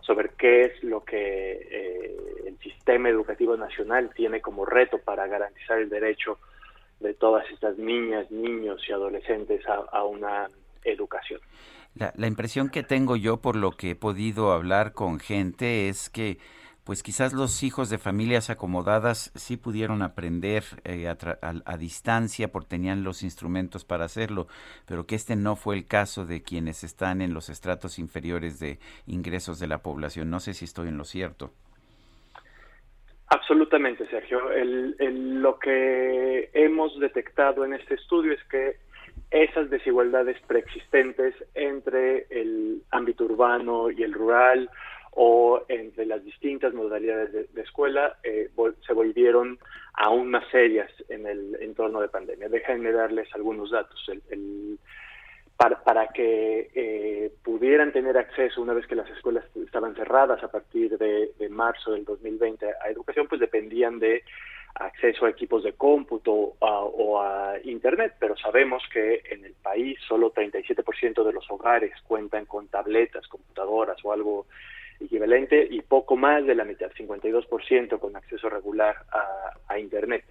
sobre 0.00 0.30
qué 0.38 0.62
es 0.62 0.82
lo 0.82 1.04
que 1.04 1.52
eh, 1.70 2.16
el 2.46 2.58
sistema 2.58 3.10
educativo 3.10 3.56
nacional 3.56 4.10
tiene 4.14 4.40
como 4.40 4.64
reto 4.64 4.98
para 4.98 5.26
garantizar 5.26 5.78
el 5.78 5.90
derecho 5.90 6.38
de 6.98 7.12
todas 7.12 7.44
estas 7.50 7.76
niñas, 7.76 8.30
niños 8.30 8.82
y 8.88 8.92
adolescentes 8.92 9.62
a, 9.66 10.04
una 10.04 10.48
educación. 10.84 11.40
la 11.94 12.26
impresión 12.26 12.70
que 12.70 12.82
tengo 12.82 13.16
yo 13.16 13.36
por 13.36 13.56
lo 13.56 13.72
que 13.72 13.90
he 13.90 13.94
podido 13.94 14.52
hablar 14.52 14.94
con 14.94 15.18
gente 15.20 15.88
es 15.88 16.08
que 16.08 16.38
pues 16.90 17.04
quizás 17.04 17.32
los 17.32 17.62
hijos 17.62 17.88
de 17.88 17.98
familias 17.98 18.50
acomodadas 18.50 19.30
sí 19.36 19.56
pudieron 19.56 20.02
aprender 20.02 20.64
eh, 20.82 21.06
a, 21.06 21.76
distancia 21.76 22.48
porque 22.48 22.70
tenían 22.70 23.04
los 23.04 23.22
instrumentos 23.22 23.84
para 23.84 24.06
hacerlo, 24.06 24.48
pero 24.88 25.06
que 25.06 25.14
este 25.14 25.36
no 25.36 25.54
fue 25.54 25.76
el 25.76 25.86
caso 25.86 26.26
de 26.26 26.42
quienes 26.42 26.82
están 26.82 27.22
en 27.22 27.32
los 27.32 27.48
estratos 27.48 28.00
inferiores 28.00 28.58
de 28.58 28.80
ingresos 29.06 29.60
de 29.60 29.68
la 29.68 29.78
población. 29.78 30.30
No 30.30 30.40
sé 30.40 30.52
si 30.52 30.64
estoy 30.64 30.88
en 30.88 30.98
lo 30.98 31.04
cierto. 31.04 31.52
Absolutamente, 33.28 34.08
Sergio. 34.08 34.40
lo 34.98 35.60
que 35.60 36.50
hemos 36.54 36.98
detectado 36.98 37.64
en 37.64 37.74
este 37.74 37.94
estudio 37.94 38.32
es 38.32 38.42
que 38.50 38.78
esas 39.30 39.70
desigualdades 39.70 40.42
preexistentes 40.48 41.36
entre 41.54 42.26
el 42.30 42.82
ámbito 42.90 43.26
urbano 43.26 43.92
y 43.92 44.02
el 44.02 44.12
rural, 44.12 44.68
o 45.12 45.64
entre 45.68 46.06
las 46.06 46.24
distintas 46.24 46.72
modalidades 46.72 47.52
de, 47.52 47.62
escuela 47.62 48.16
eh, 48.22 48.50
se 48.86 48.92
volvieron 48.92 49.58
aún 49.94 50.30
más 50.30 50.48
serias 50.50 50.90
en 51.08 51.26
el 51.26 51.56
entorno 51.60 52.00
de 52.00 52.08
pandemia. 52.08 52.48
Déjenme 52.48 52.92
darles 52.92 53.28
algunos 53.34 53.70
datos. 53.70 53.98
Para, 55.56 55.84
para, 55.84 56.08
que 56.08 56.70
eh, 56.74 57.32
pudieran 57.42 57.92
tener 57.92 58.16
acceso 58.16 58.62
una 58.62 58.72
vez 58.72 58.86
que 58.86 58.94
las 58.94 59.10
escuelas 59.10 59.44
estaban 59.56 59.94
cerradas 59.94 60.42
a 60.42 60.50
partir 60.50 60.96
de, 60.96 61.32
marzo 61.50 61.92
del 61.92 62.04
2020 62.06 62.66
a 62.66 62.88
educación, 62.88 63.26
pues 63.28 63.42
dependían 63.42 63.98
de 63.98 64.22
acceso 64.76 65.26
a 65.26 65.30
equipos 65.30 65.64
de 65.64 65.74
cómputo 65.74 66.32
o 66.60 67.20
a 67.20 67.56
Internet, 67.64 68.14
pero 68.18 68.36
sabemos 68.38 68.82
que 68.90 69.20
en 69.28 69.44
el 69.44 69.52
país 69.54 69.98
solo 70.08 70.32
37% 70.32 71.24
de 71.24 71.32
los 71.32 71.50
hogares 71.50 71.92
cuentan 72.06 72.46
con 72.46 72.68
tabletas, 72.68 73.26
computadoras 73.26 73.98
o 74.02 74.12
algo 74.12 74.46
equivalente 75.00 75.66
y 75.68 75.82
poco 75.82 76.16
más 76.16 76.46
de 76.46 76.54
la 76.54 76.64
mitad, 76.64 76.90
52% 76.92 77.98
con 77.98 78.16
acceso 78.16 78.48
regular 78.48 78.96
a, 79.12 79.78
Internet. 79.78 80.24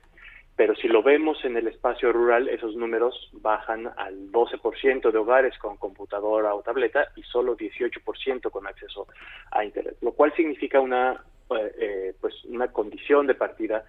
Pero 0.56 0.76
si 0.76 0.88
lo 0.88 1.02
vemos 1.02 1.44
en 1.44 1.58
el 1.58 1.68
espacio 1.68 2.12
rural, 2.12 2.50
esos 2.50 2.76
números 2.76 3.30
bajan 3.34 3.88
al 3.98 4.32
12% 4.32 5.12
de 5.12 5.18
hogares 5.18 5.58
con 5.58 5.78
computadora 5.78 6.54
o 6.54 6.62
tableta 6.62 7.08
y 7.16 7.24
solo 7.24 7.58
18% 7.58 8.52
con 8.52 8.68
acceso 8.68 9.08
a 9.52 9.64
Internet, 9.64 9.96
lo 10.02 10.12
cual 10.12 10.34
significa 10.36 10.82
una, 10.82 11.24
eh, 11.50 11.72
eh, 11.80 12.14
pues 12.20 12.44
una 12.46 12.68
condición 12.68 13.26
de 13.26 13.36
partida 13.36 13.86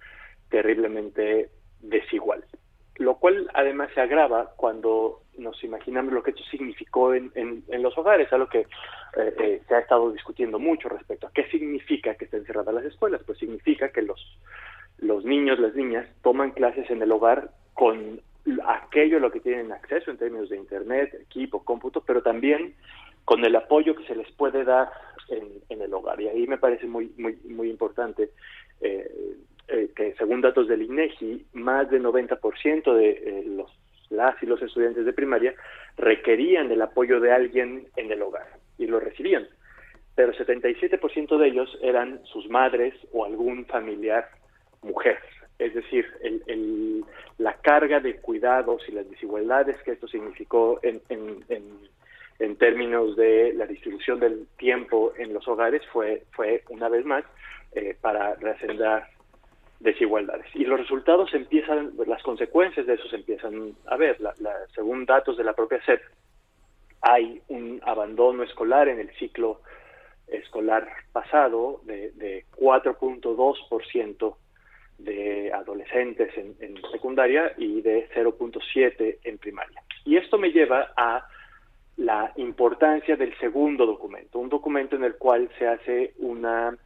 terriblemente 0.49 1.49
desigual. 1.81 2.43
Lo 2.97 3.15
cual 3.15 3.49
además 3.53 3.89
se 3.93 4.01
agrava 4.01 4.51
cuando 4.55 5.21
nos 5.37 5.63
imaginamos 5.63 6.13
lo 6.13 6.21
que 6.21 6.31
esto 6.31 6.43
significó 6.43 7.13
en, 7.13 7.31
en, 7.35 7.81
los 7.81 7.97
hogares, 7.97 8.31
algo 8.31 8.47
que 8.47 8.59
eh, 8.59 9.35
eh, 9.39 9.61
se 9.67 9.75
ha 9.75 9.79
estado 9.79 10.11
discutiendo 10.11 10.59
mucho 10.59 10.89
respecto 10.89 11.27
a 11.27 11.31
qué 11.31 11.47
significa 11.49 12.15
que 12.15 12.25
estén 12.25 12.45
cerradas 12.45 12.75
las 12.75 12.85
escuelas. 12.85 13.21
Pues 13.25 13.39
significa 13.39 13.89
que 13.89 14.01
los, 14.01 14.19
los 14.99 15.25
niños, 15.25 15.59
las 15.59 15.73
niñas, 15.73 16.07
toman 16.21 16.51
clases 16.51 16.89
en 16.89 17.01
el 17.01 17.11
hogar 17.11 17.51
con 17.73 18.21
aquello 18.67 19.17
a 19.17 19.21
lo 19.21 19.31
que 19.31 19.39
tienen 19.39 19.71
acceso 19.71 20.11
en 20.11 20.17
términos 20.17 20.49
de 20.49 20.57
internet, 20.57 21.13
equipo, 21.21 21.63
cómputo, 21.63 22.01
pero 22.01 22.21
también 22.21 22.75
con 23.25 23.45
el 23.45 23.55
apoyo 23.55 23.95
que 23.95 24.05
se 24.05 24.15
les 24.15 24.31
puede 24.31 24.63
dar 24.63 24.91
en, 25.29 25.47
en 25.69 25.81
el 25.81 25.93
hogar. 25.93 26.19
Y 26.19 26.27
ahí 26.27 26.47
me 26.47 26.57
parece 26.57 26.87
muy, 26.87 27.13
muy, 27.17 27.37
muy 27.45 27.69
importante 27.69 28.31
eh, 28.81 29.37
que 29.95 30.13
según 30.17 30.41
datos 30.41 30.67
del 30.67 30.81
INEGI, 30.81 31.45
más 31.53 31.89
del 31.89 32.03
90% 32.03 32.93
de 32.93 33.43
los 33.45 33.71
las 34.11 34.41
y 34.43 34.45
los 34.45 34.61
estudiantes 34.61 35.05
de 35.05 35.13
primaria 35.13 35.55
requerían 35.97 36.71
el 36.71 36.81
apoyo 36.81 37.19
de 37.19 37.31
alguien 37.31 37.87
en 37.95 38.11
el 38.11 38.21
hogar 38.21 38.47
y 38.77 38.85
lo 38.85 38.99
recibían. 38.99 39.47
Pero 40.15 40.33
77% 40.33 41.37
de 41.37 41.47
ellos 41.47 41.79
eran 41.81 42.23
sus 42.25 42.47
madres 42.49 42.93
o 43.13 43.25
algún 43.25 43.65
familiar 43.65 44.29
mujer. 44.81 45.17
Es 45.57 45.73
decir, 45.73 46.05
la 47.37 47.53
carga 47.61 47.99
de 47.99 48.17
cuidados 48.17 48.81
y 48.89 48.91
las 48.91 49.09
desigualdades 49.09 49.81
que 49.83 49.91
esto 49.91 50.07
significó 50.07 50.79
en, 50.83 51.01
en, 51.09 52.55
términos 52.57 53.15
de 53.15 53.53
la 53.53 53.65
distribución 53.65 54.19
del 54.19 54.47
tiempo 54.57 55.13
en 55.17 55.33
los 55.33 55.47
hogares 55.47 55.81
fue, 55.91 56.23
fue 56.31 56.63
una 56.69 56.89
vez 56.89 57.05
más, 57.05 57.23
eh, 57.73 57.95
para 57.99 58.35
reascender 58.35 59.03
desigualdades. 59.81 60.45
Y 60.53 60.63
los 60.63 60.79
resultados 60.79 61.33
empiezan, 61.33 61.93
las 62.05 62.21
consecuencias 62.23 62.85
de 62.85 62.93
eso 62.93 63.07
se 63.09 63.17
empiezan 63.17 63.75
a 63.87 63.97
ver. 63.97 64.17
según 64.73 65.05
datos 65.05 65.37
de 65.37 65.43
la 65.43 65.53
propia 65.53 65.83
SEP, 65.85 66.01
hay 67.01 67.41
un 67.47 67.81
abandono 67.83 68.43
escolar 68.43 68.87
en 68.87 68.99
el 68.99 69.09
ciclo 69.17 69.61
escolar 70.27 70.87
pasado 71.11 71.81
de, 71.83 72.11
de 72.11 72.45
4.2% 72.55 74.35
de 74.99 75.51
adolescentes 75.51 76.37
en, 76.37 76.55
en, 76.59 76.79
secundaria 76.91 77.53
y 77.57 77.81
de 77.81 78.07
0.7 78.15 79.17
en 79.23 79.37
primaria. 79.39 79.81
Y 80.05 80.15
esto 80.15 80.37
me 80.37 80.51
lleva 80.51 80.93
a 80.95 81.25
la 81.97 82.31
importancia 82.35 83.15
del 83.15 83.35
segundo 83.39 83.85
documento, 83.85 84.39
un 84.39 84.49
documento 84.49 84.95
en 84.95 85.03
el 85.03 85.15
cual 85.15 85.49
se 85.57 85.67
hace 85.67 86.13
una 86.19 86.77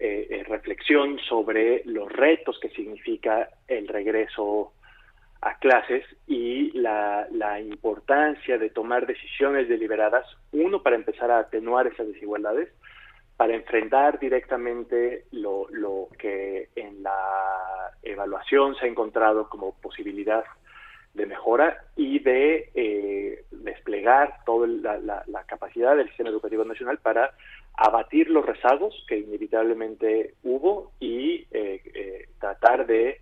eh, 0.00 0.26
eh, 0.30 0.44
reflexión 0.44 1.18
sobre 1.28 1.82
los 1.84 2.10
retos 2.10 2.58
que 2.58 2.70
significa 2.70 3.50
el 3.68 3.86
regreso 3.86 4.72
a 5.42 5.58
clases 5.58 6.04
y 6.26 6.72
la, 6.72 7.28
importancia 7.60 8.58
de 8.58 8.70
tomar 8.70 9.06
decisiones 9.06 9.68
deliberadas, 9.68 10.26
uno, 10.52 10.82
para 10.82 10.96
empezar 10.96 11.30
a 11.30 11.40
atenuar 11.40 11.86
esas 11.86 12.08
desigualdades, 12.08 12.68
para 13.36 13.54
enfrentar 13.54 14.18
directamente 14.18 15.24
lo, 15.32 15.66
lo 15.70 16.08
que 16.18 16.70
en 16.76 17.02
la 17.02 17.92
evaluación 18.02 18.74
se 18.76 18.86
ha 18.86 18.88
encontrado 18.88 19.48
como 19.48 19.74
posibilidad 19.80 20.44
de 21.14 21.26
mejora 21.26 21.84
y 21.96 22.20
de 22.20 22.70
eh, 22.74 23.44
desplegar 23.50 24.44
toda 24.44 24.66
la, 24.66 25.44
capacidad 25.46 25.96
del 25.96 26.08
sistema 26.08 26.30
educativo 26.30 26.64
nacional 26.64 26.98
para 26.98 27.32
abatir 27.82 28.28
los 28.28 28.44
rezagos 28.44 28.94
que 29.08 29.16
inevitablemente 29.16 30.34
hubo 30.42 30.92
y 31.00 31.46
eh, 31.50 31.80
eh, 31.94 32.28
tratar 32.38 32.86
de 32.86 33.20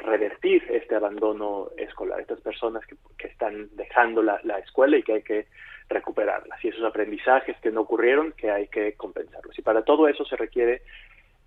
revertir 0.00 0.64
este 0.70 0.96
abandono 0.96 1.68
escolar, 1.76 2.18
estas 2.18 2.40
personas 2.40 2.82
que, 2.86 2.96
están 3.26 3.68
dejando 3.76 4.22
la, 4.22 4.38
escuela 4.58 4.96
y 4.96 5.02
que 5.02 5.12
hay 5.12 5.22
que 5.22 5.46
recuperarlas 5.88 6.62
y 6.64 6.68
esos 6.68 6.82
aprendizajes 6.82 7.56
que 7.60 7.70
no 7.70 7.82
ocurrieron 7.82 8.32
que 8.32 8.50
hay 8.50 8.68
que 8.68 8.94
compensarlos. 8.94 9.56
Y 9.58 9.62
para 9.62 9.82
todo 9.82 10.08
eso 10.08 10.24
se 10.24 10.36
requiere 10.36 10.82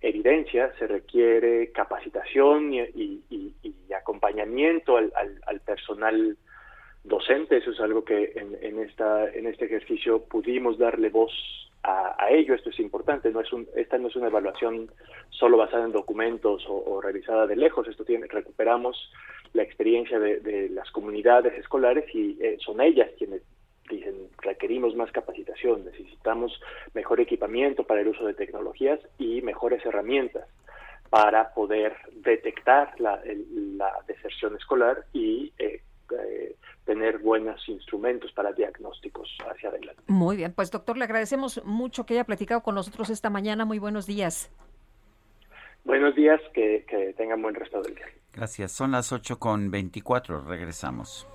evidencia, 0.00 0.72
se 0.78 0.86
requiere 0.86 1.70
capacitación 1.72 2.72
y, 2.72 3.22
acompañamiento 3.96 4.96
al, 4.96 5.60
personal 5.66 6.36
docente. 7.04 7.58
Eso 7.58 7.72
es 7.72 7.80
algo 7.80 8.04
que 8.04 8.32
en, 8.36 8.78
esta, 8.78 9.28
en 9.30 9.46
este 9.46 9.66
ejercicio 9.66 10.24
pudimos 10.24 10.78
darle 10.78 11.10
voz 11.10 11.32
a, 11.82 12.28
ello. 12.30 12.54
Esto 12.54 12.70
es 12.70 12.80
importante. 12.80 13.30
No 13.30 13.40
es 13.40 13.52
un, 13.52 13.66
esta 13.74 13.98
no 13.98 14.08
es 14.08 14.16
una 14.16 14.26
evaluación 14.26 14.90
solo 15.30 15.56
basada 15.56 15.84
en 15.84 15.92
documentos 15.92 16.64
o, 16.68 17.00
revisada 17.00 17.46
de 17.46 17.56
lejos. 17.56 17.88
Esto 17.88 18.04
tiene, 18.04 18.26
recuperamos 18.26 19.10
la 19.54 19.62
experiencia 19.62 20.18
de, 20.18 20.68
las 20.70 20.90
comunidades 20.90 21.54
escolares 21.54 22.04
y 22.14 22.36
eh, 22.40 22.58
son 22.60 22.80
ellas 22.80 23.08
quienes 23.16 23.42
dicen 23.88 24.28
requerimos 24.42 24.94
más 24.94 25.10
capacitación, 25.12 25.84
necesitamos 25.84 26.60
mejor 26.92 27.20
equipamiento 27.20 27.84
para 27.84 28.02
el 28.02 28.08
uso 28.08 28.26
de 28.26 28.34
tecnologías 28.34 29.00
y 29.18 29.40
mejores 29.40 29.84
herramientas 29.86 30.46
para 31.10 31.54
poder 31.54 31.96
detectar 32.12 32.92
la, 33.00 33.20
deserción 34.06 34.56
escolar 34.56 35.04
y 35.12 35.52
eh, 35.58 35.80
eh, 36.10 36.54
tener 36.88 37.18
buenos 37.18 37.60
instrumentos 37.68 38.32
para 38.32 38.50
diagnósticos 38.52 39.36
hacia 39.46 39.68
adelante. 39.68 40.02
Muy 40.06 40.38
bien, 40.38 40.54
pues 40.54 40.70
doctor, 40.70 40.96
le 40.96 41.04
agradecemos 41.04 41.62
mucho 41.66 42.06
que 42.06 42.14
haya 42.14 42.24
platicado 42.24 42.62
con 42.62 42.74
nosotros 42.74 43.10
esta 43.10 43.28
mañana. 43.28 43.66
Muy 43.66 43.78
buenos 43.78 44.06
días. 44.06 44.50
Buenos 45.84 46.14
días, 46.14 46.40
que, 46.54 46.86
que 46.88 47.12
tengan 47.12 47.42
buen 47.42 47.54
resto 47.54 47.82
del 47.82 47.94
día. 47.94 48.06
Gracias, 48.32 48.72
son 48.72 48.92
las 48.92 49.12
8 49.12 49.38
con 49.38 49.70
24, 49.70 50.40
regresamos 50.40 51.28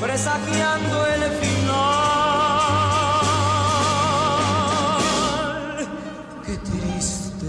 presagiando 0.00 1.06
el 1.06 1.22
final. 1.38 1.86
Qué 6.44 6.56
triste 6.66 7.46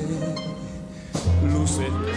luce. 1.43 2.16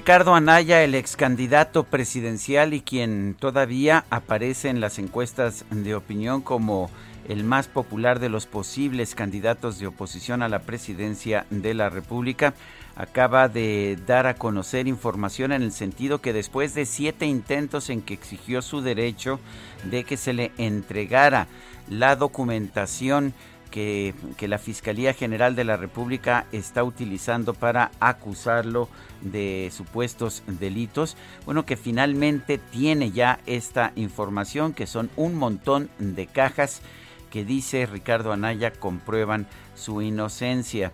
Ricardo 0.00 0.34
Anaya, 0.34 0.82
el 0.82 0.94
ex 0.94 1.14
candidato 1.14 1.84
presidencial 1.84 2.72
y 2.72 2.80
quien 2.80 3.36
todavía 3.38 4.06
aparece 4.08 4.70
en 4.70 4.80
las 4.80 4.98
encuestas 4.98 5.66
de 5.70 5.94
opinión 5.94 6.40
como 6.40 6.90
el 7.28 7.44
más 7.44 7.68
popular 7.68 8.18
de 8.18 8.30
los 8.30 8.46
posibles 8.46 9.14
candidatos 9.14 9.78
de 9.78 9.88
oposición 9.88 10.42
a 10.42 10.48
la 10.48 10.60
presidencia 10.60 11.44
de 11.50 11.74
la 11.74 11.90
República, 11.90 12.54
acaba 12.96 13.50
de 13.50 13.98
dar 14.06 14.26
a 14.26 14.36
conocer 14.36 14.88
información 14.88 15.52
en 15.52 15.60
el 15.60 15.70
sentido 15.70 16.22
que 16.22 16.32
después 16.32 16.74
de 16.74 16.86
siete 16.86 17.26
intentos 17.26 17.90
en 17.90 18.00
que 18.00 18.14
exigió 18.14 18.62
su 18.62 18.80
derecho 18.80 19.38
de 19.84 20.04
que 20.04 20.16
se 20.16 20.32
le 20.32 20.50
entregara 20.56 21.46
la 21.90 22.16
documentación 22.16 23.34
que, 23.70 24.14
la 24.40 24.58
Fiscalía 24.58 25.14
General 25.14 25.54
de 25.54 25.64
la 25.64 25.76
República 25.76 26.46
está 26.52 26.84
utilizando 26.84 27.54
para 27.54 27.90
acusarlo 28.00 28.88
de 29.20 29.70
supuestos 29.72 30.42
delitos. 30.46 31.16
Bueno, 31.44 31.64
que 31.64 31.76
finalmente 31.76 32.58
tiene 32.58 33.12
ya 33.12 33.40
esta 33.46 33.92
información, 33.96 34.72
que 34.72 34.86
son 34.86 35.10
un 35.16 35.34
montón 35.34 35.90
de 35.98 36.26
cajas 36.26 36.82
que 37.30 37.44
dice 37.44 37.86
Ricardo 37.86 38.32
Anaya 38.32 38.72
comprueban 38.72 39.46
su 39.74 40.02
inocencia. 40.02 40.92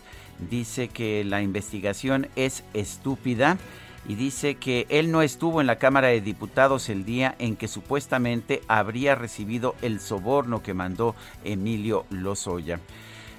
Dice 0.51 0.89
que 0.89 1.24
la 1.24 1.40
investigación 1.40 2.28
es 2.36 2.62
estúpida 2.74 3.57
y 4.09 4.15
dice 4.15 4.55
que 4.57 4.87
él 4.89 5.11
no 5.11 5.23
estuvo 5.23 5.61
en 5.61 5.66
la 5.66 5.77
Cámara 5.77 6.09
de 6.09 6.20
Diputados 6.20 6.89
el 6.89 7.05
día 7.05 7.35
en 7.39 7.57
que 7.57 7.69
supuestamente 7.69 8.62
habría 8.69 9.15
recibido 9.15 9.74
el 9.83 10.01
soborno 10.01 10.62
que 10.62 10.74
mandó 10.74 11.15
Emilio 11.45 12.07
Lozoya. 12.11 12.81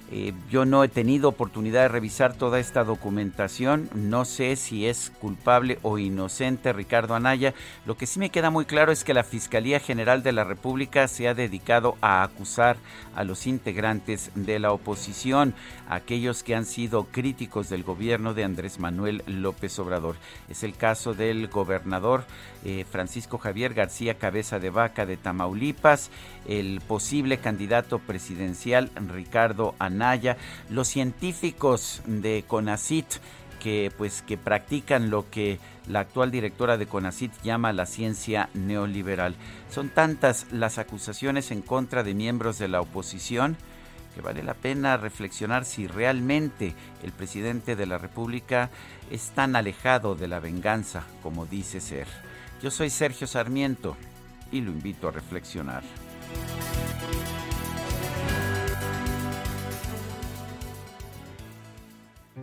Eh, 0.10 0.34
yo 0.50 0.64
no 0.64 0.86
he 0.86 0.88
tenido 0.88 1.28
oportunidad 1.28 1.82
de 1.82 1.88
revisar 1.90 2.34
toda 2.34 2.60
esta 2.60 2.86
documentación. 2.86 3.90
No 3.94 4.24
sé 4.24 4.56
si 4.56 4.88
es 4.88 5.12
culpable 5.20 5.80
o 5.82 5.98
inocente 5.98 6.72
Ricardo 6.72 7.14
Anaya. 7.14 7.54
Lo 7.86 7.98
que 7.98 8.06
sí 8.06 8.20
me 8.20 8.30
queda 8.30 8.50
muy 8.50 8.66
claro 8.66 8.92
es 8.92 9.04
que 9.04 9.14
la 9.14 9.26
Fiscalía 9.26 9.80
General 9.80 10.24
de 10.24 10.32
la 10.32 10.46
República 10.46 11.08
se 11.10 11.28
ha 11.28 11.34
dedicado 11.34 11.98
a 12.02 12.24
acusar 12.24 12.78
a 13.16 13.24
los 13.26 13.48
integrantes 13.48 14.32
de 14.36 14.60
la 14.60 14.72
oposición, 14.72 15.54
aquellos 15.90 16.44
que 16.44 16.56
han 16.56 16.66
sido 16.66 17.06
críticos 17.06 17.68
del 17.70 17.84
gobierno 17.84 18.34
de 18.34 18.46
Andrés 18.46 18.80
Manuel 18.80 19.24
López 19.28 19.78
Obrador. 19.80 20.16
Es 20.48 20.64
el 20.64 20.76
caso 20.76 21.14
del 21.14 21.48
gobernador 21.50 22.24
eh, 22.68 22.84
Francisco 22.84 23.38
Javier 23.38 23.74
García 23.74 24.18
Cabeza 24.18 24.60
de 24.60 24.70
Vaca 24.70 25.06
de 25.06 25.16
Tamaulipas, 25.16 26.12
el 26.50 26.82
posible 26.82 27.38
candidato 27.38 28.00
presidencial 28.00 28.92
Ricardo 29.08 29.74
Anaya, 29.80 30.36
los 30.70 30.90
científicos 30.90 32.02
de 32.06 32.44
CONACIT 32.46 33.06
que 33.62 33.90
pues 33.98 34.22
que 34.22 34.38
practican 34.38 35.10
lo 35.10 35.30
que 35.30 35.60
la 35.88 36.02
actual 36.02 36.30
directora 36.30 36.78
de 36.78 36.88
CONACIT 36.88 37.32
llama 37.42 37.72
la 37.72 37.86
ciencia 37.86 38.50
neoliberal. 38.54 39.36
Son 39.70 39.88
tantas 39.88 40.46
las 40.52 40.78
acusaciones 40.78 41.52
en 41.52 41.62
contra 41.62 42.04
de 42.04 42.16
miembros 42.16 42.60
de 42.60 42.68
la 42.68 42.82
oposición 42.82 43.56
que 44.14 44.22
vale 44.22 44.44
la 44.44 44.56
pena 44.56 44.98
reflexionar 44.98 45.64
si 45.64 45.88
realmente 45.88 46.76
el 47.02 47.14
presidente 47.14 47.78
de 47.78 47.86
la 47.86 47.98
República 47.98 48.72
es 49.10 49.30
tan 49.30 49.56
alejado 49.56 50.16
de 50.16 50.28
la 50.28 50.42
venganza 50.42 51.06
como 51.24 51.46
dice 51.46 51.80
ser. 51.80 52.27
Yo 52.62 52.72
soy 52.72 52.90
Sergio 52.90 53.28
Sarmiento 53.28 53.96
y 54.52 54.62
lo 54.62 54.72
invito 54.72 55.08
a 55.08 55.12
reflexionar. 55.12 55.84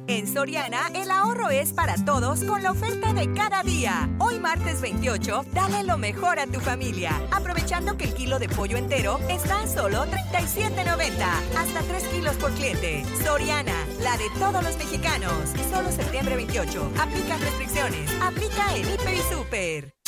En 0.07 0.27
Soriana, 0.27 0.89
el 0.95 1.11
ahorro 1.11 1.49
es 1.49 1.73
para 1.73 1.95
todos 2.05 2.45
con 2.45 2.63
la 2.63 2.73
oferta 2.73 3.15
de 3.15 3.33
cada 3.33 3.63
día. 3.63 4.09
Hoy 4.19 4.39
martes 4.39 4.83
28, 4.83 5.47
dale 5.53 5.83
lo 5.83 5.97
mejor 5.97 6.39
a 6.39 6.47
tu 6.47 6.61
familia. 6.61 7.11
Aprovechando 7.33 7.97
que 7.97 8.05
el 8.05 8.15
kilo 8.15 8.39
de 8.39 8.49
pollo 8.49 8.77
entero 8.77 9.19
está 9.31 9.63
a 9.63 9.67
solo 9.67 10.05
37.90. 10.05 11.25
Hasta 11.57 11.81
3 11.81 12.05
kilos 12.09 12.37
por 12.37 12.53
cliente. 12.53 13.05
Soriana, 13.25 13.87
la 14.01 14.17
de 14.19 14.29
todos 14.39 14.63
los 14.63 14.77
mexicanos. 14.77 15.33
Solo 15.73 15.91
septiembre 15.91 16.37
28. 16.37 16.93
Aplica 17.01 17.39
restricciones. 17.39 18.11
Aplica 18.21 18.77
en 18.77 18.83
Hiper 18.83 19.15
y 19.15 19.35
Super. 19.35 20.04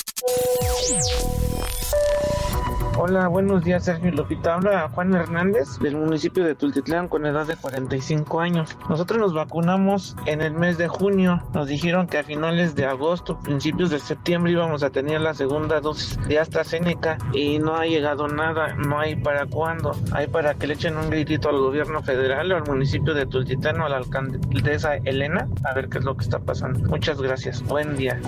Hola, 2.98 3.28
buenos 3.28 3.62
días 3.62 3.84
Sergio 3.84 4.10
Lopita. 4.10 4.54
Habla 4.54 4.88
Juan 4.88 5.14
Hernández 5.14 5.78
del 5.80 5.96
municipio 5.96 6.42
de 6.44 6.54
Tultitlán 6.54 7.08
con 7.08 7.26
edad 7.26 7.46
de 7.46 7.54
45 7.54 8.40
años. 8.40 8.76
Nosotros 8.88 9.20
nos 9.20 9.34
vacunamos 9.34 10.16
en 10.24 10.40
el 10.40 10.54
mes 10.54 10.78
de 10.78 10.88
junio. 10.88 11.42
Nos 11.52 11.68
dijeron 11.68 12.06
que 12.06 12.18
a 12.18 12.24
finales 12.24 12.74
de 12.74 12.86
agosto, 12.86 13.38
principios 13.38 13.90
de 13.90 13.98
septiembre 13.98 14.52
íbamos 14.52 14.82
a 14.82 14.90
tener 14.90 15.20
la 15.20 15.34
segunda 15.34 15.80
dosis 15.80 16.18
de 16.26 16.38
AstraZeneca 16.38 17.18
y 17.32 17.58
no 17.58 17.76
ha 17.76 17.84
llegado 17.84 18.28
nada. 18.28 18.74
No 18.74 18.98
hay 18.98 19.14
para 19.14 19.44
cuándo. 19.44 19.92
Hay 20.12 20.26
para 20.26 20.54
que 20.54 20.66
le 20.66 20.74
echen 20.74 20.96
un 20.96 21.10
gritito 21.10 21.50
al 21.50 21.58
gobierno 21.58 22.02
federal 22.02 22.50
o 22.50 22.56
al 22.56 22.64
municipio 22.64 23.12
de 23.12 23.26
Tultitlán 23.26 23.80
o 23.82 23.86
a 23.86 23.88
la 23.90 23.98
alcaldesa 23.98 24.96
Elena 25.04 25.46
a 25.64 25.74
ver 25.74 25.90
qué 25.90 25.98
es 25.98 26.04
lo 26.04 26.16
que 26.16 26.24
está 26.24 26.38
pasando. 26.38 26.80
Muchas 26.88 27.20
gracias. 27.20 27.62
Buen 27.62 27.96
día. 27.96 28.18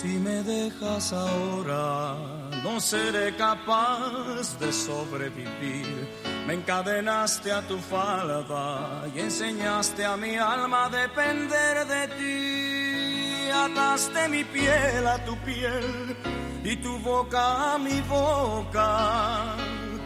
Si 0.00 0.18
me 0.18 0.42
dejas 0.42 1.12
ahora, 1.12 2.16
no 2.64 2.80
seré 2.80 3.36
capaz 3.36 4.58
de 4.58 4.72
sobrevivir. 4.72 6.08
Me 6.46 6.54
encadenaste 6.54 7.52
a 7.52 7.60
tu 7.68 7.76
falda 7.76 9.06
y 9.14 9.20
enseñaste 9.20 10.06
a 10.06 10.16
mi 10.16 10.36
alma 10.36 10.86
a 10.86 10.88
depender 10.88 11.86
de 11.86 12.08
ti. 12.18 13.50
Ataste 13.52 14.26
mi 14.30 14.42
piel 14.42 15.06
a 15.06 15.22
tu 15.26 15.36
piel 15.44 16.16
y 16.64 16.76
tu 16.76 16.98
boca 17.00 17.74
a 17.74 17.78
mi 17.78 18.00
boca. 18.00 19.56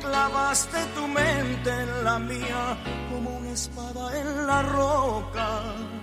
Clavaste 0.00 0.78
tu 0.96 1.06
mente 1.06 1.70
en 1.70 2.02
la 2.02 2.18
mía 2.18 2.76
como 3.12 3.36
una 3.38 3.52
espada 3.52 4.20
en 4.20 4.44
la 4.44 4.60
roca 4.62 5.93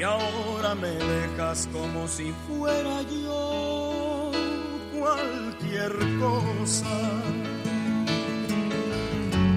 y 0.00 0.02
ahora 0.02 0.74
me 0.74 0.88
dejas 0.88 1.68
como 1.70 2.08
si 2.08 2.32
fuera 2.48 3.02
yo 3.02 4.30
cualquier 4.98 5.92
cosa. 6.18 6.96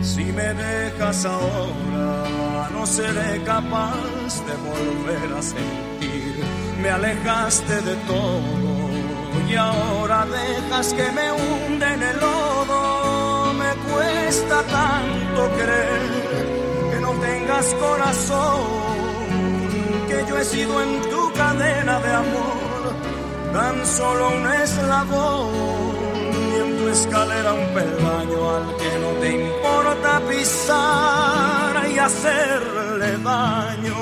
Si 0.02 0.26
me 0.26 0.54
dejas 0.54 1.26
ahora, 1.26 2.70
no 2.74 2.86
seré 2.86 3.42
capaz 3.46 4.34
de 4.48 4.56
volver 4.70 5.38
a 5.38 5.42
sentir. 5.42 6.44
Me 6.82 6.90
alejaste 6.90 7.76
de 7.82 7.96
todo 8.06 8.90
y 9.50 9.56
ahora 9.56 10.26
dejas 10.26 10.94
que 10.94 11.10
me 11.10 11.32
hunde 11.32 11.86
en 11.86 12.04
el 12.04 12.20
lodo. 12.20 13.54
Me 13.54 13.72
cuesta 13.90 14.62
tanto 14.64 15.42
creer 15.56 16.92
que 16.92 17.00
no 17.00 17.12
tengas 17.22 17.66
corazón 17.76 18.93
yo 20.28 20.38
he 20.38 20.46
sido 20.46 20.82
en 20.82 21.02
tu 21.10 21.34
cadena 21.34 22.00
de 22.00 22.12
amor 22.14 22.64
tan 23.54 23.86
solo 23.86 24.30
un 24.30 24.48
eslabón 24.52 25.52
y 26.34 26.60
en 26.62 26.78
tu 26.78 26.88
escalera 26.90 27.54
un 27.54 27.68
peldaño 27.74 28.56
al 28.56 28.78
que 28.78 29.00
no 29.00 29.10
te 29.22 29.32
importa 29.44 30.22
pisar 30.30 31.90
y 31.90 32.00
hacerle 32.00 33.18
daño. 33.18 33.96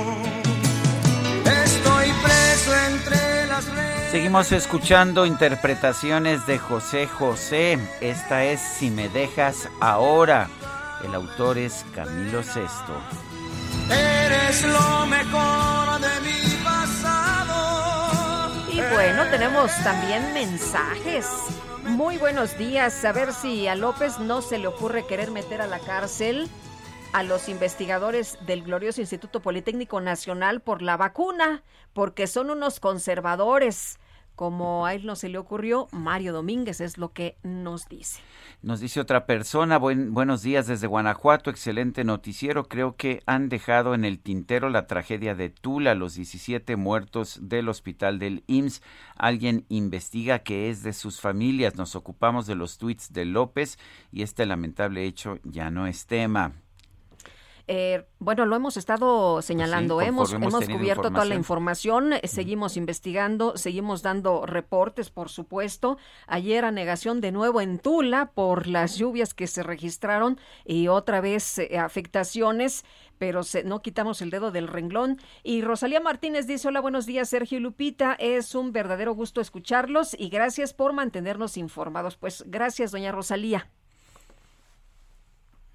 Estoy 1.63 2.07
preso 2.23 2.71
entre 2.89 3.47
las 3.47 3.65
redes. 3.73 4.11
Seguimos 4.11 4.51
escuchando 4.51 5.25
interpretaciones 5.25 6.45
de 6.47 6.59
José 6.59 7.07
José. 7.07 7.77
Esta 7.99 8.45
es 8.45 8.61
Si 8.61 8.89
me 8.89 9.09
dejas 9.09 9.69
ahora. 9.79 10.49
El 11.03 11.15
autor 11.15 11.57
es 11.57 11.85
Camilo 11.93 12.43
Sesto. 12.43 12.93
Eres 14.51 14.63
lo 14.65 15.05
mejor 15.05 16.01
de 16.01 16.19
mi 16.19 16.41
pasado. 16.61 18.51
Y 18.69 18.81
bueno, 18.93 19.23
tenemos 19.31 19.71
también 19.81 20.33
mensajes. 20.33 21.25
Muy 21.85 22.17
buenos 22.17 22.57
días. 22.57 23.05
A 23.05 23.13
ver 23.13 23.31
si 23.31 23.69
a 23.69 23.75
López 23.75 24.19
no 24.19 24.41
se 24.41 24.57
le 24.57 24.67
ocurre 24.67 25.05
querer 25.05 25.31
meter 25.31 25.61
a 25.61 25.67
la 25.67 25.79
cárcel 25.79 26.49
a 27.13 27.23
los 27.23 27.47
investigadores 27.47 28.39
del 28.45 28.63
glorioso 28.63 28.99
Instituto 28.99 29.39
Politécnico 29.39 30.01
Nacional 30.01 30.59
por 30.59 30.81
la 30.81 30.97
vacuna, 30.97 31.63
porque 31.93 32.27
son 32.27 32.49
unos 32.49 32.81
conservadores 32.81 34.00
como 34.41 34.87
a 34.87 34.95
él 34.95 35.05
no 35.05 35.15
se 35.15 35.29
le 35.29 35.37
ocurrió, 35.37 35.87
Mario 35.91 36.33
Domínguez 36.33 36.81
es 36.81 36.97
lo 36.97 37.13
que 37.13 37.37
nos 37.43 37.87
dice. 37.87 38.21
Nos 38.63 38.79
dice 38.79 38.99
otra 38.99 39.27
persona, 39.27 39.77
buenos 39.77 40.41
días 40.41 40.65
desde 40.65 40.87
Guanajuato, 40.87 41.51
excelente 41.51 42.03
noticiero. 42.03 42.67
Creo 42.67 42.95
que 42.95 43.21
han 43.27 43.49
dejado 43.49 43.93
en 43.93 44.03
el 44.03 44.17
tintero 44.17 44.71
la 44.71 44.87
tragedia 44.87 45.35
de 45.35 45.51
Tula, 45.51 45.93
los 45.93 46.15
17 46.15 46.75
muertos 46.75 47.37
del 47.43 47.69
hospital 47.69 48.17
del 48.17 48.43
IMSS. 48.47 48.81
Alguien 49.15 49.67
investiga 49.69 50.39
que 50.39 50.71
es 50.71 50.81
de 50.81 50.93
sus 50.93 51.21
familias. 51.21 51.75
Nos 51.75 51.95
ocupamos 51.95 52.47
de 52.47 52.55
los 52.55 52.79
tweets 52.79 53.13
de 53.13 53.25
López 53.25 53.77
y 54.11 54.23
este 54.23 54.47
lamentable 54.47 55.05
hecho 55.05 55.37
ya 55.43 55.69
no 55.69 55.85
es 55.85 56.07
tema. 56.07 56.53
Eh, 57.73 58.03
bueno, 58.19 58.45
lo 58.45 58.57
hemos 58.57 58.75
estado 58.75 59.41
señalando, 59.41 60.01
hemos, 60.01 60.33
hemos, 60.33 60.53
cubierto 60.67 61.09
toda 61.09 61.23
la 61.23 61.35
información, 61.35 62.11
eh, 62.11 62.27
seguimos 62.27 62.75
investigando, 62.75 63.55
seguimos 63.55 64.01
dando 64.01 64.45
reportes, 64.45 65.09
por 65.09 65.29
supuesto. 65.29 65.97
Ayer 66.27 66.65
a 66.65 66.71
negación 66.71 67.21
de 67.21 67.31
nuevo 67.31 67.61
en 67.61 67.79
Tula 67.79 68.31
por 68.33 68.67
las 68.67 68.97
lluvias 68.97 69.33
que 69.33 69.47
se 69.47 69.63
registraron 69.63 70.37
y 70.65 70.89
otra 70.89 71.21
vez 71.21 71.59
eh, 71.59 71.77
afectaciones, 71.79 72.83
pero 73.17 73.39
no 73.63 73.81
quitamos 73.81 74.21
el 74.21 74.31
dedo 74.31 74.51
del 74.51 74.67
renglón. 74.67 75.21
Y 75.41 75.61
Rosalía 75.61 76.01
Martínez 76.01 76.47
dice, 76.47 76.67
hola, 76.67 76.81
buenos 76.81 77.05
días, 77.05 77.29
Sergio 77.29 77.57
y 77.57 77.61
Lupita, 77.61 78.17
es 78.19 78.53
un 78.53 78.73
verdadero 78.73 79.15
gusto 79.15 79.39
escucharlos 79.39 80.13
y 80.19 80.27
gracias 80.27 80.73
por 80.73 80.91
mantenernos 80.91 81.55
informados. 81.55 82.17
Pues 82.17 82.43
gracias, 82.47 82.91
doña 82.91 83.13
Rosalía. 83.13 83.69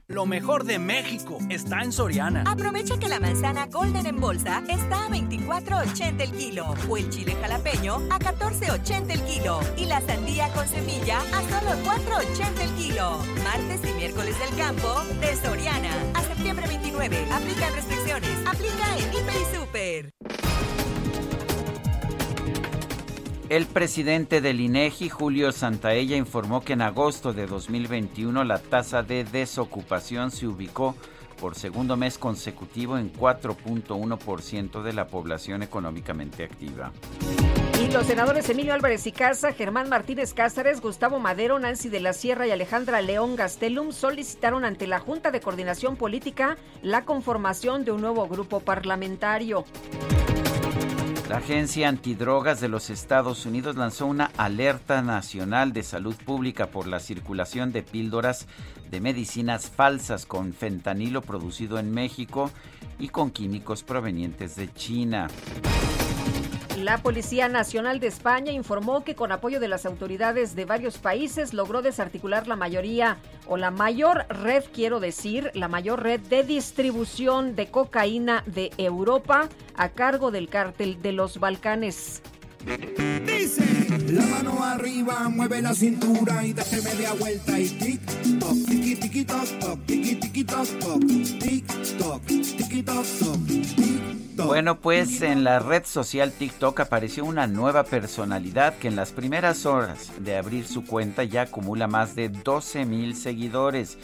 Lo 0.09 0.25
mejor 0.25 0.63
de 0.63 0.79
México 0.79 1.39
está 1.51 1.83
en 1.83 1.91
Soriana. 1.91 2.45
Aprovecha 2.47 2.97
que 2.97 3.09
la 3.09 3.19
manzana 3.19 3.67
Golden 3.67 4.07
en 4.07 4.21
bolsa 4.21 4.63
está 4.69 5.07
a 5.07 5.09
24.80 5.09 6.21
el 6.21 6.31
kilo 6.31 6.75
o 6.89 6.97
el 6.97 7.11
chile 7.11 7.37
jalapeño 7.41 7.97
a 8.11 8.21
14.80 8.21 9.11
el 9.11 9.23
kilo 9.25 9.59
y 9.77 9.87
la 9.87 10.01
sandía 10.01 10.49
con 10.53 10.69
semilla 10.69 11.19
a 11.19 11.43
solo 11.51 11.73
4.80 11.83 12.61
el 12.63 12.71
kilo. 12.77 13.19
Martes 13.43 13.81
y 13.91 13.95
miércoles 13.95 14.39
del 14.39 14.57
campo 14.57 15.03
de 15.21 15.35
Soriana 15.35 15.91
a 16.15 16.23
septiembre 16.23 16.69
29. 16.69 17.27
Aplica 17.33 17.71
restricciones. 17.71 18.47
Aplica 18.47 18.97
en 18.99 19.13
Hiper 19.13 19.35
y 19.35 19.57
Super. 19.57 20.11
El 23.49 23.67
presidente 23.67 24.41
del 24.41 24.61
INEGI, 24.61 25.09
Julio 25.09 25.53
Santaella, 25.53 26.17
informó 26.17 26.63
que 26.63 26.73
en 26.73 26.83
agosto 26.83 27.33
de 27.33 27.47
2021 27.47 28.43
la 28.43 28.59
tasa 28.59 29.05
de 29.05 29.23
desocupación 29.23 30.33
se 30.33 30.49
ubicó 30.49 30.97
por 31.41 31.55
segundo 31.55 31.97
mes 31.97 32.19
consecutivo 32.19 32.99
en 32.99 33.13
4.1% 33.13 34.83
de 34.83 34.93
la 34.93 35.07
población 35.07 35.63
económicamente 35.63 36.43
activa. 36.43 36.91
Y 37.81 37.93
los 37.93 38.07
senadores 38.07 38.49
Emilio 38.51 38.75
Álvarez 38.75 39.07
y 39.07 39.13
Casa, 39.13 39.53
Germán 39.53 39.89
Martínez 39.89 40.35
Cázares, 40.35 40.81
Gustavo 40.81 41.21
Madero, 41.21 41.61
Nancy 41.61 41.89
de 41.89 42.01
la 42.01 42.15
Sierra 42.15 42.49
y 42.49 42.51
Alejandra 42.51 43.01
León 43.01 43.37
Gastelum 43.37 43.93
solicitaron 43.93 44.65
ante 44.65 44.89
la 44.89 44.99
Junta 44.99 45.31
de 45.31 45.41
Coordinación 45.41 45.95
Política 45.95 46.57
la 46.83 47.05
conformación 47.05 47.85
de 47.85 47.93
un 47.93 48.01
nuevo 48.01 48.27
grupo 48.27 48.59
parlamentario. 48.59 49.65
La 51.29 51.39
Agencia 51.39 51.89
Antidrogas 51.89 52.61
de 52.61 52.69
los 52.69 52.89
Estados 52.89 53.47
Unidos 53.47 53.75
lanzó 53.75 54.07
una 54.07 54.31
alerta 54.37 55.03
nacional 55.03 55.73
de 55.73 55.83
salud 55.83 56.15
pública 56.15 56.69
por 56.69 56.87
la 56.87 57.01
circulación 57.01 57.73
de 57.73 57.83
píldoras 57.83 58.47
de 58.93 59.01
medicinas 59.01 59.69
falsas 59.69 60.25
con 60.25 60.53
fentanilo 60.53 61.23
producido 61.23 61.81
en 61.81 61.91
México 61.91 62.53
y 63.01 63.09
con 63.09 63.33
químicos 63.33 63.83
provenientes 63.83 64.55
de 64.55 64.73
China. 64.73 65.27
La 66.87 66.99
Policía 66.99 67.49
Nacional 67.49 67.99
de 67.99 68.07
España 68.07 68.53
informó 68.53 69.03
que 69.03 69.17
con 69.17 69.33
apoyo 69.33 69.59
de 69.59 69.67
las 69.67 69.87
autoridades 69.87 70.55
de 70.55 70.67
varios 70.67 70.99
países 70.99 71.53
logró 71.53 71.83
desarticular 71.83 72.47
la 72.47 72.55
mayoría 72.55 73.17
o 73.49 73.57
la 73.57 73.73
mayor 73.73 74.25
red, 74.29 74.63
quiero 74.73 75.01
decir, 75.01 75.51
la 75.55 75.67
mayor 75.67 76.05
red 76.05 76.21
de 76.21 76.45
distribución 76.45 77.57
de 77.57 77.73
cocaína 77.73 78.45
de 78.47 78.71
Europa 78.79 79.49
a 79.75 79.89
cargo 79.89 80.31
del 80.31 80.49
cártel 80.49 81.03
de 81.03 81.11
los 81.11 81.41
Balcanes. 81.41 82.23
Dice, 82.65 83.65
la 84.13 84.23
mano 84.27 84.63
arriba, 84.63 85.29
mueve 85.29 85.63
la 85.63 85.75
cintura 85.75 86.47
y 86.47 86.53
date 86.53 86.83
media 86.83 87.15
vuelta 87.15 87.59
y 87.59 87.69
tic 87.69 88.01
toc, 88.39 88.65
tiki 88.65 88.95
tiki 88.95 89.25
toc 89.25 89.59
toc, 89.59 89.87
tiki 89.87 90.15
tiki 90.15 90.45
toc 90.45 90.69
toc, 90.79 91.01
tic 91.01 91.67
toc. 91.99 93.96
Bueno, 94.37 94.81
pues 94.81 95.23
en 95.23 95.45
la 95.45 95.59
red 95.59 95.85
social 95.85 96.33
TikTok 96.33 96.81
apareció 96.81 97.25
una 97.25 97.47
nueva 97.47 97.85
personalidad 97.85 98.77
que 98.77 98.89
en 98.89 98.97
las 98.97 99.13
primeras 99.13 99.65
horas 99.67 100.13
de 100.19 100.37
abrir 100.37 100.67
su 100.67 100.85
cuenta 100.85 101.25
ya 101.25 101.43
acumula 101.43 101.87
más 101.87 102.15
de 102.15 102.29
12 102.29 102.85
mil 102.85 103.17
seguidores. 103.17 103.99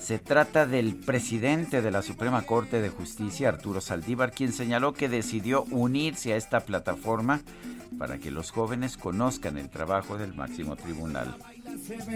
Se 0.00 0.18
trata 0.18 0.66
del 0.66 0.96
presidente 0.96 1.80
de 1.80 1.90
la 1.90 2.02
Suprema 2.02 2.42
Corte 2.42 2.82
de 2.82 2.90
Justicia, 2.90 3.48
Arturo 3.48 3.80
Saldívar, 3.80 4.32
quien 4.32 4.52
señaló 4.52 4.92
que 4.92 5.08
decidió 5.08 5.62
unirse 5.70 6.32
a 6.32 6.36
esta 6.36 6.60
plataforma 6.60 7.40
para 7.98 8.18
que 8.18 8.30
los 8.30 8.50
jóvenes 8.50 8.96
conozcan 8.96 9.58
el 9.58 9.70
trabajo 9.70 10.18
del 10.18 10.34
máximo 10.34 10.76
tribunal. 10.76 11.36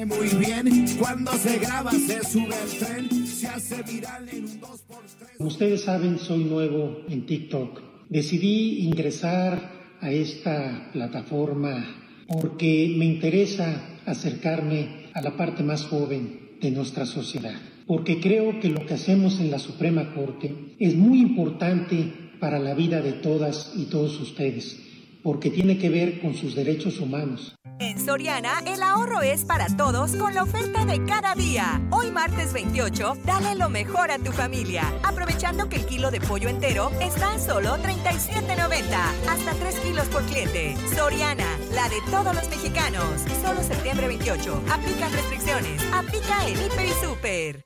Muy 0.06 0.28
bien 0.38 0.86
cuando 0.98 1.32
se 1.32 1.58
graba, 1.58 1.90
se 1.90 2.22
sube 2.24 2.54
el 2.62 2.78
tren, 2.78 3.26
se 3.26 3.46
hace 3.46 3.82
viral 3.82 4.28
en 4.28 4.44
un 4.44 4.60
2x3. 4.60 5.36
Como 5.38 5.48
ustedes 5.48 5.82
saben, 5.82 6.18
soy 6.18 6.44
nuevo 6.44 7.02
en 7.08 7.26
TikTok. 7.26 7.80
Decidí 8.08 8.80
ingresar 8.80 9.96
a 10.00 10.10
esta 10.10 10.90
plataforma 10.92 11.84
porque 12.28 12.94
me 12.96 13.06
interesa 13.06 13.98
acercarme 14.04 15.06
a 15.14 15.22
la 15.22 15.36
parte 15.36 15.62
más 15.62 15.84
joven 15.84 16.58
de 16.60 16.70
nuestra 16.70 17.06
sociedad. 17.06 17.58
Porque 17.86 18.20
creo 18.20 18.60
que 18.60 18.68
lo 18.68 18.84
que 18.84 18.94
hacemos 18.94 19.40
en 19.40 19.50
la 19.50 19.58
Suprema 19.58 20.12
Corte 20.14 20.74
es 20.78 20.96
muy 20.96 21.20
importante 21.20 22.12
para 22.40 22.58
la 22.58 22.74
vida 22.74 23.00
de 23.00 23.12
todas 23.12 23.72
y 23.76 23.84
todos 23.84 24.20
ustedes 24.20 24.85
porque 25.26 25.50
tiene 25.50 25.76
que 25.76 25.88
ver 25.88 26.20
con 26.20 26.34
sus 26.34 26.54
derechos 26.54 27.00
humanos. 27.00 27.56
En 27.80 27.98
Soriana, 27.98 28.60
el 28.64 28.80
ahorro 28.80 29.22
es 29.22 29.44
para 29.44 29.66
todos 29.76 30.14
con 30.14 30.32
la 30.34 30.44
oferta 30.44 30.84
de 30.84 31.04
cada 31.04 31.34
día. 31.34 31.84
Hoy 31.90 32.12
martes 32.12 32.52
28, 32.52 33.14
dale 33.24 33.56
lo 33.56 33.68
mejor 33.68 34.12
a 34.12 34.20
tu 34.20 34.30
familia, 34.30 34.84
aprovechando 35.02 35.68
que 35.68 35.78
el 35.78 35.86
kilo 35.86 36.12
de 36.12 36.20
pollo 36.20 36.48
entero 36.48 36.92
está 37.02 37.34
en 37.34 37.40
solo 37.40 37.76
37.90, 37.78 38.84
hasta 39.28 39.52
3 39.52 39.80
kilos 39.80 40.06
por 40.06 40.22
cliente. 40.26 40.76
Soriana, 40.94 41.58
la 41.74 41.88
de 41.88 41.96
todos 42.08 42.32
los 42.32 42.48
mexicanos. 42.48 43.22
Solo 43.42 43.64
septiembre 43.64 44.06
28. 44.06 44.62
Aplica 44.70 45.08
restricciones. 45.08 45.82
Aplica 45.92 46.46
en 46.46 46.54
Hiper 46.54 46.86
y 46.86 47.04
Super. 47.04 47.65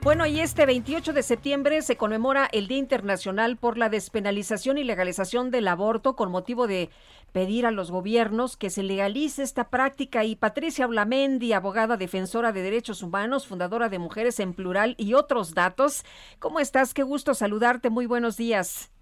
Bueno, 0.00 0.26
y 0.26 0.40
este 0.40 0.64
28 0.64 1.12
de 1.12 1.24
septiembre 1.24 1.82
se 1.82 1.96
conmemora 1.96 2.48
el 2.52 2.68
Día 2.68 2.78
Internacional 2.78 3.56
por 3.56 3.76
la 3.76 3.88
Despenalización 3.88 4.78
y 4.78 4.84
Legalización 4.84 5.50
del 5.50 5.66
Aborto 5.66 6.14
con 6.14 6.30
motivo 6.30 6.68
de 6.68 6.88
pedir 7.32 7.66
a 7.66 7.72
los 7.72 7.90
gobiernos 7.90 8.56
que 8.56 8.70
se 8.70 8.84
legalice 8.84 9.42
esta 9.42 9.70
práctica. 9.70 10.24
Y 10.24 10.36
Patricia 10.36 10.86
Blamendi, 10.86 11.52
abogada 11.52 11.96
defensora 11.96 12.52
de 12.52 12.62
derechos 12.62 13.02
humanos, 13.02 13.48
fundadora 13.48 13.88
de 13.88 13.98
Mujeres 13.98 14.38
en 14.38 14.54
Plural 14.54 14.94
y 14.98 15.14
otros 15.14 15.52
datos. 15.52 16.04
¿Cómo 16.38 16.60
estás? 16.60 16.94
Qué 16.94 17.02
gusto 17.02 17.34
saludarte. 17.34 17.90
Muy 17.90 18.06
buenos 18.06 18.36
días. 18.36 18.92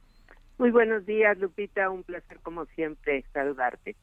Muy 0.57 0.71
buenos 0.71 1.05
días, 1.05 1.37
Lupita. 1.39 1.91
Un 1.91 2.05
placer, 2.05 2.41
como 2.41 2.65
siempre, 2.75 3.23
saludarte. 3.35 3.97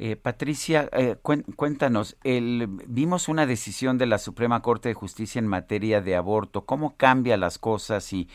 Eh, 0.00 0.14
Patricia, 0.14 0.88
eh, 0.92 1.16
cuéntanos, 1.22 2.16
el, 2.22 2.68
vimos 2.86 3.28
una 3.28 3.46
decisión 3.46 3.98
de 3.98 4.06
la 4.06 4.18
Suprema 4.18 4.62
Corte 4.62 4.88
de 4.88 4.94
Justicia 4.94 5.40
en 5.40 5.48
materia 5.48 6.00
de 6.00 6.14
aborto. 6.14 6.64
¿Cómo 6.66 6.96
cambia 6.96 7.36
las 7.36 7.58
cosas 7.58 8.12
y 8.12 8.28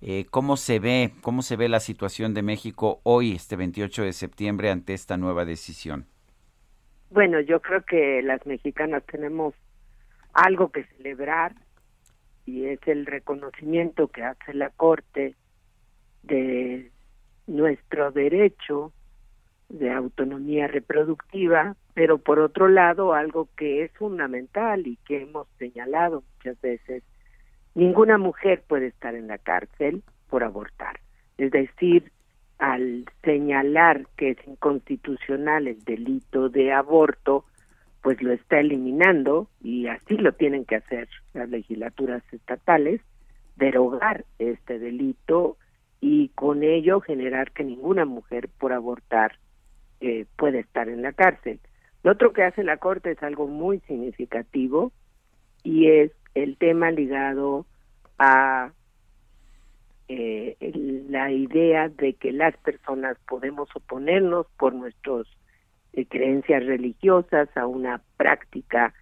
eh, 0.00 0.26
cómo 0.30 0.56
se 0.56 0.78
ve, 0.78 1.12
cómo 1.22 1.42
se 1.42 1.56
ve 1.56 1.68
la 1.68 1.80
situación 1.80 2.34
de 2.34 2.42
México 2.42 3.00
hoy, 3.02 3.32
este 3.32 3.56
28 3.56 4.04
de 4.04 4.12
septiembre, 4.12 4.70
ante 4.70 4.94
esta 4.94 5.16
nueva 5.16 5.44
decisión? 5.44 6.06
Bueno, 7.10 7.40
yo 7.40 7.60
creo 7.60 7.82
que 7.84 8.22
las 8.22 8.46
mexicanas 8.46 9.02
tenemos 9.06 9.54
algo 10.32 10.70
que 10.70 10.84
celebrar 10.84 11.54
y 12.46 12.66
es 12.66 12.78
el 12.86 13.06
reconocimiento 13.06 14.06
que 14.06 14.22
hace 14.22 14.54
la 14.54 14.70
Corte 14.70 15.34
de 16.22 16.92
nuestro 17.48 18.12
derecho 18.12 18.92
de 19.68 19.90
autonomía 19.92 20.66
reproductiva, 20.66 21.76
pero 21.94 22.18
por 22.18 22.38
otro 22.38 22.68
lado 22.68 23.12
algo 23.12 23.48
que 23.56 23.84
es 23.84 23.92
fundamental 23.92 24.86
y 24.86 24.96
que 25.06 25.22
hemos 25.22 25.46
señalado 25.58 26.22
muchas 26.36 26.60
veces, 26.60 27.02
ninguna 27.74 28.18
mujer 28.18 28.62
puede 28.66 28.86
estar 28.86 29.14
en 29.14 29.28
la 29.28 29.38
cárcel 29.38 30.02
por 30.30 30.42
abortar. 30.42 31.00
Es 31.36 31.50
decir, 31.50 32.10
al 32.58 33.04
señalar 33.22 34.06
que 34.16 34.30
es 34.30 34.38
inconstitucional 34.46 35.68
el 35.68 35.84
delito 35.84 36.48
de 36.48 36.72
aborto, 36.72 37.44
pues 38.02 38.22
lo 38.22 38.32
está 38.32 38.60
eliminando 38.60 39.48
y 39.62 39.86
así 39.86 40.16
lo 40.16 40.32
tienen 40.32 40.64
que 40.64 40.76
hacer 40.76 41.08
las 41.34 41.48
legislaturas 41.48 42.22
estatales, 42.32 43.00
derogar 43.56 44.24
este 44.38 44.78
delito 44.78 45.56
y 46.00 46.28
con 46.30 46.62
ello 46.62 47.00
generar 47.00 47.52
que 47.52 47.64
ninguna 47.64 48.04
mujer 48.04 48.48
por 48.58 48.72
abortar 48.72 49.38
eh, 50.00 50.26
puede 50.36 50.60
estar 50.60 50.88
en 50.88 51.02
la 51.02 51.12
cárcel. 51.12 51.60
Lo 52.04 52.12
otro 52.12 52.32
que 52.32 52.44
hace 52.44 52.62
la 52.62 52.76
Corte 52.76 53.10
es 53.10 53.22
algo 53.22 53.48
muy 53.48 53.80
significativo 53.80 54.92
y 55.64 55.88
es 55.88 56.12
el 56.34 56.56
tema 56.56 56.90
ligado 56.90 57.66
a 58.18 58.70
eh, 60.08 60.56
la 61.08 61.32
idea 61.32 61.88
de 61.88 62.14
que 62.14 62.32
las 62.32 62.56
personas 62.58 63.18
podemos 63.26 63.68
oponernos 63.74 64.46
por 64.56 64.72
nuestras 64.72 65.26
eh, 65.92 66.06
creencias 66.06 66.64
religiosas 66.64 67.48
a 67.56 67.66
una 67.66 68.00
práctica 68.16 68.94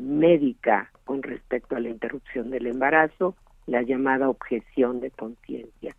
médica 0.00 0.90
con 1.04 1.22
respecto 1.22 1.76
a 1.76 1.80
la 1.80 1.88
interrupción 1.88 2.50
del 2.50 2.66
embarazo, 2.66 3.36
la 3.66 3.80
llamada 3.82 4.28
objeción 4.28 5.00
de 5.00 5.10
conciencia. 5.12 5.96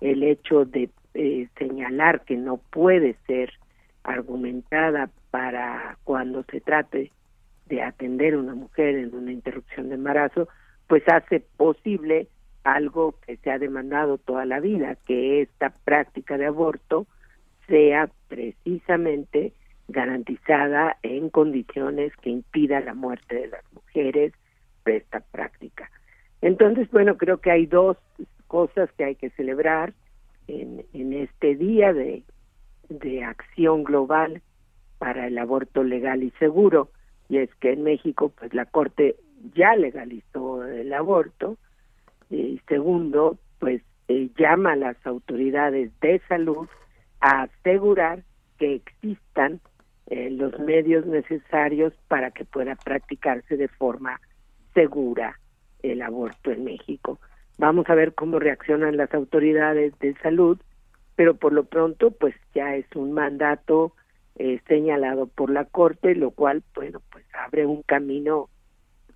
El 0.00 0.24
hecho 0.24 0.64
de 0.64 0.90
eh, 1.14 1.48
señalar 1.58 2.24
que 2.24 2.36
no 2.36 2.58
puede 2.58 3.16
ser 3.26 3.52
argumentada 4.02 5.10
para 5.30 5.96
cuando 6.04 6.44
se 6.44 6.60
trate 6.60 7.10
de 7.66 7.82
atender 7.82 8.34
a 8.34 8.38
una 8.38 8.54
mujer 8.54 8.96
en 8.96 9.14
una 9.14 9.32
interrupción 9.32 9.88
de 9.88 9.94
embarazo, 9.94 10.48
pues 10.86 11.02
hace 11.08 11.40
posible 11.56 12.28
algo 12.62 13.14
que 13.26 13.36
se 13.38 13.50
ha 13.50 13.58
demandado 13.58 14.18
toda 14.18 14.44
la 14.44 14.60
vida, 14.60 14.96
que 15.06 15.42
esta 15.42 15.70
práctica 15.70 16.36
de 16.36 16.46
aborto 16.46 17.06
sea 17.66 18.10
precisamente 18.28 19.52
garantizada 19.88 20.96
en 21.02 21.30
condiciones 21.30 22.12
que 22.16 22.30
impida 22.30 22.80
la 22.80 22.94
muerte 22.94 23.34
de 23.34 23.48
las 23.48 23.72
mujeres 23.72 24.32
por 24.82 24.92
esta 24.92 25.20
práctica. 25.20 25.90
Entonces, 26.42 26.90
bueno, 26.90 27.16
creo 27.16 27.38
que 27.38 27.50
hay 27.50 27.66
dos 27.66 27.96
cosas 28.46 28.90
que 28.92 29.04
hay 29.04 29.14
que 29.14 29.30
celebrar 29.30 29.94
en, 30.48 30.84
en 30.92 31.12
este 31.12 31.54
día 31.56 31.92
de, 31.92 32.22
de 32.88 33.24
acción 33.24 33.84
global 33.84 34.42
para 34.98 35.26
el 35.26 35.38
aborto 35.38 35.82
legal 35.82 36.22
y 36.22 36.30
seguro 36.38 36.90
y 37.28 37.38
es 37.38 37.54
que 37.56 37.72
en 37.72 37.82
México 37.82 38.32
pues 38.38 38.52
la 38.54 38.66
corte 38.66 39.16
ya 39.54 39.74
legalizó 39.76 40.64
el 40.64 40.92
aborto 40.92 41.56
y 42.30 42.60
segundo 42.68 43.38
pues 43.58 43.82
eh, 44.08 44.30
llama 44.38 44.72
a 44.72 44.76
las 44.76 44.96
autoridades 45.06 45.90
de 46.00 46.20
salud 46.28 46.68
a 47.20 47.42
asegurar 47.42 48.22
que 48.58 48.74
existan 48.74 49.60
eh, 50.06 50.30
los 50.30 50.58
medios 50.58 51.06
necesarios 51.06 51.94
para 52.08 52.30
que 52.30 52.44
pueda 52.44 52.76
practicarse 52.76 53.56
de 53.56 53.68
forma 53.68 54.20
segura 54.74 55.38
el 55.82 56.02
aborto 56.02 56.50
en 56.50 56.64
México. 56.64 57.18
Vamos 57.58 57.88
a 57.88 57.94
ver 57.94 58.14
cómo 58.14 58.38
reaccionan 58.38 58.96
las 58.96 59.12
autoridades 59.14 59.96
de 60.00 60.14
salud, 60.18 60.58
pero 61.16 61.34
por 61.34 61.52
lo 61.52 61.64
pronto 61.64 62.10
pues 62.10 62.34
ya 62.54 62.74
es 62.74 62.86
un 62.94 63.12
mandato 63.12 63.92
eh, 64.36 64.60
señalado 64.66 65.26
por 65.26 65.50
la 65.50 65.64
Corte, 65.64 66.14
lo 66.14 66.32
cual, 66.32 66.64
bueno, 66.74 67.00
pues 67.12 67.24
abre 67.34 67.66
un 67.66 67.82
camino 67.82 68.48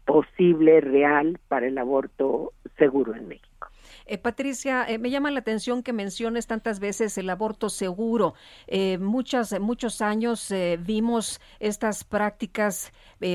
posible, 0.05 0.81
real, 0.81 1.39
para 1.49 1.67
el 1.67 1.77
aborto 1.77 2.53
seguro 2.77 3.15
en 3.15 3.29
México. 3.29 3.68
Eh, 4.09 4.17
Patricia, 4.17 4.87
eh, 4.89 4.99
me 4.99 5.11
llama 5.11 5.31
la 5.31 5.41
atención 5.41 5.83
que 5.83 5.93
menciones 5.93 6.47
tantas 6.47 6.81
veces 6.81 7.19
el 7.19 7.29
aborto 7.29 7.69
seguro. 7.69 8.33
Eh, 8.67 8.97
muchas, 8.97 9.61
muchos 9.61 10.01
años 10.01 10.53
vimos 10.81 11.41
estas 11.61 12.05
prácticas 12.05 12.93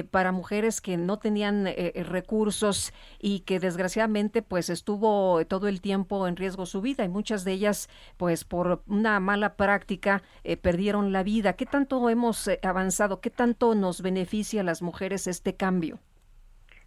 para 0.09 0.31
mujeres 0.31 0.81
que 0.81 0.97
no 0.97 1.19
tenían 1.19 1.67
recursos 2.07 2.93
y 3.19 3.41
que 3.41 3.59
desgraciadamente 3.59 4.41
pues 4.41 4.69
estuvo 4.69 5.45
todo 5.45 5.67
el 5.67 5.81
tiempo 5.81 6.27
en 6.27 6.35
riesgo 6.35 6.65
su 6.65 6.81
vida 6.81 7.03
y 7.03 7.09
muchas 7.09 7.43
de 7.43 7.51
ellas 7.51 7.89
pues 8.17 8.45
por 8.45 8.81
una 8.87 9.19
mala 9.19 9.55
práctica 9.55 10.23
perdieron 10.61 11.11
la 11.11 11.21
vida. 11.21 11.53
¿Qué 11.53 11.65
tanto 11.65 12.09
hemos 12.09 12.49
avanzado? 12.63 13.21
¿Qué 13.21 13.29
tanto 13.29 13.75
nos 13.75 14.01
beneficia 14.01 14.61
a 14.61 14.63
las 14.63 14.81
mujeres 14.81 15.27
este 15.27 15.55
cambio? 15.55 15.99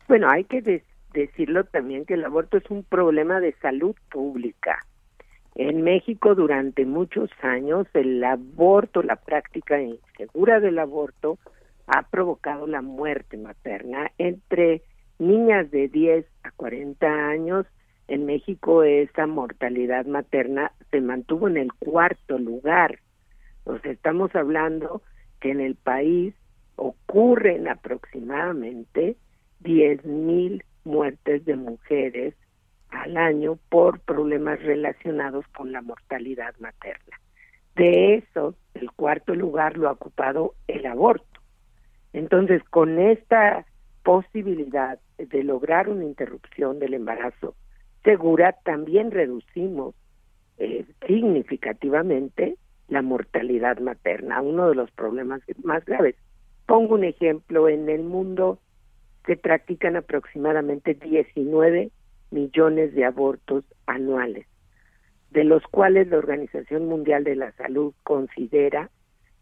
Bueno, 0.08 0.28
hay 0.28 0.44
que 0.44 0.62
decir 0.62 0.95
decirlo 1.16 1.64
también 1.64 2.04
que 2.04 2.14
el 2.14 2.24
aborto 2.24 2.58
es 2.58 2.70
un 2.70 2.84
problema 2.84 3.40
de 3.40 3.52
salud 3.62 3.96
pública. 4.10 4.84
En 5.54 5.82
México 5.82 6.34
durante 6.34 6.84
muchos 6.84 7.30
años 7.42 7.86
el 7.94 8.22
aborto, 8.22 9.02
la 9.02 9.16
práctica 9.16 9.80
insegura 9.80 10.60
del 10.60 10.78
aborto 10.78 11.38
ha 11.86 12.02
provocado 12.02 12.66
la 12.66 12.82
muerte 12.82 13.38
materna 13.38 14.10
entre 14.18 14.82
niñas 15.18 15.70
de 15.70 15.88
10 15.88 16.26
a 16.42 16.50
40 16.50 17.06
años. 17.06 17.66
En 18.08 18.26
México 18.26 18.82
esa 18.82 19.26
mortalidad 19.26 20.04
materna 20.04 20.72
se 20.90 21.00
mantuvo 21.00 21.48
en 21.48 21.56
el 21.56 21.72
cuarto 21.72 22.38
lugar. 22.38 22.98
Nos 23.64 23.82
estamos 23.86 24.34
hablando 24.34 25.00
que 25.40 25.50
en 25.50 25.60
el 25.60 25.74
país 25.76 26.34
ocurren 26.76 27.66
aproximadamente 27.66 29.16
10 29.60 30.04
mil 30.04 30.62
muertes 30.86 31.44
de 31.44 31.56
mujeres 31.56 32.34
al 32.90 33.16
año 33.16 33.58
por 33.68 34.00
problemas 34.00 34.62
relacionados 34.62 35.44
con 35.48 35.72
la 35.72 35.82
mortalidad 35.82 36.54
materna. 36.58 37.20
De 37.74 38.14
eso, 38.14 38.54
el 38.74 38.90
cuarto 38.92 39.34
lugar 39.34 39.76
lo 39.76 39.88
ha 39.88 39.92
ocupado 39.92 40.54
el 40.66 40.86
aborto. 40.86 41.40
Entonces, 42.12 42.62
con 42.70 42.98
esta 42.98 43.66
posibilidad 44.02 44.98
de 45.18 45.42
lograr 45.42 45.88
una 45.88 46.04
interrupción 46.04 46.78
del 46.78 46.94
embarazo 46.94 47.54
segura, 48.02 48.52
también 48.64 49.10
reducimos 49.10 49.94
eh, 50.58 50.86
significativamente 51.06 52.56
la 52.88 53.02
mortalidad 53.02 53.78
materna, 53.80 54.40
uno 54.40 54.68
de 54.68 54.76
los 54.76 54.90
problemas 54.92 55.42
más 55.64 55.84
graves. 55.84 56.14
Pongo 56.66 56.94
un 56.94 57.04
ejemplo, 57.04 57.68
en 57.68 57.88
el 57.88 58.04
mundo 58.04 58.58
se 59.26 59.36
practican 59.36 59.96
aproximadamente 59.96 60.94
19 60.94 61.90
millones 62.30 62.94
de 62.94 63.04
abortos 63.04 63.64
anuales, 63.86 64.46
de 65.30 65.44
los 65.44 65.62
cuales 65.64 66.08
la 66.08 66.18
Organización 66.18 66.86
Mundial 66.86 67.24
de 67.24 67.36
la 67.36 67.52
Salud 67.52 67.92
considera 68.02 68.90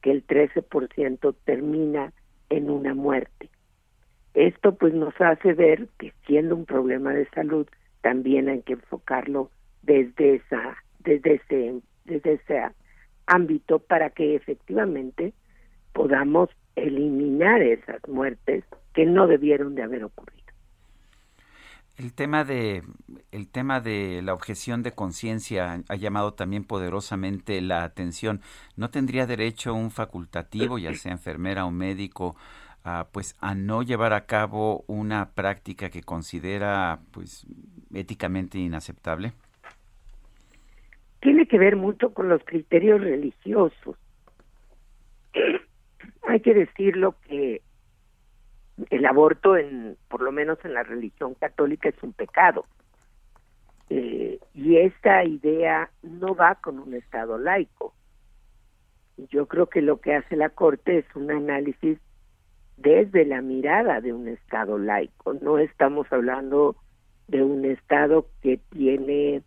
que 0.03 0.11
el 0.11 0.27
13% 0.27 1.35
termina 1.45 2.13
en 2.51 2.71
una 2.71 2.95
muerte. 2.95 3.51
Esto 4.35 4.75
pues 4.75 4.93
nos 4.93 5.15
hace 5.21 5.53
ver 5.55 5.89
que 5.99 6.13
siendo 6.27 6.57
un 6.57 6.67
problema 6.67 7.13
de 7.13 7.29
salud 7.31 7.67
también 8.03 8.49
hay 8.49 8.63
que 8.63 8.75
enfocarlo 8.75 9.51
desde 9.83 10.37
esa 10.37 10.77
desde 10.99 11.35
ese 11.35 11.81
desde 12.05 12.35
ese 12.35 12.63
ámbito 13.27 13.79
para 13.79 14.11
que 14.11 14.35
efectivamente 14.35 15.33
podamos 15.93 16.51
eliminar 16.77 17.63
esas 17.63 18.01
muertes 18.09 18.65
que 18.93 19.07
no 19.07 19.27
debieron 19.27 19.75
de 19.75 19.83
haber 19.83 20.05
ocurrido. 20.05 20.45
El 21.97 22.13
tema 22.13 22.43
de 22.43 22.83
el 23.31 23.49
tema 23.49 23.81
de 23.81 24.21
la 24.23 24.35
objeción 24.35 24.83
de 24.83 24.91
conciencia 24.91 25.81
ha 25.89 25.95
llamado 25.95 26.35
también 26.35 26.65
poderosamente 26.65 27.61
la 27.61 27.85
atención. 27.85 28.41
¿No 28.77 28.91
tendría 28.91 29.27
derecho 29.27 29.75
un 29.75 29.93
facultativo, 29.93 30.79
ya 30.79 30.93
sea 30.95 31.13
enfermera 31.13 31.65
o 31.67 31.71
médico, 31.71 32.35
a, 32.83 33.07
pues 33.13 33.37
a 33.41 33.55
no 33.55 33.83
llevar 33.83 34.13
a 34.13 34.27
cabo 34.27 34.85
una 34.89 35.31
práctica 35.35 35.89
que 35.89 36.03
considera 36.03 36.99
pues 37.13 37.47
éticamente 37.93 38.59
inaceptable? 38.59 39.33
Tiene 41.21 41.47
que 41.47 41.59
ver 41.59 41.77
mucho 41.77 42.13
con 42.13 42.29
los 42.29 42.45
criterios 42.45 43.01
religiosos. 43.01 43.97
Hay 46.27 46.41
que 46.41 46.55
decirlo 46.55 47.17
que 47.27 47.63
el 48.91 49.07
aborto, 49.07 49.57
en, 49.57 49.97
por 50.09 50.23
lo 50.23 50.33
menos 50.33 50.59
en 50.65 50.75
la 50.75 50.83
religión 50.83 51.35
católica, 51.35 51.89
es 51.89 52.03
un 52.03 52.13
pecado. 52.13 52.67
Eh, 53.91 54.39
y 54.55 54.77
esta 54.79 55.25
idea 55.25 55.91
no 56.03 56.35
va 56.35 56.57
con 56.57 56.79
un 56.79 56.95
Estado 56.95 57.39
laico. 57.39 57.95
Yo 59.29 59.47
creo 59.47 59.69
que 59.69 59.83
lo 59.83 60.01
que 60.01 60.15
hace 60.15 60.37
la 60.37 60.49
Corte 60.49 60.99
es 60.99 61.07
un 61.15 61.31
análisis 61.31 61.99
desde 62.77 63.25
la 63.25 63.41
mirada 63.41 64.01
de 64.01 64.13
un 64.13 64.27
Estado 64.29 64.79
laico. 64.79 65.35
No 65.35 65.59
estamos 65.59 66.11
hablando 66.11 66.77
de 67.29 67.43
un 67.43 67.65
Estado 67.65 68.27
que 68.43 68.59
tiene 68.71 69.43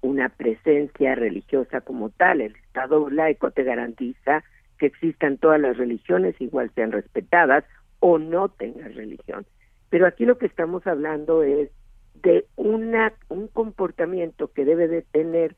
una 0.00 0.28
presencia 0.30 1.14
religiosa 1.14 1.80
como 1.82 2.10
tal. 2.10 2.40
El 2.40 2.56
Estado 2.56 3.08
laico 3.10 3.50
te 3.52 3.62
garantiza 3.62 4.42
que 4.82 4.86
existan 4.86 5.38
todas 5.38 5.60
las 5.60 5.76
religiones, 5.76 6.34
igual 6.40 6.72
sean 6.74 6.90
respetadas, 6.90 7.62
o 8.00 8.18
no 8.18 8.48
tengas 8.48 8.92
religión. 8.96 9.46
Pero 9.90 10.08
aquí 10.08 10.24
lo 10.24 10.38
que 10.38 10.46
estamos 10.46 10.84
hablando 10.88 11.44
es 11.44 11.70
de 12.14 12.46
una 12.56 13.12
un 13.28 13.46
comportamiento 13.46 14.48
que 14.48 14.64
debe 14.64 14.88
de 14.88 15.02
tener 15.02 15.54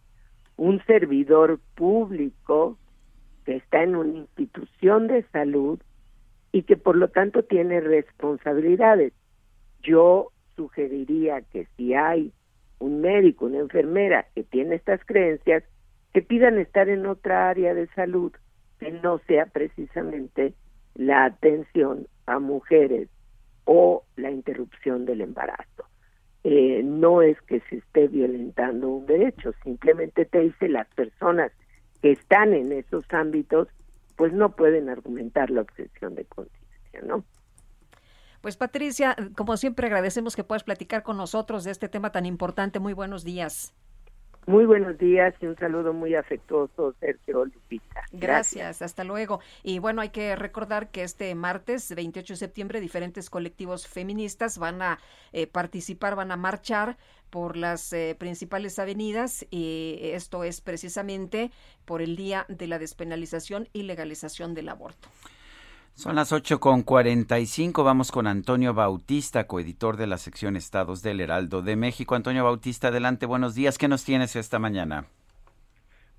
un 0.59 0.85
servidor 0.85 1.59
público 1.75 2.77
que 3.47 3.57
está 3.57 3.83
en 3.83 3.97
una 3.97 4.19
institución 4.19 5.07
de 5.07 5.23
salud 5.33 5.81
y 6.53 6.65
que 6.65 6.77
por 6.77 6.95
lo 6.95 7.09
tanto 7.09 7.45
tiene 7.45 7.81
responsabilidades. 7.81 9.15
Yo 9.83 10.33
sugeriría 10.55 11.41
que 11.41 11.67
si 11.79 11.95
hay 11.95 12.31
un 12.79 13.01
médico, 13.01 13.47
una 13.47 13.61
enfermera 13.61 14.27
que 14.35 14.43
tiene 14.43 14.75
estas 14.75 15.03
creencias, 15.07 15.65
que 16.13 16.21
pidan 16.21 16.59
estar 16.59 16.91
en 16.91 17.07
otra 17.07 17.49
área 17.49 17.73
de 17.73 17.87
salud 17.95 18.31
que 18.85 18.93
no 18.93 19.19
sea 19.27 19.47
precisamente 19.47 20.53
la 20.95 21.25
atención 21.25 22.07
a 22.27 22.39
mujeres 22.39 23.09
o 23.65 24.05
la 24.17 24.31
interrupción 24.31 25.07
del 25.07 25.23
embarazo. 25.23 25.85
Eh, 26.45 26.83
no 26.85 27.23
es 27.23 27.41
que 27.43 27.61
se 27.71 27.77
esté 27.77 28.09
violentando 28.09 28.89
un 28.91 29.07
derecho, 29.07 29.53
simplemente 29.63 30.27
te 30.27 30.41
dice 30.41 30.69
las 30.69 30.87
personas 30.89 31.51
que 32.03 32.13
están 32.13 32.53
en 32.53 32.73
esos 32.73 33.07
ámbitos, 33.09 33.69
pues 34.17 34.35
no 34.35 34.55
pueden 34.55 34.91
argumentar 34.91 35.49
la 35.49 35.63
obsesión 35.63 36.15
de 36.15 36.27
conciencia, 36.27 37.01
¿no? 37.07 37.25
Pues 38.43 38.59
Patricia, 38.59 39.17
como 39.35 39.57
siempre 39.57 39.87
agradecemos 39.87 40.37
que 40.37 40.45
puedas 40.45 40.65
platicar 40.65 41.03
con 41.03 41.17
nosotros 41.17 41.65
de 41.65 41.71
este 41.71 41.89
tema 41.89 42.13
tan 42.13 42.27
importante. 42.27 42.79
Muy 42.79 42.93
buenos 42.93 43.25
días. 43.25 43.73
Muy 44.47 44.67
buenos 44.67 44.99
días 44.99 45.35
y 45.41 45.47
un 45.47 45.57
saludo 45.57 45.95
muy 45.95 46.15
afectuoso, 46.15 46.95
Sergio 47.01 47.47
Lupita. 47.47 48.03
Gracias. 48.13 48.83
hasta 48.83 49.03
luego. 49.03 49.41
Y 49.63 49.79
bueno, 49.79 50.03
hay 50.03 50.11
que 50.11 50.37
recordar 50.37 50.91
que 50.91 51.03
este 51.03 51.35
martes, 51.35 51.95
28 51.95 52.35
de 52.35 52.37
septiembre, 52.37 52.81
diferentes 52.81 53.31
colectivos 53.31 53.87
feministas 53.89 54.59
van 54.59 54.83
a 54.83 54.99
eh, 55.33 55.47
participar, 55.47 56.15
van 56.15 56.31
a 56.31 56.37
marchar 56.37 56.99
por 57.31 57.57
las 57.57 57.93
eh, 57.95 58.17
principales 58.19 58.79
avenidas 58.79 59.47
y 59.51 59.99
esto 60.01 60.45
es 60.45 60.61
precisamente 60.61 61.51
por 61.87 62.03
el 62.03 62.15
Día 62.15 62.45
de 62.49 62.67
la 62.67 62.79
Despenalización 62.79 63.69
y 63.73 63.85
Legalización 63.85 64.55
del 64.55 64.69
Aborto. 64.69 65.09
Son 65.97 66.17
las 66.17 66.33
ocho 66.33 66.59
con 66.59 66.83
cuarenta 66.83 67.39
y 67.39 67.47
cinco. 67.47 67.85
Vamos 67.85 68.11
con 68.11 68.27
Antonio 68.27 68.75
Bautista, 68.75 69.47
coeditor 69.47 69.97
de 69.97 70.09
la 70.09 70.19
sección 70.19 70.57
Estados 70.57 71.03
del 71.03 71.21
Heraldo 71.21 71.63
de 71.63 71.77
México. 71.77 72.17
Antonio 72.17 72.43
Bautista, 72.43 72.89
adelante, 72.89 73.27
buenos 73.27 73.55
días. 73.55 73.79
¿Qué 73.79 73.87
nos 73.87 74.05
tienes 74.05 74.35
esta 74.35 74.59
mañana? 74.59 75.07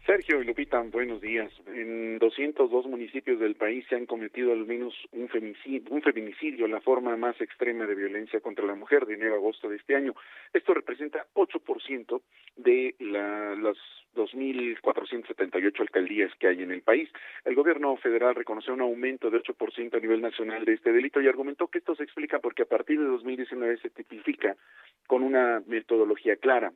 Sergio 0.06 0.42
y 0.42 0.46
Lupita, 0.46 0.82
buenos 0.82 1.20
días. 1.20 1.52
En 1.68 2.20
202 2.20 2.86
municipios 2.86 3.38
del 3.38 3.56
país 3.56 3.86
se 3.90 3.98
han 3.98 4.06
cometido 4.06 4.54
al 4.54 4.66
menos 4.66 4.94
un 5.12 5.28
feminicidio, 5.28 5.92
un 5.92 6.02
feminicidio, 6.02 6.68
la 6.70 6.80
forma 6.80 7.18
más 7.18 7.40
extrema 7.42 7.86
de 7.86 7.96
violencia 7.96 8.40
contra 8.40 8.66
la 8.66 8.76
mujer 8.76 9.06
de 9.06 9.16
enero 9.16 9.34
a 9.34 9.38
agosto 9.38 9.68
de 9.68 9.76
este 9.76 9.96
año. 9.96 10.16
Esto 10.54 10.74
representa 10.74 11.26
8% 11.34 12.22
de 12.56 12.96
la, 13.00 13.56
las 13.56 13.78
2.478 14.16 15.80
alcaldías 15.82 16.32
que 16.40 16.48
hay 16.48 16.64
en 16.64 16.72
el 16.72 16.82
país. 16.82 17.10
El 17.44 17.56
gobierno 17.56 17.96
federal 17.98 18.36
reconoció 18.36 18.74
un 18.74 18.82
aumento 18.82 19.30
de 19.30 19.42
8% 19.42 19.96
a 19.96 20.00
nivel 20.00 20.22
nacional 20.22 20.66
de 20.66 20.74
este 20.74 20.92
delito 20.92 21.22
y 21.22 21.28
argumentó 21.28 21.68
que 21.68 21.80
esto 21.80 21.96
se 21.96 22.04
explica 22.04 22.40
porque 22.40 22.64
a 22.64 22.68
partir 22.68 23.00
de 23.00 23.06
2019 23.06 23.78
se 23.78 23.90
tipifica 23.90 24.56
con 25.08 25.24
una 25.24 25.62
metodología 25.68 26.38
clara 26.38 26.72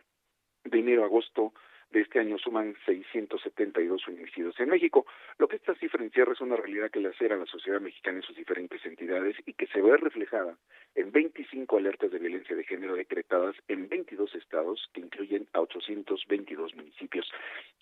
de 0.63 0.79
enero 0.79 1.03
a 1.03 1.05
agosto 1.05 1.53
de 1.91 2.01
este 2.01 2.19
año 2.19 2.37
suman 2.37 2.75
672 2.85 4.05
feminicidios 4.05 4.59
en 4.59 4.69
México. 4.69 5.05
Lo 5.37 5.47
que 5.47 5.55
esta 5.55 5.73
cifra 5.75 6.03
encierra 6.03 6.33
es 6.33 6.41
una 6.41 6.55
realidad 6.55 6.91
que 6.91 6.99
le 6.99 7.09
acera 7.09 7.35
a 7.35 7.39
la 7.39 7.45
sociedad 7.45 7.81
mexicana 7.81 8.17
en 8.17 8.23
sus 8.23 8.35
diferentes 8.35 8.85
entidades 8.85 9.35
y 9.45 9.53
que 9.53 9.67
se 9.67 9.81
ve 9.81 9.97
reflejada 9.97 10.57
en 10.95 11.11
25 11.11 11.77
alertas 11.77 12.11
de 12.11 12.19
violencia 12.19 12.55
de 12.55 12.63
género 12.63 12.95
decretadas 12.95 13.55
en 13.67 13.89
22 13.89 14.35
estados 14.35 14.89
que 14.93 15.01
incluyen 15.01 15.47
a 15.53 15.61
822 15.61 16.75
municipios. 16.75 17.31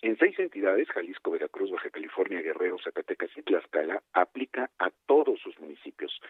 En 0.02 0.16
seis 0.18 0.38
entidades, 0.38 0.88
Jalisco, 0.88 1.30
Veracruz, 1.30 1.70
Baja 1.70 1.90
California, 1.90 2.40
Guerrero, 2.40 2.78
Zacatecas 2.82 3.30
y 3.36 3.42
Tlaxcala, 3.42 4.02
aplica 4.12 4.70
a 4.78 4.90
todos 5.06 5.40
sus 5.40 5.58
municipios. 5.58 6.20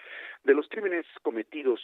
De 0.45 0.55
los 0.55 0.69
crímenes 0.69 1.07
cometidos 1.23 1.81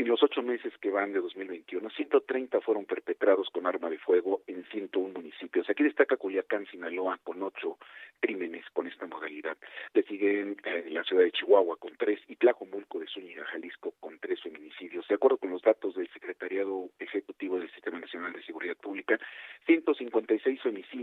en 0.00 0.08
los 0.08 0.22
ocho 0.22 0.42
meses 0.42 0.72
que 0.78 0.90
van 0.90 1.12
de 1.12 1.20
2021, 1.20 1.88
130 1.88 2.60
fueron 2.60 2.84
perpetrados 2.84 3.48
con 3.50 3.66
arma 3.66 3.88
de 3.88 3.98
fuego 3.98 4.42
en 4.46 4.62
101 4.64 5.14
municipios. 5.14 5.68
Aquí 5.70 5.84
destaca 5.84 6.16
Culiacán, 6.16 6.66
Sinaloa, 6.66 7.18
con 7.24 7.42
ocho 7.42 7.78
crímenes 8.20 8.64
con 8.74 8.86
esta 8.86 9.06
modalidad. 9.06 9.56
Le 9.94 10.02
siguen 10.02 10.56
eh, 10.64 10.86
la 10.90 11.02
ciudad 11.04 11.22
de 11.22 11.32
Chihuahua 11.32 11.76
con 11.78 11.96
tres 11.96 12.20
y 12.28 12.36
Tlajomulco 12.36 12.98
de 12.98 13.06
Zúñiga, 13.06 13.44
Jalisco, 13.46 13.94
con 13.98 14.18
tres 14.18 14.42
feminicidios. 14.42 15.08
De 15.08 15.14
acuerdo 15.14 15.38
con 15.38 15.50
los 15.50 15.62
datos 15.62 15.94
del 15.94 16.08
Secretariado 16.12 16.90
Ejecutivo 16.98 17.58
del 17.58 17.70
Sistema 17.72 17.98
Nacional 17.98 18.32
de 18.34 18.42
Seguridad 18.42 18.76
Pública, 18.76 19.18
156 19.66 20.60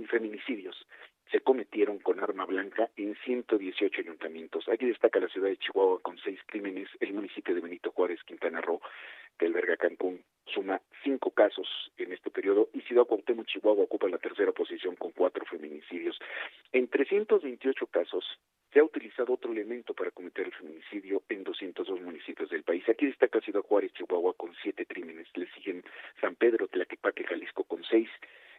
feminicidios 0.08 0.88
se 1.32 1.42
cometieron 1.42 2.00
con 2.00 2.20
arma 2.20 2.46
blanca 2.46 2.90
en 2.96 3.16
118 3.26 4.02
ayuntamientos. 4.02 4.68
Aquí 4.70 4.86
destaca 4.86 5.20
la 5.20 5.28
ciudad 5.30 5.50
de 5.50 5.58
Chihuahua 5.58 6.02
con 6.02 6.18
seis 6.20 6.40
crímenes, 6.46 6.90
el 7.00 7.14
municipio 7.14 7.56
de 7.56 7.62
Benito 7.62 7.92
Juárez, 7.92 8.24
Quintana 8.24 8.62
Roo, 8.62 8.82
que 9.38 9.46
alberga 9.48 9.78
Cancún, 9.78 10.24
suma 10.46 10.82
cinco 11.04 11.32
casos 11.32 11.68
en 11.98 12.14
este 12.14 12.30
periodo 12.30 12.70
y 12.74 12.82
Ciudad 12.82 13.06
Cuauhtémoc, 13.06 13.48
Chihuahua, 13.48 13.84
ocupa 13.84 14.08
la 14.08 14.18
tercera 14.18 14.52
posición 14.52 14.96
con 14.96 15.12
cuatro 15.12 15.46
feminicidios. 15.46 16.20
En 16.72 16.88
328 16.88 17.88
casos 17.88 18.26
se 18.72 18.80
ha 18.80 18.84
utilizado 18.84 19.34
otro 19.34 19.52
elemento 19.52 19.94
para 19.94 20.12
cometer 20.12 20.48
el 20.48 20.54
feminicidio 20.54 21.24
en 21.30 21.44
202 21.44 22.02
municipios 22.02 22.50
del 22.50 22.64
país. 22.64 22.88
Aquí 22.90 23.06
destaca 23.06 23.40
Ciudad 23.42 23.62
Juárez, 23.62 23.94
Chihuahua, 23.94 24.34
con 24.34 24.54
siete 24.62 24.86
crímenes. 24.86 25.28
Le 25.36 25.48
siguen 25.54 25.84
San 26.20 26.36
Pedro, 26.36 26.68
Tlaquepaque, 26.68 27.24
Jalisco, 27.24 27.64
con 27.64 27.84
seis 27.84 28.10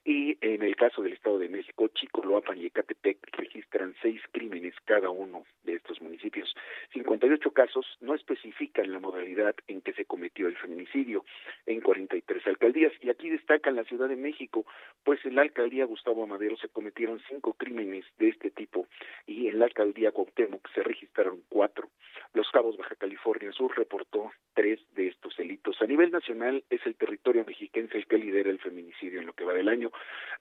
y 0.05 0.37
en 0.43 0.63
el 0.63 0.77
caso 0.77 1.03
del 1.03 1.15
Estado 1.15 1.39
de 1.39 1.49
México, 1.49 1.89
Chicoloapan 1.89 2.59
y 2.59 2.67
Ecatepec 2.67 3.19
registran 3.33 3.95
seis 4.03 4.21
crímenes 4.33 4.75
cada 4.85 5.09
uno 5.09 5.45
de 5.63 5.77
estos 5.77 6.03
municipios. 6.03 6.55
58 6.93 7.51
casos 7.53 7.87
no 8.03 8.15
especifican 8.15 8.93
la 8.93 9.01
modalidad 9.01 9.55
en 9.67 9.81
que 9.81 9.95
se 9.95 10.05
cometió 10.05 10.47
el 10.47 10.57
feminicidio 10.59 11.25
en 11.65 11.81
43 11.81 12.47
alcaldías. 12.47 12.93
Y 13.01 13.09
aquí 13.09 13.31
destaca 13.31 13.71
la 13.71 13.85
Ciudad 13.85 14.09
de 14.09 14.17
México, 14.17 14.67
pues 15.05 15.25
en 15.25 15.37
la 15.37 15.43
alcaldía 15.43 15.87
Gustavo 15.87 16.23
Amadero 16.23 16.57
se 16.59 16.69
cometieron 16.69 17.23
cinco 17.29 17.55
crímenes 17.55 18.05
de 18.19 18.29
este 18.29 18.51
tipo 18.51 18.87
y 19.27 19.49
en 19.49 19.59
la 19.59 19.65
alcaldía 19.65 20.13
Cuauhtémoc 20.13 20.69
se 20.75 20.83
registraron 20.83 21.43
cuatro. 21.49 21.89
Los 22.35 22.51
Cabos 22.51 22.77
Baja 22.77 22.95
California 22.97 23.53
Sur 23.53 23.75
reportó 23.77 24.33
tres 24.55 24.81
de 24.95 25.09
estos 25.09 25.37
delitos. 25.37 25.81
A 25.81 25.87
nivel 25.87 26.11
nacional 26.11 26.63
es 26.69 26.85
el 26.85 26.95
territorio 26.95 27.45
mexiquense 27.47 27.97
el 27.97 28.07
que 28.07 28.19
lidera 28.19 28.51
el 28.51 28.61
feminicidio 28.61 29.21
en 29.21 29.27
lo 29.27 29.33
que 29.33 29.45
va 29.45 29.55
del 29.55 29.69
año 29.69 29.91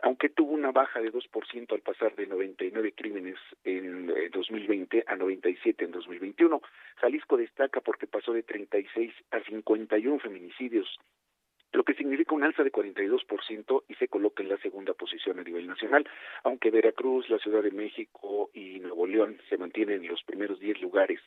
aunque 0.01 0.29
tuvo 0.29 0.51
una 0.51 0.71
baja 0.71 0.99
de 1.01 1.11
2% 1.11 1.73
al 1.73 1.81
pasar 1.81 2.15
de 2.15 2.27
99 2.27 2.93
crímenes 2.95 3.37
en 3.63 4.07
2020 4.31 4.97
eh, 4.97 5.03
a 5.07 5.15
97 5.15 5.85
en 5.85 5.91
2021. 5.91 6.61
Jalisco 6.97 7.37
destaca 7.37 7.81
porque 7.81 8.07
pasó 8.07 8.33
de 8.33 8.43
36 8.43 9.13
a 9.31 9.39
51 9.41 10.19
feminicidios 10.19 10.99
lo 11.73 11.83
que 11.83 11.95
significa 11.95 12.35
un 12.35 12.43
alza 12.43 12.63
de 12.63 12.71
42% 12.71 13.83
y 13.87 13.95
se 13.95 14.07
coloca 14.07 14.43
en 14.43 14.49
la 14.49 14.57
segunda 14.57 14.93
posición 14.93 15.39
a 15.39 15.43
nivel 15.43 15.67
nacional, 15.67 16.07
aunque 16.43 16.69
Veracruz, 16.69 17.27
la 17.29 17.39
Ciudad 17.39 17.63
de 17.63 17.71
México 17.71 18.51
y 18.53 18.79
Nuevo 18.79 19.07
León 19.07 19.39
se 19.49 19.57
mantienen 19.57 20.03
en 20.03 20.07
los 20.07 20.23
primeros 20.23 20.59
10 20.59 20.81
lugares 20.81 21.19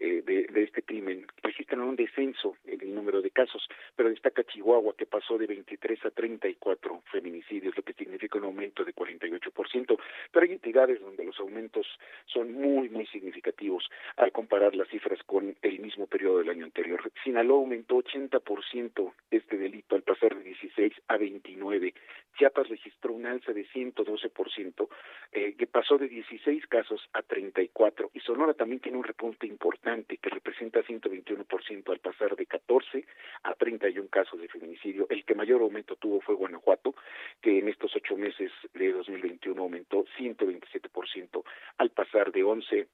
eh, 0.00 0.22
de, 0.26 0.46
de, 0.52 0.62
este 0.62 0.82
crimen 0.82 1.26
registran 1.42 1.80
un 1.80 1.96
descenso 1.96 2.56
en 2.64 2.80
el 2.80 2.94
número 2.94 3.22
de 3.22 3.30
casos, 3.30 3.68
pero 3.94 4.08
destaca 4.08 4.44
Chihuahua 4.44 4.94
que 4.96 5.06
pasó 5.06 5.38
de 5.38 5.46
23 5.46 6.04
a 6.06 6.10
34 6.10 7.02
feminicidios, 7.12 7.76
lo 7.76 7.82
que 7.82 7.92
significa 7.92 8.38
un 8.38 8.44
aumento 8.44 8.84
de 8.84 8.94
48%, 8.94 9.98
pero 10.32 10.46
hay 10.46 10.52
entidades 10.52 11.00
donde 11.00 11.24
los 11.24 11.38
aumentos 11.38 11.86
son 12.26 12.52
muy, 12.52 12.88
muy 12.88 13.06
significativos 13.06 13.88
al 14.16 14.32
comparar 14.32 14.74
las 14.74 14.88
cifras 14.88 15.22
con 15.24 15.56
el 15.62 15.78
mismo 15.78 16.06
periodo 16.06 16.38
del 16.38 16.50
año 16.50 16.64
anterior. 16.64 17.00
Sinaloa 17.22 17.58
aumentó 17.58 17.96
80% 17.96 19.12
este 19.30 19.56
delito 19.56 19.96
al 19.96 20.02
pasar 20.02 20.36
de 20.36 20.42
16 20.42 20.92
a 21.08 21.16
29. 21.16 21.94
Chiapas 22.34 22.68
registró 22.68 23.12
un 23.12 23.26
alza 23.26 23.52
de 23.52 23.66
112%, 23.66 24.88
eh, 25.32 25.54
que 25.56 25.66
pasó 25.66 25.98
de 25.98 26.08
16 26.08 26.66
casos 26.66 27.00
a 27.12 27.22
34, 27.22 28.10
y 28.14 28.20
Sonora 28.20 28.54
también 28.54 28.80
tiene 28.80 28.98
un 28.98 29.04
repunte 29.04 29.46
importante 29.46 30.18
que 30.18 30.30
representa 30.30 30.82
121% 30.82 31.92
al 31.92 32.00
pasar 32.00 32.36
de 32.36 32.46
14 32.46 33.06
a 33.42 33.54
31 33.54 34.08
casos 34.08 34.40
de 34.40 34.48
feminicidio. 34.48 35.06
El 35.10 35.24
que 35.24 35.34
mayor 35.34 35.62
aumento 35.62 35.96
tuvo 35.96 36.20
fue 36.20 36.34
Guanajuato, 36.34 36.94
que 37.40 37.58
en 37.58 37.68
estos 37.68 37.94
ocho 37.96 38.16
meses 38.16 38.50
de 38.72 38.92
2021 38.92 39.60
aumentó 39.60 40.04
127% 40.18 41.44
al 41.78 41.90
pasar 41.90 42.32
de 42.32 42.42
11 42.42 42.88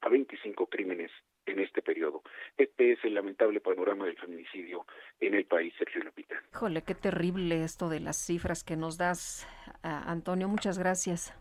a 0.00 0.08
25 0.08 0.66
crímenes 0.66 1.10
en 1.46 1.60
este 1.60 1.82
periodo. 1.82 2.22
Este 2.56 2.92
es 2.92 2.98
el 3.04 3.14
lamentable 3.14 3.60
panorama 3.60 4.06
del 4.06 4.16
feminicidio 4.16 4.86
en 5.20 5.34
el 5.34 5.44
país, 5.44 5.72
Sergio 5.78 6.02
Lupita. 6.04 6.36
Híjole, 6.52 6.82
qué 6.82 6.94
terrible 6.94 7.64
esto 7.64 7.88
de 7.88 8.00
las 8.00 8.16
cifras 8.16 8.64
que 8.64 8.76
nos 8.76 8.96
das, 8.96 9.46
Antonio. 9.82 10.48
Muchas 10.48 10.78
gracias. 10.78 11.34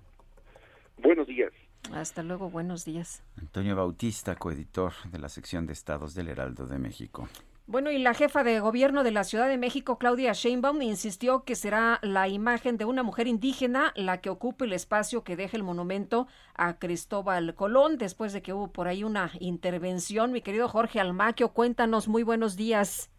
Buenos 0.98 1.28
días. 1.28 1.52
Hasta 1.94 2.22
luego, 2.22 2.50
buenos 2.50 2.86
días. 2.86 3.24
Antonio 3.38 3.76
Bautista, 3.76 4.36
coeditor 4.36 4.94
de 5.12 5.20
la 5.20 5.30
sección 5.30 5.66
de 5.66 5.74
estados 5.74 6.14
del 6.14 6.28
Heraldo 6.28 6.68
de 6.68 6.78
México. 6.78 7.28
Bueno, 7.72 7.90
y 7.90 8.00
la 8.00 8.14
jefa 8.14 8.44
de 8.44 8.60
gobierno 8.60 9.02
de 9.02 9.12
la 9.12 9.24
Ciudad 9.24 9.48
de 9.48 9.58
México, 9.58 9.98
Claudia 9.98 10.34
Sheinbaum, 10.34 10.82
insistió 10.82 11.46
que 11.46 11.56
será 11.56 12.00
la 12.02 12.28
imagen 12.28 12.76
de 12.76 12.84
una 12.84 13.02
mujer 13.02 13.28
indígena 13.28 13.94
la 13.96 14.20
que 14.20 14.30
ocupe 14.30 14.66
el 14.66 14.74
espacio 14.74 15.24
que 15.24 15.38
deje 15.38 15.56
el 15.56 15.64
monumento 15.64 16.28
a 16.54 16.80
Cristóbal 16.80 17.56
Colón, 17.56 17.98
después 17.98 18.34
de 18.34 18.42
que 18.42 18.52
hubo 18.52 18.74
por 18.74 18.90
ahí 18.90 19.06
una 19.06 19.32
intervención. 19.40 20.34
Mi 20.34 20.42
querido 20.42 20.68
Jorge 20.68 21.00
Almaquio, 21.00 21.54
cuéntanos, 21.54 22.10
muy 22.10 22.24
buenos 22.24 22.58
días. 22.58 23.10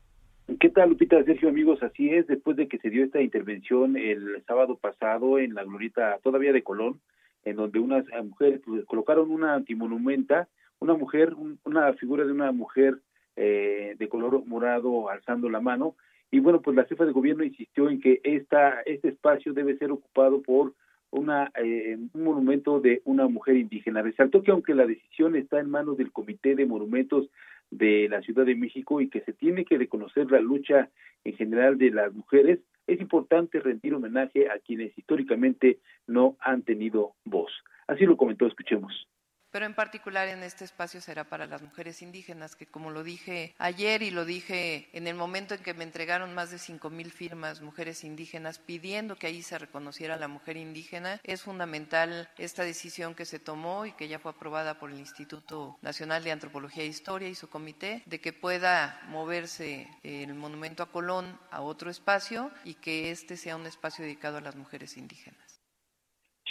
¿Qué 0.61 0.69
tal, 0.69 0.91
Lupita, 0.91 1.25
Sergio, 1.25 1.49
amigos? 1.49 1.83
Así 1.83 2.11
es, 2.11 2.27
después 2.27 2.59
de 2.59 2.69
que 2.69 2.77
se 2.77 2.91
dio 2.91 3.05
esta 3.05 3.23
intervención 3.23 3.97
el 3.97 4.45
sábado 4.47 4.77
pasado 4.77 5.39
en 5.39 5.55
la 5.55 5.65
glorieta 5.65 6.19
todavía 6.23 6.53
de 6.53 6.63
Colón, 6.63 7.01
en 7.47 7.57
donde 7.57 7.79
unas 7.79 8.05
mujeres 8.23 8.61
pues, 8.67 8.85
colocaron 8.85 9.31
una 9.31 9.55
antimonumenta, 9.55 10.47
una 10.79 10.93
mujer, 10.93 11.35
una 11.65 11.95
figura 11.95 12.27
de 12.27 12.33
una 12.33 12.53
mujer 12.53 12.99
eh, 13.37 13.97
de 13.99 14.09
color 14.09 14.45
morado 14.47 15.09
alzando 15.09 15.49
la 15.49 15.61
mano, 15.61 15.97
y 16.31 16.41
bueno, 16.41 16.63
pues 16.63 16.75
la 16.75 16.87
jefa 16.87 17.05
de 17.05 17.13
gobierno 17.13 17.45
insistió 17.45 17.91
en 17.91 18.01
que 18.01 18.21
esta, 18.25 18.81
este 18.87 19.09
espacio 19.09 19.53
debe 19.53 19.77
ser 19.77 19.93
ocupado 19.93 20.41
por 20.41 20.73
una, 21.11 21.53
eh, 21.63 21.99
un 22.15 22.25
monumento 22.25 22.81
de 22.81 23.03
una 23.05 23.29
mujer 23.29 23.57
indígena. 23.57 24.01
Resaltó 24.01 24.43
que 24.43 24.51
aunque 24.51 24.75
la 24.75 24.87
decisión 24.87 25.37
está 25.37 25.61
en 25.61 25.69
manos 25.69 25.99
del 25.99 26.11
Comité 26.11 26.55
de 26.55 26.65
Monumentos 26.65 27.29
de 27.71 28.09
la 28.09 28.23
Ciudad 28.23 28.47
de 28.47 28.55
México 28.55 29.03
y 29.03 29.11
que 29.11 29.21
se 29.21 29.35
tiene 29.35 29.67
que 29.67 29.77
reconocer 29.77 30.31
la 30.31 30.41
lucha 30.41 30.89
en 31.25 31.35
general 31.35 31.77
de 31.77 31.91
las 31.91 32.15
mujeres, 32.15 32.61
es 32.87 32.99
importante 32.99 33.61
rendir 33.61 33.95
homenaje 33.95 34.49
a 34.49 34.59
quienes 34.59 34.97
históricamente 34.97 35.81
no 36.07 36.37
han 36.41 36.63
tenido 36.63 37.13
voz. 37.27 37.53
Así 37.87 38.07
lo 38.07 38.17
comentó, 38.17 38.47
escuchemos 38.47 39.07
pero 39.53 39.67
en 39.67 39.75
particular 39.75 40.27
en 40.29 40.43
este 40.43 40.65
espacio 40.65 41.01
será 41.01 41.25
para 41.25 41.47
las 41.47 41.63
mujeres 41.63 42.03
indígenas, 42.03 42.57
que 42.57 42.67
como 42.67 42.91
lo 42.91 43.05
dije 43.05 43.55
ayer 43.59 44.03
y 44.03 44.11
lo 44.11 44.25
dije 44.25 44.89
en 44.93 45.07
el 45.07 45.15
momento 45.15 45.55
en 45.55 45.63
que 45.63 45.75
me 45.75 45.85
entregaron 45.85 46.35
más 46.35 46.51
de 46.51 46.59
cinco 46.59 46.91
mil 46.91 47.13
firmas 47.13 47.61
mujeres 47.61 48.03
indígenas 48.03 48.59
pidiendo 48.59 49.17
que 49.17 49.29
ahí 49.29 49.43
se 49.43 49.59
reconociera 49.59 50.17
la 50.17 50.29
mujer 50.29 50.57
indígena, 50.57 51.21
es 51.23 51.43
fundamental 51.43 52.29
esta 52.39 52.65
decisión 52.65 53.15
que 53.15 53.27
se 53.27 53.39
tomó 53.39 53.87
y 53.87 53.93
que 53.93 54.09
ya 54.09 54.19
fue 54.19 54.33
aprobada 54.33 54.79
por 54.79 54.91
el 54.91 54.99
Instituto 54.99 55.79
Nacional 55.83 56.25
de 56.25 56.33
Antropología 56.33 56.83
e 56.83 56.87
Historia 56.87 57.29
y 57.29 57.35
su 57.35 57.49
comité, 57.49 58.03
de 58.07 58.21
que 58.21 58.33
pueda 58.33 59.01
moverse 59.09 59.89
el 60.03 60.35
monumento 60.35 60.83
a 60.83 60.91
Colón 60.91 61.39
a 61.51 61.61
otro 61.61 61.91
espacio 61.91 62.51
y 62.65 62.75
que 62.75 63.11
este 63.11 63.37
sea 63.37 63.57
un 63.57 63.67
espacio 63.67 64.05
dedicado 64.05 64.39
a 64.39 64.41
las 64.41 64.57
mujeres 64.57 64.97
indígenas. 64.97 65.52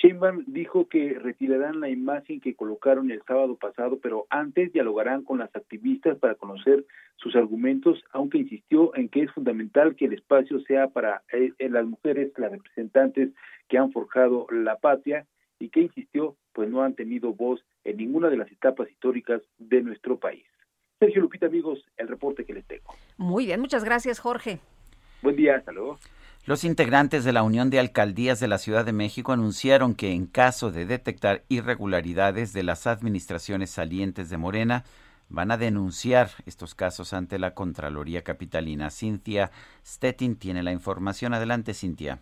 Sheinbaum 0.01 0.45
dijo 0.47 0.87
que 0.87 1.13
retirarán 1.19 1.79
la 1.79 1.89
imagen 1.89 2.41
que 2.41 2.55
colocaron 2.55 3.11
el 3.11 3.21
sábado 3.23 3.55
pasado, 3.55 3.99
pero 4.01 4.25
antes 4.31 4.73
dialogarán 4.73 5.23
con 5.23 5.37
las 5.37 5.55
activistas 5.55 6.17
para 6.17 6.33
conocer 6.35 6.85
sus 7.17 7.35
argumentos, 7.35 8.03
aunque 8.11 8.39
insistió 8.39 8.95
en 8.95 9.09
que 9.09 9.21
es 9.21 9.31
fundamental 9.31 9.95
que 9.95 10.05
el 10.05 10.13
espacio 10.13 10.59
sea 10.61 10.87
para 10.87 11.21
eh, 11.31 11.53
las 11.69 11.85
mujeres, 11.85 12.31
las 12.37 12.51
representantes 12.51 13.29
que 13.67 13.77
han 13.77 13.91
forjado 13.91 14.47
la 14.49 14.77
patria 14.77 15.27
y 15.59 15.69
que 15.69 15.81
insistió, 15.81 16.35
pues 16.53 16.67
no 16.67 16.81
han 16.81 16.95
tenido 16.95 17.33
voz 17.33 17.63
en 17.83 17.97
ninguna 17.97 18.29
de 18.29 18.37
las 18.37 18.51
etapas 18.51 18.89
históricas 18.89 19.43
de 19.59 19.83
nuestro 19.83 20.17
país. 20.17 20.45
Sergio 20.99 21.21
Lupita, 21.21 21.45
amigos, 21.45 21.85
el 21.97 22.07
reporte 22.07 22.43
que 22.43 22.53
les 22.53 22.65
tengo. 22.65 22.95
Muy 23.17 23.45
bien, 23.45 23.61
muchas 23.61 23.83
gracias, 23.83 24.19
Jorge. 24.19 24.59
Buen 25.21 25.35
día, 25.35 25.57
hasta 25.57 25.71
luego. 25.71 25.99
Los 26.47 26.63
integrantes 26.63 27.23
de 27.23 27.33
la 27.33 27.43
Unión 27.43 27.69
de 27.69 27.77
Alcaldías 27.77 28.39
de 28.39 28.47
la 28.47 28.57
Ciudad 28.57 28.83
de 28.83 28.93
México 28.93 29.31
anunciaron 29.31 29.93
que 29.93 30.11
en 30.11 30.25
caso 30.25 30.71
de 30.71 30.87
detectar 30.87 31.43
irregularidades 31.49 32.51
de 32.51 32.63
las 32.63 32.87
administraciones 32.87 33.69
salientes 33.69 34.31
de 34.31 34.37
Morena, 34.37 34.83
van 35.29 35.51
a 35.51 35.57
denunciar 35.57 36.29
estos 36.47 36.73
casos 36.73 37.13
ante 37.13 37.37
la 37.37 37.53
Contraloría 37.53 38.23
Capitalina. 38.23 38.89
Cintia 38.89 39.51
Stettin 39.85 40.35
tiene 40.35 40.63
la 40.63 40.71
información. 40.71 41.35
Adelante, 41.35 41.75
Cintia. 41.75 42.17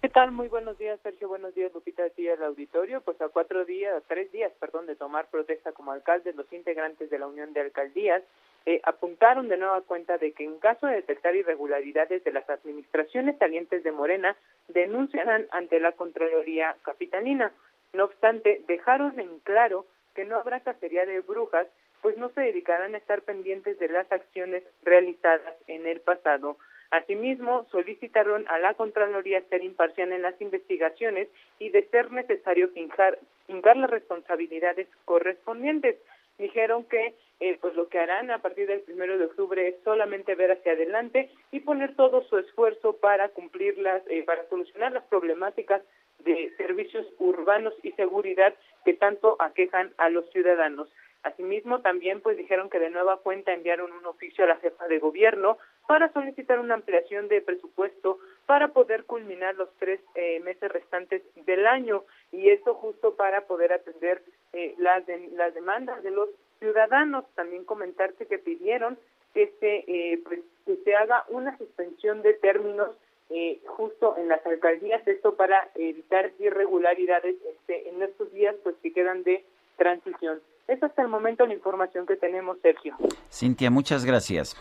¿Qué 0.00 0.08
tal? 0.08 0.32
Muy 0.32 0.48
buenos 0.48 0.78
días, 0.78 0.98
Sergio. 1.02 1.28
Buenos 1.28 1.54
días, 1.54 1.70
Lupita, 1.74 2.04
aquí 2.04 2.26
al 2.26 2.42
auditorio. 2.44 3.02
Pues 3.02 3.20
a 3.20 3.28
cuatro 3.28 3.66
días, 3.66 4.02
tres 4.08 4.32
días, 4.32 4.50
perdón, 4.58 4.86
de 4.86 4.96
tomar 4.96 5.28
protesta 5.28 5.72
como 5.72 5.92
alcaldes, 5.92 6.34
los 6.36 6.50
integrantes 6.54 7.10
de 7.10 7.18
la 7.18 7.26
Unión 7.26 7.52
de 7.52 7.60
Alcaldías 7.60 8.22
eh, 8.68 8.82
apuntaron 8.84 9.48
de 9.48 9.56
nueva 9.56 9.80
cuenta 9.80 10.18
de 10.18 10.32
que 10.32 10.44
en 10.44 10.58
caso 10.58 10.86
de 10.86 10.96
detectar 10.96 11.34
irregularidades 11.34 12.22
de 12.22 12.32
las 12.32 12.50
administraciones 12.50 13.38
salientes 13.38 13.82
de 13.82 13.92
Morena, 13.92 14.36
denunciarán 14.68 15.46
ante 15.52 15.80
la 15.80 15.92
Contraloría 15.92 16.76
Capitalina. 16.82 17.50
No 17.94 18.04
obstante, 18.04 18.60
dejaron 18.68 19.18
en 19.18 19.38
claro 19.38 19.86
que 20.14 20.26
no 20.26 20.36
habrá 20.36 20.60
cacería 20.60 21.06
de 21.06 21.20
brujas, 21.20 21.66
pues 22.02 22.18
no 22.18 22.28
se 22.28 22.42
dedicarán 22.42 22.94
a 22.94 22.98
estar 22.98 23.22
pendientes 23.22 23.78
de 23.78 23.88
las 23.88 24.12
acciones 24.12 24.62
realizadas 24.82 25.54
en 25.66 25.86
el 25.86 26.00
pasado. 26.00 26.58
Asimismo, 26.90 27.66
solicitaron 27.70 28.44
a 28.48 28.58
la 28.58 28.74
Contraloría 28.74 29.40
ser 29.48 29.64
imparcial 29.64 30.12
en 30.12 30.20
las 30.20 30.38
investigaciones 30.42 31.28
y, 31.58 31.70
de 31.70 31.88
ser 31.88 32.12
necesario, 32.12 32.68
fincar, 32.72 33.18
fincar 33.46 33.78
las 33.78 33.88
responsabilidades 33.88 34.88
correspondientes 35.06 35.96
dijeron 36.38 36.84
que 36.84 37.14
eh, 37.40 37.58
pues 37.60 37.74
lo 37.74 37.88
que 37.88 37.98
harán 37.98 38.30
a 38.30 38.38
partir 38.38 38.66
del 38.66 38.80
primero 38.80 39.18
de 39.18 39.26
octubre 39.26 39.68
es 39.68 39.76
solamente 39.84 40.34
ver 40.34 40.52
hacia 40.52 40.72
adelante 40.72 41.30
y 41.52 41.60
poner 41.60 41.94
todo 41.94 42.22
su 42.24 42.38
esfuerzo 42.38 42.94
para 42.94 43.28
cumplir 43.28 43.78
las, 43.78 44.02
eh, 44.08 44.24
para 44.24 44.48
solucionar 44.48 44.92
las 44.92 45.04
problemáticas 45.04 45.82
de 46.20 46.52
servicios 46.56 47.06
urbanos 47.18 47.74
y 47.82 47.92
seguridad 47.92 48.54
que 48.84 48.94
tanto 48.94 49.36
aquejan 49.40 49.92
a 49.98 50.08
los 50.08 50.28
ciudadanos. 50.30 50.88
Asimismo, 51.22 51.80
también 51.80 52.20
pues 52.20 52.36
dijeron 52.36 52.70
que 52.70 52.78
de 52.78 52.90
nueva 52.90 53.18
cuenta 53.18 53.52
enviaron 53.52 53.92
un 53.92 54.06
oficio 54.06 54.44
a 54.44 54.48
la 54.48 54.56
jefa 54.56 54.86
de 54.86 54.98
gobierno 54.98 55.58
para 55.86 56.12
solicitar 56.12 56.60
una 56.60 56.74
ampliación 56.74 57.28
de 57.28 57.40
presupuesto 57.40 58.18
para 58.46 58.68
poder 58.68 59.04
culminar 59.04 59.54
los 59.56 59.68
tres 59.78 60.00
eh, 60.14 60.40
meses 60.40 60.70
restantes 60.70 61.22
del 61.44 61.66
año 61.66 62.04
y 62.30 62.50
eso 62.50 62.74
justo 62.74 63.16
para 63.16 63.46
poder 63.46 63.72
atender 63.72 64.22
eh, 64.52 64.74
las, 64.78 65.02
las 65.32 65.54
demandas 65.54 66.02
de 66.02 66.10
los 66.12 66.28
ciudadanos. 66.58 67.24
También 67.34 67.64
comentarte 67.64 68.26
que 68.26 68.38
pidieron 68.38 68.98
que 69.34 69.52
se, 69.60 69.84
eh, 69.86 70.20
pues, 70.24 70.40
que 70.66 70.76
se 70.84 70.94
haga 70.94 71.24
una 71.28 71.56
suspensión 71.58 72.22
de 72.22 72.34
términos 72.34 72.90
eh, 73.30 73.60
justo 73.66 74.16
en 74.16 74.28
las 74.28 74.44
alcaldías, 74.46 75.06
esto 75.06 75.36
para 75.36 75.70
evitar 75.74 76.32
irregularidades 76.38 77.36
este, 77.46 77.88
en 77.88 78.02
estos 78.02 78.32
días 78.32 78.56
pues 78.62 78.74
que 78.82 78.92
quedan 78.92 79.22
de 79.22 79.44
transición. 79.76 80.40
Es 80.68 80.82
hasta 80.82 81.00
el 81.00 81.08
momento 81.08 81.46
la 81.46 81.54
información 81.54 82.06
que 82.06 82.16
tenemos, 82.16 82.58
Sergio. 82.60 82.94
Cintia, 83.32 83.70
muchas 83.70 84.04
gracias. 84.04 84.54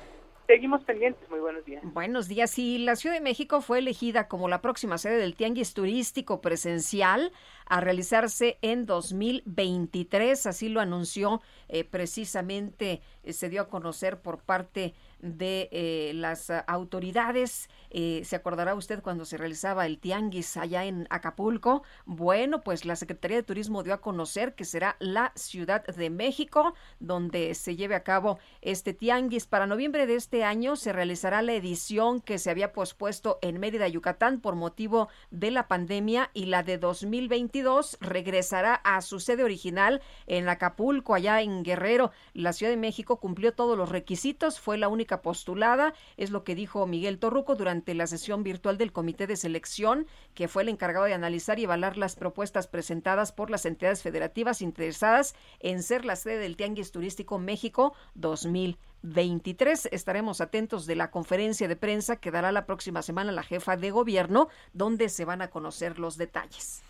Seguimos 0.48 0.82
pendientes. 0.84 1.30
Muy 1.30 1.42
buenos 1.42 1.66
días. 1.66 1.84
Buenos 1.84 2.30
días. 2.30 2.58
Y 2.58 2.78
la 2.78 2.96
Ciudad 2.96 3.16
de 3.16 3.22
México 3.22 3.60
fue 3.60 3.80
elegida 3.80 4.30
como 4.30 4.48
la 4.48 4.62
próxima 4.62 4.98
sede 4.98 5.18
del 5.18 5.36
Tianguis 5.36 5.74
Turístico 5.74 6.40
Presencial 6.40 7.34
a 7.66 7.82
realizarse 7.82 8.58
en 8.62 8.86
2023. 8.86 10.46
Así 10.46 10.70
lo 10.70 10.80
anunció 10.80 11.42
eh, 11.68 11.84
precisamente, 11.84 13.02
eh, 13.24 13.34
se 13.34 13.50
dio 13.50 13.64
a 13.64 13.68
conocer 13.68 14.22
por 14.22 14.40
parte 14.40 14.80
de 14.80 14.94
eh, 15.22 16.12
las 16.16 16.52
autoridades. 16.68 17.70
Eh, 17.90 18.22
¿Se 18.26 18.36
acordará 18.36 18.76
usted 18.76 19.02
cuando 19.02 19.26
se 19.26 19.38
realizaba 19.38 19.86
el 19.86 20.00
tianguis 20.00 20.58
allá 20.58 20.86
en 20.86 21.08
Acapulco? 21.10 21.84
Bueno, 22.06 22.64
pues 22.64 22.86
la 22.86 22.96
Secretaría 22.96 23.38
de 23.38 23.44
Turismo 23.44 23.84
dio 23.84 23.94
a 23.94 24.02
conocer 24.02 24.56
que 24.56 24.66
será 24.66 24.98
la 25.00 25.32
Ciudad 25.36 25.86
de 25.86 26.10
México 26.10 26.74
donde 27.00 27.56
se 27.56 27.76
lleve 27.76 27.96
a 27.96 28.04
cabo 28.04 28.40
este 28.62 28.94
tianguis. 28.94 29.48
Para 29.48 29.68
noviembre 29.68 30.08
de 30.08 30.16
este 30.16 30.44
año 30.44 30.76
se 30.76 30.94
realizará 30.94 31.42
la 31.42 31.54
edición 31.54 32.22
que 32.22 32.38
se 32.38 32.50
había 32.50 32.74
pospuesto 32.74 33.40
en 33.42 33.60
Mérida, 33.60 33.88
Yucatán 33.88 34.40
por 34.40 34.56
motivo 34.56 35.10
de 35.32 35.52
la 35.52 35.68
pandemia 35.68 36.30
y 36.34 36.46
la 36.46 36.64
de 36.64 36.78
2022 36.78 37.98
regresará 38.02 38.76
a 38.76 39.02
su 39.02 39.20
sede 39.20 39.44
original 39.44 40.02
en 40.26 40.50
Acapulco, 40.50 41.16
allá 41.16 41.42
en 41.42 41.64
Guerrero. 41.64 42.12
La 42.34 42.54
Ciudad 42.54 42.72
de 42.72 42.78
México 42.78 43.20
cumplió 43.20 43.54
todos 43.54 43.78
los 43.78 43.90
requisitos, 43.90 44.60
fue 44.60 44.78
la 44.78 44.88
única 44.88 45.07
postulada, 45.16 45.94
es 46.18 46.30
lo 46.30 46.44
que 46.44 46.56
dijo 46.56 46.86
Miguel 46.86 47.20
Torruco 47.20 47.56
durante 47.56 47.94
la 47.94 48.08
sesión 48.08 48.44
virtual 48.44 48.78
del 48.78 48.92
Comité 48.92 49.28
de 49.28 49.38
Selección, 49.38 50.08
que 50.34 50.48
fue 50.48 50.64
el 50.64 50.70
encargado 50.70 51.06
de 51.06 51.14
analizar 51.14 51.60
y 51.60 51.64
evaluar 51.64 51.98
las 51.98 52.16
propuestas 52.16 52.68
presentadas 52.68 53.32
por 53.32 53.50
las 53.50 53.66
entidades 53.66 54.04
federativas 54.04 54.62
interesadas 54.62 55.36
en 55.60 55.82
ser 55.84 56.06
la 56.06 56.16
sede 56.16 56.40
del 56.40 56.58
Tianguis 56.58 56.92
Turístico 56.92 57.40
México 57.40 57.94
2023. 58.16 59.90
Estaremos 59.92 60.42
atentos 60.42 60.86
de 60.86 60.96
la 60.96 61.10
conferencia 61.10 61.68
de 61.68 61.76
prensa 61.76 62.18
que 62.18 62.32
dará 62.32 62.52
la 62.52 62.66
próxima 62.66 63.02
semana 63.02 63.32
la 63.32 63.44
jefa 63.44 63.78
de 63.78 63.92
gobierno, 63.92 64.50
donde 64.74 65.10
se 65.10 65.26
van 65.26 65.42
a 65.42 65.50
conocer 65.50 66.00
los 66.00 66.18
detalles. 66.18 66.84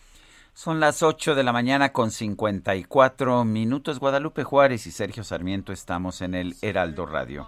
Son 0.57 0.79
las 0.79 1.03
8 1.03 1.35
de 1.35 1.43
la 1.43 1.53
mañana 1.53 1.93
con 1.93 2.09
54 2.09 3.45
minutos. 3.45 3.99
Guadalupe 3.99 4.43
Juárez 4.43 4.87
y 4.87 4.91
Sergio 4.91 5.23
Sarmiento 5.23 5.71
estamos 5.71 6.21
en 6.23 6.33
el 6.33 6.55
Heraldo 6.63 7.05
Radio. 7.05 7.47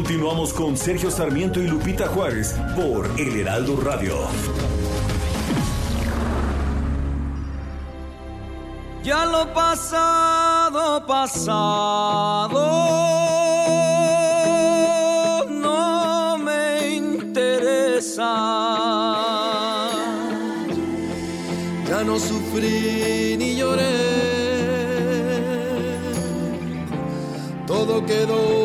Continuamos 0.00 0.54
con 0.54 0.78
Sergio 0.78 1.10
Sarmiento 1.10 1.60
y 1.60 1.66
Lupita 1.66 2.06
Juárez 2.08 2.56
por 2.74 3.06
El 3.20 3.38
Heraldo 3.38 3.78
Radio. 3.82 4.14
Ya 9.04 9.26
lo 9.26 9.52
pasado, 9.52 11.06
pasado. 11.06 11.84
No 15.50 16.38
me 16.38 16.96
interesa. 16.96 18.24
Ya 21.86 22.02
no 22.04 22.18
sufrí 22.18 23.36
ni 23.36 23.56
lloré. 23.56 24.30
Todo 27.66 28.06
quedó 28.06 28.59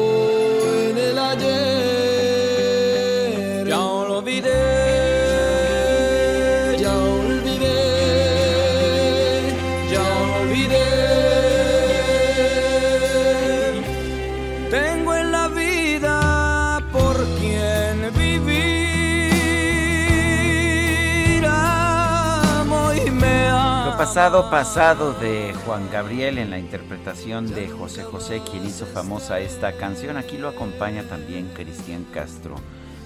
pasado 24.15 24.49
pasado 24.49 25.11
de 25.11 25.53
Juan 25.65 25.89
Gabriel 25.91 26.37
en 26.37 26.49
la 26.49 26.57
interpretación 26.57 27.53
de 27.53 27.67
José 27.67 28.01
José, 28.03 28.41
quien 28.49 28.65
hizo 28.65 28.85
famosa 28.85 29.41
esta 29.41 29.73
canción. 29.73 30.15
Aquí 30.15 30.37
lo 30.37 30.47
acompaña 30.47 31.03
también 31.03 31.51
Cristian 31.53 32.05
Castro. 32.13 32.55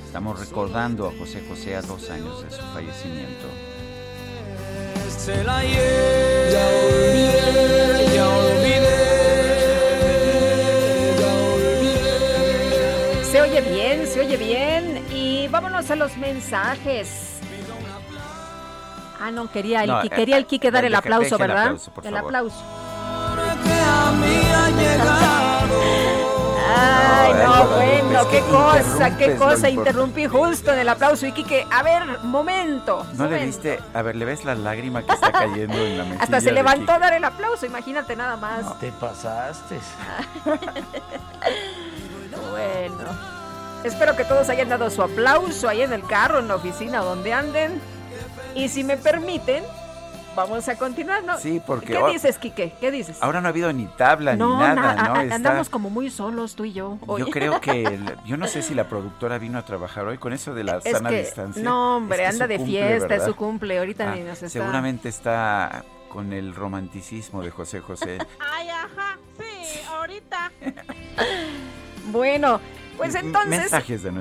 Estamos 0.06 0.40
recordando 0.40 1.07
a 1.07 1.11
José 1.18 1.44
José 1.49 1.76
a 1.76 1.81
dos 1.81 2.11
años 2.11 2.44
de 2.44 2.52
su 2.52 2.61
fallecimiento. 2.61 3.48
Se 13.23 13.41
oye 13.41 13.61
bien, 13.61 14.06
se 14.06 14.19
oye 14.19 14.38
bien. 14.38 15.03
Y 15.11 15.48
vámonos 15.48 15.90
a 15.90 15.95
los 15.95 16.15
mensajes. 16.18 17.28
Ah, 19.21 19.31
no, 19.31 19.51
quería 19.51 19.83
el, 19.83 19.89
No, 19.89 20.01
quería 20.01 20.37
el 20.37 20.43
eh, 20.43 20.47
Quique 20.47 20.71
dar 20.71 20.85
el 20.85 20.95
aplauso, 20.95 21.37
deje 21.37 21.43
el 21.43 21.47
¿verdad? 21.49 21.63
aplauso, 21.65 21.91
por 21.91 22.05
el 22.05 22.13
favor. 22.13 22.27
aplauso. 22.29 22.55
No, 23.35 23.39
Ay, 26.71 27.31
eh, 27.31 27.43
no, 27.43 27.63
no, 27.63 27.69
bueno, 27.75 28.29
qué 28.29 28.39
cosa, 28.41 29.17
qué 29.17 29.35
cosa. 29.35 29.69
Interrumpí 29.69 30.27
justo 30.27 30.71
en 30.73 30.79
el 30.79 30.89
aplauso. 30.89 31.25
Y 31.25 31.31
Quique, 31.31 31.65
a 31.71 31.83
ver, 31.83 32.19
momento. 32.23 33.05
¿No 33.13 33.25
le 33.25 33.31
momento. 33.31 33.45
viste? 33.45 33.79
A 33.93 34.01
ver, 34.01 34.15
¿le 34.15 34.25
ves 34.25 34.45
la 34.45 34.55
lágrima 34.55 35.03
que 35.03 35.13
está 35.13 35.31
cayendo 35.31 35.77
en 35.77 35.97
la 35.97 36.03
mejilla 36.05 36.23
Hasta 36.23 36.41
se 36.41 36.51
levantó 36.51 36.91
a 36.93 36.99
dar 36.99 37.13
el 37.13 37.23
aplauso, 37.23 37.65
imagínate 37.65 38.15
nada 38.15 38.35
más. 38.37 38.77
Te 38.79 38.91
pasaste. 38.91 39.79
Bueno, 42.51 42.97
espero 43.83 44.15
que 44.15 44.23
todos 44.25 44.49
hayan 44.49 44.69
dado 44.69 44.89
su 44.89 45.01
aplauso 45.01 45.69
ahí 45.69 45.81
en 45.81 45.93
el 45.93 46.03
carro, 46.05 46.39
en 46.39 46.47
la 46.47 46.55
oficina, 46.55 46.99
donde 46.99 47.33
anden. 47.33 47.81
Y 48.55 48.67
si 48.69 48.84
me 48.84 48.97
permiten, 48.97 49.63
vamos 50.35 50.67
a 50.67 50.76
continuar, 50.77 51.23
¿no? 51.23 51.38
Sí, 51.38 51.61
porque 51.65 51.93
¿Qué 51.93 52.05
dices, 52.11 52.38
Quique? 52.38 52.73
¿Qué 52.80 52.91
dices? 52.91 53.17
Ahora 53.21 53.41
no 53.41 53.47
ha 53.47 53.49
habido 53.49 53.71
ni 53.73 53.85
tabla 53.85 54.35
no, 54.35 54.53
ni 54.55 54.59
nada, 54.63 54.95
na- 54.95 55.03
¿no? 55.03 55.13
a- 55.15 55.23
Está- 55.23 55.35
andamos 55.35 55.69
como 55.69 55.89
muy 55.89 56.09
solos 56.09 56.55
tú 56.55 56.65
y 56.65 56.73
yo. 56.73 56.97
hoy. 57.07 57.21
Yo 57.21 57.27
creo 57.27 57.61
que, 57.61 57.84
el- 57.84 58.15
yo 58.26 58.38
no 58.38 58.47
sé 58.47 58.61
si 58.61 58.73
la 58.76 58.88
productora 58.89 59.38
vino 59.38 59.57
a 59.59 59.65
trabajar 59.65 60.05
hoy 60.07 60.17
con 60.17 60.34
eso 60.34 60.53
de 60.53 60.63
la 60.63 60.77
Es 60.84 60.91
sana 60.91 61.09
que, 61.09 61.19
distancia. 61.23 61.63
no, 61.63 61.97
hombre, 61.97 62.17
Es 62.17 62.21
que 62.21 62.27
anda 62.27 62.47
de 62.47 62.57
cumple, 62.57 62.77
fiesta, 62.77 63.15
es 63.15 63.23
su 63.23 63.35
cumple, 63.35 63.80
ahorita 63.80 64.11
Ah, 64.11 64.15
ni 64.15 64.21
nos 64.21 64.34
está... 64.41 64.49
Seguramente 64.49 65.09
está 65.09 65.84
con 66.09 66.34
el 66.34 66.55
romanticismo 66.55 67.41
de 67.43 67.51
José 67.51 67.81
José. 67.81 68.17
Ay, 68.39 68.67
ajá, 68.69 69.17
sí, 69.38 69.80
ahorita. 69.89 70.51
Bueno, 72.11 72.59
pues 72.99 73.15
entonces 73.15 73.71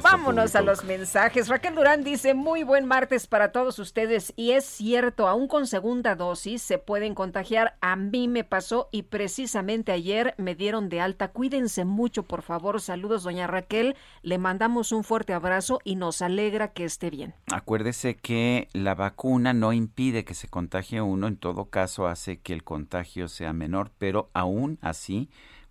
vámonos 0.03 0.55
a 0.55 0.63
los 0.63 0.85
mensajes. 0.85 1.49
Raquel 1.49 1.75
Durán 1.75 2.05
dice, 2.05 2.33
muy 2.33 2.63
buen 2.63 2.87
martes 2.87 3.27
para 3.27 3.51
todos 3.51 3.79
ustedes 3.81 4.33
y 4.37 4.53
es 4.53 4.65
cierto, 4.65 5.27
aún 5.27 5.49
con 5.49 5.67
segunda 5.67 6.15
dosis 6.15 6.63
se 6.63 6.79
pueden 6.79 7.17
contagiar. 7.17 7.77
A 7.81 7.97
mí 7.97 8.29
me 8.29 8.45
pasó 8.45 8.89
y 8.93 9.03
precisamente 9.03 9.91
ayer 9.91 10.35
me 10.39 10.55
dieron 10.55 10.89
de 10.89 11.01
alta. 11.01 11.29
Cuídense 11.29 11.85
mucho, 11.85 12.23
por 12.23 12.43
favor. 12.43 12.81
Saludos, 12.81 13.25
doña 13.25 13.49
Raquel. 13.49 13.97
Le 14.23 14.39
mandamos 14.39 14.93
un 14.93 15.03
fuerte 15.03 15.33
abrazo 15.33 15.81
y 15.83 15.97
nos 15.97 16.23
alegra 16.23 16.69
que 16.69 16.85
esté 16.85 17.11
bien. 17.11 17.35
Acuérdese 17.51 18.17
que 18.17 18.69
la 18.73 18.95
vacuna 18.95 19.55
no 19.55 19.73
impide 19.73 20.25
que 20.25 20.35
se 20.35 20.47
contagie 20.47 21.03
uno, 21.03 21.27
en 21.27 21.37
todo 21.37 21.65
caso 21.65 22.07
hace 22.07 22.39
que 22.39 22.53
el 22.53 22.63
contagio 22.63 23.27
sea 23.27 23.53
menor, 23.53 23.91
pero 23.99 24.31
aún 24.35 24.79
así 24.83 25.29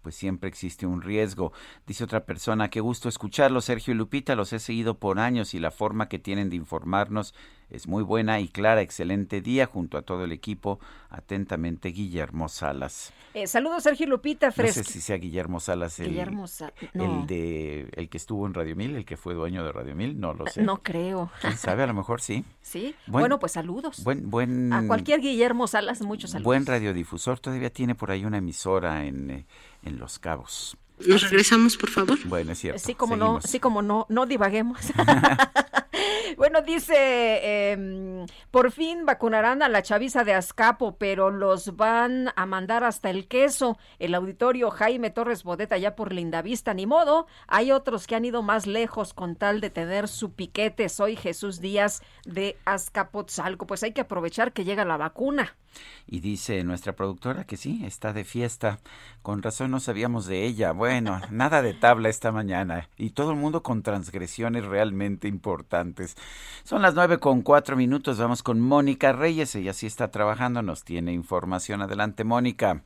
pues 0.07 0.15
siempre 0.15 0.47
existe 0.47 0.85
un 0.85 1.01
riesgo. 1.01 1.51
Dice 1.85 2.05
otra 2.05 2.23
persona, 2.23 2.69
qué 2.69 2.79
gusto 2.79 3.09
escucharlos, 3.09 3.65
Sergio 3.65 3.93
y 3.93 3.97
Lupita, 3.97 4.35
los 4.38 4.53
he 4.53 4.59
seguido 4.59 4.97
por 4.99 5.19
años 5.19 5.53
y 5.53 5.59
la 5.59 5.69
forma 5.69 6.07
que 6.07 6.17
tienen 6.17 6.49
de 6.49 6.55
informarnos 6.55 7.34
es 7.69 7.89
muy 7.89 8.03
buena 8.03 8.39
y 8.39 8.47
clara. 8.47 8.79
Excelente 8.79 9.41
día 9.41 9.65
junto 9.65 9.97
a 9.97 10.01
todo 10.03 10.23
el 10.23 10.31
equipo. 10.31 10.79
Atentamente, 11.09 11.89
Guillermo 11.89 12.47
Salas. 12.47 13.11
Eh, 13.34 13.47
saludos, 13.47 13.84
Sergio 13.84 14.05
y 14.05 14.09
Lupita 14.09 14.47
No 14.47 14.53
Fresco. 14.53 14.84
sé 14.84 14.91
si 14.93 15.01
sea 15.01 15.17
Guillermo 15.17 15.59
Salas 15.59 15.99
el, 15.99 16.07
Guillermo 16.09 16.47
Sa- 16.47 16.71
no. 16.93 17.21
el 17.21 17.27
de 17.27 17.89
el 17.97 18.07
que 18.07 18.17
estuvo 18.17 18.47
en 18.47 18.53
Radio 18.53 18.75
Mil, 18.77 18.95
el 18.95 19.03
que 19.03 19.17
fue 19.17 19.34
dueño 19.34 19.65
de 19.65 19.73
Radio 19.73 19.93
Mil, 19.95 20.17
no 20.17 20.34
lo 20.34 20.47
sé. 20.47 20.61
No 20.63 20.81
creo. 20.81 21.29
¿Quién 21.41 21.57
sabe? 21.57 21.84
A 21.84 21.88
lo 21.88 21.93
mejor 21.93 22.21
sí. 22.21 22.45
Sí. 22.61 22.95
Buen- 23.07 23.23
bueno, 23.23 23.39
pues 23.39 23.51
saludos. 23.51 24.03
Buen, 24.05 24.29
buen, 24.29 24.71
A 24.71 24.88
cualquier 24.88 25.19
Guillermo 25.19 25.67
Salas, 25.67 26.01
muchos 26.01 26.31
saludos. 26.31 26.45
buen 26.45 26.65
radiodifusor. 26.65 27.39
Todavía 27.39 27.69
tiene 27.71 27.95
por 27.95 28.11
ahí 28.11 28.23
una 28.23 28.38
emisora 28.38 29.05
en, 29.05 29.29
eh, 29.31 29.45
en 29.88 29.99
Los 29.99 30.19
Cabos. 30.19 30.77
Nos 31.05 31.22
regresamos, 31.22 31.77
por 31.77 31.89
favor. 31.89 32.18
Bueno, 32.26 32.53
es 32.53 32.59
cierto. 32.59 32.80
Sí, 32.84 32.95
como 32.95 33.15
no, 33.15 33.39
sí, 33.41 33.59
como 33.59 33.81
no, 33.81 34.05
no 34.09 34.26
divaguemos. 34.26 34.80
bueno, 36.38 36.61
dice, 36.61 37.72
em, 37.72 38.27
por 38.51 38.72
fin 38.72 39.07
vacunarán 39.07 39.64
a 39.64 39.69
la 39.69 39.81
chaviza 39.81 40.23
de 40.23 40.35
Azcapo, 40.35 40.95
pero 40.97 41.31
los 41.31 41.76
van 41.76 42.31
a 42.35 42.45
mandar 42.45 42.84
hasta 42.84 43.09
el 43.09 43.27
queso. 43.27 43.80
El 43.97 44.14
auditorio 44.14 44.69
Jaime 44.69 45.09
Torres 45.09 45.43
Bodeta 45.43 45.80
ya 45.80 45.95
por 45.95 46.14
Lindavista, 46.14 46.76
ni 46.76 46.85
modo. 46.85 47.26
Hay 47.47 47.72
otros 47.72 48.05
que 48.05 48.15
han 48.15 48.23
ido 48.23 48.43
más 48.43 48.68
lejos 48.68 49.15
con 49.15 49.35
tal 49.35 49.61
de 49.61 49.72
tener 49.72 50.07
su 50.07 50.34
piquete. 50.34 50.89
Soy 50.89 51.15
Jesús 51.15 51.59
Díaz 51.59 52.03
de 52.23 52.55
Azcapotzalco. 52.65 53.65
Pues 53.65 53.81
hay 53.81 53.93
que 53.93 54.01
aprovechar 54.01 54.53
que 54.53 54.64
llega 54.64 54.85
la 54.85 54.97
vacuna. 54.97 55.55
Y 56.07 56.22
dice 56.22 56.64
nuestra 56.64 56.95
productora 56.95 57.45
que 57.45 57.57
sí, 57.57 57.81
está 57.85 58.14
de 58.14 58.23
fiesta. 58.23 58.80
Con 59.22 59.43
razón 59.43 59.72
no 59.72 59.80
sabíamos 59.80 60.26
de 60.26 60.45
ella. 60.45 60.72
Bueno, 60.72 61.19
nada 61.31 61.61
de 61.61 61.73
tabla 61.73 62.09
esta 62.09 62.31
mañana. 62.31 62.89
Y 62.97 63.11
todo 63.11 63.31
el 63.31 63.38
mundo 63.38 63.64
con 63.64 63.84
transgresiones 63.84 64.65
realmente 64.65 65.27
importantes. 65.27 66.15
Son 66.63 66.81
las 66.81 66.95
nueve 66.95 67.19
con 67.19 67.41
cuatro 67.41 67.75
minutos. 67.75 68.17
Vamos 68.17 68.43
con 68.43 68.59
Mónica 68.59 69.13
Reyes. 69.13 69.55
Ella 69.55 69.73
sí 69.73 69.87
está 69.87 70.11
trabajando. 70.11 70.61
Nos 70.61 70.83
tiene 70.83 71.13
información. 71.13 71.81
Adelante, 71.81 72.23
Mónica. 72.23 72.83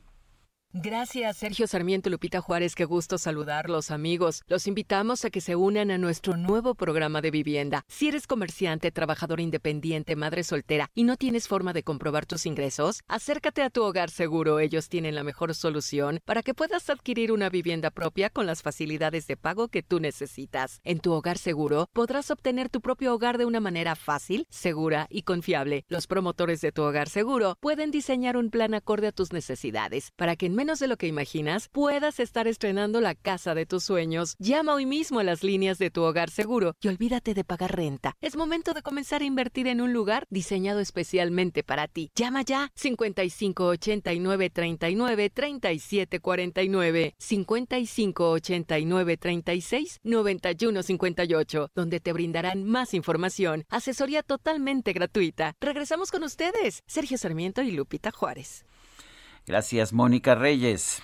Gracias, 0.74 1.36
Sergio 1.36 1.66
Sarmiento 1.66 2.08
Lupita 2.08 2.40
Juárez. 2.40 2.74
Qué 2.74 2.86
gusto 2.86 3.18
saludarlos, 3.18 3.90
amigos. 3.90 4.42
Los 4.46 4.66
invitamos 4.66 5.22
a 5.26 5.28
que 5.28 5.42
se 5.42 5.54
unan 5.54 5.90
a 5.90 5.98
nuestro 5.98 6.38
nuevo 6.38 6.74
programa 6.74 7.20
de 7.20 7.30
vivienda. 7.30 7.84
Si 7.88 8.08
eres 8.08 8.26
comerciante, 8.26 8.90
trabajador 8.90 9.40
independiente, 9.40 10.16
madre 10.16 10.44
soltera 10.44 10.88
y 10.94 11.04
no 11.04 11.18
tienes 11.18 11.46
forma 11.46 11.74
de 11.74 11.82
comprobar 11.82 12.24
tus 12.24 12.46
ingresos, 12.46 13.02
acércate 13.06 13.60
a 13.60 13.68
tu 13.68 13.82
hogar 13.82 14.08
seguro. 14.08 14.60
Ellos 14.60 14.88
tienen 14.88 15.14
la 15.14 15.24
mejor 15.24 15.54
solución 15.54 16.20
para 16.24 16.42
que 16.42 16.54
puedas 16.54 16.88
adquirir 16.88 17.32
una 17.32 17.50
vivienda 17.50 17.90
propia 17.90 18.30
con 18.30 18.46
las 18.46 18.62
facilidades 18.62 19.26
de 19.26 19.36
pago 19.36 19.68
que 19.68 19.82
tú 19.82 20.00
necesitas. 20.00 20.80
En 20.84 21.00
tu 21.00 21.12
hogar 21.12 21.36
seguro 21.36 21.90
podrás 21.92 22.30
obtener 22.30 22.70
tu 22.70 22.80
propio 22.80 23.12
hogar 23.12 23.36
de 23.36 23.44
una 23.44 23.60
manera 23.60 23.94
fácil, 23.94 24.46
segura 24.48 25.06
y 25.10 25.24
confiable. 25.24 25.84
Los 25.88 26.06
promotores 26.06 26.62
de 26.62 26.72
tu 26.72 26.80
hogar 26.80 27.10
seguro 27.10 27.58
pueden 27.60 27.90
diseñar 27.90 28.38
un 28.38 28.48
plan 28.48 28.72
acorde 28.72 29.08
a 29.08 29.12
tus 29.12 29.34
necesidades 29.34 30.12
para 30.16 30.34
que 30.34 30.46
en 30.46 30.61
menos 30.62 30.78
de 30.78 30.86
lo 30.86 30.96
que 30.96 31.08
imaginas 31.08 31.66
puedas 31.66 32.20
estar 32.20 32.46
estrenando 32.46 33.00
la 33.00 33.16
casa 33.16 33.52
de 33.52 33.66
tus 33.66 33.82
sueños. 33.82 34.36
Llama 34.38 34.74
hoy 34.74 34.86
mismo 34.86 35.18
a 35.18 35.24
las 35.24 35.42
líneas 35.42 35.76
de 35.76 35.90
tu 35.90 36.02
hogar 36.02 36.30
seguro 36.30 36.76
y 36.80 36.86
olvídate 36.86 37.34
de 37.34 37.42
pagar 37.42 37.74
renta. 37.74 38.14
Es 38.20 38.36
momento 38.36 38.72
de 38.72 38.82
comenzar 38.82 39.22
a 39.22 39.24
invertir 39.24 39.66
en 39.66 39.80
un 39.80 39.92
lugar 39.92 40.24
diseñado 40.30 40.78
especialmente 40.78 41.64
para 41.64 41.88
ti. 41.88 42.12
Llama 42.14 42.42
ya 42.42 42.70
55 42.76 43.66
89 43.66 44.50
39 44.50 45.30
37 45.30 46.20
49 46.20 47.14
55 47.18 48.30
89 48.30 49.16
36 49.16 49.98
91 50.04 50.82
58 50.84 51.70
donde 51.74 51.98
te 51.98 52.12
brindarán 52.12 52.62
más 52.62 52.94
información, 52.94 53.64
asesoría 53.68 54.22
totalmente 54.22 54.92
gratuita. 54.92 55.56
Regresamos 55.60 56.12
con 56.12 56.22
ustedes, 56.22 56.84
Sergio 56.86 57.18
Sarmiento 57.18 57.62
y 57.62 57.72
Lupita 57.72 58.12
Juárez. 58.12 58.64
Gracias, 59.46 59.92
Mónica 59.92 60.34
Reyes. 60.34 61.02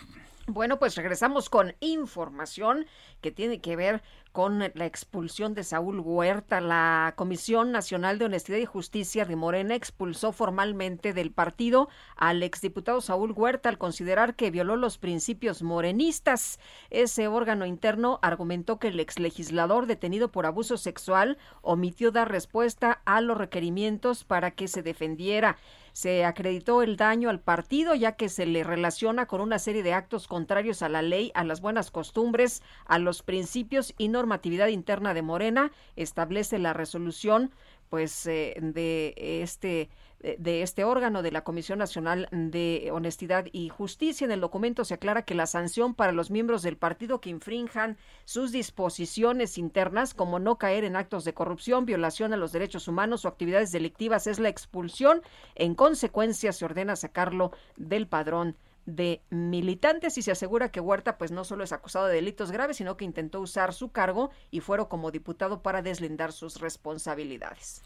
Bueno, 0.51 0.78
pues 0.78 0.97
regresamos 0.97 1.51
con 1.51 1.74
información 1.81 2.86
que 3.20 3.31
tiene 3.31 3.60
que 3.60 3.77
ver 3.77 4.02
con 4.32 4.60
la 4.60 4.86
expulsión 4.86 5.52
de 5.52 5.62
Saúl 5.62 6.01
Huerta. 6.01 6.62
La 6.62 7.12
Comisión 7.16 7.70
Nacional 7.70 8.19
de 8.19 8.24
Honestidad 8.24 8.56
y 8.56 8.65
Justicia 8.65 9.27
de 9.27 9.36
Morena 9.36 9.74
expulsó 9.74 10.32
formalmente 10.32 11.12
del 11.12 11.32
partido 11.32 11.90
al 12.16 12.43
exdiputado 12.43 13.02
Saúl 13.02 13.32
Huerta 13.32 13.69
al 13.69 13.77
considerar 13.77 14.36
que 14.36 14.51
violó 14.51 14.77
los 14.77 14.97
principios 14.97 15.62
morenistas. 15.62 16.59
Ese 16.89 17.28
órgano 17.28 17.66
interno 17.66 18.19
argumentó 18.23 18.78
que 18.78 18.89
el 18.89 19.01
exlegislador 19.01 19.85
detenido 19.85 20.32
por 20.32 20.47
abuso 20.47 20.78
sexual 20.78 21.36
omitió 21.60 22.10
dar 22.10 22.31
respuesta 22.31 23.02
a 23.05 23.20
los 23.20 23.36
requerimientos 23.36 24.24
para 24.24 24.52
que 24.52 24.66
se 24.66 24.82
defendiera. 24.82 25.59
Se 25.93 26.24
acreditó 26.24 26.82
el 26.82 26.97
daño 26.97 27.31
al 27.31 27.40
partido 27.40 27.94
ya 27.94 28.12
que 28.12 28.28
se 28.28 28.47
le 28.47 28.65
relaciona 28.65 29.27
con 29.27 29.40
una 29.40 29.59
serie 29.59 29.82
de 29.82 29.93
actos 29.93 30.28
contrarios 30.28 30.82
a 30.82 30.89
la 30.89 31.02
ley, 31.02 31.31
a 31.35 31.44
las 31.44 31.60
buenas 31.60 31.90
costumbres, 31.90 32.62
a 32.86 32.98
los 32.98 33.23
principios 33.23 33.94
y 33.98 34.09
normatividad 34.09 34.69
interna 34.69 35.15
de 35.15 35.23
Morena. 35.23 35.73
Establece 35.97 36.59
la 36.59 36.73
resolución 36.73 37.51
pues 37.89 38.27
eh, 38.27 38.55
de 38.60 39.15
este 39.16 39.89
de 40.20 40.62
este 40.62 40.85
órgano 40.85 41.23
de 41.23 41.31
la 41.31 41.45
Comisión 41.45 41.78
Nacional 41.78 42.28
de 42.32 42.90
Honestidad 42.93 43.47
y 43.53 43.69
Justicia. 43.69 44.24
En 44.24 44.32
el 44.32 44.40
documento 44.40 44.85
se 44.85 44.95
aclara 44.95 45.23
que 45.23 45.35
la 45.35 45.47
sanción 45.47 45.95
para 45.95 46.12
los 46.12 46.31
miembros 46.31 46.62
del 46.62 46.77
partido 46.77 47.20
que 47.20 47.31
infrinjan 47.31 47.97
sus 48.24 48.51
disposiciones 48.51 49.59
internas, 49.59 50.15
como 50.15 50.39
no 50.39 50.59
caer 50.59 50.85
en 50.85 50.97
actos 50.97 51.24
de 51.24 51.35
corrupción, 51.35 51.86
violación 51.86 52.32
a 52.32 52.36
los 52.36 52.53
derechos 52.53 52.89
humanos 52.89 53.24
o 53.24 53.28
actividades 53.28 53.70
delictivas, 53.70 54.27
es 54.27 54.39
la 54.39 54.49
expulsión. 54.49 55.23
En 55.55 55.74
consecuencia, 55.74 56.53
se 56.53 56.65
ordena 56.65 56.97
sacarlo 56.97 57.53
del 57.77 58.09
padrón 58.09 58.57
de 58.86 59.20
militantes 59.28 60.16
y 60.16 60.23
se 60.23 60.32
asegura 60.32 60.70
que 60.70 60.81
Huerta 60.81 61.19
pues 61.19 61.31
no 61.31 61.45
solo 61.45 61.62
es 61.62 61.73
acusado 61.73 62.07
de 62.07 62.15
delitos 62.15 62.51
graves, 62.51 62.78
sino 62.78 62.97
que 62.97 63.05
intentó 63.05 63.40
usar 63.40 63.74
su 63.74 63.93
cargo 63.93 64.31
y 64.51 64.61
fueron 64.61 64.86
como 64.86 65.11
diputado 65.11 65.62
para 65.62 65.82
deslindar 65.82 66.32
sus 66.32 66.59
responsabilidades. 66.59 67.82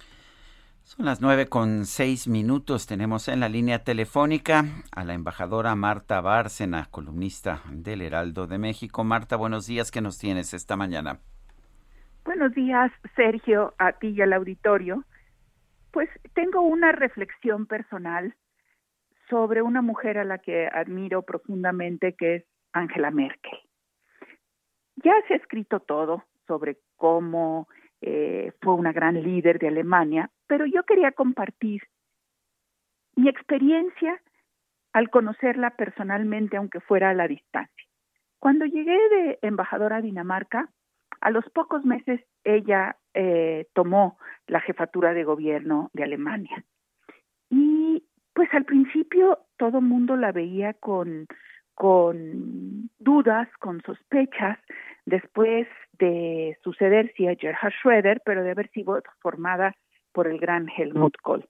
Son 0.84 1.06
las 1.06 1.20
nueve 1.20 1.46
con 1.46 1.86
seis 1.86 2.26
minutos. 2.26 2.86
Tenemos 2.86 3.28
en 3.28 3.38
la 3.40 3.48
línea 3.48 3.84
telefónica 3.84 4.64
a 4.90 5.04
la 5.04 5.14
embajadora 5.14 5.74
Marta 5.76 6.20
Bárcena, 6.20 6.88
columnista 6.90 7.62
del 7.70 8.02
Heraldo 8.02 8.48
de 8.48 8.58
México. 8.58 9.04
Marta, 9.04 9.36
buenos 9.36 9.66
días. 9.66 9.92
¿Qué 9.92 10.00
nos 10.00 10.18
tienes 10.18 10.52
esta 10.52 10.76
mañana? 10.76 11.20
Buenos 12.24 12.52
días, 12.54 12.90
Sergio, 13.14 13.74
a 13.78 13.92
ti 13.92 14.08
y 14.08 14.20
al 14.22 14.32
auditorio. 14.32 15.04
Pues 15.92 16.10
tengo 16.34 16.60
una 16.62 16.90
reflexión 16.90 17.66
personal 17.66 18.34
sobre 19.30 19.62
una 19.62 19.82
mujer 19.82 20.18
a 20.18 20.24
la 20.24 20.38
que 20.38 20.66
admiro 20.66 21.22
profundamente, 21.22 22.14
que 22.14 22.34
es 22.34 22.44
Angela 22.72 23.12
Merkel. 23.12 23.58
Ya 24.96 25.14
se 25.28 25.34
ha 25.34 25.36
escrito 25.36 25.80
todo 25.80 26.24
sobre 26.46 26.78
cómo 26.96 27.68
eh, 28.02 28.52
fue 28.60 28.74
una 28.74 28.92
gran 28.92 29.22
líder 29.22 29.58
de 29.58 29.68
Alemania, 29.68 30.30
pero 30.48 30.66
yo 30.66 30.82
quería 30.82 31.12
compartir 31.12 31.82
mi 33.14 33.28
experiencia 33.28 34.20
al 34.92 35.08
conocerla 35.08 35.70
personalmente, 35.70 36.56
aunque 36.56 36.80
fuera 36.80 37.10
a 37.10 37.14
la 37.14 37.28
distancia. 37.28 37.86
Cuando 38.38 38.66
llegué 38.66 38.98
de 39.08 39.38
embajadora 39.42 39.96
a 39.96 40.02
Dinamarca, 40.02 40.68
a 41.20 41.30
los 41.30 41.48
pocos 41.50 41.84
meses 41.84 42.20
ella 42.42 42.96
eh, 43.14 43.68
tomó 43.72 44.18
la 44.48 44.60
jefatura 44.60 45.14
de 45.14 45.22
gobierno 45.22 45.90
de 45.92 46.02
Alemania. 46.02 46.64
Y 47.50 48.04
pues 48.34 48.52
al 48.52 48.64
principio 48.64 49.38
todo 49.56 49.78
el 49.78 49.84
mundo 49.84 50.16
la 50.16 50.32
veía 50.32 50.74
con, 50.74 51.26
con 51.74 52.90
dudas, 52.98 53.48
con 53.60 53.80
sospechas, 53.82 54.58
después 55.06 55.66
de 55.98 56.56
sucederse 56.62 57.28
a 57.28 57.34
Gerhard 57.34 57.72
Schröder, 57.82 58.20
pero 58.24 58.42
de 58.42 58.50
haber 58.50 58.70
sido 58.70 59.00
formada 59.20 59.74
por 60.12 60.26
el 60.26 60.38
gran 60.38 60.68
Helmut 60.68 61.16
Kohl. 61.22 61.48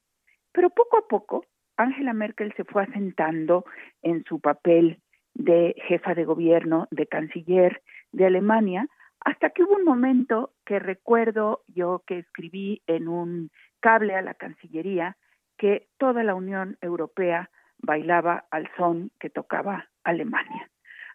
Pero 0.52 0.70
poco 0.70 0.98
a 0.98 1.08
poco, 1.08 1.44
Angela 1.76 2.12
Merkel 2.12 2.52
se 2.56 2.64
fue 2.64 2.82
asentando 2.84 3.64
en 4.02 4.24
su 4.24 4.40
papel 4.40 5.00
de 5.34 5.74
jefa 5.88 6.14
de 6.14 6.24
gobierno, 6.24 6.88
de 6.90 7.06
canciller 7.06 7.82
de 8.12 8.26
Alemania, 8.26 8.86
hasta 9.24 9.50
que 9.50 9.62
hubo 9.62 9.76
un 9.76 9.84
momento 9.84 10.52
que 10.66 10.78
recuerdo 10.78 11.62
yo 11.68 12.02
que 12.06 12.18
escribí 12.18 12.82
en 12.86 13.08
un 13.08 13.50
cable 13.80 14.14
a 14.14 14.22
la 14.22 14.34
Cancillería 14.34 15.16
que 15.56 15.88
toda 15.98 16.24
la 16.24 16.34
Unión 16.34 16.76
Europea 16.80 17.50
bailaba 17.78 18.46
al 18.50 18.68
son 18.76 19.10
que 19.20 19.30
tocaba 19.30 19.88
Alemania, 20.02 20.70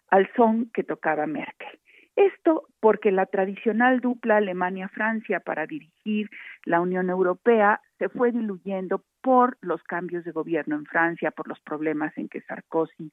al 0.10 0.30
son 0.36 0.70
que 0.74 0.84
tocaba 0.84 1.26
Merkel. 1.28 1.80
Esto 2.18 2.64
porque 2.80 3.12
la 3.12 3.28
tradicional 3.28 4.00
dupla 4.00 4.38
Alemania-Francia 4.38 5.40
para 5.40 5.68
dirigir 5.68 6.32
la 6.66 6.82
Unión 6.82 7.12
Europea 7.12 7.80
se 8.00 8.10
fue 8.10 8.32
diluyendo 8.32 9.04
por 9.22 9.56
los 9.62 9.84
cambios 9.84 10.26
de 10.26 10.32
gobierno 10.32 10.76
en 10.76 10.86
Francia, 10.86 11.30
por 11.30 11.48
los 11.48 11.60
problemas 11.60 12.18
en 12.18 12.28
que 12.28 12.42
Sarkozy 12.42 13.12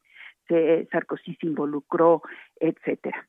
se, 0.49 0.89
Sarkozy 0.91 1.35
se 1.35 1.47
involucró, 1.47 2.23
etcétera. 2.59 3.29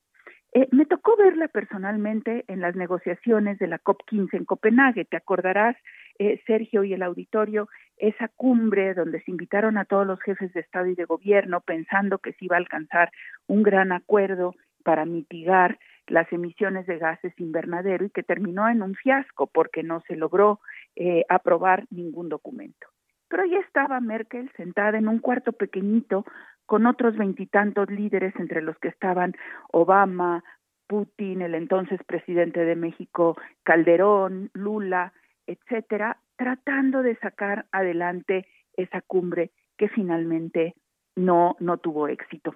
Eh, 0.53 0.69
me 0.71 0.85
tocó 0.85 1.17
verla 1.17 1.49
personalmente 1.49 2.45
en 2.47 2.61
las 2.61 2.77
negociaciones 2.77 3.59
de 3.59 3.67
la 3.67 3.79
COP15 3.79 4.29
en 4.37 4.45
Copenhague. 4.45 5.03
Te 5.03 5.17
acordarás, 5.17 5.75
eh, 6.19 6.41
Sergio 6.47 6.85
y 6.85 6.93
el 6.93 7.03
auditorio, 7.03 7.67
esa 7.97 8.29
cumbre 8.29 8.93
donde 8.93 9.21
se 9.23 9.31
invitaron 9.31 9.77
a 9.77 9.83
todos 9.83 10.07
los 10.07 10.21
jefes 10.21 10.53
de 10.53 10.61
Estado 10.61 10.85
y 10.87 10.95
de 10.95 11.03
Gobierno 11.03 11.59
pensando 11.59 12.19
que 12.19 12.31
se 12.31 12.45
iba 12.45 12.55
a 12.55 12.59
alcanzar 12.59 13.11
un 13.47 13.63
gran 13.63 13.91
acuerdo 13.91 14.55
para 14.85 15.03
mitigar 15.05 15.79
las 16.07 16.31
emisiones 16.31 16.85
de 16.85 16.99
gases 16.99 17.33
invernadero 17.39 18.05
y 18.05 18.11
que 18.11 18.21
terminó 18.21 18.69
en 18.69 18.83
un 18.83 18.93
fiasco 18.93 19.47
porque 19.47 19.81
no 19.81 20.01
se 20.07 20.15
logró 20.15 20.59
eh, 20.95 21.25
aprobar 21.27 21.85
ningún 21.89 22.29
documento. 22.29 22.87
Pero 23.27 23.43
ahí 23.43 23.55
estaba 23.55 23.99
Merkel 23.99 24.51
sentada 24.55 24.99
en 24.99 25.07
un 25.07 25.17
cuarto 25.17 25.51
pequeñito 25.51 26.23
con 26.67 26.85
otros 26.85 27.17
veintitantos 27.17 27.89
líderes, 27.89 28.33
entre 28.37 28.61
los 28.61 28.77
que 28.77 28.89
estaban 28.89 29.33
Obama, 29.71 30.43
Putin, 30.87 31.41
el 31.41 31.55
entonces 31.55 31.99
presidente 32.05 32.63
de 32.63 32.75
México, 32.75 33.35
Calderón, 33.63 34.51
Lula, 34.53 35.11
etcétera, 35.47 36.17
tratando 36.37 37.01
de 37.01 37.15
sacar 37.17 37.65
adelante 37.71 38.47
esa 38.77 39.01
cumbre 39.01 39.51
que 39.77 39.89
finalmente 39.89 40.75
no, 41.15 41.55
no 41.59 41.77
tuvo 41.77 42.07
éxito. 42.07 42.55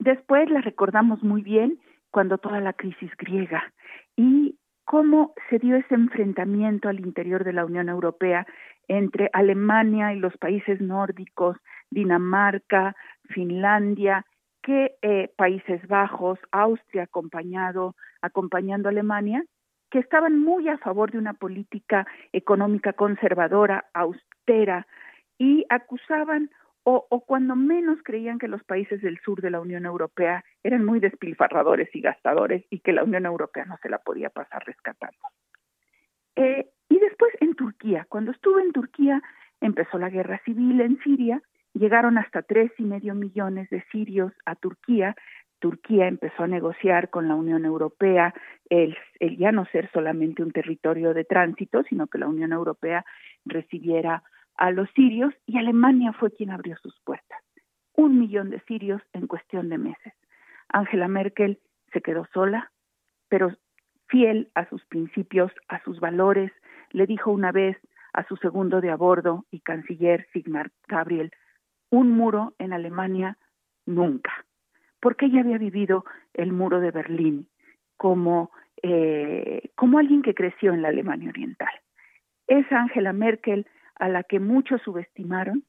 Después 0.00 0.48
la 0.48 0.62
recordamos 0.62 1.22
muy 1.22 1.42
bien 1.42 1.78
cuando 2.10 2.38
toda 2.38 2.58
la 2.60 2.72
crisis 2.72 3.10
griega 3.18 3.62
y 4.16 4.56
cómo 4.86 5.34
se 5.50 5.58
dio 5.58 5.76
ese 5.76 5.94
enfrentamiento 5.94 6.88
al 6.88 7.00
interior 7.00 7.44
de 7.44 7.52
la 7.52 7.66
Unión 7.66 7.90
Europea 7.90 8.46
entre 8.88 9.28
Alemania 9.34 10.14
y 10.14 10.18
los 10.18 10.34
países 10.38 10.80
nórdicos, 10.80 11.58
Dinamarca, 11.90 12.96
Finlandia, 13.28 14.24
que 14.62 14.96
eh, 15.02 15.30
Países 15.36 15.86
Bajos, 15.86 16.38
Austria 16.50 17.02
acompañado, 17.02 17.94
acompañando 18.22 18.88
a 18.88 18.92
Alemania, 18.92 19.44
que 19.90 19.98
estaban 19.98 20.40
muy 20.40 20.66
a 20.68 20.78
favor 20.78 21.10
de 21.10 21.18
una 21.18 21.34
política 21.34 22.06
económica 22.32 22.94
conservadora, 22.94 23.84
austera, 23.92 24.86
y 25.38 25.66
acusaban 25.68 26.50
o, 26.84 27.24
cuando 27.26 27.56
menos 27.56 27.98
creían 28.02 28.38
que 28.38 28.48
los 28.48 28.64
países 28.64 29.00
del 29.02 29.18
sur 29.20 29.40
de 29.42 29.50
la 29.50 29.60
Unión 29.60 29.84
Europea 29.84 30.44
eran 30.62 30.84
muy 30.84 30.98
despilfarradores 30.98 31.94
y 31.94 32.00
gastadores 32.00 32.64
y 32.70 32.80
que 32.80 32.92
la 32.92 33.04
Unión 33.04 33.26
Europea 33.26 33.64
no 33.66 33.76
se 33.82 33.88
la 33.88 33.98
podía 33.98 34.30
pasar 34.30 34.64
rescatando. 34.64 35.18
Eh, 36.36 36.68
y 36.88 36.98
después 36.98 37.32
en 37.40 37.54
Turquía, 37.54 38.06
cuando 38.08 38.32
estuve 38.32 38.62
en 38.62 38.72
Turquía, 38.72 39.22
empezó 39.60 39.98
la 39.98 40.08
guerra 40.08 40.40
civil 40.44 40.80
en 40.80 40.98
Siria, 41.00 41.42
llegaron 41.74 42.18
hasta 42.18 42.42
tres 42.42 42.72
y 42.78 42.84
medio 42.84 43.14
millones 43.14 43.68
de 43.70 43.84
sirios 43.92 44.32
a 44.44 44.56
Turquía. 44.56 45.14
Turquía 45.60 46.08
empezó 46.08 46.44
a 46.44 46.48
negociar 46.48 47.10
con 47.10 47.28
la 47.28 47.34
Unión 47.34 47.64
Europea 47.64 48.34
el, 48.70 48.96
el 49.20 49.36
ya 49.36 49.52
no 49.52 49.66
ser 49.66 49.90
solamente 49.92 50.42
un 50.42 50.52
territorio 50.52 51.12
de 51.12 51.24
tránsito, 51.24 51.82
sino 51.84 52.06
que 52.06 52.18
la 52.18 52.28
Unión 52.28 52.52
Europea 52.52 53.04
recibiera 53.44 54.22
a 54.56 54.70
los 54.70 54.90
sirios 54.90 55.34
y 55.46 55.58
Alemania 55.58 56.12
fue 56.12 56.30
quien 56.30 56.50
abrió 56.50 56.76
sus 56.82 56.98
puertas. 57.00 57.40
Un 57.94 58.18
millón 58.18 58.50
de 58.50 58.60
sirios 58.60 59.02
en 59.12 59.26
cuestión 59.26 59.68
de 59.68 59.78
meses. 59.78 60.12
Angela 60.68 61.08
Merkel 61.08 61.58
se 61.92 62.00
quedó 62.00 62.26
sola, 62.32 62.70
pero 63.28 63.56
fiel 64.06 64.50
a 64.54 64.68
sus 64.68 64.84
principios, 64.86 65.52
a 65.68 65.82
sus 65.82 66.00
valores, 66.00 66.52
le 66.90 67.06
dijo 67.06 67.30
una 67.30 67.52
vez 67.52 67.76
a 68.12 68.26
su 68.26 68.36
segundo 68.36 68.80
de 68.80 68.90
a 68.90 68.96
bordo 68.96 69.46
y 69.50 69.60
canciller 69.60 70.26
Sigmar 70.32 70.70
Gabriel, 70.88 71.30
un 71.90 72.10
muro 72.12 72.54
en 72.58 72.72
Alemania 72.72 73.38
nunca, 73.86 74.44
porque 75.00 75.26
ella 75.26 75.40
había 75.40 75.58
vivido 75.58 76.04
el 76.34 76.52
muro 76.52 76.80
de 76.80 76.90
Berlín 76.90 77.48
como, 77.96 78.50
eh, 78.82 79.70
como 79.74 79.98
alguien 79.98 80.22
que 80.22 80.34
creció 80.34 80.72
en 80.72 80.82
la 80.82 80.88
Alemania 80.88 81.28
Oriental. 81.28 81.68
Es 82.46 82.70
Angela 82.72 83.12
Merkel 83.12 83.66
a 84.00 84.08
la 84.08 84.24
que 84.24 84.40
muchos 84.40 84.82
subestimaron 84.82 85.64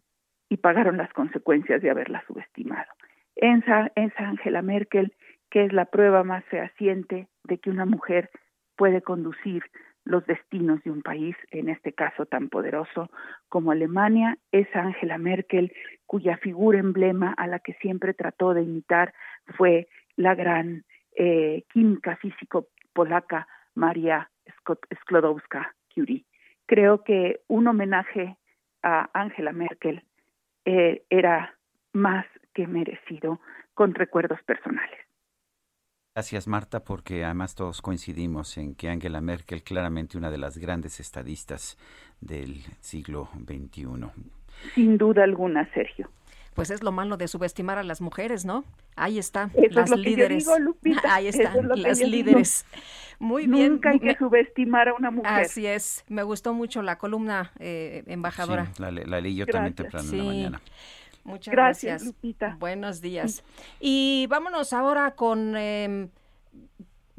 y 0.50 0.58
pagaron 0.58 0.98
las 0.98 1.14
consecuencias 1.14 1.82
de 1.82 1.92
haberla 1.92 2.24
subestimado. 2.26 2.92
Esa, 3.36 3.92
esa 3.96 4.30
Angela 4.30 4.62
Merkel, 4.62 5.14
que 5.50 5.66
es 5.66 5.74
la 5.74 5.86
prueba 5.86 6.24
más 6.24 6.44
fehaciente 6.46 7.28
de 7.44 7.58
que 7.58 7.70
una 7.70 7.86
mujer 7.86 8.30
puede 8.76 9.02
conducir 9.02 9.64
los 10.04 10.26
destinos 10.26 10.82
de 10.84 10.92
un 10.92 11.02
país, 11.02 11.36
en 11.52 11.70
este 11.70 11.94
caso 11.94 12.26
tan 12.26 12.50
poderoso 12.50 13.12
como 13.50 13.72
Alemania, 13.72 14.38
esa 14.52 14.82
Angela 14.82 15.18
Merkel, 15.18 15.72
cuya 16.08 16.38
figura 16.38 16.80
emblema 16.80 17.34
a 17.38 17.48
la 17.48 17.60
que 17.60 17.74
siempre 17.76 18.14
trató 18.14 18.54
de 18.54 18.64
imitar 18.64 19.14
fue 19.58 19.88
la 20.16 20.36
gran 20.36 20.84
eh, 21.16 21.64
química 21.72 22.16
físico 22.16 22.70
polaca 22.94 23.48
Maria 23.76 24.30
Sklodowska-Curie 24.66 26.26
creo 26.72 27.04
que 27.04 27.42
un 27.50 27.68
homenaje 27.68 28.38
a 28.82 29.10
Angela 29.14 29.52
Merkel 29.52 30.06
eh, 30.64 31.04
era 31.10 31.58
más 31.92 32.26
que 32.54 32.66
merecido 32.66 33.42
con 33.74 33.94
recuerdos 33.94 34.42
personales. 34.44 34.98
Gracias, 36.16 36.48
Marta, 36.48 36.86
porque 36.86 37.26
además 37.26 37.56
todos 37.56 37.82
coincidimos 37.82 38.58
en 38.58 38.76
que 38.76 38.88
Angela 38.88 39.20
Merkel, 39.20 39.64
claramente 39.64 40.18
una 40.18 40.32
de 40.32 40.38
las 40.38 40.58
grandes 40.58 41.02
estadistas 41.02 41.78
del 42.22 42.62
siglo 42.80 43.28
XXI. 43.36 44.08
Sin 44.74 44.98
duda 44.98 45.26
alguna, 45.26 45.70
Sergio 45.74 46.10
pues 46.54 46.70
es 46.70 46.84
lo 46.84 46.92
malo 46.92 47.18
de 47.18 47.28
subestimar 47.28 47.78
a 47.78 47.84
las 47.84 48.02
mujeres, 48.02 48.46
¿no? 48.46 48.64
Ahí 48.96 49.18
están 49.18 49.52
las 49.72 49.90
líderes. 49.92 50.48
Ahí 51.04 51.28
están 51.28 51.68
las 51.68 52.00
líderes. 52.00 52.66
Muy 53.20 53.48
bien. 53.48 53.74
Nunca 53.74 53.92
hay 53.92 54.00
que 54.00 54.16
subestimar 54.18 54.90
a 54.90 54.94
una 54.94 55.12
mujer. 55.12 55.32
Así 55.32 55.66
es. 55.66 56.04
Me 56.08 56.24
gustó 56.24 56.54
mucho 56.54 56.82
la 56.82 56.98
columna, 56.98 57.52
eh, 57.60 58.04
embajadora. 58.08 58.72
Sí, 58.74 58.82
la, 58.82 59.22
leí 59.22 59.36
yo 59.36 59.46
también 59.46 59.76
temprano 59.76 60.10
en 60.12 60.18
la 60.18 60.24
mañana. 60.24 60.62
Muchas 61.24 61.52
gracias. 61.52 62.04
Lupita. 62.04 62.58
Buenos 62.60 63.00
días. 63.00 63.44
Y 63.80 64.26
vámonos 64.30 64.74
ahora 64.74 65.12
con... 65.12 65.56
Em, 65.56 66.10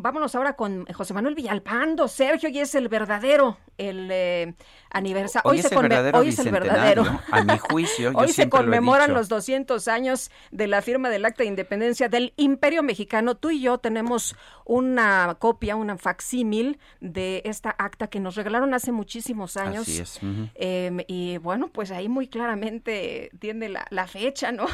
vámonos 0.02 0.34
ahora 0.34 0.54
con 0.54 0.84
José 0.86 1.14
Manuel 1.14 1.34
Villalpando, 1.34 2.08
Sergio, 2.08 2.48
y 2.48 2.58
es 2.58 2.74
el 2.74 2.88
verdadero, 2.88 3.56
el 3.78 4.08
eh, 4.10 4.54
aniversario. 4.90 5.48
Hoy, 5.48 5.60
es, 5.60 5.70
el 5.70 5.78
verdadero 5.78 6.18
hoy 6.18 6.28
es 6.28 6.38
el 6.40 6.50
verdadero. 6.50 7.20
A 7.30 7.44
mi 7.44 7.56
juicio. 7.56 8.12
hoy 8.14 8.28
se 8.28 8.48
conmemoran 8.48 9.14
los 9.14 9.28
200 9.28 9.86
años 9.88 10.30
de 10.50 10.66
la 10.66 10.82
firma 10.82 11.08
del 11.08 11.24
Acta 11.24 11.44
de 11.44 11.48
Independencia 11.48 12.08
del 12.08 12.34
Imperio 12.36 12.82
Mexicano. 12.82 13.36
Tú 13.36 13.50
y 13.50 13.60
yo 13.60 13.78
tenemos 13.78 14.34
una 14.64 15.36
copia, 15.38 15.76
una 15.76 15.96
facsímil 15.96 16.78
de 17.00 17.42
esta 17.44 17.70
acta 17.78 18.08
que 18.08 18.18
nos 18.18 18.34
regalaron 18.34 18.74
hace 18.74 18.90
muchísimos 18.90 19.56
años. 19.56 19.82
Así 19.82 20.00
es. 20.00 20.20
Em, 20.54 20.98
y 21.06 21.38
bueno, 21.38 21.68
pues 21.68 21.92
ahí 21.92 22.08
muy 22.08 22.26
claramente 22.26 23.30
tiene 23.38 23.68
la, 23.68 24.06
fecha, 24.08 24.50
¿no? 24.50 24.66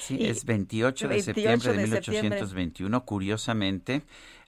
Sí, 0.00 0.18
es 0.26 0.44
28 0.44 1.08
de 1.08 1.22
septiembre 1.22 1.72
de, 1.72 1.82
1821. 1.84 3.04
Curiosamente, 3.04 4.02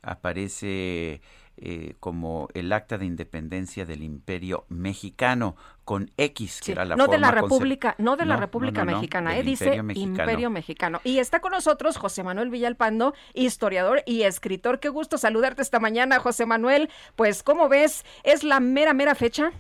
aparece 0.05 1.21
eh, 1.57 1.95
como 2.01 2.49
el 2.55 2.73
acta 2.73 2.99
de 2.99 3.05
independencia 3.07 3.85
del 3.85 4.03
Imperio 4.03 4.65
Mexicano 4.69 5.55
con 5.85 6.11
X, 6.17 6.61
que 6.65 6.73
era 6.73 6.85
la 6.85 6.97
no 6.97 7.07
de 7.07 7.17
la 7.17 7.31
República, 7.31 7.95
no 7.99 8.17
de 8.17 8.27
la 8.27 8.37
República 8.37 8.85
Mexicana, 8.85 9.39
eh, 9.39 9.45
dice 9.45 9.77
Imperio 9.95 10.51
Mexicano. 10.51 11.01
Y 11.05 11.21
está 11.21 11.41
con 11.41 11.53
nosotros 11.53 11.97
José 11.97 12.25
Manuel 12.25 12.51
Villalpando, 12.51 13.15
historiador 13.35 14.03
y 14.05 14.23
escritor. 14.23 14.81
Qué 14.81 14.89
gusto 14.89 15.17
saludarte 15.17 15.63
esta 15.63 15.79
mañana, 15.79 16.19
José 16.19 16.45
Manuel. 16.45 16.91
Pues, 17.15 17.45
¿cómo 17.45 17.69
ves? 17.69 18.05
¿Es 18.25 18.43
la 18.43 18.59
mera, 18.59 18.93
mera 18.93 19.15
fecha? 19.15 19.53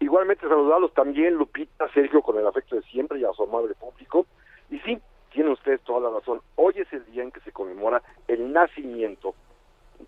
Igualmente 0.00 0.48
saludarlos 0.48 0.92
también, 0.94 1.34
Lupita, 1.34 1.88
Sergio, 1.94 2.22
con 2.22 2.38
el 2.38 2.46
afecto 2.46 2.74
de 2.74 2.82
siempre 2.82 3.20
y 3.20 3.24
a 3.24 3.32
su 3.32 3.44
amable 3.44 3.74
público. 3.74 4.26
Y 4.68 4.80
sí, 4.80 4.98
tiene 5.32 5.50
usted 5.50 5.80
toda 5.84 6.10
la 6.10 6.18
razón. 6.18 6.40
Hoy 6.56 6.74
es 6.76 6.92
el 6.92 7.06
día 7.06 7.22
en 7.22 7.30
que 7.30 7.40
se 7.40 7.52
conmemora 7.52 8.02
el 8.26 8.52
nacimiento 8.52 9.36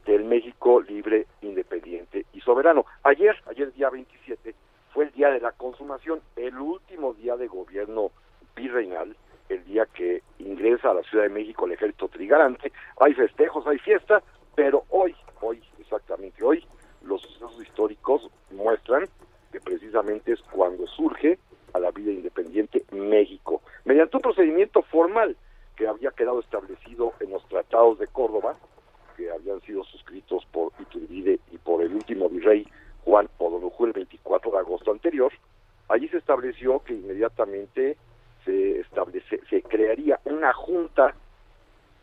del 0.05 0.25
México 0.25 0.81
libre, 0.81 1.27
independiente 1.43 2.27
y 2.33 2.41
soberano. 2.41 2.87
Ayer, 3.03 3.37
ayer 3.47 3.73
día 3.73 3.91
27, 3.91 4.55
fue 4.93 5.05
el 5.05 5.13
día 5.13 5.31
de 5.31 5.41
la 5.41 5.53
consumación, 5.53 6.21
el 6.37 6.59
último 6.59 7.15
día 7.15 7.37
de 7.37 7.47
gobierno 7.47 8.11
virreinal, 8.55 9.17
el 9.49 9.65
día 9.65 9.87
que 9.87 10.23
ingresa 10.39 10.91
a 10.91 10.95
la 10.95 11.03
Ciudad 11.03 11.25
de 11.25 11.31
México 11.31 11.67
el 11.67 11.73
ejército 11.73 12.09
trigarante. 12.09 12.73
Hay 13.01 13.15
festejos, 13.15 13.67
hay 13.67 13.79
fiesta, 13.79 14.23
pero 14.55 14.85
hoy, 14.91 15.15
hoy, 15.41 15.63
exactamente 15.79 16.43
hoy, 16.43 16.67
los 17.03 17.23
sucesos 17.23 17.63
históricos 17.63 18.31
muestran 18.51 19.09
que 19.53 19.61
precisamente 19.61 20.33
es 20.33 20.43
cuando 20.51 20.87
surge 20.87 21.39
a 21.73 21.79
la 21.79 21.91
vida 21.91 22.11
independiente 22.11 22.85
México, 22.93 23.63
mediante 23.85 24.17
un 24.17 24.23
procedimiento 24.23 24.83
formal 24.83 25.37
que 25.77 25.87
había 25.87 26.11
quedado 26.11 26.41
establecido 26.41 27.13
en 27.21 27.31
los 27.31 27.47
tratados 27.49 27.99
de 27.99 28.07
Córdoba, 28.07 28.57
que 29.17 29.31
habían 29.31 29.61
sido 29.63 29.83
suscritos 29.85 30.45
por 30.53 30.73
Iturbide 30.79 31.41
y 31.51 31.59
por 31.59 31.83
el 31.83 31.95
último 31.95 32.29
virrey 32.29 32.67
Juan 33.05 33.29
O'Donoghue 33.39 33.87
el 33.87 33.93
24 33.93 34.51
de 34.51 34.59
agosto 34.59 34.93
anterior, 34.93 35.33
allí 35.89 36.09
se 36.09 36.19
estableció 36.19 36.81
que 36.81 36.95
inmediatamente 36.95 37.97
se 38.45 38.81
establece, 38.81 39.41
se 39.49 39.63
crearía 39.63 40.21
una 40.25 40.53
junta 40.53 41.15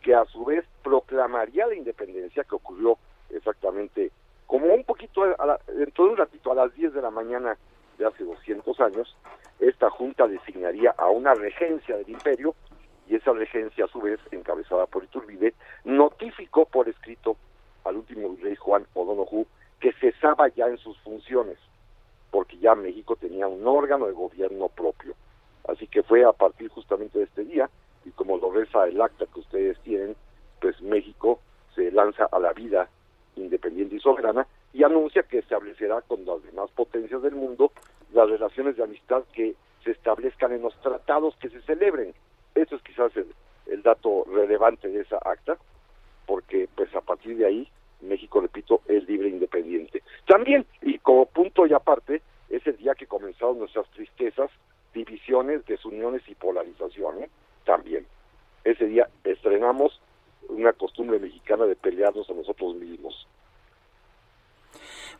que 0.01 0.13
a 0.13 0.25
su 0.25 0.43
vez 0.45 0.65
proclamaría 0.83 1.67
la 1.67 1.75
independencia, 1.75 2.43
que 2.43 2.55
ocurrió 2.55 2.97
exactamente 3.29 4.11
como 4.45 4.73
un 4.73 4.83
poquito, 4.83 5.23
a 5.23 5.59
dentro 5.67 6.05
de 6.05 6.11
un 6.11 6.17
ratito, 6.17 6.51
a 6.51 6.55
las 6.55 6.73
10 6.73 6.93
de 6.93 7.01
la 7.01 7.09
mañana 7.09 7.57
de 7.97 8.05
hace 8.05 8.23
200 8.23 8.79
años, 8.81 9.15
esta 9.59 9.89
junta 9.89 10.27
designaría 10.27 10.93
a 10.97 11.09
una 11.09 11.33
regencia 11.33 11.97
del 11.97 12.09
imperio 12.09 12.53
y 13.13 13.17
esa 13.17 13.31
regencia 13.31 13.85
a 13.85 13.87
su 13.89 14.01
vez, 14.01 14.19
encabezada 14.31 14.87
por 14.87 15.03
Iturbide, 15.03 15.53
notificó 15.83 16.65
por 16.65 16.89
escrito 16.89 17.37
al 17.83 17.97
último 17.97 18.35
rey 18.41 18.55
Juan 18.55 18.87
O'Donoghue 18.95 19.45
que 19.79 19.93
cesaba 19.93 20.47
ya 20.47 20.65
en 20.65 20.79
sus 20.79 20.97
funciones, 21.01 21.59
porque 22.31 22.57
ya 22.57 22.73
México 22.73 23.15
tenía 23.15 23.47
un 23.47 23.67
órgano 23.67 24.07
de 24.07 24.13
gobierno 24.13 24.67
propio. 24.67 25.13
Así 25.67 25.85
que 25.85 26.01
fue 26.01 26.25
a 26.25 26.31
partir 26.31 26.69
justamente 26.69 27.19
de 27.19 27.25
este 27.25 27.43
día, 27.43 27.69
y 28.03 28.09
como 28.09 28.37
lo 28.37 28.51
reza 28.51 28.87
el 28.87 28.99
acta 28.99 29.27
que 29.31 29.41
ustedes 29.41 29.77
tienen, 29.81 30.15
pues 30.59 30.81
México 30.81 31.39
se 31.75 31.91
lanza 31.91 32.25
a 32.31 32.39
la 32.39 32.51
vida 32.51 32.89
independiente 33.35 33.95
y 33.95 33.99
soberana 33.99 34.47
y 34.73 34.83
anuncia 34.83 35.21
que 35.21 35.37
establecerá 35.37 36.01
con 36.01 36.25
las 36.25 36.41
demás 36.41 36.71
potencias 36.71 37.21
del 37.21 37.35
mundo 37.35 37.71
las 38.11 38.27
relaciones 38.27 38.75
de 38.75 38.83
amistad 38.83 39.23
que 39.33 39.55
se 39.83 39.91
establezcan 39.91 40.51
en 40.51 40.63
los 40.63 40.75
tratados 40.81 41.35
que 41.35 41.49
se 41.49 41.61
celebren 41.61 42.15
eso 42.55 42.75
es 42.75 42.81
quizás 42.83 43.11
el, 43.15 43.81
dato 43.83 44.23
relevante 44.31 44.87
de 44.87 45.01
esa 45.01 45.17
acta, 45.17 45.57
porque 46.25 46.69
pues 46.73 46.93
a 46.95 47.01
partir 47.01 47.35
de 47.37 47.45
ahí 47.45 47.67
México, 48.01 48.39
repito, 48.39 48.81
es 48.87 49.07
libre 49.07 49.27
e 49.27 49.31
independiente. 49.31 50.03
También, 50.25 50.65
y 50.81 50.99
como 50.99 51.25
punto 51.25 51.65
y 51.65 51.73
aparte, 51.73 52.21
es 52.49 52.65
el 52.65 52.77
día 52.77 52.95
que 52.95 53.07
comenzaron 53.07 53.59
nuestras 53.59 53.89
tristezas, 53.91 54.49
divisiones, 54.93 55.65
desuniones 55.65 56.21
y 56.27 56.35
polarizaciones, 56.35 57.29
también. 57.65 58.05
Ese 58.63 58.85
día 58.85 59.09
estrenamos 59.23 59.99
una 60.47 60.71
costumbre 60.73 61.19
mexicana 61.19 61.65
de 61.65 61.75
pelearnos 61.75 62.29
a 62.29 62.33
nosotros 62.33 62.75
mismos 62.75 63.27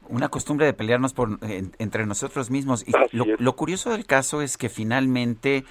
una 0.09 0.29
costumbre 0.29 0.65
de 0.65 0.73
pelearnos 0.73 1.13
por, 1.13 1.39
entre 1.41 2.05
nosotros 2.05 2.49
mismos. 2.49 2.85
Y 2.87 2.91
lo, 3.11 3.55
curioso 3.55 3.91
del 3.91 4.05
caso 4.05 4.41
es 4.41 4.57
que 4.57 4.69
finalmente 4.69 5.63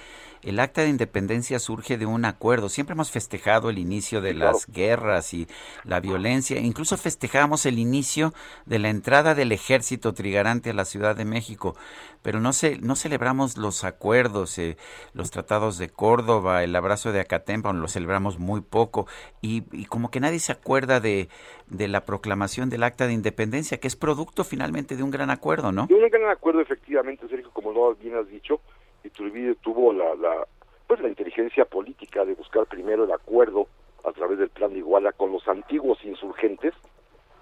el 0.43 0.59
acta 0.59 0.81
de 0.81 0.89
independencia 0.89 1.59
surge 1.59 1.97
de 1.97 2.05
un 2.05 2.25
acuerdo. 2.25 2.69
Siempre 2.69 2.93
hemos 2.93 3.11
festejado 3.11 3.69
el 3.69 3.77
inicio 3.77 4.21
de 4.21 4.33
las 4.33 4.67
guerras 4.67 5.33
y 5.33 5.47
la 5.83 5.99
violencia. 5.99 6.59
Incluso 6.59 6.97
festejamos 6.97 7.65
el 7.65 7.79
inicio 7.79 8.33
de 8.65 8.79
la 8.79 8.89
entrada 8.89 9.35
del 9.35 9.51
ejército 9.51 10.13
trigarante 10.13 10.71
a 10.71 10.73
la 10.73 10.85
Ciudad 10.85 11.15
de 11.15 11.25
México. 11.25 11.75
Pero 12.21 12.39
no, 12.39 12.53
se, 12.53 12.77
no 12.77 12.95
celebramos 12.95 13.57
los 13.57 13.83
acuerdos, 13.83 14.57
eh, 14.57 14.77
los 15.13 15.31
tratados 15.31 15.77
de 15.77 15.89
Córdoba, 15.89 16.63
el 16.63 16.75
abrazo 16.75 17.11
de 17.11 17.19
Acatempa, 17.19 17.73
lo 17.73 17.87
celebramos 17.87 18.39
muy 18.39 18.61
poco. 18.61 19.07
Y, 19.41 19.63
y 19.71 19.85
como 19.85 20.09
que 20.09 20.21
nadie 20.21 20.39
se 20.39 20.53
acuerda 20.53 20.99
de, 20.99 21.27
de 21.67 21.87
la 21.87 22.05
proclamación 22.05 22.69
del 22.69 22.83
acta 22.83 23.07
de 23.07 23.13
independencia, 23.13 23.79
que 23.79 23.87
es 23.87 23.95
producto 23.95 24.43
finalmente 24.43 24.95
de 24.95 25.03
un 25.03 25.11
gran 25.11 25.29
acuerdo, 25.29 25.71
¿no? 25.71 25.87
De 25.87 25.95
un 25.95 26.09
gran 26.09 26.29
acuerdo, 26.29 26.61
efectivamente, 26.61 27.27
Sergio, 27.27 27.49
como 27.51 27.71
lo 27.71 27.95
bien 27.95 28.15
has 28.15 28.27
dicho, 28.29 28.61
Iturbide 29.03 29.55
tuvo 29.55 29.93
la, 29.93 30.15
la, 30.15 30.47
pues 30.87 30.99
la 31.01 31.09
inteligencia 31.09 31.65
política 31.65 32.25
de 32.25 32.35
buscar 32.35 32.65
primero 32.65 33.03
el 33.03 33.11
acuerdo 33.11 33.67
a 34.03 34.11
través 34.11 34.39
del 34.39 34.49
plan 34.49 34.71
de 34.71 34.79
Iguala 34.79 35.11
con 35.13 35.31
los 35.31 35.47
antiguos 35.47 36.03
insurgentes, 36.03 36.73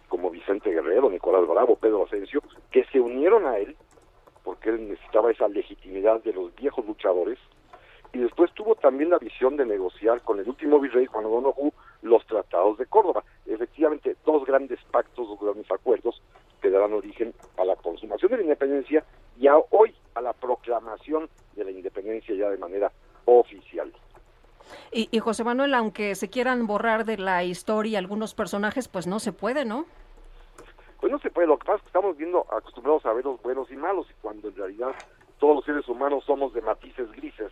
como 0.10 0.30
Vicente 0.30 0.72
Guerrero, 0.72 1.10
Nicolás 1.10 1.48
Bravo, 1.48 1.76
Pedro 1.76 2.06
Asensio, 2.06 2.42
que 2.70 2.84
se 2.86 3.00
unieron 3.00 3.46
a 3.46 3.58
él 3.58 3.76
porque 4.44 4.70
él 4.70 4.90
necesitaba 4.90 5.32
esa 5.32 5.48
legitimidad 5.48 6.22
de 6.24 6.34
los 6.34 6.54
viejos 6.56 6.86
luchadores, 6.86 7.38
y 8.14 8.20
después 8.20 8.52
tuvo 8.54 8.76
también 8.76 9.10
la 9.10 9.20
visión 9.20 9.56
de 9.56 9.66
negociar 9.66 10.22
con 10.22 10.40
el 10.40 10.48
último 10.48 10.80
virrey 10.80 11.06
Juan 11.06 11.26
O'Donoghue 11.26 11.72
los 12.02 12.26
tratados 12.26 12.78
de 12.78 12.86
Córdoba. 12.86 13.24
Efectivamente, 13.46 14.18
dos 14.26 14.46
grandes 14.46 14.80
pactos, 14.92 15.30
dos 15.30 15.40
grandes 15.40 15.72
acuerdos 15.72 16.22
que 16.62 16.70
darán 16.70 16.94
origen 16.94 17.34
a 17.58 17.64
la 17.64 17.78
consumación 17.78 18.32
de 18.32 18.38
la 18.38 18.44
independencia 18.44 19.06
y 19.40 19.48
a 19.48 19.56
hoy 19.70 19.96
a 20.16 20.22
la 20.22 20.34
proclamación 20.34 21.30
de 21.56 21.66
la 21.66 21.72
independencia 21.72 22.36
ya 22.36 22.50
de 22.50 22.58
manera 22.58 22.92
oficial. 23.26 23.92
Y, 24.92 25.10
y, 25.12 25.20
José 25.20 25.44
Manuel, 25.44 25.74
aunque 25.74 26.16
se 26.16 26.30
quieran 26.30 26.68
borrar 26.68 27.06
de 27.06 27.18
la 27.18 27.44
historia 27.44 28.00
algunos 28.00 28.34
personajes, 28.34 28.88
pues 28.88 29.08
no 29.08 29.20
se 29.20 29.34
puede, 29.34 29.66
¿no? 29.66 29.86
Pues 31.00 31.12
no 31.12 31.20
se 31.20 31.32
puede, 31.32 31.48
lo 31.48 31.58
que 31.58 31.66
pasa 31.66 31.78
es 31.78 31.82
que 31.82 31.88
estamos 31.88 32.16
viendo, 32.16 32.46
acostumbrados 32.52 33.06
a 33.06 33.14
ver 33.14 33.26
los 33.26 33.42
buenos 33.42 33.72
y 33.72 33.76
malos, 33.76 34.08
y 34.10 34.14
cuando 34.22 34.50
en 34.50 34.56
realidad 34.56 34.94
todos 35.40 35.56
los 35.56 35.66
seres 35.66 35.88
humanos 35.88 36.24
somos 36.26 36.54
de 36.54 36.62
matices 36.62 37.12
grises, 37.14 37.52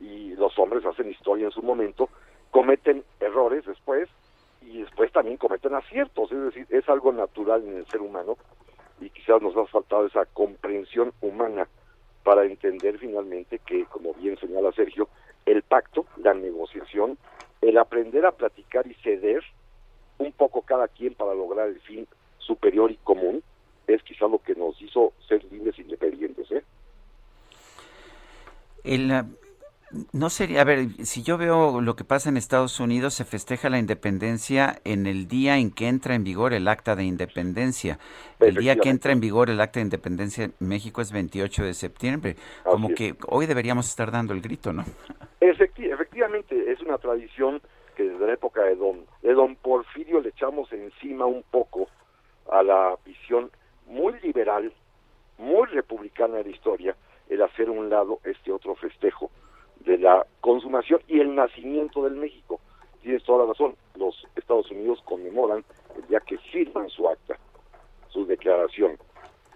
y 0.00 0.34
los 0.36 0.56
hombres 0.58 0.84
hacen 0.86 1.10
historia 1.10 1.46
en 1.46 1.50
su 1.50 1.62
momento, 1.62 2.08
cometen 2.50 3.04
errores 3.18 3.66
después, 3.66 4.08
y 4.60 4.82
después 4.82 5.10
también 5.10 5.38
cometen 5.38 5.74
aciertos, 5.74 6.30
es 6.30 6.40
decir, 6.40 6.66
es 6.70 6.88
algo 6.88 7.12
natural 7.12 7.66
en 7.66 7.78
el 7.78 7.86
ser 7.86 8.00
humano, 8.00 8.36
y 9.02 9.10
quizás 9.10 9.42
nos 9.42 9.56
ha 9.56 9.66
faltado 9.66 10.06
esa 10.06 10.24
comprensión 10.26 11.12
humana 11.20 11.68
para 12.22 12.44
entender 12.44 12.98
finalmente 12.98 13.58
que, 13.58 13.84
como 13.86 14.14
bien 14.14 14.38
señala 14.38 14.72
Sergio, 14.72 15.08
el 15.44 15.62
pacto, 15.62 16.06
la 16.16 16.34
negociación, 16.34 17.18
el 17.60 17.78
aprender 17.78 18.24
a 18.24 18.32
platicar 18.32 18.86
y 18.86 18.94
ceder 18.94 19.42
un 20.18 20.32
poco 20.32 20.62
cada 20.62 20.88
quien 20.88 21.14
para 21.14 21.34
lograr 21.34 21.68
el 21.68 21.80
fin 21.80 22.06
superior 22.38 22.90
y 22.90 22.96
común, 22.96 23.42
es 23.86 24.02
quizá 24.02 24.28
lo 24.28 24.38
que 24.38 24.54
nos 24.54 24.80
hizo 24.80 25.12
ser 25.28 25.44
libres 25.50 25.76
e 25.78 25.82
independientes. 25.82 26.50
¿eh? 26.52 26.62
El, 28.84 29.10
No 30.12 30.30
sería, 30.30 30.62
a 30.62 30.64
ver, 30.64 30.88
si 31.04 31.22
yo 31.22 31.36
veo 31.36 31.80
lo 31.82 31.96
que 31.96 32.04
pasa 32.04 32.30
en 32.30 32.38
Estados 32.38 32.80
Unidos, 32.80 33.12
se 33.14 33.24
festeja 33.24 33.68
la 33.68 33.78
independencia 33.78 34.80
en 34.84 35.06
el 35.06 35.28
día 35.28 35.58
en 35.58 35.70
que 35.70 35.88
entra 35.88 36.14
en 36.14 36.24
vigor 36.24 36.54
el 36.54 36.66
acta 36.68 36.96
de 36.96 37.04
independencia. 37.04 37.98
El 38.40 38.56
día 38.56 38.76
que 38.76 38.88
entra 38.88 39.12
en 39.12 39.20
vigor 39.20 39.50
el 39.50 39.60
acta 39.60 39.80
de 39.80 39.84
independencia 39.84 40.44
en 40.44 40.54
México 40.60 41.02
es 41.02 41.12
28 41.12 41.64
de 41.64 41.74
septiembre. 41.74 42.36
Como 42.64 42.88
que 42.94 43.16
hoy 43.26 43.46
deberíamos 43.46 43.88
estar 43.88 44.10
dando 44.10 44.32
el 44.32 44.40
grito, 44.40 44.72
¿no? 44.72 44.84
efectivamente, 45.42 46.72
es 46.72 46.80
una 46.80 46.98
tradición 46.98 47.60
que 47.94 48.04
desde 48.04 48.26
la 48.26 48.32
época 48.32 48.62
de 48.62 48.76
don, 48.76 49.04
de 49.22 49.34
don 49.34 49.56
Porfirio 49.56 50.20
le 50.20 50.30
echamos 50.30 50.72
encima 50.72 51.26
un 51.26 51.42
poco 51.50 51.88
a 52.50 52.62
la 52.62 52.96
visión 53.04 53.50
muy 53.86 54.14
liberal, 54.20 54.72
muy 55.38 55.66
republicana 55.66 56.36
de 56.36 56.44
la 56.44 56.50
historia, 56.50 56.96
el 57.28 57.42
hacer 57.42 57.68
un 57.68 57.90
lado 57.90 58.20
este 58.24 58.52
otro 58.52 58.74
festejo 58.74 59.30
de 59.84 59.98
la 59.98 60.26
consumación 60.40 61.00
y 61.08 61.20
el 61.20 61.34
nacimiento 61.34 62.04
del 62.04 62.14
México. 62.14 62.60
Tienes 63.02 63.22
toda 63.24 63.44
la 63.44 63.52
razón, 63.52 63.74
los 63.96 64.26
Estados 64.36 64.70
Unidos 64.70 65.00
conmemoran 65.04 65.64
el 65.96 66.06
día 66.06 66.20
que 66.20 66.38
firman 66.38 66.88
su 66.88 67.08
acta, 67.08 67.36
su 68.08 68.24
declaración, 68.26 68.96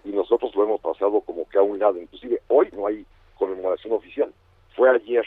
y 0.03 0.09
nosotros 0.09 0.53
lo 0.55 0.63
hemos 0.63 0.81
pasado 0.81 1.21
como 1.21 1.47
que 1.47 1.57
a 1.57 1.61
un 1.61 1.79
lado, 1.79 1.97
inclusive 1.97 2.41
hoy 2.47 2.69
no 2.73 2.87
hay 2.87 3.05
conmemoración 3.37 3.93
oficial, 3.93 4.33
fue 4.75 4.89
ayer 4.89 5.25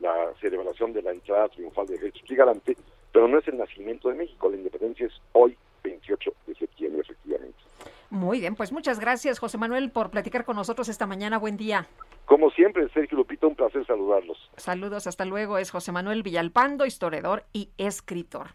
la 0.00 0.32
celebración 0.40 0.92
de 0.92 1.02
la 1.02 1.12
entrada 1.12 1.48
triunfal 1.48 1.86
de 1.86 1.98
Jesús 1.98 2.22
Galante, 2.30 2.76
pero 3.12 3.28
no 3.28 3.38
es 3.38 3.48
el 3.48 3.58
nacimiento 3.58 4.08
de 4.08 4.16
México, 4.16 4.48
la 4.48 4.56
independencia 4.56 5.06
es 5.06 5.12
hoy, 5.32 5.56
28 5.82 6.32
de 6.46 6.54
septiembre, 6.54 7.00
efectivamente. 7.02 7.58
Muy 8.10 8.40
bien, 8.40 8.54
pues 8.54 8.72
muchas 8.72 9.00
gracias, 9.00 9.38
José 9.38 9.58
Manuel, 9.58 9.90
por 9.90 10.10
platicar 10.10 10.44
con 10.44 10.56
nosotros 10.56 10.88
esta 10.88 11.06
mañana. 11.06 11.38
Buen 11.38 11.56
día. 11.56 11.86
Como 12.26 12.50
siempre, 12.50 12.88
Sergio 12.90 13.18
Lupita, 13.18 13.46
un 13.46 13.54
placer 13.54 13.86
saludarlos. 13.86 14.38
Saludos, 14.56 15.06
hasta 15.06 15.24
luego. 15.24 15.58
Es 15.58 15.70
José 15.70 15.92
Manuel 15.92 16.22
Villalpando, 16.22 16.86
historiador 16.86 17.44
y 17.52 17.70
escritor. 17.76 18.54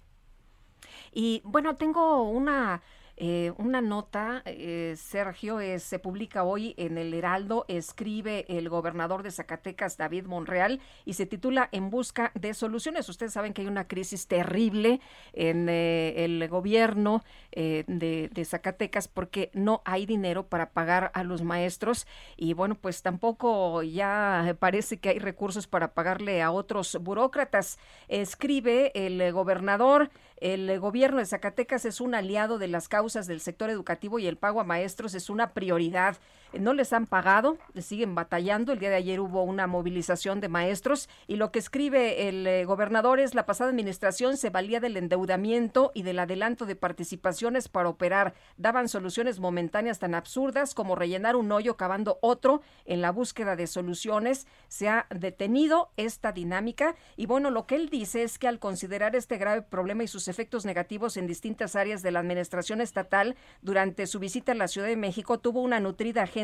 Y 1.11 1.41
bueno, 1.43 1.75
tengo 1.75 2.23
una 2.23 2.81
eh, 3.21 3.51
una 3.57 3.81
nota, 3.81 4.41
eh, 4.45 4.95
Sergio, 4.97 5.59
se 5.77 5.99
publica 5.99 6.43
hoy 6.43 6.73
en 6.77 6.97
el 6.97 7.13
Heraldo, 7.13 7.65
escribe 7.67 8.45
el 8.47 8.69
gobernador 8.69 9.23
de 9.23 9.31
Zacatecas, 9.31 9.97
David 9.97 10.25
Monreal, 10.25 10.79
y 11.03 11.13
se 11.13 11.25
titula 11.25 11.67
En 11.73 11.89
busca 11.89 12.31
de 12.33 12.53
soluciones. 12.53 13.09
Ustedes 13.09 13.33
saben 13.33 13.53
que 13.53 13.61
hay 13.61 13.67
una 13.67 13.89
crisis 13.89 14.27
terrible 14.27 15.01
en 15.33 15.67
eh, 15.67 16.23
el 16.23 16.47
gobierno 16.47 17.23
de, 17.51 18.29
de, 18.31 18.45
Zacatecas 18.45 19.07
porque 19.07 19.49
no 19.53 19.81
hay 19.83 20.05
dinero 20.05 20.47
para 20.47 20.69
pagar 20.69 21.11
a 21.13 21.23
los 21.23 21.41
maestros 21.41 22.07
y 22.37 22.53
bueno, 22.53 22.75
pues 22.75 23.01
tampoco 23.01 23.83
ya 23.83 24.55
parece 24.59 24.97
que 24.97 25.09
hay 25.09 25.19
recursos 25.19 25.67
para 25.67 25.93
pagarle 25.93 26.41
a 26.41 26.51
otros 26.51 26.97
burócratas. 27.01 27.79
Escribe 28.07 28.91
el 28.93 29.33
gobernador, 29.33 30.09
el 30.41 30.79
gobierno 30.79 31.19
de 31.19 31.25
Zacatecas 31.25 31.85
es 31.85 32.01
un 32.01 32.15
aliado 32.15 32.57
de 32.57 32.67
las 32.67 32.87
causas 32.87 33.27
del 33.27 33.41
sector 33.41 33.69
educativo 33.69 34.19
y 34.19 34.27
el 34.27 34.37
pago 34.37 34.61
a 34.61 34.63
maestros 34.63 35.13
es 35.13 35.29
una 35.29 35.53
prioridad 35.53 36.17
no 36.57 36.73
les 36.73 36.93
han 36.93 37.05
pagado, 37.05 37.57
les 37.73 37.85
siguen 37.85 38.15
batallando. 38.15 38.73
El 38.73 38.79
día 38.79 38.89
de 38.89 38.95
ayer 38.95 39.19
hubo 39.19 39.43
una 39.43 39.67
movilización 39.67 40.39
de 40.39 40.49
maestros 40.49 41.09
y 41.27 41.35
lo 41.35 41.51
que 41.51 41.59
escribe 41.59 42.27
el 42.27 42.47
eh, 42.47 42.65
gobernador 42.65 43.19
es 43.19 43.35
la 43.35 43.45
pasada 43.45 43.69
administración 43.69 44.37
se 44.37 44.49
valía 44.49 44.79
del 44.79 44.97
endeudamiento 44.97 45.91
y 45.93 46.03
del 46.03 46.19
adelanto 46.19 46.65
de 46.65 46.75
participaciones 46.75 47.69
para 47.69 47.89
operar. 47.89 48.33
Daban 48.57 48.89
soluciones 48.89 49.39
momentáneas 49.39 49.99
tan 49.99 50.15
absurdas 50.15 50.73
como 50.73 50.95
rellenar 50.95 51.35
un 51.35 51.51
hoyo 51.51 51.77
cavando 51.77 52.17
otro 52.21 52.61
en 52.85 53.01
la 53.01 53.11
búsqueda 53.11 53.55
de 53.55 53.67
soluciones. 53.67 54.47
Se 54.67 54.89
ha 54.89 55.05
detenido 55.09 55.91
esta 55.97 56.31
dinámica 56.31 56.95
y 57.15 57.25
bueno, 57.25 57.51
lo 57.51 57.67
que 57.67 57.75
él 57.75 57.89
dice 57.89 58.23
es 58.23 58.39
que 58.39 58.47
al 58.47 58.59
considerar 58.59 59.15
este 59.15 59.37
grave 59.37 59.61
problema 59.61 60.03
y 60.03 60.07
sus 60.07 60.27
efectos 60.27 60.65
negativos 60.65 61.17
en 61.17 61.27
distintas 61.27 61.75
áreas 61.75 62.01
de 62.01 62.11
la 62.11 62.19
administración 62.19 62.81
estatal, 62.81 63.35
durante 63.61 64.07
su 64.07 64.19
visita 64.19 64.53
a 64.53 64.55
la 64.55 64.67
Ciudad 64.67 64.87
de 64.87 64.95
México 64.95 65.39
tuvo 65.39 65.61
una 65.61 65.79
nutrida 65.79 66.23
agenda 66.23 66.38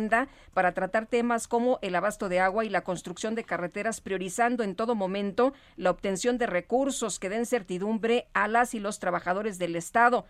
para 0.54 0.74
tratar 0.74 1.06
temas 1.08 1.48
como 1.48 1.80
el 1.82 1.96
abasto 1.96 2.30
de 2.30 2.40
agua 2.40 2.66
y 2.66 2.70
la 2.70 2.84
construcción 2.84 3.36
de 3.36 3.44
carreteras, 3.44 4.02
priorizando 4.02 4.64
en 4.64 4.76
todo 4.76 4.96
momento 4.96 5.54
la 5.78 5.92
obtención 5.92 6.38
de 6.38 6.48
recursos 6.48 7.20
que 7.20 7.30
den 7.30 7.46
certidumbre 7.46 8.28
a 8.34 8.48
las 8.48 8.74
y 8.74 8.80
los 8.80 9.00
trabajadores 9.00 9.58
del 9.58 9.76
Estado. 9.76 10.26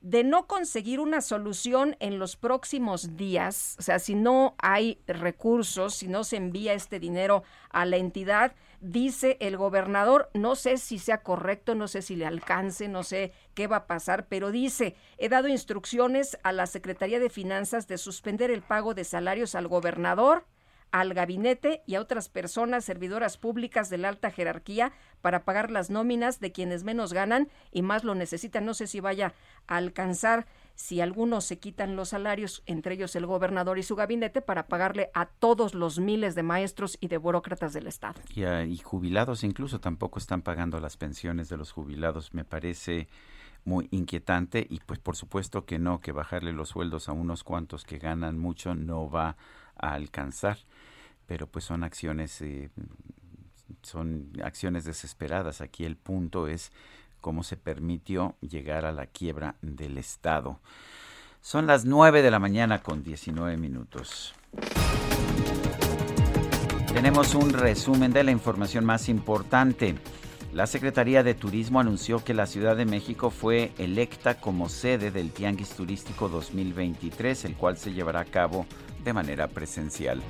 De 0.00 0.24
no 0.24 0.46
conseguir 0.48 0.98
una 0.98 1.20
solución 1.20 1.96
en 2.00 2.18
los 2.18 2.34
próximos 2.36 3.16
días, 3.16 3.76
o 3.78 3.82
sea, 3.82 4.00
si 4.00 4.16
no 4.16 4.56
hay 4.58 4.98
recursos, 5.06 5.94
si 5.94 6.08
no 6.08 6.24
se 6.24 6.36
envía 6.36 6.72
este 6.72 6.98
dinero 6.98 7.44
a 7.70 7.84
la 7.84 7.98
entidad, 7.98 8.52
dice 8.82 9.36
el 9.40 9.56
gobernador, 9.56 10.28
no 10.34 10.56
sé 10.56 10.76
si 10.76 10.98
sea 10.98 11.22
correcto, 11.22 11.74
no 11.74 11.88
sé 11.88 12.02
si 12.02 12.16
le 12.16 12.26
alcance, 12.26 12.88
no 12.88 13.04
sé 13.04 13.32
qué 13.54 13.68
va 13.68 13.76
a 13.76 13.86
pasar, 13.86 14.26
pero 14.26 14.50
dice, 14.50 14.96
he 15.18 15.28
dado 15.28 15.48
instrucciones 15.48 16.36
a 16.42 16.52
la 16.52 16.66
Secretaría 16.66 17.20
de 17.20 17.30
Finanzas 17.30 17.86
de 17.86 17.96
suspender 17.96 18.50
el 18.50 18.62
pago 18.62 18.92
de 18.92 19.04
salarios 19.04 19.54
al 19.54 19.68
gobernador, 19.68 20.44
al 20.90 21.14
gabinete 21.14 21.82
y 21.86 21.94
a 21.94 22.00
otras 22.00 22.28
personas 22.28 22.84
servidoras 22.84 23.38
públicas 23.38 23.88
de 23.88 23.98
la 23.98 24.08
alta 24.08 24.30
jerarquía 24.30 24.92
para 25.22 25.44
pagar 25.44 25.70
las 25.70 25.88
nóminas 25.88 26.38
de 26.38 26.52
quienes 26.52 26.84
menos 26.84 27.14
ganan 27.14 27.48
y 27.70 27.82
más 27.82 28.04
lo 28.04 28.14
necesitan. 28.14 28.66
No 28.66 28.74
sé 28.74 28.86
si 28.86 29.00
vaya 29.00 29.32
a 29.68 29.76
alcanzar 29.76 30.46
si 30.74 31.00
algunos 31.00 31.44
se 31.44 31.58
quitan 31.58 31.96
los 31.96 32.10
salarios, 32.10 32.62
entre 32.66 32.94
ellos 32.94 33.14
el 33.16 33.26
gobernador 33.26 33.78
y 33.78 33.82
su 33.82 33.96
gabinete, 33.96 34.42
para 34.42 34.66
pagarle 34.66 35.10
a 35.14 35.26
todos 35.26 35.74
los 35.74 35.98
miles 35.98 36.34
de 36.34 36.42
maestros 36.42 36.98
y 37.00 37.08
de 37.08 37.18
burócratas 37.18 37.72
del 37.72 37.86
Estado. 37.86 38.20
Y, 38.34 38.44
y 38.44 38.78
jubilados 38.78 39.44
incluso 39.44 39.80
tampoco 39.80 40.18
están 40.18 40.42
pagando 40.42 40.80
las 40.80 40.96
pensiones 40.96 41.48
de 41.48 41.56
los 41.56 41.72
jubilados. 41.72 42.34
Me 42.34 42.44
parece 42.44 43.08
muy 43.64 43.88
inquietante 43.90 44.66
y 44.68 44.80
pues 44.80 44.98
por 44.98 45.16
supuesto 45.16 45.64
que 45.64 45.78
no, 45.78 46.00
que 46.00 46.12
bajarle 46.12 46.52
los 46.52 46.70
sueldos 46.70 47.08
a 47.08 47.12
unos 47.12 47.44
cuantos 47.44 47.84
que 47.84 47.98
ganan 47.98 48.38
mucho 48.38 48.74
no 48.74 49.08
va 49.08 49.36
a 49.76 49.94
alcanzar 49.94 50.58
pero 51.26 51.46
pues 51.46 51.64
son 51.64 51.82
acciones, 51.82 52.42
eh, 52.42 52.70
son 53.82 54.32
acciones 54.44 54.84
desesperadas. 54.84 55.62
Aquí 55.62 55.84
el 55.84 55.96
punto 55.96 56.46
es 56.46 56.72
cómo 57.22 57.42
se 57.42 57.56
permitió 57.56 58.36
llegar 58.42 58.84
a 58.84 58.92
la 58.92 59.06
quiebra 59.06 59.54
del 59.62 59.96
Estado. 59.96 60.60
Son 61.40 61.66
las 61.66 61.86
9 61.86 62.20
de 62.20 62.30
la 62.30 62.38
mañana 62.38 62.82
con 62.82 63.02
19 63.02 63.56
minutos. 63.56 64.34
Tenemos 66.92 67.34
un 67.34 67.54
resumen 67.54 68.12
de 68.12 68.22
la 68.22 68.32
información 68.32 68.84
más 68.84 69.08
importante. 69.08 69.94
La 70.52 70.66
Secretaría 70.66 71.22
de 71.22 71.32
Turismo 71.32 71.80
anunció 71.80 72.22
que 72.22 72.34
la 72.34 72.46
Ciudad 72.46 72.76
de 72.76 72.84
México 72.84 73.30
fue 73.30 73.72
electa 73.78 74.38
como 74.38 74.68
sede 74.68 75.10
del 75.10 75.32
Tianguis 75.32 75.70
Turístico 75.70 76.28
2023, 76.28 77.46
el 77.46 77.56
cual 77.56 77.78
se 77.78 77.94
llevará 77.94 78.20
a 78.20 78.26
cabo 78.26 78.66
de 79.02 79.14
manera 79.14 79.48
presencial. 79.48 80.20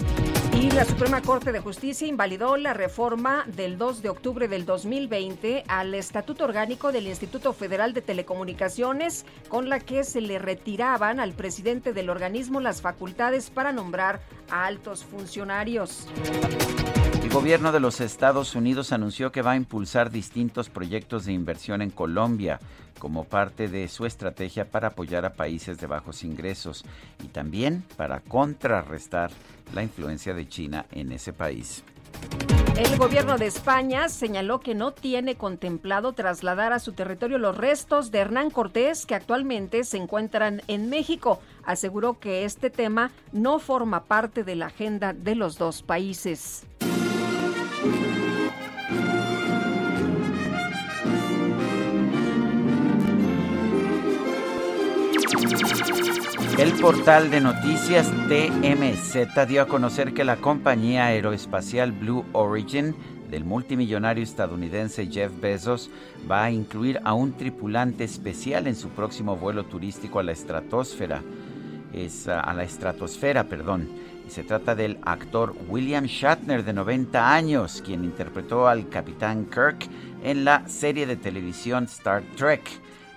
Y 0.55 0.71
la 0.71 0.85
Suprema 0.85 1.23
Corte 1.23 1.51
de 1.51 1.59
Justicia 1.59 2.07
invalidó 2.07 2.57
la 2.57 2.73
reforma 2.73 3.45
del 3.49 3.79
2 3.79 4.01
de 4.01 4.11
octubre 4.11 4.47
del 4.47 4.65
2020 4.65 5.65
al 5.67 5.93
Estatuto 5.93 6.45
Orgánico 6.45 6.93
del 6.93 7.09
Instituto 7.09 7.53
Federal 7.53 7.93
de 7.93 8.03
Telecomunicaciones, 8.03 9.27
con 9.49 9.69
la 9.69 9.81
que 9.81 10.05
se 10.05 10.21
le 10.21 10.39
retiraban 10.39 11.19
al 11.19 11.33
presidente 11.33 11.93
del 11.93 12.09
organismo 12.09 12.61
las 12.61 12.81
facultades 12.81 13.51
para 13.51 13.73
nombrar 13.73 14.21
a 14.49 14.67
altos 14.67 15.05
funcionarios. 15.05 16.07
El 17.23 17.31
gobierno 17.31 17.71
de 17.71 17.81
los 17.81 18.01
Estados 18.01 18.57
Unidos 18.57 18.93
anunció 18.93 19.31
que 19.31 19.43
va 19.43 19.53
a 19.53 19.57
impulsar 19.57 20.11
distintos 20.11 20.69
proyectos 20.69 21.25
de 21.25 21.33
inversión 21.33 21.81
en 21.81 21.91
Colombia 21.91 22.59
como 22.99 23.25
parte 23.25 23.69
de 23.69 23.87
su 23.89 24.07
estrategia 24.07 24.71
para 24.71 24.89
apoyar 24.89 25.25
a 25.25 25.35
países 25.35 25.79
de 25.79 25.87
bajos 25.87 26.25
ingresos 26.25 26.85
y 27.23 27.29
también 27.29 27.85
para 27.97 28.21
contrarrestar 28.21 29.31
la 29.73 29.83
influencia 29.83 30.35
de 30.35 30.49
China 30.49 30.87
en 30.91 31.13
ese 31.13 31.33
país. 31.33 31.85
El 32.77 32.97
gobierno 32.97 33.37
de 33.39 33.47
España 33.47 34.09
señaló 34.09 34.61
que 34.61 34.75
no 34.75 34.93
tiene 34.93 35.35
contemplado 35.37 36.15
trasladar 36.15 36.73
a 36.73 36.79
su 36.79 36.93
territorio 36.93 37.39
los 37.39 37.57
restos 37.57 38.11
de 38.11 38.19
Hernán 38.19 38.51
Cortés 38.51 39.07
que 39.07 39.15
actualmente 39.15 39.85
se 39.85 39.99
encuentran 39.99 40.63
en 40.69 40.89
México. 40.89 41.41
Aseguró 41.65 42.19
que 42.19 42.45
este 42.45 42.71
tema 42.71 43.11
no 43.33 43.59
forma 43.59 44.05
parte 44.05 44.43
de 44.43 44.57
la 44.57 44.67
agenda 44.67 45.13
de 45.13 45.35
los 45.35 45.59
dos 45.59 45.83
países. 45.83 46.67
El 56.59 56.73
portal 56.81 57.31
de 57.33 57.41
noticias 57.41 58.13
TMZ 58.29 59.49
dio 59.49 59.63
a 59.63 59.67
conocer 59.67 60.15
que 60.15 60.23
la 60.23 60.37
compañía 60.37 61.07
aeroespacial 61.07 61.91
Blue 61.91 62.25
Origin 62.33 62.95
del 63.29 63.45
multimillonario 63.45 64.23
estadounidense 64.23 65.09
Jeff 65.11 65.33
Bezos 65.41 65.91
va 66.31 66.45
a 66.45 66.51
incluir 66.53 67.01
a 67.03 67.15
un 67.15 67.33
tripulante 67.33 68.05
especial 68.05 68.69
en 68.69 68.77
su 68.77 68.91
próximo 68.91 69.37
vuelo 69.37 69.65
turístico 69.65 70.21
a 70.21 70.23
la 70.23 70.31
estratosfera. 70.31 71.21
Es 71.93 72.29
a 72.29 72.55
la 72.55 72.63
estratosfera, 72.63 73.45
perdón. 73.45 73.89
Se 74.29 74.45
trata 74.45 74.75
del 74.75 74.99
actor 75.03 75.55
William 75.69 76.05
Shatner, 76.05 76.65
de 76.65 76.73
90 76.73 77.35
años, 77.35 77.83
quien 77.85 78.05
interpretó 78.05 78.67
al 78.67 78.89
capitán 78.89 79.45
Kirk 79.47 79.89
en 80.23 80.45
la 80.45 80.67
serie 80.69 81.07
de 81.07 81.17
televisión 81.17 81.85
Star 81.85 82.23
Trek. 82.37 82.63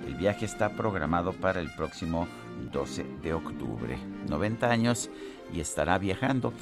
El 0.05 0.15
viaje 0.15 0.45
está 0.45 0.69
programado 0.69 1.31
para 1.31 1.61
el 1.61 1.73
próximo 1.75 2.27
12 2.71 3.05
de 3.21 3.33
octubre. 3.33 3.97
90 4.27 4.69
años 4.69 5.09
y 5.53 5.59
estará 5.59 5.97
viajando. 5.97 6.53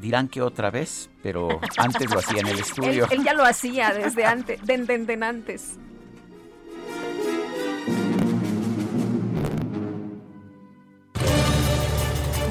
Dirán 0.00 0.28
que 0.28 0.42
otra 0.42 0.70
vez, 0.70 1.08
pero 1.22 1.60
antes 1.78 2.10
lo 2.10 2.18
hacía 2.18 2.40
en 2.40 2.48
el 2.48 2.58
estudio. 2.60 3.06
él, 3.10 3.24
ya 3.24 3.32
lo 3.32 3.44
hacía 3.44 3.92
desde 3.92 4.24
antes, 4.26 4.60
de, 4.66 5.18
antes. 5.22 5.78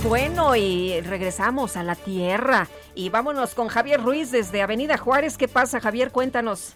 Bueno, 0.07 0.53
y 0.57 0.99
regresamos 0.99 1.77
a 1.77 1.83
la 1.83 1.95
tierra. 1.95 2.67
Y 2.93 3.09
vámonos 3.09 3.55
con 3.55 3.69
Javier 3.69 4.03
Ruiz 4.03 4.31
desde 4.31 4.61
Avenida 4.61 4.97
Juárez. 4.97 5.37
¿Qué 5.37 5.47
pasa, 5.47 5.79
Javier? 5.79 6.11
Cuéntanos. 6.11 6.75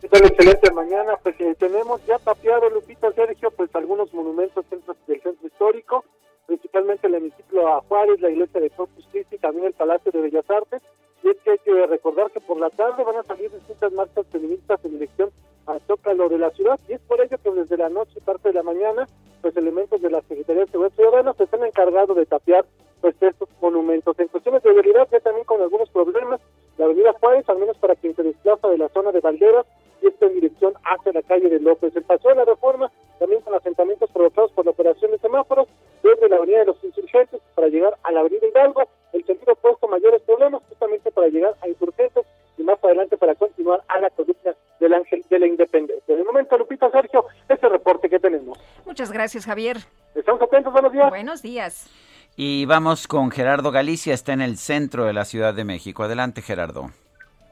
¿Qué 0.00 0.08
tal? 0.08 0.24
Excelente 0.24 0.72
mañana. 0.72 1.18
Pues 1.22 1.38
eh, 1.38 1.54
tenemos 1.58 2.00
ya 2.06 2.18
tapiado, 2.18 2.70
Lupita 2.70 3.12
Sergio, 3.12 3.50
pues 3.50 3.68
algunos 3.74 4.12
monumentos 4.14 4.64
del 4.70 4.82
centro 5.22 5.46
histórico, 5.46 6.04
principalmente 6.46 7.08
el 7.08 7.14
hemiciclo 7.16 7.68
a 7.68 7.82
Juárez, 7.82 8.20
la 8.22 8.30
iglesia 8.30 8.60
de 8.60 8.70
Corpus 8.70 9.06
Christi, 9.12 9.36
también 9.36 9.66
el 9.66 9.74
Palacio 9.74 10.10
de 10.10 10.22
Bellas 10.22 10.48
Artes. 10.48 10.80
Y 11.22 11.28
es 11.28 11.36
que 11.44 11.50
hay 11.50 11.58
que 11.58 11.86
recordar 11.86 12.30
que 12.30 12.40
por 12.40 12.58
la 12.58 12.70
tarde 12.70 13.04
van 13.04 13.16
a 13.16 13.22
salir 13.24 13.50
distintas 13.52 13.92
marchas 13.92 14.26
feministas 14.32 14.80
en 14.84 14.92
dirección 14.92 15.30
al 15.66 15.80
Zócalo 15.86 16.30
de 16.30 16.38
la 16.38 16.50
ciudad. 16.52 16.80
Y 16.88 16.94
es 16.94 17.00
por 17.02 17.20
ello 17.20 17.36
que 17.36 17.50
desde 17.50 17.76
la 17.76 17.90
noche 17.90 18.14
y 18.16 18.20
parte 18.20 18.48
de 18.48 18.54
la 18.54 18.62
mañana, 18.62 19.06
pues 19.42 19.56
elementos 19.56 20.00
de 20.00 20.10
la 20.10 20.22
Secretaría 20.22 20.64
de 20.64 20.70
Seguridad 20.70 20.94
Ciudadana 20.94 21.34
se 21.34 21.44
están 21.44 21.64
encargados 21.64 22.16
de 22.16 22.24
tapiar 22.24 22.64
pues 23.00 23.16
estos 23.20 23.48
monumentos. 23.60 24.18
En 24.18 24.28
cuestiones 24.28 24.62
de 24.62 24.72
vialidad 24.72 25.08
ya 25.10 25.20
también 25.20 25.44
con 25.44 25.60
algunos 25.60 25.90
problemas, 25.90 26.40
la 26.78 26.84
avenida 26.86 27.12
Juárez, 27.20 27.46
al 27.48 27.58
menos 27.58 27.76
para 27.78 27.96
quien 27.96 28.14
se 28.14 28.22
desplaza 28.22 28.68
de 28.68 28.78
la 28.78 28.88
zona 28.90 29.10
de 29.10 29.20
Valderas, 29.20 29.66
y 30.00 30.06
está 30.06 30.26
en 30.26 30.34
dirección 30.34 30.74
hacia 30.84 31.12
la 31.12 31.22
calle 31.22 31.48
de 31.48 31.60
López. 31.60 31.94
El 31.94 32.02
paseo 32.04 32.30
de 32.30 32.36
la 32.36 32.44
reforma, 32.44 32.90
también 33.18 33.40
con 33.42 33.54
asentamientos 33.54 34.10
provocados 34.10 34.52
por 34.52 34.64
la 34.64 34.72
operación 34.72 35.10
de 35.10 35.18
semáforos, 35.18 35.68
desde 36.02 36.28
la 36.28 36.36
avenida 36.36 36.60
de 36.60 36.66
los 36.66 36.82
insurgentes 36.84 37.40
para 37.54 37.68
llegar 37.68 37.96
a 38.02 38.12
la 38.12 38.20
avenida 38.20 38.46
Hidalgo, 38.46 38.82
el 39.12 39.24
sentido 39.24 39.52
opuesto 39.52 39.86
mayores 39.88 40.22
problemas 40.22 40.62
justamente 40.68 41.10
para 41.10 41.28
llegar 41.28 41.54
a 41.60 41.68
insurgentes 41.68 42.24
y 42.58 42.62
más 42.62 42.82
adelante 42.82 43.16
para 43.16 43.34
continuar 43.34 43.82
a 43.88 44.00
la 44.00 44.10
columna 44.10 44.54
del 44.80 44.94
Ángel 44.94 45.24
de 45.30 45.38
la 45.38 45.46
Independencia. 45.46 46.16
De 46.16 46.24
momento, 46.24 46.58
Lupita 46.58 46.90
Sergio, 46.90 47.26
ese 47.48 47.68
reporte 47.68 48.08
que 48.08 48.18
tenemos. 48.18 48.58
Muchas 49.02 49.14
gracias, 49.14 49.46
Javier. 49.46 49.78
Estamos 50.14 50.40
atentos, 50.42 50.72
buenos 50.72 50.92
días. 50.92 51.10
Buenos 51.10 51.42
días. 51.42 51.90
Y 52.36 52.66
vamos 52.66 53.08
con 53.08 53.32
Gerardo 53.32 53.72
Galicia, 53.72 54.14
está 54.14 54.32
en 54.32 54.40
el 54.40 54.56
centro 54.58 55.06
de 55.06 55.12
la 55.12 55.24
Ciudad 55.24 55.54
de 55.54 55.64
México. 55.64 56.04
Adelante, 56.04 56.40
Gerardo. 56.40 56.90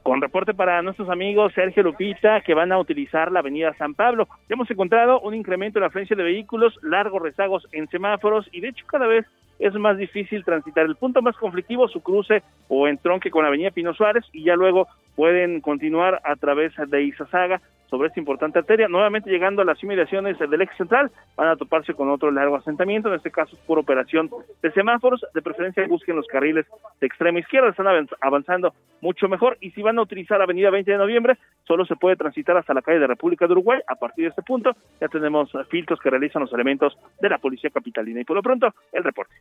Con 0.05 0.20
reporte 0.20 0.55
para 0.55 0.81
nuestros 0.82 1.09
amigos 1.09 1.52
Sergio 1.52 1.82
Lupita 1.82 2.40
que 2.43 2.55
van 2.55 2.70
a 2.70 2.78
utilizar 2.78 3.32
la 3.32 3.40
avenida 3.40 3.74
San 3.78 3.94
Pablo. 3.94 4.28
Ya 4.48 4.55
hemos 4.55 4.70
encontrado 4.70 5.18
un 5.22 5.35
incremento 5.35 5.81
en 5.81 5.81
la 5.81 5.86
afluencia 5.89 6.14
de 6.14 6.22
vehículos, 6.22 6.72
largos 6.82 7.20
rezagos 7.20 7.66
en 7.72 7.89
semáforos 7.89 8.47
y 8.52 8.60
de 8.60 8.68
hecho 8.68 8.86
cada 8.86 9.09
vez 9.09 9.27
es 9.59 9.74
más 9.74 9.98
difícil 9.98 10.44
transitar 10.44 10.86
el 10.86 10.94
punto 10.94 11.20
más 11.20 11.36
conflictivo, 11.36 11.89
su 11.89 12.01
cruce 12.01 12.44
o 12.68 12.86
entronque 12.86 13.32
con 13.32 13.43
la 13.43 13.48
avenida 13.48 13.72
Pino 13.72 13.93
Suárez 13.93 14.24
y 14.32 14.44
ya 14.44 14.55
luego 14.55 14.86
pueden 15.16 15.62
continuar 15.62 16.22
a 16.24 16.36
través 16.36 16.72
de 16.86 17.02
Izazaga 17.02 17.60
sobre 17.91 18.09
esta 18.09 18.21
importante 18.21 18.59
arteria. 18.59 18.89
Nuevamente 18.89 19.29
llegando 19.31 19.62
a 19.62 19.65
las 19.65 19.83
inmediaciones 19.83 20.39
del 20.39 20.62
eje 20.62 20.75
central, 20.77 21.11
van 21.37 21.49
a 21.49 21.57
toparse 21.57 21.93
con 21.93 22.09
otro 22.11 22.31
largo 22.31 22.57
asentamiento, 22.57 23.09
en 23.09 23.17
este 23.17 23.31
caso 23.31 23.57
es 23.57 23.62
por 23.62 23.79
operación 23.79 24.31
de 24.62 24.71
semáforos, 24.73 25.21
de 25.35 25.43
preferencia 25.43 25.87
busquen 25.89 26.17
los 26.17 26.27
carriles 26.27 26.67
de 27.01 27.07
extrema 27.07 27.41
izquierda, 27.41 27.71
están 27.71 27.87
avanzando 28.21 28.73
mucho 29.01 29.29
mejor 29.29 29.59
y 29.61 29.73
si 29.73 29.83
van 29.83 29.99
a 29.99 30.03
utilizar 30.03 30.39
la 30.39 30.45
avenida 30.45 30.71
20 30.71 30.91
de 30.91 30.99
noviembre, 30.99 31.39
solo 31.67 31.85
se 31.85 31.97
puede 31.97 32.17
transitar 32.17 32.57
hasta 32.57 32.73
la 32.73 32.83
calle 32.83 33.01
de 33.01 33.07
República 33.07 33.47
de 33.47 33.53
Uruguay, 33.53 33.81
a 33.87 33.97
partir 33.97 34.25
de 34.25 34.29
este 34.31 34.43
punto 34.43 34.71
ya 35.01 35.09
tenemos 35.09 35.51
filtros 35.69 35.99
que 36.01 36.11
realizan 36.11 36.43
los 36.43 36.53
elementos 36.53 36.97
de 37.21 37.29
la 37.29 37.39
policía 37.39 37.71
capitalina 37.71 38.21
y 38.21 38.25
por 38.25 38.37
lo 38.37 38.43
pronto 38.43 38.73
el 38.93 39.03
reporte. 39.03 39.35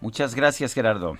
Muchas 0.00 0.34
gracias 0.34 0.74
Gerardo. 0.74 1.16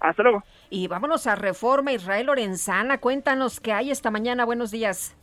Hasta 0.00 0.22
luego. 0.22 0.42
Y 0.68 0.86
vámonos 0.88 1.26
a 1.26 1.34
Reforma 1.34 1.92
Israel 1.92 2.26
Lorenzana, 2.26 2.98
cuéntanos 2.98 3.60
qué 3.60 3.72
hay 3.72 3.90
esta 3.90 4.10
mañana, 4.10 4.44
buenos 4.44 4.70
días. 4.70 5.16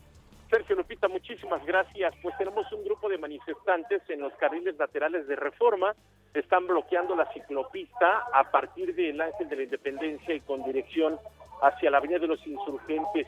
Sergio 0.52 0.76
Lupita, 0.76 1.07
muchísimas 1.07 1.65
gracias. 1.65 2.14
Pues 2.22 2.38
tenemos 2.38 2.69
un 2.73 2.84
grupo 2.84 3.07
de 3.07 3.18
manifestantes 3.18 4.02
en 4.10 4.19
los 4.19 4.34
carriles 4.34 4.78
laterales 4.78 5.26
de 5.26 5.38
reforma. 5.38 5.95
Están 6.34 6.68
bloqueando 6.68 7.15
la 7.15 7.26
ciclopista 7.32 8.26
a 8.34 8.52
partir 8.52 8.94
del 8.94 9.22
Ángel 9.22 9.48
de 9.48 9.56
la 9.56 9.64
Independencia 9.64 10.36
y 10.36 10.41
con 10.41 10.61
dirección 10.64 11.18
hacia 11.61 11.90
la 11.90 11.99
Avenida 11.99 12.19
de 12.19 12.28
los 12.28 12.45
Insurgentes. 12.45 13.28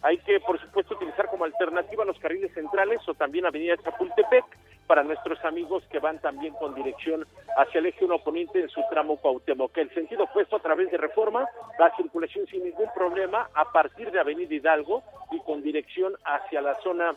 Hay 0.00 0.16
que, 0.18 0.40
por 0.40 0.58
supuesto, 0.58 0.94
utilizar 0.94 1.28
como 1.28 1.44
alternativa 1.44 2.06
los 2.06 2.18
carriles 2.18 2.52
centrales 2.54 3.06
o 3.06 3.12
también 3.12 3.44
Avenida 3.44 3.76
Chapultepec 3.76 4.44
para 4.86 5.02
nuestros 5.02 5.42
amigos 5.44 5.82
que 5.90 5.98
van 5.98 6.20
también 6.20 6.54
con 6.54 6.74
dirección 6.74 7.26
hacia 7.56 7.78
el 7.78 7.86
eje 7.86 8.04
1 8.04 8.14
oponente 8.14 8.60
en 8.60 8.68
su 8.68 8.82
tramo 8.90 9.16
Cuauhtémoc. 9.16 9.76
El 9.78 9.92
sentido 9.94 10.24
opuesto 10.24 10.56
a 10.56 10.60
través 10.60 10.90
de 10.90 10.98
reforma, 10.98 11.46
la 11.78 11.94
circulación 11.96 12.46
sin 12.46 12.64
ningún 12.64 12.88
problema 12.94 13.48
a 13.54 13.70
partir 13.72 14.10
de 14.10 14.20
Avenida 14.20 14.54
Hidalgo 14.54 15.02
y 15.30 15.40
con 15.40 15.62
dirección 15.62 16.14
hacia 16.24 16.60
la 16.60 16.74
zona 16.82 17.14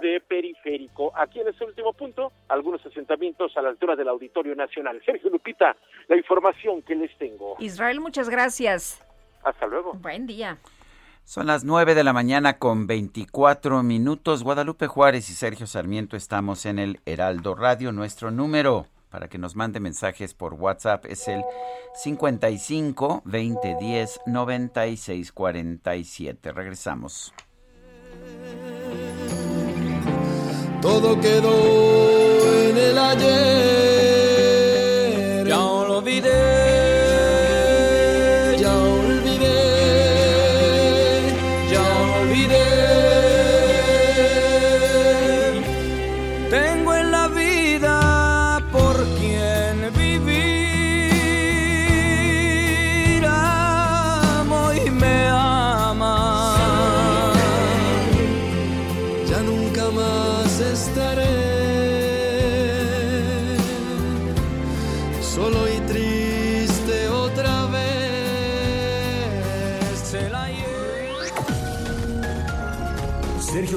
de 0.00 0.20
periférico. 0.20 1.12
Aquí 1.14 1.40
en 1.40 1.48
este 1.48 1.64
último 1.64 1.92
punto, 1.92 2.32
algunos 2.48 2.84
asentamientos 2.86 3.56
a 3.56 3.62
la 3.62 3.68
altura 3.68 3.96
del 3.96 4.08
Auditorio 4.08 4.54
Nacional. 4.54 5.02
Sergio 5.04 5.30
Lupita, 5.30 5.76
la 6.08 6.16
información 6.16 6.82
que 6.82 6.94
les 6.94 7.16
tengo. 7.18 7.56
Israel, 7.58 8.00
muchas 8.00 8.28
gracias. 8.28 9.04
Hasta 9.44 9.66
luego. 9.66 9.94
Buen 9.94 10.26
día. 10.26 10.58
Son 11.32 11.46
las 11.46 11.64
9 11.64 11.94
de 11.94 12.04
la 12.04 12.12
mañana 12.12 12.58
con 12.58 12.86
24 12.86 13.82
minutos. 13.82 14.42
Guadalupe 14.42 14.86
Juárez 14.86 15.30
y 15.30 15.32
Sergio 15.32 15.66
Sarmiento 15.66 16.14
estamos 16.14 16.66
en 16.66 16.78
el 16.78 17.00
Heraldo 17.06 17.54
Radio. 17.54 17.90
Nuestro 17.90 18.30
número 18.30 18.86
para 19.08 19.28
que 19.28 19.38
nos 19.38 19.56
mande 19.56 19.80
mensajes 19.80 20.34
por 20.34 20.52
WhatsApp 20.52 21.06
es 21.06 21.26
el 21.28 21.42
55 21.94 23.22
20 23.24 23.76
10 23.80 24.20
96 24.26 25.32
47. 25.32 26.52
Regresamos. 26.52 27.32
Todo 30.82 31.18
quedó 31.18 32.68
en 32.68 32.76
el 32.76 32.98
ayer. 32.98 34.36
Ya 35.46 35.56
lo 35.56 35.96
olvidé. 35.96 36.61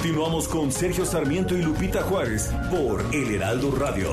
Continuamos 0.00 0.48
con 0.48 0.72
Sergio 0.72 1.04
Sarmiento 1.04 1.54
y 1.54 1.60
Lupita 1.60 2.00
Juárez 2.00 2.50
por 2.70 3.04
El 3.12 3.34
Heraldo 3.34 3.70
Radio. 3.70 4.10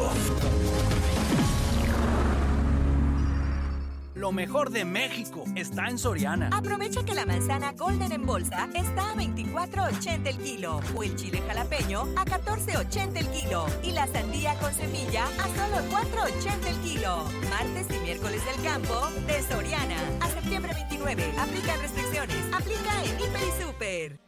Lo 4.13 4.33
mejor 4.33 4.69
de 4.69 4.83
México 4.83 5.45
está 5.55 5.87
en 5.87 5.97
Soriana. 5.97 6.49
Aprovecha 6.51 7.05
que 7.05 7.15
la 7.15 7.25
manzana 7.25 7.71
Golden 7.71 8.11
en 8.11 8.25
bolsa 8.25 8.67
está 8.73 9.11
a 9.11 9.15
24.80 9.15 10.27
el 10.27 10.37
kilo 10.39 10.81
o 10.93 11.03
el 11.03 11.15
chile 11.15 11.41
jalapeño 11.47 12.01
a 12.17 12.25
14.80 12.25 13.17
el 13.19 13.27
kilo 13.29 13.65
y 13.81 13.91
la 13.91 14.07
sandía 14.07 14.55
con 14.55 14.73
semilla 14.73 15.23
a 15.23 15.43
solo 15.55 15.89
4.80 15.89 16.67
el 16.67 16.75
kilo. 16.81 17.23
Martes 17.49 17.87
y 17.95 18.03
miércoles 18.03 18.41
del 18.43 18.61
campo 18.61 19.07
de 19.25 19.41
Soriana 19.41 19.95
a 20.19 20.27
septiembre 20.31 20.73
29. 20.73 21.23
Aplica 21.39 21.77
restricciones. 21.77 22.35
Aplica 22.51 23.05
en 23.05 23.21
Hiper 23.21 23.41
y 23.41 23.63
Super. 23.63 24.27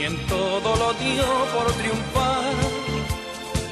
quien 0.00 0.16
todo 0.28 0.76
lo 0.76 0.94
dio 0.94 1.26
por 1.54 1.70
triunfar, 1.72 2.54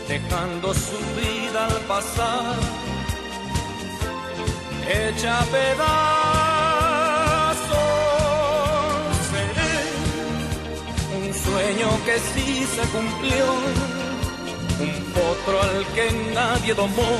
dejando 0.07 0.75
su 0.75 0.99
vida 1.19 1.67
al 1.69 1.81
pasar, 1.93 2.57
hecha 4.87 5.43
pedazos. 5.51 5.79
Seré 9.31 9.77
un 11.19 11.27
sueño 11.33 11.89
que 12.05 12.17
sí 12.33 12.49
se 12.75 12.83
cumplió, 12.95 13.47
un 14.87 14.95
potro 15.15 15.57
al 15.63 15.87
que 15.95 16.07
nadie 16.35 16.75
domó. 16.75 17.11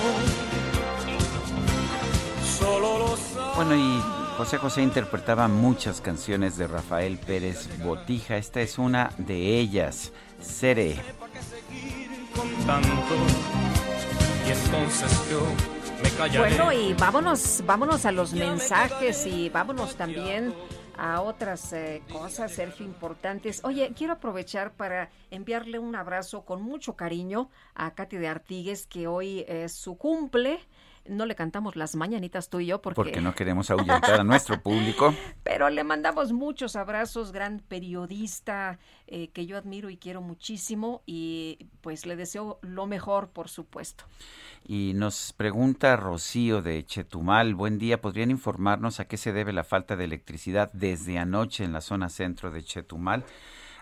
Solo 2.59 2.99
los 2.99 3.21
Bueno, 3.57 3.75
y 3.75 4.18
José 4.39 4.57
José 4.59 4.83
interpretaba 4.83 5.49
muchas 5.49 6.01
canciones 6.01 6.57
de 6.57 6.69
Rafael 6.69 7.19
Pérez 7.19 7.69
Botija. 7.83 8.37
Esta 8.37 8.61
es 8.61 8.79
una 8.79 9.11
de 9.19 9.59
ellas, 9.59 10.13
Seré. 10.41 10.95
y 14.47 14.51
entonces 14.53 15.29
yo 15.29 15.41
me 16.05 16.11
callaré. 16.11 16.55
Bueno, 16.55 16.73
y 16.73 16.95
vámonos, 16.95 17.65
vámonos 17.67 18.07
a 18.07 18.13
los 18.13 18.33
mensajes 18.33 19.27
y 19.27 19.49
vámonos 19.49 19.97
también 19.97 20.55
a 20.97 21.21
otras 21.21 21.73
eh, 21.73 22.03
cosas, 22.13 22.53
Sergio, 22.53 22.87
importantes. 22.87 23.61
Oye, 23.65 23.93
quiero 23.97 24.13
aprovechar 24.13 24.73
para 24.73 25.11
enviarle 25.33 25.81
un 25.81 25.97
abrazo 25.97 26.45
con 26.45 26.63
mucho 26.63 26.95
cariño 26.95 27.51
a 27.75 27.93
Katy 27.93 28.19
de 28.19 28.29
Artigues, 28.29 28.87
que 28.87 29.09
hoy 29.09 29.45
es 29.49 29.73
su 29.73 29.99
cumple 29.99 30.61
no 31.09 31.27
le 31.27 31.35
cantamos 31.35 31.77
las 31.77 31.97
mañanitas 31.97 32.49
tú 32.49 32.61
y 32.61 32.67
yo 32.67 32.81
porque... 32.81 32.97
Porque 32.97 33.21
no 33.21 33.35
queremos 33.35 33.71
ahuyentar 33.71 34.21
a 34.21 34.25
nuestro 34.25 34.61
público. 34.63 35.15
Pero 35.43 35.71
le 35.71 35.85
mandamos 35.85 36.33
muchos 36.33 36.77
abrazos, 36.77 37.33
gran 37.33 37.61
periodista 37.61 38.79
eh, 39.07 39.29
que 39.29 39.47
yo 39.47 39.57
admiro 39.57 39.91
y 39.91 39.97
quiero 39.97 40.21
muchísimo 40.21 41.03
y 41.07 41.67
pues 41.81 42.07
le 42.07 42.17
deseo 42.17 42.59
lo 42.63 42.87
mejor, 42.87 43.31
por 43.31 43.49
supuesto. 43.49 44.05
Y 44.67 44.93
nos 44.95 45.33
pregunta 45.33 45.97
Rocío 45.97 46.63
de 46.63 46.85
Chetumal, 46.85 47.55
buen 47.55 47.79
día, 47.79 48.01
¿podrían 48.01 48.31
informarnos 48.31 49.01
a 49.01 49.07
qué 49.07 49.17
se 49.17 49.33
debe 49.33 49.53
la 49.53 49.65
falta 49.65 49.97
de 49.97 50.05
electricidad 50.05 50.71
desde 50.73 51.19
anoche 51.19 51.65
en 51.65 51.73
la 51.73 51.81
zona 51.81 52.09
centro 52.09 52.51
de 52.51 52.63
Chetumal? 52.63 53.25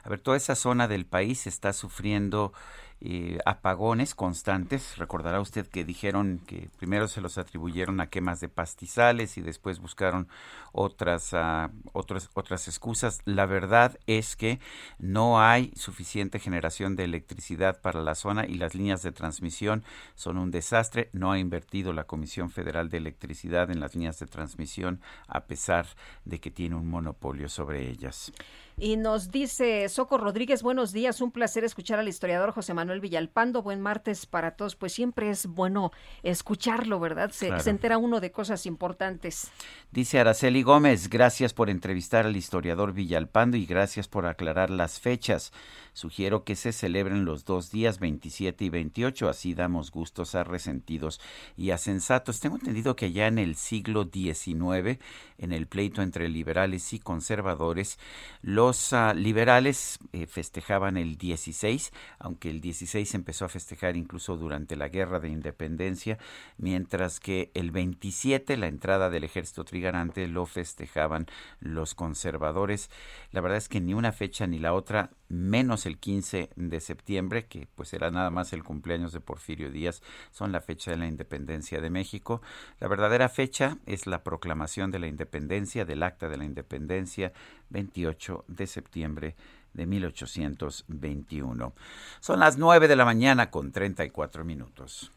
A 0.05 0.09
ver, 0.09 0.21
toda 0.21 0.37
esa 0.37 0.55
zona 0.55 0.87
del 0.87 1.05
país 1.05 1.49
está 1.49 1.73
sufriendo 1.73 2.53
eh, 3.01 3.39
apagones 3.45 4.15
constantes. 4.15 4.97
Recordará 4.97 5.41
usted 5.41 5.67
que 5.67 5.85
dijeron 5.85 6.41
que 6.47 6.71
primero 6.79 7.09
se 7.09 7.21
los 7.21 7.37
atribuyeron 7.37 8.01
a 8.01 8.09
quemas 8.09 8.41
de 8.41 8.49
pastizales 8.49 9.37
y 9.37 9.43
después 9.43 9.81
buscaron 9.81 10.29
otras, 10.73 11.33
uh, 11.35 11.69
otras, 11.93 12.31
otras 12.35 12.69
excusas. 12.69 13.21
La 13.25 13.45
verdad 13.45 13.99
es 14.07 14.35
que 14.35 14.61
no 14.99 15.41
hay 15.41 15.73
suficiente 15.77 16.39
generación 16.39 16.97
de 16.97 17.05
electricidad 17.05 17.81
para 17.81 18.03
la 18.03 18.15
zona 18.15 18.47
y 18.47 18.55
las 18.55 18.75
líneas 18.75 19.03
de 19.03 19.13
transmisión 19.13 19.85
son 20.15 20.39
un 20.39 20.51
desastre. 20.51 21.11
No 21.13 21.33
ha 21.33 21.39
invertido 21.39 21.93
la 21.93 22.05
Comisión 22.05 22.51
Federal 22.51 22.89
de 22.89 22.97
Electricidad 22.97 23.71
en 23.71 23.81
las 23.81 23.95
líneas 23.95 24.19
de 24.19 24.27
transmisión 24.27 25.01
a 25.29 25.45
pesar 25.45 25.87
de 26.25 26.41
que 26.41 26.51
tiene 26.51 26.77
un 26.77 26.89
monopolio 26.89 27.49
sobre 27.49 27.89
ellas. 27.91 28.33
Y 28.79 28.99
nos 28.99 29.31
dice 29.31 29.89
Soco 29.89 30.19
Rodríguez, 30.19 30.63
buenos 30.63 30.93
días, 30.93 31.23
un 31.23 31.31
placer 31.31 31.65
escuchar 31.65 31.99
al 31.99 32.09
historiador 32.09 32.53
José 32.53 32.75
Manuel 32.75 33.01
Villalpando, 33.01 33.63
buen 33.63 33.81
martes 33.81 34.27
para 34.27 34.51
todos, 34.51 34.77
pues 34.77 34.93
siempre 34.93 35.31
es 35.31 35.47
bueno 35.47 35.93
escucharlo, 36.23 37.01
¿verdad? 37.01 37.31
Se, 37.31 37.49
entera 37.71 37.97
uno 37.97 38.21
de 38.21 38.33
cosas 38.33 38.67
importantes. 38.67 39.51
Dice 39.93 40.21
Araceli 40.21 40.63
Gómez, 40.63 41.09
gracias 41.09 41.55
por 41.55 41.71
entrevistar 41.71 42.27
al 42.27 42.37
historiador 42.37 42.93
Villalpando 42.93 43.57
y 43.57 43.65
gracias 43.65 44.09
por 44.09 44.27
aclarar 44.27 44.69
las 44.69 45.01
fechas. 45.01 45.55
Sugiero 45.97 46.45
que 46.45 46.57
se 46.57 46.73
celebren 46.73 47.25
los 47.25 47.47
dos 47.47 47.71
días 47.71 48.01
27 48.01 48.67
y 48.67 48.69
28, 48.69 49.31
así 49.31 49.55
damos 49.55 49.91
gustos 49.91 50.35
a 50.35 50.45
resentidos 50.45 51.23
y 51.57 51.71
a 51.71 51.79
sensatos. 51.79 52.39
Tengo 52.39 52.57
entendido 52.57 52.97
que 52.97 53.13
ya 53.13 53.29
en 53.29 53.39
el 53.39 53.55
siglo 53.55 54.05
XIX, 54.05 55.01
en 55.39 55.53
el 55.53 55.67
pleito 55.67 56.03
entre 56.03 56.29
liberales 56.29 56.93
y 56.93 56.99
conservadores, 56.99 57.99
los 58.43 58.93
uh, 58.93 59.15
liberales 59.15 59.99
eh, 60.13 60.27
festejaban 60.27 60.99
el 60.99 61.17
16, 61.17 61.95
aunque 62.19 62.51
el 62.51 62.61
16 62.61 63.15
empezó 63.15 63.47
a 63.47 63.49
festejar 63.49 63.97
incluso 63.97 64.37
durante 64.37 64.77
la 64.77 64.91
Guerra 64.91 65.19
de 65.19 65.31
Independencia, 65.31 66.19
mientras 66.59 67.21
que 67.21 67.51
el 67.55 67.71
27, 67.71 68.59
la 68.59 68.67
entrada 68.67 69.09
del 69.09 69.25
ejército 69.25 69.65
trigarante, 69.65 70.29
lo 70.29 70.45
festejaban 70.45 71.25
los 71.59 71.95
conservadores. 71.95 72.91
La 73.33 73.41
verdad 73.41 73.57
es 73.57 73.71
que 73.71 73.81
ni 73.81 73.95
una 73.95 74.13
fecha 74.13 74.47
ni 74.47 74.59
la 74.59 74.75
otra 74.75 75.13
menos 75.29 75.87
el 75.87 75.99
15 75.99 76.51
de 76.55 76.81
septiembre, 76.81 77.47
que 77.47 77.69
pues 77.75 77.93
era 77.93 78.11
nada 78.11 78.31
más 78.31 78.53
el 78.53 78.65
cumpleaños 78.65 79.13
de 79.13 79.21
Porfirio 79.21 79.71
Díaz, 79.71 80.03
son 80.31 80.53
la 80.53 80.61
fecha 80.61 80.91
de 80.91 80.97
la 80.97 81.07
independencia 81.07 81.81
de 81.81 81.91
México. 81.91 82.43
La 82.81 82.89
verdadera 82.89 83.29
fecha 83.29 83.79
es 83.87 84.07
la 84.07 84.23
proclamación 84.23 84.91
de 84.91 84.99
la 84.99 85.07
independencia, 85.07 85.85
del 85.85 86.03
acta 86.03 86.29
de 86.29 86.37
la 86.37 86.45
independencia, 86.45 87.33
28 87.71 88.45
de 88.49 88.67
septiembre 88.67 89.37
de 89.73 89.87
1821. 89.87 91.73
Son 92.21 92.41
las 92.41 92.57
9 92.59 92.89
de 92.89 92.97
la 92.97 93.05
mañana 93.05 93.51
con 93.51 93.73
34 93.73 94.45
minutos. 94.45 95.13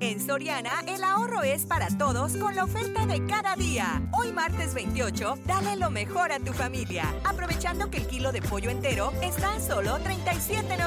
En 0.00 0.20
Soriana, 0.24 0.70
el 0.86 1.02
ahorro 1.02 1.42
es 1.42 1.66
para 1.66 1.88
todos 1.88 2.36
con 2.36 2.54
la 2.54 2.64
oferta 2.64 3.04
de 3.06 3.26
cada 3.26 3.56
día. 3.56 4.00
Hoy 4.12 4.32
martes 4.32 4.74
28, 4.74 5.38
dale 5.44 5.76
lo 5.76 5.90
mejor 5.90 6.30
a 6.30 6.38
tu 6.38 6.52
familia. 6.52 7.04
Aprovechando 7.24 7.90
que 7.90 7.98
el 7.98 8.06
kilo 8.06 8.30
de 8.30 8.40
pollo 8.40 8.70
entero 8.70 9.12
está 9.22 9.54
a 9.54 9.60
solo 9.60 9.98
37.90. 9.98 10.78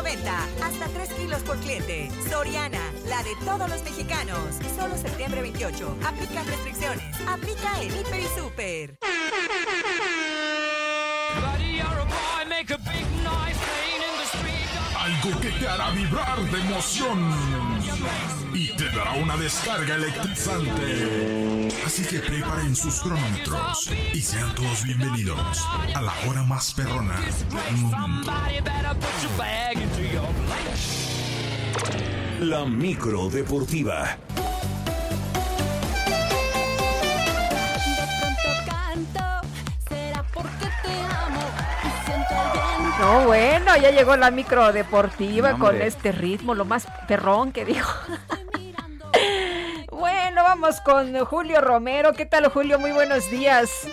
Hasta 0.64 0.88
3 0.88 1.14
kilos 1.14 1.42
por 1.44 1.58
cliente. 1.58 2.10
Soriana, 2.30 2.80
la 3.08 3.22
de 3.24 3.36
todos 3.44 3.70
los 3.70 3.84
mexicanos. 3.84 4.40
Solo 4.78 4.98
septiembre 4.98 5.42
28. 5.42 5.98
Aplica 6.06 6.44
restricciones. 6.44 7.04
Aplica 7.28 7.82
en 7.82 7.88
Hiper 7.88 8.20
y 8.20 8.40
Super. 8.40 8.98
Algo 14.98 15.40
que 15.42 15.50
te 15.52 15.68
hará 15.68 15.90
vibrar 15.92 16.40
de 16.40 16.60
emoción 16.60 17.81
y 18.54 18.76
te 18.76 18.86
dará 18.90 19.14
una 19.14 19.38
descarga 19.38 19.96
electrizante. 19.96 21.70
Así 21.86 22.04
que 22.04 22.20
preparen 22.20 22.76
sus 22.76 23.02
cronómetros 23.02 23.90
y 24.14 24.22
sean 24.22 24.54
todos 24.56 24.84
bienvenidos 24.84 25.66
a 25.94 26.02
la 26.02 26.14
hora 26.28 26.44
más 26.44 26.74
perrona. 26.74 27.20
La 32.40 32.66
micro 32.66 33.30
deportiva. 33.30 34.18
No, 43.02 43.26
bueno, 43.26 43.76
ya 43.78 43.90
llegó 43.90 44.16
la 44.16 44.30
micro 44.30 44.72
deportiva 44.72 45.58
con 45.58 45.82
este 45.82 46.12
ritmo, 46.12 46.54
lo 46.54 46.66
más 46.66 46.86
perrón 47.08 47.52
que 47.52 47.66
dijo. 47.66 47.92
bueno, 49.92 50.44
vamos 50.44 50.80
con 50.82 51.18
Julio 51.26 51.62
Romero. 51.62 52.14
¿Qué 52.14 52.28
tal, 52.28 52.48
Julio? 52.50 52.78
Muy 52.78 52.92
buenos 52.92 53.28
días. 53.32 53.88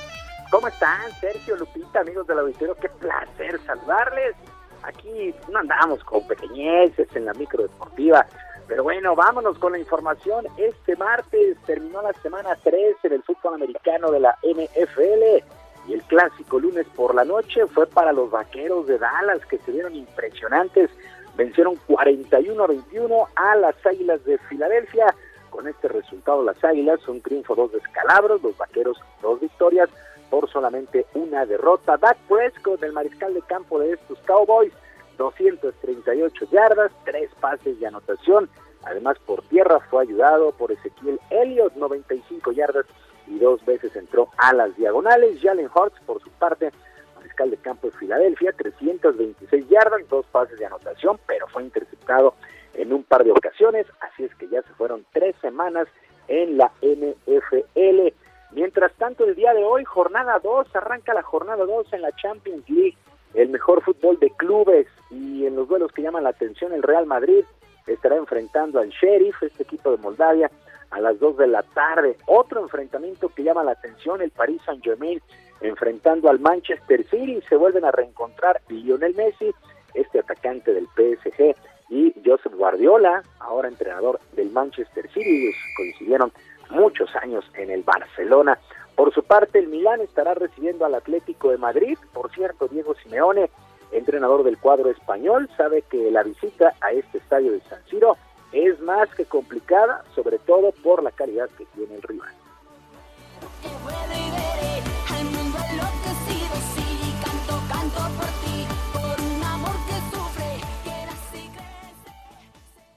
¿Cómo 0.50 0.68
están, 0.68 1.10
Sergio, 1.22 1.56
Lupita, 1.56 2.00
amigos 2.00 2.26
del 2.26 2.40
auditorio? 2.40 2.74
Qué 2.74 2.90
placer 2.90 3.58
saludarles. 3.64 4.36
Aquí 4.82 5.34
no 5.50 5.60
andamos 5.60 6.04
con 6.04 6.26
pequeñeces 6.26 7.08
en 7.14 7.24
la 7.24 7.32
micro 7.32 7.62
deportiva. 7.62 8.26
Pero 8.66 8.82
bueno, 8.82 9.16
vámonos 9.16 9.56
con 9.56 9.72
la 9.72 9.78
información. 9.78 10.44
Este 10.58 10.96
martes 10.96 11.56
terminó 11.64 12.02
la 12.02 12.12
semana 12.20 12.58
3 12.62 12.96
en 13.04 13.12
el 13.14 13.22
fútbol 13.22 13.54
americano 13.54 14.10
de 14.10 14.20
la 14.20 14.36
NFL 14.42 15.57
y 15.88 15.94
el 15.94 16.02
clásico 16.02 16.60
lunes 16.60 16.86
por 16.94 17.14
la 17.14 17.24
noche 17.24 17.66
fue 17.66 17.86
para 17.86 18.12
los 18.12 18.30
vaqueros 18.30 18.86
de 18.86 18.98
Dallas 18.98 19.44
que 19.46 19.58
se 19.58 19.72
vieron 19.72 19.94
impresionantes. 19.94 20.90
Vencieron 21.34 21.76
41 21.86 22.62
a 22.62 22.66
21 22.66 23.28
a 23.34 23.56
las 23.56 23.74
Águilas 23.86 24.22
de 24.24 24.36
Filadelfia. 24.38 25.14
Con 25.48 25.66
este 25.66 25.88
resultado, 25.88 26.44
las 26.44 26.62
Águilas, 26.62 27.08
un 27.08 27.22
triunfo, 27.22 27.54
dos 27.54 27.72
descalabros, 27.72 28.42
los 28.42 28.56
vaqueros, 28.56 28.98
dos 29.22 29.40
victorias. 29.40 29.88
por 30.28 30.46
solamente 30.50 31.06
una 31.14 31.46
derrota. 31.46 31.96
Dak 31.96 32.18
Prescott, 32.28 32.80
del 32.80 32.92
mariscal 32.92 33.32
de 33.32 33.40
campo 33.40 33.78
de 33.78 33.92
estos 33.92 34.18
Cowboys, 34.26 34.74
238 35.16 36.44
yardas, 36.50 36.92
tres 37.06 37.30
pases 37.40 37.80
de 37.80 37.86
anotación. 37.86 38.50
Además, 38.84 39.16
por 39.24 39.40
tierra 39.44 39.80
fue 39.88 40.02
ayudado 40.02 40.52
por 40.52 40.70
Ezequiel 40.70 41.18
Elliott, 41.30 41.74
95 41.76 42.52
yardas 42.52 42.84
y 43.28 43.38
dos 43.38 43.64
veces 43.64 43.94
entró 43.96 44.28
a 44.36 44.52
las 44.52 44.76
diagonales. 44.76 45.40
Jalen 45.42 45.68
Hurts, 45.74 46.00
por 46.06 46.22
su 46.22 46.30
parte, 46.30 46.70
mariscal 47.16 47.50
de 47.50 47.56
campo 47.58 47.88
de 47.88 47.96
Filadelfia, 47.96 48.52
326 48.52 49.68
yardas, 49.68 50.08
dos 50.08 50.26
pases 50.26 50.58
de 50.58 50.66
anotación, 50.66 51.18
pero 51.26 51.46
fue 51.48 51.62
interceptado 51.62 52.34
en 52.74 52.92
un 52.92 53.02
par 53.04 53.24
de 53.24 53.32
ocasiones. 53.32 53.86
Así 54.00 54.24
es 54.24 54.34
que 54.36 54.48
ya 54.48 54.62
se 54.62 54.72
fueron 54.74 55.04
tres 55.12 55.34
semanas 55.40 55.88
en 56.28 56.58
la 56.58 56.72
NFL. 56.82 58.14
Mientras 58.52 58.92
tanto, 58.94 59.24
el 59.24 59.34
día 59.34 59.52
de 59.52 59.64
hoy, 59.64 59.84
jornada 59.84 60.38
2, 60.42 60.74
arranca 60.74 61.12
la 61.12 61.22
jornada 61.22 61.64
2 61.64 61.92
en 61.92 62.02
la 62.02 62.12
Champions 62.12 62.68
League, 62.68 62.96
el 63.34 63.50
mejor 63.50 63.82
fútbol 63.82 64.18
de 64.18 64.30
clubes 64.30 64.86
y 65.10 65.44
en 65.44 65.54
los 65.54 65.68
duelos 65.68 65.92
que 65.92 66.02
llaman 66.02 66.24
la 66.24 66.30
atención, 66.30 66.72
el 66.72 66.82
Real 66.82 67.06
Madrid 67.06 67.44
estará 67.86 68.16
enfrentando 68.16 68.80
al 68.80 68.90
Sheriff, 68.90 69.42
este 69.42 69.62
equipo 69.62 69.90
de 69.90 69.98
Moldavia, 69.98 70.50
a 70.90 71.00
las 71.00 71.18
2 71.18 71.36
de 71.36 71.46
la 71.46 71.62
tarde. 71.62 72.16
Otro 72.26 72.60
enfrentamiento 72.60 73.28
que 73.28 73.42
llama 73.42 73.64
la 73.64 73.72
atención, 73.72 74.22
el 74.22 74.30
Paris 74.30 74.60
Saint-Germain 74.64 75.20
enfrentando 75.60 76.28
al 76.28 76.38
Manchester 76.38 77.04
City, 77.08 77.42
se 77.48 77.56
vuelven 77.56 77.84
a 77.84 77.90
reencontrar 77.90 78.60
Lionel 78.68 79.14
Messi, 79.14 79.52
este 79.94 80.20
atacante 80.20 80.72
del 80.72 80.86
PSG, 80.86 81.54
y 81.90 82.14
Joseph 82.24 82.54
Guardiola, 82.54 83.22
ahora 83.40 83.68
entrenador 83.68 84.20
del 84.32 84.50
Manchester 84.50 85.10
City, 85.10 85.50
coincidieron 85.76 86.32
muchos 86.70 87.14
años 87.16 87.44
en 87.54 87.70
el 87.70 87.82
Barcelona. 87.82 88.58
Por 88.94 89.12
su 89.14 89.22
parte, 89.22 89.58
el 89.58 89.68
Milán 89.68 90.00
estará 90.00 90.34
recibiendo 90.34 90.84
al 90.84 90.94
Atlético 90.94 91.50
de 91.50 91.56
Madrid. 91.56 91.96
Por 92.12 92.30
cierto, 92.32 92.68
Diego 92.68 92.94
Simeone, 92.96 93.48
entrenador 93.92 94.42
del 94.42 94.58
cuadro 94.58 94.90
español, 94.90 95.48
sabe 95.56 95.82
que 95.82 96.10
la 96.10 96.22
visita 96.22 96.74
a 96.80 96.92
este 96.92 97.18
estadio 97.18 97.52
de 97.52 97.60
San 97.62 97.82
Siro 97.86 98.16
es 98.52 98.80
más 98.80 99.08
que 99.14 99.24
complicada, 99.24 100.04
sobre 100.14 100.38
todo 100.38 100.72
por 100.82 101.02
la 101.02 101.10
calidad 101.10 101.48
que 101.50 101.66
tiene 101.66 101.96
el 101.96 102.02
rival. 102.02 102.34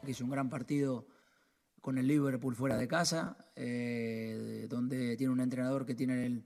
Hizo 0.08 0.26
un 0.26 0.32
gran 0.32 0.50
partido 0.50 1.06
con 1.80 1.98
el 1.98 2.08
Liverpool 2.08 2.56
fuera 2.56 2.78
de 2.78 2.88
casa, 2.88 3.38
eh, 3.56 4.68
donde 4.70 5.16
tiene 5.16 5.32
un 5.32 5.40
entrenador 5.40 5.86
que 5.86 5.96
tiene 5.96 6.44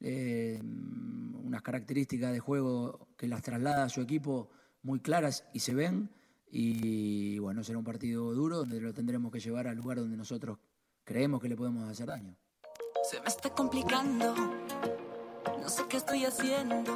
eh, 0.00 0.60
unas 0.62 1.62
características 1.62 2.32
de 2.32 2.40
juego 2.40 3.08
que 3.16 3.26
las 3.26 3.42
traslada 3.42 3.84
a 3.84 3.88
su 3.88 4.00
equipo 4.00 4.50
muy 4.82 5.00
claras 5.00 5.46
y 5.52 5.60
se 5.60 5.74
ven. 5.74 6.10
Y 6.50 7.38
bueno, 7.38 7.62
será 7.62 7.78
un 7.78 7.84
partido 7.84 8.32
duro 8.32 8.56
donde 8.56 8.80
lo 8.80 8.92
tendremos 8.92 9.30
que 9.30 9.38
llevar 9.38 9.68
al 9.68 9.76
lugar 9.76 9.98
donde 9.98 10.16
nosotros 10.16 10.58
creemos 11.04 11.40
que 11.40 11.48
le 11.48 11.56
podemos 11.56 11.88
hacer 11.88 12.06
daño. 12.06 12.34
Se 13.02 13.20
me 13.20 13.26
está 13.26 13.50
complicando, 13.50 14.34
no 15.60 15.68
sé 15.68 15.84
qué 15.88 15.96
estoy 15.96 16.24
haciendo. 16.24 16.92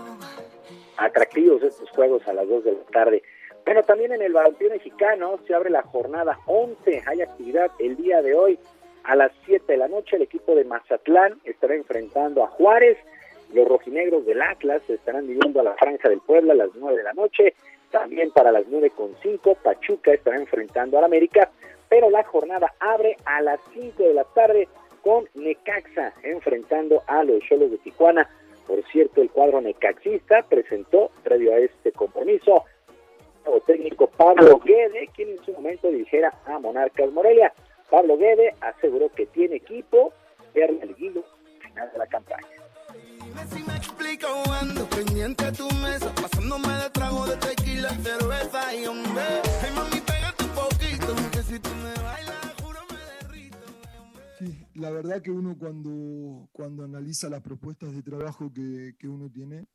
Atractivos 0.97 1.62
estos 1.62 1.89
juegos 1.90 2.26
a 2.26 2.32
las 2.32 2.48
2 2.48 2.64
de 2.64 2.72
la 2.72 2.85
tarde. 2.93 3.22
Bueno, 3.64 3.82
también 3.82 4.12
en 4.12 4.22
el 4.22 4.32
balompié 4.32 4.68
mexicano 4.68 5.39
se 5.47 5.55
abre 5.55 5.70
la 5.70 5.82
jornada 5.82 6.39
11. 6.47 7.02
Hay 7.06 7.22
actividad 7.22 7.70
el 7.78 7.97
día 7.97 8.20
de 8.22 8.35
hoy 8.35 8.59
a 9.05 9.16
las 9.16 9.32
7 9.47 9.64
de 9.72 9.78
la 9.78 9.89
noche. 9.89 10.16
El 10.16 10.22
equipo 10.22 10.55
de 10.55 10.64
Mazatlán 10.64 11.40
estará 11.44 11.74
enfrentando 11.74 12.44
a 12.44 12.48
Juárez. 12.48 12.98
Los 13.52 13.66
rojinegros 13.66 14.26
del 14.26 14.43
Atlas 14.43 14.82
estarán 14.89 15.26
viviendo 15.26 15.60
a 15.60 15.64
la 15.64 15.74
Franja 15.74 16.09
del 16.09 16.20
Puebla 16.20 16.52
a 16.52 16.56
las 16.56 16.70
9 16.74 16.98
de 16.98 17.02
la 17.02 17.14
noche. 17.14 17.55
También 17.94 18.32
para 18.32 18.50
las 18.50 18.64
con 18.96 19.14
cinco, 19.22 19.54
Pachuca 19.62 20.12
estará 20.12 20.36
enfrentando 20.36 20.98
al 20.98 21.04
América. 21.04 21.52
Pero 21.88 22.10
la 22.10 22.24
jornada 22.24 22.74
abre 22.80 23.16
a 23.24 23.40
las 23.40 23.60
5 23.72 24.02
de 24.02 24.14
la 24.14 24.24
tarde 24.24 24.66
con 25.00 25.28
Necaxa 25.34 26.12
enfrentando 26.24 27.04
a 27.06 27.22
los 27.22 27.38
Cholos 27.48 27.70
de 27.70 27.78
Tijuana. 27.78 28.28
Por 28.66 28.82
cierto, 28.90 29.22
el 29.22 29.30
cuadro 29.30 29.60
necaxista 29.60 30.42
presentó, 30.42 31.12
previo 31.22 31.54
a 31.54 31.58
este 31.58 31.92
compromiso, 31.92 32.64
nuevo 33.44 33.60
técnico 33.60 34.08
Pablo 34.08 34.58
Guede, 34.58 35.08
quien 35.14 35.28
en 35.28 35.44
su 35.44 35.52
momento 35.52 35.86
dirigiera 35.88 36.32
a 36.46 36.58
Monarcas 36.58 37.12
Morelia. 37.12 37.52
Pablo 37.90 38.16
Guede 38.16 38.56
aseguró 38.60 39.08
que 39.10 39.26
tiene 39.26 39.56
equipo 39.56 40.12
de 40.52 40.64
el 40.64 40.96
final 40.96 41.92
de 41.92 41.98
la 41.98 42.06
campaña. 42.08 42.63
Sí, 54.39 54.66
la 54.74 54.90
verdad 54.90 55.23
que 55.23 55.31
uno 55.31 55.56
cuando, 55.59 56.48
cuando 56.52 56.85
analiza 56.85 57.28
las 57.28 57.43
propuestas 57.43 57.93
de 57.93 58.02
trabajo 58.02 58.52
que, 58.52 58.97
que 58.98 59.09
uno 59.09 59.31
tiene, 59.31 59.66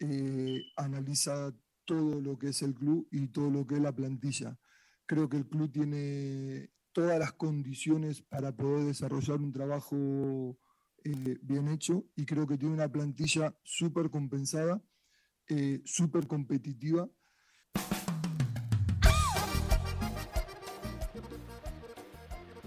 eh, 0.00 0.62
analiza 0.76 1.54
todo 1.84 2.20
lo 2.20 2.38
que 2.38 2.48
es 2.48 2.62
el 2.62 2.74
club 2.74 3.06
y 3.10 3.28
todo 3.28 3.50
lo 3.50 3.66
que 3.66 3.76
es 3.76 3.80
la 3.80 3.94
plantilla. 3.94 4.58
Creo 5.06 5.28
que 5.28 5.36
el 5.36 5.48
club 5.48 5.70
tiene 5.72 6.70
todas 6.92 7.18
las 7.18 7.32
condiciones 7.32 8.22
para 8.22 8.54
poder 8.54 8.86
desarrollar 8.86 9.38
un 9.40 9.52
trabajo 9.52 10.58
eh, 11.04 11.38
bien 11.42 11.68
hecho 11.68 12.04
y 12.16 12.26
creo 12.26 12.46
que 12.46 12.56
tiene 12.56 12.74
una 12.74 12.88
plantilla 12.88 13.52
súper 13.62 14.10
compensada, 14.10 14.80
eh, 15.48 15.80
súper 15.84 16.26
competitiva. 16.26 17.08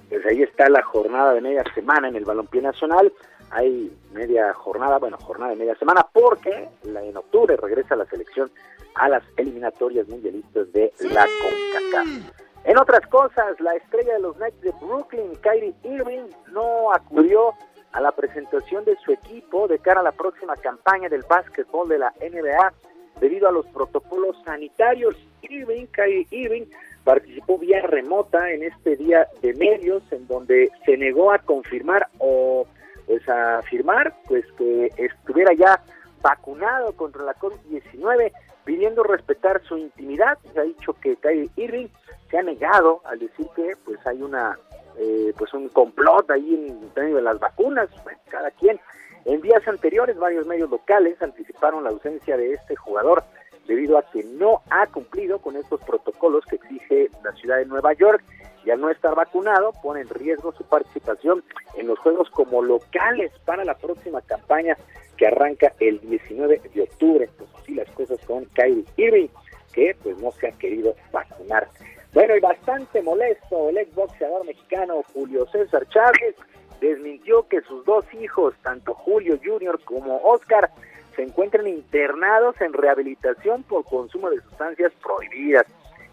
Pues 0.10 0.26
ahí 0.26 0.44
está 0.44 0.70
la 0.70 0.82
jornada 0.84 1.34
de 1.34 1.42
media 1.42 1.64
semana 1.74 2.08
en 2.08 2.16
el 2.16 2.26
Balompié 2.26 2.62
Nacional. 2.62 3.12
Hay 3.52 3.96
media 4.14 4.54
jornada, 4.54 4.98
bueno, 4.98 5.18
jornada 5.18 5.52
de 5.52 5.58
media 5.58 5.76
semana, 5.76 6.06
porque 6.12 6.70
en 6.84 7.18
octubre 7.18 7.56
regresa 7.58 7.96
la 7.96 8.06
selección 8.06 8.52
a 8.96 9.10
las 9.10 9.24
eliminatorias 9.38 10.08
mundialistas 10.08 10.72
de 10.74 10.92
la 11.02 11.26
CONCACAF. 11.26 12.46
En 12.66 12.78
otras 12.80 13.06
cosas, 13.08 13.60
la 13.60 13.76
estrella 13.76 14.14
de 14.14 14.20
los 14.22 14.36
Knights 14.38 14.62
de 14.62 14.72
Brooklyn, 14.82 15.36
Kyrie 15.42 15.76
Irving, 15.84 16.32
no 16.52 16.92
acudió 16.92 17.54
a 17.96 18.02
la 18.02 18.12
presentación 18.12 18.84
de 18.84 18.98
su 18.98 19.14
equipo 19.14 19.70
de 19.70 19.80
cara 19.80 20.02
a 20.02 20.04
la 20.04 20.12
próxima 20.12 20.56
campaña 20.58 21.08
del 21.08 21.24
básquetbol 21.24 21.88
de 21.88 21.98
la 21.98 22.14
NBA 22.20 22.74
debido 23.22 23.48
a 23.48 23.54
los 23.54 23.66
protocolos 23.68 24.36
sanitarios. 24.44 25.16
Irving, 25.44 25.86
Kyrie 25.88 26.28
Irving, 26.30 26.66
participó 27.06 27.58
vía 27.58 27.82
remota 27.84 28.52
en 28.52 28.64
este 28.64 28.98
día 28.98 29.28
de 29.42 29.54
medios 29.54 30.04
en 30.12 30.28
donde 30.28 30.72
se 30.86 30.98
negó 30.98 31.32
a 31.32 31.40
confirmar 31.40 32.10
o 32.18 32.68
pues 33.08 33.28
a 33.30 33.60
afirmar 33.60 34.14
pues 34.28 34.44
que 34.58 34.92
estuviera 34.98 35.54
ya 35.54 35.82
vacunado 36.22 36.92
contra 36.98 37.24
la 37.24 37.36
COVID-19 37.36 38.34
pidiendo 38.66 39.04
respetar 39.04 39.62
su 39.64 39.78
intimidad. 39.78 40.38
Se 40.54 40.60
ha 40.60 40.64
dicho 40.64 40.94
que 40.94 41.16
Kyrie 41.16 41.50
Irving 41.56 41.88
se 42.30 42.40
ha 42.40 42.44
negado 42.44 43.00
al 43.06 43.20
decir 43.20 43.48
que 43.56 43.72
pues 43.86 44.06
hay 44.06 44.22
una 44.22 44.60
eh, 44.98 45.34
pues 45.38 45.54
un 45.54 45.70
complot 45.70 46.30
ahí 46.32 46.54
en 46.54 46.92
medio 46.96 47.18
de 47.18 47.22
las 47.22 47.40
vacunas, 47.40 47.90
cada 48.30 48.52
quien. 48.52 48.80
En 49.26 49.42
días 49.42 49.68
anteriores 49.68 50.18
varios 50.18 50.46
medios 50.46 50.70
locales 50.70 51.22
anticiparon 51.22 51.84
la 51.84 51.90
ausencia 51.90 52.38
de 52.38 52.54
este 52.54 52.76
jugador 52.76 53.24
debido 53.68 53.98
a 53.98 54.04
que 54.12 54.24
no 54.24 54.62
ha 54.70 54.86
cumplido 54.88 55.40
con 55.40 55.56
estos 55.56 55.82
protocolos 55.82 56.46
que 56.46 56.58
exige 56.58 57.10
la 57.24 57.32
ciudad 57.34 57.58
de 57.58 57.66
Nueva 57.66 57.94
York 57.94 58.24
y 58.64 58.72
al 58.72 58.82
no 58.82 58.90
estar 58.90 59.16
vacunado 59.16 59.72
pone 59.82 60.02
en 60.02 60.10
riesgo 60.10 60.52
su 60.54 60.64
participación 60.64 61.44
en 61.76 61.88
los 61.88 62.00
juegos 62.00 62.30
como 62.30 62.64
locales 62.64 63.32
para 63.46 63.64
la 63.64 63.76
próxima 63.76 64.22
campaña 64.22 64.76
que 65.18 65.28
arranca 65.28 65.74
el 65.80 66.00
19 66.02 66.62
de 66.74 66.82
octubre. 66.82 67.30
Pues 67.38 67.50
así 67.62 67.74
las 67.74 67.90
cosas 67.92 68.20
con 68.26 68.46
Kyrie 68.46 68.86
Irving, 68.98 69.28
que 69.74 69.96
pues 70.02 70.18
no 70.18 70.32
se 70.32 70.48
ha 70.48 70.52
querido 70.52 70.96
vacunar. 71.12 71.68
Bueno, 72.16 72.34
y 72.34 72.40
bastante 72.40 73.02
molesto, 73.02 73.68
el 73.68 73.78
exboxeador 73.78 74.46
mexicano 74.46 75.04
Julio 75.14 75.46
César 75.52 75.86
Chávez 75.90 76.34
desmintió 76.80 77.46
que 77.50 77.60
sus 77.60 77.84
dos 77.84 78.06
hijos, 78.14 78.56
tanto 78.64 78.94
Julio 78.94 79.38
Jr. 79.44 79.78
como 79.84 80.22
Oscar, 80.24 80.72
se 81.14 81.24
encuentran 81.24 81.68
internados 81.68 82.56
en 82.62 82.72
rehabilitación 82.72 83.64
por 83.64 83.84
consumo 83.84 84.30
de 84.30 84.40
sustancias 84.40 84.94
prohibidas. 85.04 85.66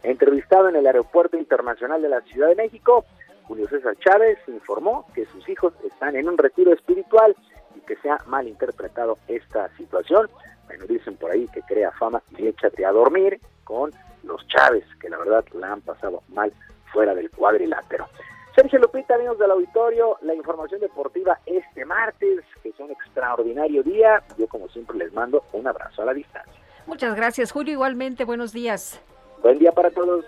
Entrevistado 0.03 0.69
en 0.69 0.75
el 0.75 0.89
Aeropuerto 0.89 1.37
Internacional 1.37 2.03
de 2.03 2.09
la 2.09 2.21
Ciudad 2.23 2.49
de 2.49 2.57
México, 2.57 3.05
Julio 3.45 3.69
César 3.69 3.95
Chávez 3.99 4.39
informó 4.49 5.07
que 5.15 5.25
sus 5.27 5.49
hijos 5.49 5.73
están 5.87 6.17
en 6.17 6.29
un 6.29 6.37
retiro 6.37 6.73
espiritual 6.73 7.37
que 7.87 7.95
se 7.99 8.11
ha 8.11 8.19
malinterpretado 8.27 9.19
esta 9.29 9.69
situación. 9.77 10.29
Bueno, 10.67 10.85
dicen 10.87 11.15
por 11.15 11.31
ahí 11.31 11.47
que 11.55 11.63
crea 11.63 11.93
fama 11.93 12.21
y 12.37 12.49
échate 12.49 12.85
a 12.85 12.91
dormir 12.91 13.39
con 13.63 13.93
los 14.25 14.47
Chávez, 14.49 14.85
que 15.01 15.09
la 15.09 15.19
verdad 15.19 15.45
la 15.53 15.73
han 15.73 15.81
pasado 15.81 16.23
mal 16.29 16.53
fuera 16.93 17.15
del 17.15 17.31
cuadrilátero. 17.31 18.09
Sergio 18.55 18.79
Lupita, 18.79 19.15
amigos 19.15 19.39
del 19.39 19.51
auditorio, 19.51 20.19
la 20.21 20.35
información 20.35 20.81
deportiva 20.81 21.39
este 21.47 21.87
martes, 21.87 22.45
que 22.63 22.69
es 22.69 22.79
un 22.79 22.91
extraordinario 22.91 23.83
día. 23.83 24.23
Yo, 24.37 24.47
como 24.47 24.69
siempre, 24.69 24.99
les 24.99 25.13
mando 25.13 25.43
un 25.53 25.67
abrazo 25.67 26.03
a 26.03 26.05
la 26.05 26.13
distancia. 26.13 26.53
Muchas 26.87 27.15
gracias, 27.15 27.51
Julio. 27.51 27.73
Igualmente, 27.73 28.25
buenos 28.25 28.53
días. 28.53 29.01
Buen 29.43 29.59
día 29.59 29.73
para 29.73 29.91
todos. 29.91 30.25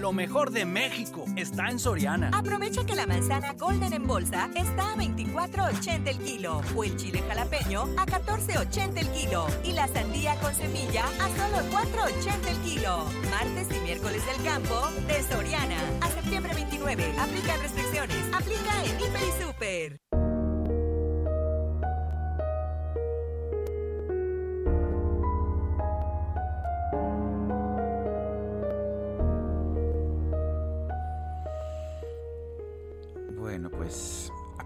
Lo 0.00 0.14
mejor 0.14 0.50
de 0.50 0.64
México 0.64 1.26
está 1.36 1.68
en 1.68 1.78
Soriana. 1.78 2.30
Aprovecha 2.32 2.86
que 2.86 2.94
la 2.94 3.06
manzana 3.06 3.52
Golden 3.52 3.92
en 3.92 4.06
bolsa 4.06 4.48
está 4.54 4.94
a 4.94 4.96
24.80 4.96 6.08
el 6.08 6.18
kilo 6.20 6.62
o 6.74 6.84
el 6.84 6.96
chile 6.96 7.22
jalapeño 7.28 7.82
a 7.98 8.06
14.80 8.06 8.96
el 8.96 9.08
kilo 9.10 9.46
y 9.62 9.74
la 9.74 9.86
sandía 9.88 10.36
con 10.36 10.54
semilla 10.54 11.04
a 11.04 11.28
solo 11.36 11.58
4.80 11.70 12.48
el 12.48 12.56
kilo. 12.62 13.04
Martes 13.30 13.76
y 13.76 13.80
miércoles 13.80 14.22
del 14.24 14.42
campo 14.42 14.88
de 15.06 15.22
Soriana 15.22 15.76
a 16.00 16.08
septiembre 16.08 16.54
29. 16.54 17.04
Aplica 17.20 17.58
restricciones. 17.58 18.24
Aplica 18.32 18.82
en 18.82 19.00
Hiper 19.00 19.20
y 19.22 19.42
Super. 19.42 20.00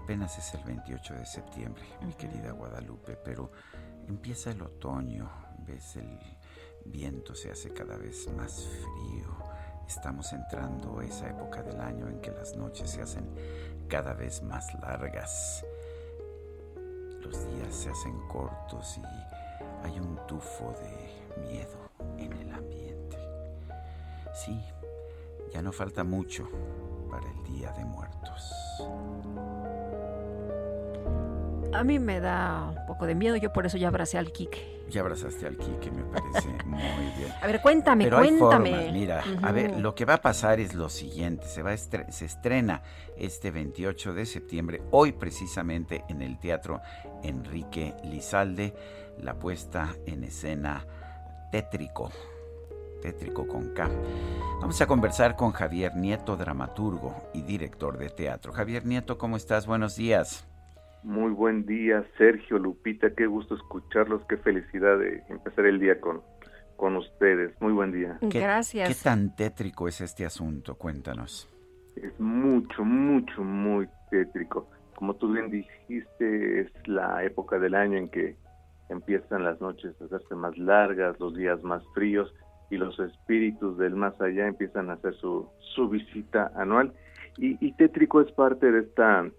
Apenas 0.05 0.37
es 0.37 0.53
el 0.53 0.63
28 0.63 1.15
de 1.15 1.25
septiembre, 1.25 1.83
mi 2.05 2.13
querida 2.13 2.51
Guadalupe, 2.51 3.17
pero 3.25 3.49
empieza 4.07 4.51
el 4.51 4.61
otoño, 4.61 5.27
ves 5.65 5.95
el 5.95 6.19
viento 6.85 7.33
se 7.33 7.49
hace 7.49 7.73
cada 7.73 7.97
vez 7.97 8.31
más 8.37 8.67
frío. 8.67 9.35
Estamos 9.87 10.31
entrando 10.31 10.99
a 10.99 11.05
esa 11.05 11.27
época 11.27 11.63
del 11.63 11.81
año 11.81 12.07
en 12.07 12.21
que 12.21 12.29
las 12.29 12.55
noches 12.55 12.91
se 12.91 13.01
hacen 13.01 13.27
cada 13.87 14.13
vez 14.13 14.43
más 14.43 14.71
largas. 14.75 15.65
Los 17.21 17.55
días 17.55 17.73
se 17.73 17.89
hacen 17.89 18.27
cortos 18.27 18.99
y 18.99 19.87
hay 19.87 19.99
un 19.99 20.19
tufo 20.27 20.71
de 20.83 21.41
miedo 21.47 21.89
en 22.19 22.31
el 22.31 22.53
ambiente. 22.53 23.17
Sí, 24.35 24.63
ya 25.51 25.63
no 25.63 25.71
falta 25.71 26.03
mucho 26.03 26.47
para 27.09 27.25
el 27.27 27.43
Día 27.43 27.71
de 27.71 27.85
Muertos. 27.85 28.53
A 31.75 31.83
mí 31.83 31.99
me 31.99 32.19
da 32.19 32.69
un 32.77 32.85
poco 32.87 33.05
de 33.05 33.15
miedo, 33.15 33.35
yo 33.35 33.51
por 33.51 33.65
eso 33.65 33.77
ya 33.77 33.89
abracé 33.89 34.17
al 34.17 34.31
Quique. 34.31 34.73
Ya 34.89 35.01
abrazaste 35.01 35.45
al 35.47 35.57
Quique, 35.57 35.91
me 35.91 36.03
parece 36.03 36.47
muy 36.65 36.81
bien. 37.17 37.33
A 37.41 37.47
ver, 37.47 37.61
cuéntame, 37.61 38.03
Pero 38.05 38.17
hay 38.19 38.29
cuéntame. 38.37 38.69
formas, 38.71 38.93
mira, 38.93 39.23
a 39.41 39.51
ver, 39.51 39.77
lo 39.79 39.93
que 39.95 40.05
va 40.05 40.15
a 40.15 40.21
pasar 40.21 40.59
es 40.59 40.73
lo 40.75 40.89
siguiente, 40.89 41.47
se 41.47 41.61
va 41.63 41.71
a 41.71 41.73
estre- 41.73 42.09
se 42.11 42.25
estrena 42.25 42.81
este 43.17 43.51
28 43.51 44.13
de 44.13 44.25
septiembre, 44.25 44.81
hoy 44.91 45.11
precisamente 45.11 46.03
en 46.07 46.21
el 46.21 46.37
Teatro 46.39 46.81
Enrique 47.23 47.93
Lizalde, 48.03 48.73
la 49.19 49.33
puesta 49.39 49.95
en 50.05 50.23
escena 50.23 50.85
Tétrico, 51.51 52.11
Tétrico 53.01 53.47
con 53.47 53.73
K. 53.73 53.89
Vamos 54.61 54.79
a 54.81 54.87
conversar 54.87 55.35
con 55.35 55.51
Javier 55.51 55.95
Nieto, 55.95 56.35
dramaturgo 56.37 57.29
y 57.33 57.41
director 57.41 57.97
de 57.97 58.09
teatro. 58.09 58.53
Javier 58.53 58.85
Nieto, 58.85 59.17
¿cómo 59.17 59.35
estás? 59.37 59.65
Buenos 59.67 59.95
días. 59.95 60.45
Muy 61.05 61.31
buen 61.31 61.65
día, 61.67 62.03
Sergio, 62.17 62.57
Lupita, 62.57 63.11
qué 63.15 63.27
gusto 63.27 63.53
escucharlos, 63.55 64.25
qué 64.27 64.37
felicidad 64.37 64.97
de 64.97 65.21
empezar 65.29 65.67
el 65.67 65.79
día 65.79 66.01
con, 66.01 66.21
con 66.77 66.95
ustedes. 66.97 67.53
Muy 67.61 67.73
buen 67.73 67.91
día. 67.91 68.17
¿Qué- 68.31 68.39
Gracias. 68.39 68.89
¿Qué 68.89 68.95
tan 69.03 69.35
tétrico 69.35 69.87
es 69.87 70.01
este 70.01 70.25
asunto? 70.25 70.73
Cuéntanos. 70.75 71.47
Es 71.95 72.19
mucho, 72.19 72.83
mucho, 72.83 73.43
muy 73.43 73.87
tétrico. 74.09 74.67
Como 74.95 75.13
tú 75.15 75.31
bien 75.31 75.51
dijiste, 75.51 76.61
es 76.61 76.71
la 76.87 77.23
época 77.23 77.59
del 77.59 77.75
año 77.75 77.97
en 77.97 78.09
que 78.09 78.35
empiezan 78.89 79.43
las 79.43 79.61
noches 79.61 79.93
a 80.01 80.05
hacerse 80.05 80.33
más 80.35 80.57
largas, 80.57 81.19
los 81.19 81.35
días 81.35 81.61
más 81.63 81.83
fríos 81.93 82.33
y 82.71 82.77
los 82.77 82.99
espíritus 82.99 83.77
del 83.77 83.95
más 83.95 84.19
allá 84.19 84.47
empiezan 84.47 84.89
a 84.89 84.93
hacer 84.93 85.13
su, 85.15 85.47
su 85.75 85.87
visita 85.87 86.51
anual. 86.55 86.93
Y, 87.37 87.63
y 87.63 87.73
tétrico 87.73 88.21
es 88.21 88.31
parte 88.31 88.71
de 88.71 88.79
esta, 88.79 89.29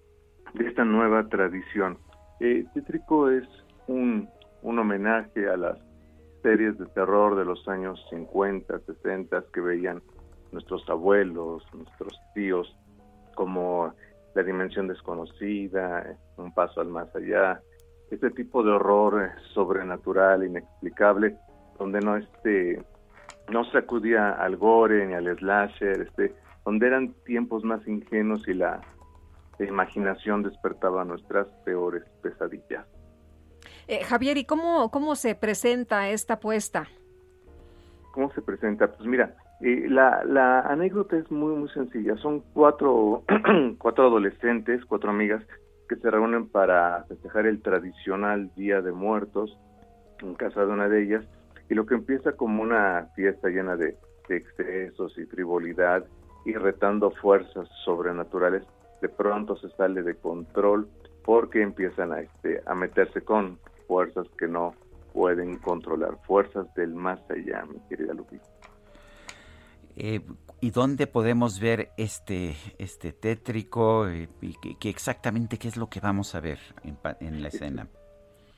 de 0.57 0.69
esta 0.69 0.85
nueva 0.85 1.29
tradición. 1.29 1.99
Eh, 2.41 2.65
tétrico 2.75 3.31
es 3.31 3.45
un, 3.87 4.29
un 4.63 4.79
homenaje 4.79 5.49
a 5.49 5.57
las 5.57 5.79
series 6.43 6.79
de 6.79 6.87
terror 6.87 7.37
de 7.37 7.45
los 7.45 7.67
años 7.69 8.05
50, 8.11 8.79
60 8.81 9.45
que 9.53 9.61
veían 9.61 10.03
nuestros 10.53 10.89
abuelos, 10.89 11.63
nuestros 11.75 12.19
tíos, 12.35 12.77
como 13.35 13.93
La 14.35 14.43
Dimensión 14.43 14.89
Desconocida, 14.89 16.17
Un 16.37 16.53
Paso 16.55 16.81
al 16.81 16.89
Más 16.89 17.15
Allá, 17.15 17.61
este 18.11 18.31
tipo 18.31 18.63
de 18.63 18.71
horror 18.71 19.31
sobrenatural, 19.53 20.45
inexplicable, 20.45 21.37
donde 21.79 22.01
no 22.01 22.17
este 22.17 22.83
no 23.53 23.65
se 23.71 23.79
acudía 23.79 24.33
al 24.33 24.57
gore 24.57 25.07
ni 25.07 25.15
al 25.15 25.37
slasher, 25.39 26.03
este, 26.03 26.35
donde 26.65 26.87
eran 26.87 27.13
tiempos 27.25 27.63
más 27.65 27.87
ingenuos 27.87 28.47
y 28.49 28.55
la, 28.55 28.81
imaginación 29.65 30.43
despertaba 30.43 31.05
nuestras 31.05 31.47
peores 31.65 32.05
pesadillas. 32.23 32.87
Eh, 33.89 34.03
Javier, 34.05 34.37
¿y 34.37 34.45
cómo, 34.45 34.91
cómo 34.91 35.15
se 35.15 35.35
presenta 35.35 36.09
esta 36.09 36.41
puesta? 36.41 36.89
¿Cómo 38.13 38.33
se 38.33 38.43
presenta? 38.43 38.89
Pues 38.89 39.09
mira, 39.09 39.37
eh, 39.61 39.87
la, 39.89 40.25
la 40.25 40.61
anécdota 40.61 41.17
es 41.17 41.31
muy, 41.31 41.55
muy 41.55 41.69
sencilla. 41.71 42.17
Son 42.17 42.41
cuatro, 42.53 43.23
cuatro 43.79 44.07
adolescentes, 44.07 44.85
cuatro 44.85 45.11
amigas, 45.11 45.43
que 45.89 45.97
se 45.97 46.11
reúnen 46.11 46.49
para 46.49 47.05
festejar 47.05 47.47
el 47.47 47.63
tradicional 47.63 48.51
Día 48.57 48.83
de 48.83 48.93
Muertos 48.93 49.57
en 50.21 50.35
casa 50.35 50.65
de 50.65 50.73
una 50.73 50.89
de 50.89 51.05
ellas. 51.05 51.25
Y 51.69 51.75
lo 51.75 51.87
que 51.87 51.95
empieza 51.95 52.33
como 52.33 52.63
una 52.63 53.09
fiesta 53.15 53.49
llena 53.49 53.77
de, 53.77 53.97
de 54.29 54.37
excesos 54.37 55.17
y 55.19 55.25
frivolidad 55.25 56.05
y 56.45 56.55
retando 56.55 57.11
fuerzas 57.11 57.69
sobrenaturales, 57.85 58.63
de 59.01 59.09
pronto 59.09 59.57
se 59.57 59.69
sale 59.71 60.03
de 60.03 60.15
control 60.17 60.89
porque 61.25 61.63
empiezan 61.63 62.13
a, 62.13 62.21
este, 62.21 62.63
a 62.67 62.75
meterse 62.75 63.21
con 63.23 63.59
fuerzas 63.87 64.27
que 64.39 64.47
no 64.49 64.75
pueden 65.13 65.57
controlar, 65.59 66.19
fuerzas 66.27 66.73
del 66.75 66.95
más 66.95 67.19
allá, 67.31 67.65
mi 67.67 67.79
querida 67.89 68.15
Lupita. 68.15 68.45
Eh, 69.97 70.21
¿Y 70.61 70.71
dónde 70.71 71.07
podemos 71.07 71.61
ver 71.61 71.91
este, 71.97 72.55
este 72.79 73.13
tétrico? 73.13 74.09
eh, 74.09 74.29
y 74.41 74.55
qué- 74.61 74.77
qué 74.79 74.89
exactamente 74.89 75.59
qué 75.59 75.69
es 75.69 75.77
lo 75.77 75.89
que 75.89 76.01
vamos 76.01 76.35
a 76.35 76.41
ver 76.41 76.59
en, 76.83 76.99
en 77.21 77.43
la 77.43 77.49
escena? 77.49 77.89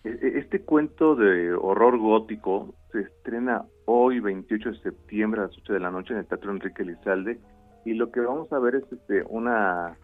E- 0.05 0.09
e- 0.21 0.39
Este 0.39 0.63
cuento 0.63 1.15
de 1.15 1.53
horror 1.55 1.99
gótico 1.99 2.75
se 2.93 3.01
estrena 3.01 3.65
hoy, 3.87 4.21
28 4.21 4.71
de 4.71 4.79
septiembre, 4.79 5.41
a 5.41 5.45
las 5.47 5.59
8 5.59 5.73
de 5.73 5.81
la 5.81 5.91
noche, 5.91 6.13
en 6.15 6.21
el 6.21 6.27
Teatro 6.27 6.51
Enrique 6.53 6.85
Lizalde. 6.85 7.39
Y 7.85 7.95
lo 7.95 8.11
que 8.11 8.21
vamos 8.21 8.53
a 8.53 8.59
ver 8.59 8.77
es 8.77 8.85
este, 8.93 9.23
una 9.29 9.97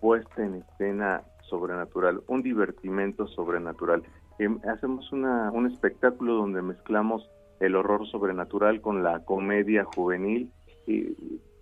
puesta 0.00 0.44
en 0.44 0.56
escena 0.56 1.22
sobrenatural, 1.48 2.22
un 2.28 2.42
divertimento 2.42 3.26
sobrenatural. 3.28 4.02
Em, 4.38 4.58
hacemos 4.68 5.12
una, 5.12 5.50
un 5.52 5.66
espectáculo 5.66 6.34
donde 6.34 6.62
mezclamos 6.62 7.28
el 7.60 7.76
horror 7.76 8.06
sobrenatural 8.06 8.80
con 8.80 9.02
la 9.02 9.24
comedia 9.24 9.84
juvenil, 9.84 10.50
y 10.86 11.14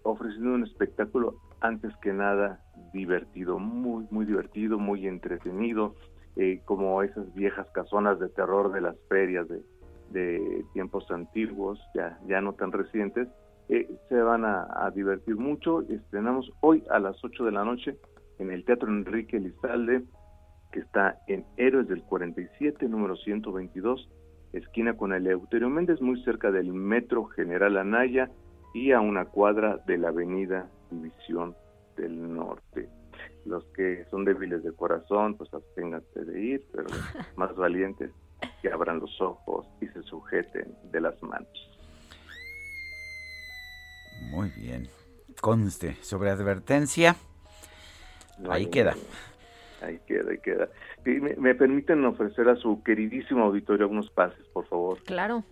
ofreciendo 0.02 0.54
un 0.54 0.64
espectáculo 0.64 1.34
antes 1.60 1.94
que 2.02 2.12
nada 2.12 2.60
divertido, 2.92 3.58
muy, 3.58 4.06
muy 4.10 4.24
divertido, 4.24 4.78
muy 4.78 5.06
entretenido, 5.06 5.94
eh, 6.36 6.60
como 6.64 7.02
esas 7.02 7.34
viejas 7.34 7.66
casonas 7.72 8.18
de 8.20 8.28
terror 8.28 8.72
de 8.72 8.80
las 8.80 8.96
ferias 9.08 9.48
de, 9.48 9.60
de 10.10 10.64
tiempos 10.72 11.10
antiguos, 11.10 11.80
ya, 11.94 12.18
ya 12.28 12.40
no 12.40 12.52
tan 12.52 12.70
recientes, 12.70 13.28
eh, 13.68 13.90
se 14.08 14.22
van 14.22 14.44
a, 14.44 14.66
a 14.72 14.90
divertir 14.90 15.36
mucho. 15.36 15.82
Estrenamos 15.82 16.50
hoy 16.60 16.84
a 16.90 16.98
las 16.98 17.22
8 17.22 17.44
de 17.44 17.52
la 17.52 17.64
noche 17.64 17.96
en 18.38 18.50
el 18.50 18.64
Teatro 18.64 18.88
Enrique 18.88 19.38
Lizalde, 19.38 20.04
que 20.72 20.80
está 20.80 21.18
en 21.26 21.44
Héroes 21.56 21.88
del 21.88 22.02
47, 22.02 22.88
número 22.88 23.16
122, 23.16 24.08
esquina 24.52 24.96
con 24.96 25.12
el 25.12 25.26
Euterio 25.26 25.68
Méndez, 25.68 26.00
muy 26.00 26.22
cerca 26.24 26.50
del 26.50 26.72
Metro 26.72 27.24
General 27.26 27.76
Anaya 27.76 28.30
y 28.74 28.92
a 28.92 29.00
una 29.00 29.26
cuadra 29.26 29.78
de 29.86 29.98
la 29.98 30.08
Avenida 30.08 30.68
División 30.90 31.56
del 31.96 32.34
Norte. 32.34 32.88
Los 33.44 33.64
que 33.74 34.04
son 34.10 34.24
débiles 34.24 34.62
de 34.62 34.72
corazón, 34.72 35.36
pues 35.36 35.52
absténganse 35.52 36.24
de 36.24 36.40
ir, 36.40 36.64
pero 36.70 36.84
los 36.84 37.36
más 37.36 37.54
valientes 37.56 38.10
que 38.62 38.70
abran 38.70 39.00
los 39.00 39.20
ojos 39.20 39.66
y 39.80 39.86
se 39.88 40.02
sujeten 40.02 40.74
de 40.92 41.00
las 41.00 41.20
manos. 41.22 41.48
Muy 44.30 44.50
bien. 44.50 44.88
Conste, 45.40 45.94
sobre 46.02 46.30
advertencia, 46.30 47.16
No 48.38 48.52
ahí 48.52 48.66
queda. 48.66 48.94
Ahí 49.80 50.00
queda, 50.06 50.30
ahí 50.30 50.38
queda. 50.38 50.68
Y 51.06 51.20
me, 51.20 51.36
me, 51.36 51.54
permiten 51.54 52.04
ofrecer 52.04 52.48
a 52.48 52.56
su 52.56 52.82
queridísimo 52.82 53.44
auditorio 53.44 53.84
algunos 53.84 54.10
pases, 54.10 54.44
por 54.48 54.66
favor. 54.66 54.98
Claro. 55.04 55.44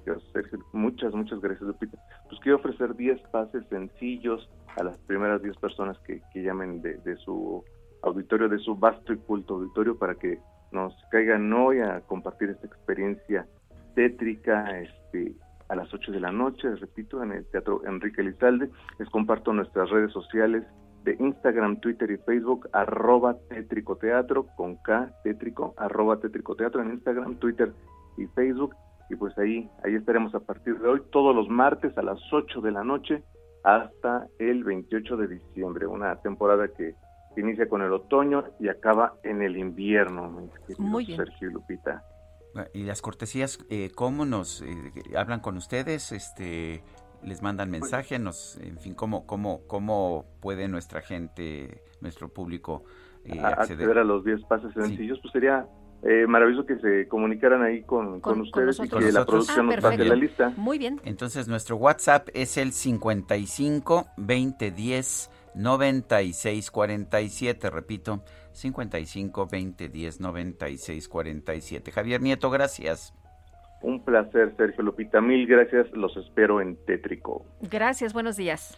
Muchas, 0.73 1.15
muchas 1.15 1.41
gracias, 1.41 1.63
Lupita. 1.63 1.97
Pues 2.29 2.41
quiero 2.41 2.59
ofrecer 2.59 2.97
10 2.97 3.21
pases 3.31 3.65
sencillos 3.69 4.49
a 4.77 4.85
las 4.85 4.99
primeras 4.99 5.43
10 5.43 5.57
personas 5.59 5.99
que, 6.01 6.21
que 6.33 6.43
llamen 6.43 6.83
de, 6.83 6.97
de, 6.99 7.17
su 7.17 7.65
auditorio, 8.03 8.49
de 8.49 8.59
su 8.59 8.75
vasto 8.77 9.13
y 9.13 9.17
culto 9.17 9.55
auditorio, 9.55 9.97
para 9.97 10.17
que 10.17 10.39
nos 10.73 10.93
caigan 11.11 11.53
hoy 11.53 11.81
a 11.81 12.01
compartir 12.01 12.51
esta 12.51 12.67
experiencia 12.67 13.47
tétrica 13.95 14.79
este, 14.81 15.35
a 15.69 15.77
las 15.77 15.93
8 15.93 16.13
de 16.13 16.21
la 16.21 16.33
noche, 16.33 16.75
repito, 16.77 17.23
en 17.23 17.33
el 17.33 17.47
Teatro 17.47 17.83
Enrique 17.87 18.23
Lizalde. 18.23 18.71
Les 18.99 19.09
comparto 19.09 19.53
nuestras 19.53 19.89
redes 19.91 20.13
sociales 20.13 20.65
de 21.07 21.17
Instagram, 21.21 21.79
Twitter 21.81 22.11
y 22.11 22.17
Facebook, 22.19 22.69
arroba 22.73 23.37
teatro 23.49 24.47
con 24.57 24.77
K, 24.77 25.13
tétrico, 25.23 25.73
arroba 25.79 26.19
teatro 26.19 26.83
en 26.83 26.91
Instagram, 26.91 27.37
Twitter 27.37 27.73
y 28.19 28.27
Facebook. 28.27 28.75
Y 29.09 29.15
pues 29.15 29.39
ahí, 29.39 29.71
ahí 29.85 29.95
estaremos 29.95 30.35
a 30.35 30.41
partir 30.41 30.79
de 30.81 30.89
hoy, 30.89 31.01
todos 31.13 31.35
los 31.35 31.49
martes 31.49 31.97
a 31.97 32.03
las 32.03 32.19
8 32.33 32.61
de 32.61 32.73
la 32.73 32.83
noche 32.83 33.23
hasta 33.63 34.27
el 34.41 34.65
28 34.65 35.17
de 35.17 35.29
diciembre, 35.29 35.87
una 35.87 36.17
temporada 36.17 36.67
que 36.69 36.95
inicia 37.37 37.69
con 37.69 37.83
el 37.83 37.93
otoño 37.93 38.45
y 38.59 38.69
acaba 38.69 39.15
en 39.23 39.43
el 39.43 39.57
invierno, 39.57 40.49
Muy 40.79 41.05
bien. 41.05 41.19
Sergio 41.19 41.51
y 41.51 41.53
Lupita. 41.53 42.03
Y 42.73 42.85
las 42.85 43.03
cortesías, 43.03 43.59
eh, 43.69 43.91
¿cómo 43.95 44.25
nos 44.25 44.63
eh, 44.63 44.93
hablan 45.17 45.41
con 45.41 45.57
ustedes? 45.57 46.11
Este, 46.13 46.83
les 47.23 47.43
mandan 47.43 47.71
mensaje, 47.71 48.19
nos, 48.19 48.57
en 48.59 48.79
fin, 48.79 48.95
cómo, 48.95 49.27
cómo, 49.27 49.63
cómo 49.67 50.25
puede 50.41 50.69
nuestra 50.69 51.03
gente, 51.03 51.83
nuestro 52.01 52.29
público 52.29 52.85
eh, 53.25 53.39
acceder? 53.41 53.99
a 53.99 54.05
los 54.05 54.25
10 54.25 54.45
pases 54.45 54.73
sencillos, 54.75 55.19
pues 55.21 55.33
sería 55.33 55.67
eh, 56.03 56.27
maravilloso 56.27 56.67
que 56.67 56.79
se 56.79 57.09
comunicaran 57.09 57.63
ahí 57.63 57.83
con, 57.83 58.21
con, 58.21 58.41
ustedes 58.41 58.79
y 58.79 58.89
que 58.89 59.13
la 59.13 59.25
producción 59.25 59.69
ah, 59.69 59.75
nos 59.75 59.83
pase 59.83 60.05
la 60.05 60.15
lista. 60.15 60.53
Muy 60.57 60.79
bien. 60.79 61.01
Entonces 61.05 61.49
nuestro 61.49 61.77
WhatsApp 61.77 62.29
es 62.35 62.57
el 62.59 62.73
55 62.73 64.07
2010 64.17 65.31
9647, 65.57 67.71
repito, 67.71 68.23
55 68.53 69.49
2010 69.51 70.21
9647. 70.21 71.93
Javier 71.93 72.21
Nieto, 72.21 72.51
gracias. 72.51 73.15
Un 73.83 74.05
placer, 74.05 74.53
Sergio 74.57 74.83
Lupita. 74.83 75.21
Mil 75.21 75.47
gracias. 75.47 75.87
Los 75.93 76.17
espero 76.17 76.61
en 76.61 76.77
Tétrico. 76.85 77.45
Gracias. 77.61 78.13
Buenos 78.13 78.37
días. 78.37 78.77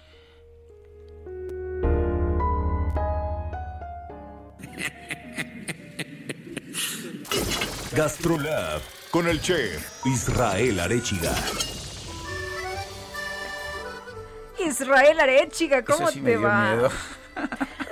Gastrolab 7.96 8.80
con 9.10 9.26
el 9.28 9.40
chef 9.40 10.04
Israel 10.06 10.80
Arechiga. 10.80 11.32
Israel 14.58 15.20
Arechiga, 15.20 15.84
¿cómo 15.84 16.10
te 16.10 16.36
va? 16.36 16.90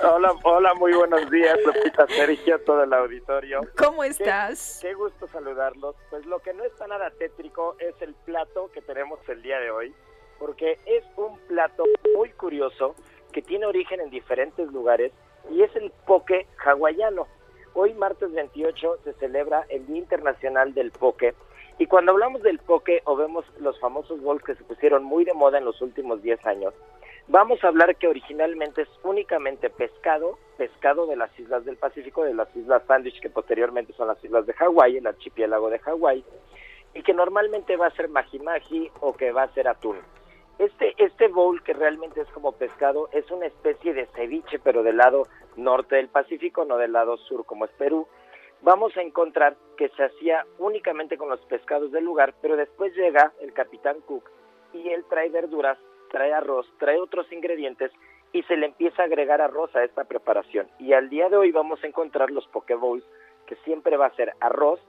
Hola, 0.02 0.34
hola, 0.44 0.74
muy 0.74 0.92
buenos 0.92 1.30
días, 1.30 1.58
Lupita 1.64 2.06
Sergio, 2.06 2.60
todo 2.60 2.84
el 2.84 2.92
auditorio. 2.92 3.62
¿Cómo 3.76 4.04
estás? 4.04 4.78
Qué, 4.80 4.88
qué, 4.88 4.94
gusto 4.94 5.26
saludarlos. 5.28 5.96
Pues 6.10 6.24
lo 6.26 6.38
que 6.40 6.52
no 6.52 6.64
está 6.64 6.86
nada 6.86 7.10
tétrico 7.10 7.76
es 7.78 7.94
el 8.00 8.14
plato 8.14 8.70
que 8.72 8.82
tenemos 8.82 9.18
el 9.28 9.42
día 9.42 9.58
de 9.58 9.70
hoy, 9.70 9.94
porque 10.38 10.78
es 10.86 11.04
un 11.16 11.38
plato 11.48 11.84
muy 12.14 12.30
curioso 12.30 12.94
que 13.32 13.42
tiene 13.42 13.66
origen 13.66 14.00
en 14.00 14.10
diferentes 14.10 14.70
lugares 14.72 15.12
y 15.50 15.62
es 15.62 15.74
el 15.76 15.90
poke 16.06 16.46
hawaiano. 16.64 17.26
Hoy, 17.74 17.92
martes 17.94 18.32
28, 18.32 18.98
se 19.04 19.12
celebra 19.14 19.66
el 19.68 19.86
Día 19.86 19.98
Internacional 19.98 20.72
del 20.72 20.92
Poke. 20.92 21.34
Y 21.78 21.86
cuando 21.86 22.12
hablamos 22.12 22.42
del 22.42 22.58
poke 22.58 23.02
o 23.04 23.16
vemos 23.16 23.44
los 23.60 23.78
famosos 23.78 24.20
bowls 24.22 24.42
que 24.42 24.54
se 24.54 24.64
pusieron 24.64 25.04
muy 25.04 25.26
de 25.26 25.34
moda 25.34 25.58
en 25.58 25.66
los 25.66 25.82
últimos 25.82 26.22
10 26.22 26.46
años, 26.46 26.72
Vamos 27.28 27.62
a 27.64 27.68
hablar 27.68 27.96
que 27.96 28.06
originalmente 28.06 28.82
es 28.82 28.88
únicamente 29.02 29.68
pescado, 29.68 30.38
pescado 30.56 31.08
de 31.08 31.16
las 31.16 31.36
islas 31.40 31.64
del 31.64 31.76
Pacífico, 31.76 32.22
de 32.22 32.34
las 32.34 32.54
islas 32.54 32.84
Sandwich, 32.86 33.20
que 33.20 33.30
posteriormente 33.30 33.92
son 33.94 34.06
las 34.06 34.22
islas 34.22 34.46
de 34.46 34.52
Hawái, 34.52 34.98
el 34.98 35.06
archipiélago 35.08 35.68
de 35.68 35.80
Hawái, 35.80 36.24
y 36.94 37.02
que 37.02 37.12
normalmente 37.12 37.76
va 37.76 37.88
a 37.88 37.96
ser 37.96 38.08
maji 38.08 38.90
o 39.00 39.16
que 39.16 39.32
va 39.32 39.42
a 39.42 39.54
ser 39.54 39.66
atún. 39.66 39.96
Este, 40.60 40.94
este 40.98 41.26
bowl 41.26 41.64
que 41.64 41.72
realmente 41.72 42.20
es 42.20 42.28
como 42.28 42.52
pescado 42.52 43.08
es 43.10 43.28
una 43.32 43.46
especie 43.46 43.92
de 43.92 44.06
ceviche, 44.14 44.60
pero 44.60 44.84
del 44.84 44.98
lado 44.98 45.26
norte 45.56 45.96
del 45.96 46.08
Pacífico, 46.08 46.64
no 46.64 46.76
del 46.76 46.92
lado 46.92 47.16
sur 47.16 47.44
como 47.44 47.64
es 47.64 47.72
Perú. 47.72 48.06
Vamos 48.62 48.96
a 48.96 49.02
encontrar 49.02 49.56
que 49.76 49.88
se 49.90 50.04
hacía 50.04 50.46
únicamente 50.58 51.18
con 51.18 51.28
los 51.28 51.40
pescados 51.46 51.90
del 51.90 52.04
lugar, 52.04 52.34
pero 52.40 52.56
después 52.56 52.94
llega 52.94 53.32
el 53.40 53.52
capitán 53.52 54.00
Cook 54.06 54.30
y 54.72 54.90
él 54.90 55.04
trae 55.08 55.28
verduras 55.28 55.76
trae 56.08 56.32
arroz, 56.32 56.66
trae 56.78 57.00
otros 57.00 57.30
ingredientes 57.32 57.92
y 58.32 58.42
se 58.44 58.56
le 58.56 58.66
empieza 58.66 59.02
a 59.02 59.06
agregar 59.06 59.40
arroz 59.40 59.74
a 59.76 59.84
esta 59.84 60.04
preparación. 60.04 60.68
Y 60.78 60.92
al 60.92 61.08
día 61.08 61.28
de 61.28 61.36
hoy 61.36 61.52
vamos 61.52 61.82
a 61.82 61.86
encontrar 61.86 62.30
los 62.30 62.46
poke 62.48 62.74
que 63.46 63.56
siempre 63.64 63.96
va 63.96 64.06
a 64.06 64.16
ser 64.16 64.34
arroz, 64.40 64.80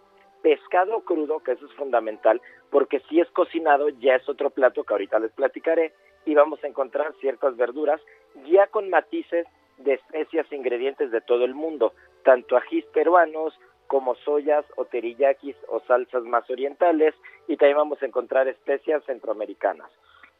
pescado 0.41 1.01
crudo, 1.01 1.39
que 1.39 1.53
eso 1.53 1.65
es 1.65 1.73
fundamental, 1.73 2.41
porque 2.69 2.99
si 3.09 3.19
es 3.19 3.29
cocinado 3.31 3.89
ya 3.89 4.15
es 4.15 4.27
otro 4.27 4.49
plato 4.49 4.83
que 4.83 4.93
ahorita 4.93 5.19
les 5.19 5.31
platicaré, 5.31 5.93
y 6.25 6.35
vamos 6.35 6.61
a 6.63 6.67
encontrar 6.67 7.13
ciertas 7.21 7.55
verduras 7.55 8.01
ya 8.45 8.67
con 8.67 8.89
matices 8.89 9.47
de 9.77 9.93
especias 9.93 10.45
e 10.51 10.55
ingredientes 10.55 11.11
de 11.11 11.21
todo 11.21 11.45
el 11.45 11.53
mundo, 11.53 11.93
tanto 12.23 12.57
ajís 12.57 12.85
peruanos 12.87 13.57
como 13.87 14.15
soyas 14.15 14.65
o 14.75 14.83
teriyakis 14.85 15.55
o 15.69 15.79
salsas 15.81 16.23
más 16.23 16.49
orientales, 16.49 17.15
y 17.47 17.55
también 17.55 17.77
vamos 17.77 18.01
a 18.03 18.05
encontrar 18.05 18.47
especias 18.49 19.03
centroamericanas. 19.05 19.89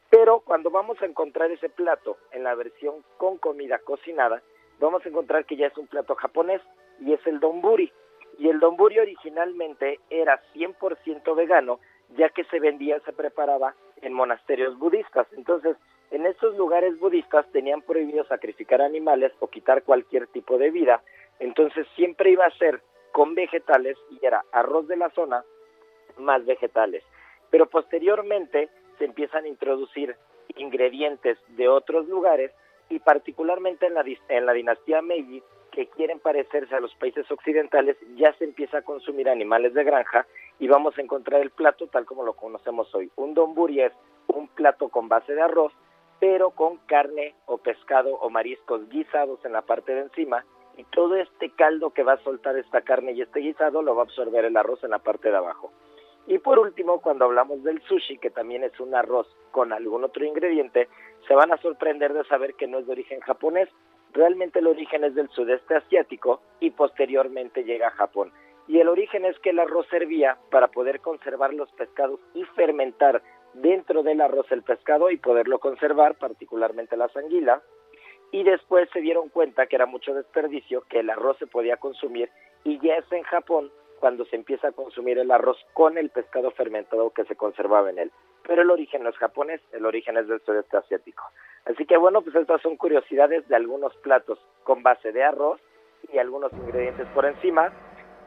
Pero 0.10 0.40
cuando 0.40 0.70
vamos 0.70 1.02
a 1.02 1.06
encontrar 1.06 1.52
ese 1.52 1.70
plato 1.70 2.18
en 2.32 2.44
la 2.44 2.56
versión 2.56 3.04
con 3.18 3.38
comida 3.38 3.80
cocinada, 3.80 4.42
vamos 4.80 5.06
a 5.06 5.10
encontrar 5.10 5.46
que 5.46 5.58
ya 5.58 5.68
es 5.68 5.78
un 5.78 5.88
plato 5.88 6.16
japonés 6.16 6.62
y 7.00 7.14
es 7.14 7.26
el 7.28 7.40
donburi. 7.40 7.92
Y 8.40 8.50
el 8.50 8.60
donburi 8.60 9.00
originalmente 9.00 10.00
era 10.10 10.42
100% 10.54 11.36
vegano, 11.36 11.80
ya 12.16 12.30
que 12.30 12.46
se 12.46 12.60
vendía, 12.60 13.00
se 13.02 13.12
preparaba 13.12 13.76
en 14.02 14.14
monasterios 14.14 14.78
budistas. 14.78 15.28
Entonces, 15.34 15.76
en 16.12 16.26
estos 16.26 16.56
lugares 16.56 16.98
budistas 17.00 17.46
tenían 17.52 17.82
prohibido 17.82 18.24
sacrificar 18.26 18.82
animales 18.82 19.34
o 19.40 19.48
quitar 19.48 19.84
cualquier 19.84 20.28
tipo 20.28 20.58
de 20.58 20.70
vida. 20.70 21.02
Entonces, 21.40 21.86
siempre 21.96 22.32
iba 22.32 22.46
a 22.46 22.58
ser 22.58 22.82
con 23.12 23.36
vegetales 23.36 23.98
y 24.12 24.26
era 24.26 24.46
arroz 24.52 24.88
de 24.88 24.96
la 24.96 25.10
zona 25.10 25.44
más 26.18 26.46
vegetales. 26.46 27.04
Pero 27.50 27.68
posteriormente 27.68 28.70
se 28.98 29.06
empiezan 29.06 29.46
a 29.46 29.48
introducir 29.48 30.16
ingredientes 30.56 31.38
de 31.50 31.68
otros 31.68 32.08
lugares 32.08 32.52
y 32.90 33.00
particularmente 33.00 33.86
en 33.88 33.94
la, 33.94 34.06
en 34.30 34.46
la 34.46 34.54
dinastía 34.54 35.02
Meiji, 35.02 35.44
que 35.72 35.88
quieren 35.88 36.20
parecerse 36.20 36.74
a 36.76 36.80
los 36.80 36.96
países 36.96 37.30
occidentales, 37.30 37.98
ya 38.16 38.34
se 38.34 38.46
empieza 38.46 38.80
a 38.80 38.82
consumir 38.82 39.30
animales 39.30 39.74
de 39.74 39.84
granja 39.84 40.26
y 40.60 40.68
vamos 40.68 40.98
a 40.98 41.02
encontrar 41.02 41.42
el 41.42 41.52
plato 41.52 41.88
tal 41.88 42.06
como 42.06 42.24
lo 42.24 42.34
conocemos 42.34 42.94
hoy. 42.96 43.12
Un 43.16 43.34
donburi 43.34 43.82
es 43.82 43.94
un 44.28 44.48
plato 44.48 44.90
con 44.90 45.08
base 45.08 45.34
de 45.36 45.42
arroz, 45.42 45.74
pero 46.20 46.52
con 46.52 46.78
carne 46.88 47.36
o 47.46 47.58
pescado 47.58 48.16
o 48.16 48.30
mariscos 48.30 48.90
guisados 48.90 49.44
en 49.46 49.54
la 49.54 49.62
parte 49.62 49.94
de 49.94 50.02
encima 50.02 50.46
y 50.78 50.84
todo 50.86 51.16
este 51.16 51.50
caldo 51.52 51.92
que 51.92 52.04
va 52.04 52.14
a 52.14 52.24
soltar 52.24 52.58
esta 52.58 52.82
carne 52.82 53.12
y 53.12 53.22
este 53.22 53.40
guisado 53.40 53.82
lo 53.82 53.96
va 53.96 54.04
a 54.04 54.06
absorber 54.06 54.46
el 54.46 54.58
arroz 54.58 54.84
en 54.84 54.92
la 54.92 55.00
parte 55.00 55.30
de 55.30 55.38
abajo. 55.38 55.72
Y 56.28 56.40
por 56.40 56.60
último, 56.60 57.00
cuando 57.00 57.24
hablamos 57.24 57.64
del 57.64 57.82
sushi, 57.84 58.18
que 58.18 58.30
también 58.30 58.64
es 58.66 58.78
un 58.82 58.94
arroz 58.94 59.28
con 59.52 59.72
algún 59.72 60.04
otro 60.04 60.26
ingrediente, 60.26 60.90
se 61.26 61.34
van 61.34 61.54
a 61.54 61.58
sorprender 61.58 62.14
de 62.14 62.26
saber 62.26 62.54
que 62.56 62.68
no 62.68 62.80
es 62.80 62.86
de 62.86 62.92
origen 62.92 63.22
japonés. 63.22 63.70
Realmente 64.12 64.60
el 64.60 64.68
origen 64.68 65.06
es 65.06 65.16
del 65.16 65.30
sudeste 65.30 65.76
asiático 65.76 66.42
y 66.60 66.72
posteriormente 66.72 67.64
llega 67.64 67.88
a 67.88 67.92
Japón. 67.92 68.34
Y 68.68 68.80
el 68.80 68.90
origen 68.90 69.24
es 69.24 69.40
que 69.40 69.52
el 69.52 69.60
arroz 69.60 69.88
servía 69.90 70.38
para 70.52 70.68
poder 70.68 71.00
conservar 71.00 71.54
los 71.54 71.72
pescados 71.72 72.20
y 72.34 72.44
fermentar 72.44 73.24
dentro 73.54 74.04
del 74.04 74.20
arroz 74.20 74.52
el 74.52 74.64
pescado 74.64 75.10
y 75.10 75.18
poderlo 75.18 75.60
conservar, 75.60 76.16
particularmente 76.16 76.98
la 76.98 77.08
sanguila. 77.08 77.62
Y 78.34 78.44
después 78.44 78.90
se 78.92 79.00
dieron 79.00 79.30
cuenta 79.30 79.68
que 79.68 79.78
era 79.78 79.86
mucho 79.86 80.14
desperdicio, 80.14 80.84
que 80.90 81.00
el 81.00 81.10
arroz 81.10 81.38
se 81.38 81.48
podía 81.48 81.78
consumir 81.78 82.30
y 82.66 82.80
ya 82.80 82.96
es 82.98 83.10
en 83.14 83.24
Japón 83.24 83.72
cuando 84.00 84.26
se 84.26 84.36
empieza 84.36 84.70
a 84.70 84.72
consumir 84.72 85.18
el 85.18 85.32
arroz 85.32 85.58
con 85.74 85.98
el 85.98 86.10
pescado 86.10 86.52
fermentado 86.52 87.10
que 87.12 87.26
se 87.26 87.36
conservaba 87.36 87.90
en 87.90 88.00
él. 88.00 88.12
Pero 88.48 88.62
el 88.62 88.72
origen 88.72 89.04
no 89.04 89.10
es 89.10 89.18
japonés, 89.18 89.62
el 89.72 89.86
origen 89.86 90.18
es 90.18 90.28
del 90.28 90.42
sudeste 90.42 90.78
asiático. 90.78 91.24
Así 91.66 91.86
que 91.86 91.98
bueno, 91.98 92.22
pues 92.22 92.36
estas 92.36 92.62
son 92.62 92.78
curiosidades 92.78 93.48
de 93.48 93.56
algunos 93.56 93.96
platos 93.98 94.40
con 94.64 94.84
base 94.84 95.12
de 95.12 95.24
arroz 95.24 95.60
y 96.12 96.18
algunos 96.18 96.54
ingredientes 96.54 97.08
por 97.10 97.26
encima, 97.26 97.74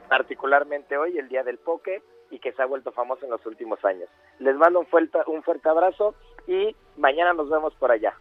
particularmente 0.09 0.99
hoy, 0.99 1.19
el 1.19 1.29
día 1.29 1.43
del 1.43 1.59
poke, 1.59 2.03
y 2.31 2.39
que 2.39 2.53
se 2.53 2.63
ha 2.63 2.67
vuelto 2.67 2.93
famoso 2.93 3.25
en 3.25 3.31
los 3.31 3.45
últimos 3.47 3.85
años. 3.85 4.09
Les 4.39 4.57
mando 4.57 4.81
un 4.81 4.87
fuerte, 4.87 5.19
un 5.27 5.43
fuerte 5.43 5.69
abrazo 5.69 6.15
y 6.47 6.75
mañana 6.97 7.33
nos 7.33 7.51
vemos 7.51 7.75
por 7.75 7.91
allá. 7.91 8.15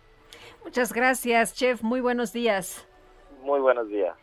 Muchas 0.64 0.94
gracias, 0.94 1.54
chef. 1.54 1.82
Muy 1.84 2.02
buenos 2.02 2.34
días. 2.34 2.88
Muy 3.42 3.60
buenos 3.60 3.88
días. 3.88 4.16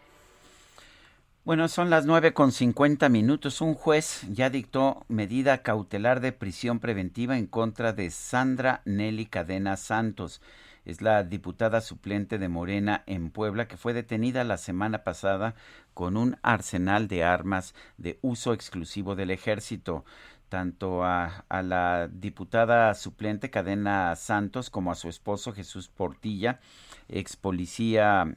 Bueno, 1.46 1.68
son 1.68 1.90
las 1.90 2.06
nueve 2.06 2.34
con 2.34 2.50
cincuenta 2.50 3.08
minutos. 3.08 3.60
Un 3.60 3.74
juez 3.74 4.26
ya 4.32 4.50
dictó 4.50 5.06
medida 5.06 5.62
cautelar 5.62 6.18
de 6.18 6.32
prisión 6.32 6.80
preventiva 6.80 7.38
en 7.38 7.46
contra 7.46 7.92
de 7.92 8.10
Sandra 8.10 8.82
Nelly 8.84 9.26
Cadena 9.26 9.76
Santos. 9.76 10.42
Es 10.84 11.02
la 11.02 11.22
diputada 11.22 11.82
suplente 11.82 12.38
de 12.38 12.48
Morena 12.48 13.04
en 13.06 13.30
Puebla 13.30 13.68
que 13.68 13.76
fue 13.76 13.92
detenida 13.92 14.42
la 14.42 14.56
semana 14.56 15.04
pasada 15.04 15.54
con 15.94 16.16
un 16.16 16.36
arsenal 16.42 17.06
de 17.06 17.22
armas 17.22 17.76
de 17.96 18.18
uso 18.22 18.52
exclusivo 18.52 19.14
del 19.14 19.30
ejército 19.30 20.04
tanto 20.48 21.04
a, 21.04 21.44
a, 21.48 21.62
la 21.62 22.08
diputada 22.08 22.92
suplente 22.94 23.50
Cadena 23.50 24.16
Santos 24.16 24.68
como 24.68 24.90
a 24.90 24.96
su 24.96 25.08
esposo 25.08 25.52
Jesús 25.52 25.88
Portilla, 25.88 26.60
ex 27.08 27.36
policía 27.36 28.32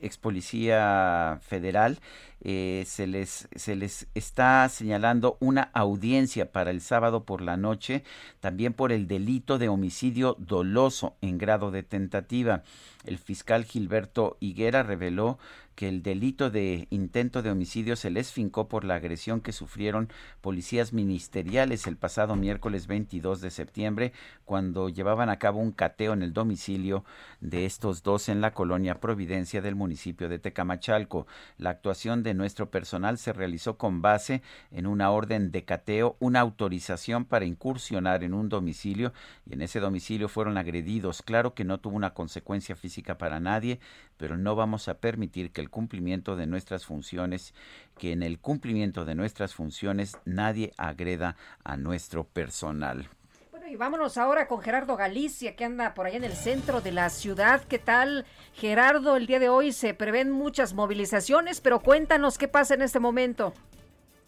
ex 0.00 0.16
policía 0.18 1.38
federal, 1.42 1.98
eh, 2.44 2.82
se, 2.86 3.06
les, 3.06 3.48
se 3.54 3.76
les 3.76 4.08
está 4.14 4.68
señalando 4.68 5.36
una 5.40 5.70
audiencia 5.74 6.50
para 6.50 6.70
el 6.70 6.80
sábado 6.80 7.24
por 7.24 7.40
la 7.40 7.56
noche, 7.56 8.02
también 8.40 8.72
por 8.72 8.90
el 8.90 9.06
delito 9.06 9.58
de 9.58 9.68
homicidio 9.68 10.36
doloso 10.38 11.14
en 11.20 11.38
grado 11.38 11.70
de 11.70 11.82
tentativa. 11.82 12.62
El 13.04 13.18
fiscal 13.18 13.64
Gilberto 13.64 14.36
Higuera 14.40 14.82
reveló 14.82 15.38
que 15.74 15.88
el 15.88 16.02
delito 16.02 16.50
de 16.50 16.86
intento 16.90 17.42
de 17.42 17.50
homicidio 17.50 17.96
se 17.96 18.10
les 18.10 18.32
fincó 18.32 18.68
por 18.68 18.84
la 18.84 18.96
agresión 18.96 19.40
que 19.40 19.52
sufrieron 19.52 20.08
policías 20.40 20.92
ministeriales 20.92 21.86
el 21.86 21.96
pasado 21.96 22.36
miércoles 22.36 22.86
22 22.86 23.40
de 23.40 23.50
septiembre 23.50 24.12
cuando 24.44 24.88
llevaban 24.88 25.30
a 25.30 25.38
cabo 25.38 25.60
un 25.60 25.72
cateo 25.72 26.12
en 26.12 26.22
el 26.22 26.32
domicilio 26.32 27.04
de 27.40 27.64
estos 27.66 28.02
dos 28.02 28.28
en 28.28 28.40
la 28.40 28.52
colonia 28.52 29.00
Providencia 29.00 29.62
del 29.62 29.74
municipio 29.74 30.28
de 30.28 30.38
Tecamachalco. 30.38 31.26
La 31.58 31.70
actuación 31.70 32.22
de 32.22 32.34
nuestro 32.34 32.70
personal 32.70 33.18
se 33.18 33.32
realizó 33.32 33.78
con 33.78 34.02
base 34.02 34.42
en 34.70 34.86
una 34.86 35.10
orden 35.10 35.50
de 35.50 35.64
cateo, 35.64 36.16
una 36.20 36.40
autorización 36.40 37.24
para 37.24 37.44
incursionar 37.44 38.24
en 38.24 38.34
un 38.34 38.48
domicilio 38.48 39.12
y 39.46 39.54
en 39.54 39.62
ese 39.62 39.80
domicilio 39.80 40.28
fueron 40.28 40.58
agredidos. 40.58 41.22
Claro 41.22 41.54
que 41.54 41.64
no 41.64 41.80
tuvo 41.80 41.96
una 41.96 42.14
consecuencia 42.14 42.76
física 42.76 43.18
para 43.18 43.40
nadie, 43.40 43.80
pero 44.22 44.36
no 44.36 44.54
vamos 44.54 44.86
a 44.86 44.98
permitir 44.98 45.50
que 45.50 45.60
el 45.60 45.68
cumplimiento 45.68 46.36
de 46.36 46.46
nuestras 46.46 46.86
funciones, 46.86 47.54
que 47.98 48.12
en 48.12 48.22
el 48.22 48.38
cumplimiento 48.38 49.04
de 49.04 49.16
nuestras 49.16 49.52
funciones 49.52 50.16
nadie 50.24 50.72
agreda 50.76 51.34
a 51.64 51.76
nuestro 51.76 52.22
personal. 52.22 53.08
Bueno, 53.50 53.66
y 53.66 53.74
vámonos 53.74 54.18
ahora 54.18 54.46
con 54.46 54.60
Gerardo 54.60 54.96
Galicia, 54.96 55.56
que 55.56 55.64
anda 55.64 55.94
por 55.94 56.06
allá 56.06 56.18
en 56.18 56.22
el 56.22 56.34
centro 56.34 56.80
de 56.80 56.92
la 56.92 57.10
ciudad. 57.10 57.64
¿Qué 57.64 57.80
tal, 57.80 58.24
Gerardo? 58.54 59.16
El 59.16 59.26
día 59.26 59.40
de 59.40 59.48
hoy 59.48 59.72
se 59.72 59.92
prevén 59.92 60.30
muchas 60.30 60.72
movilizaciones, 60.72 61.60
pero 61.60 61.80
cuéntanos 61.80 62.38
qué 62.38 62.46
pasa 62.46 62.74
en 62.74 62.82
este 62.82 63.00
momento. 63.00 63.54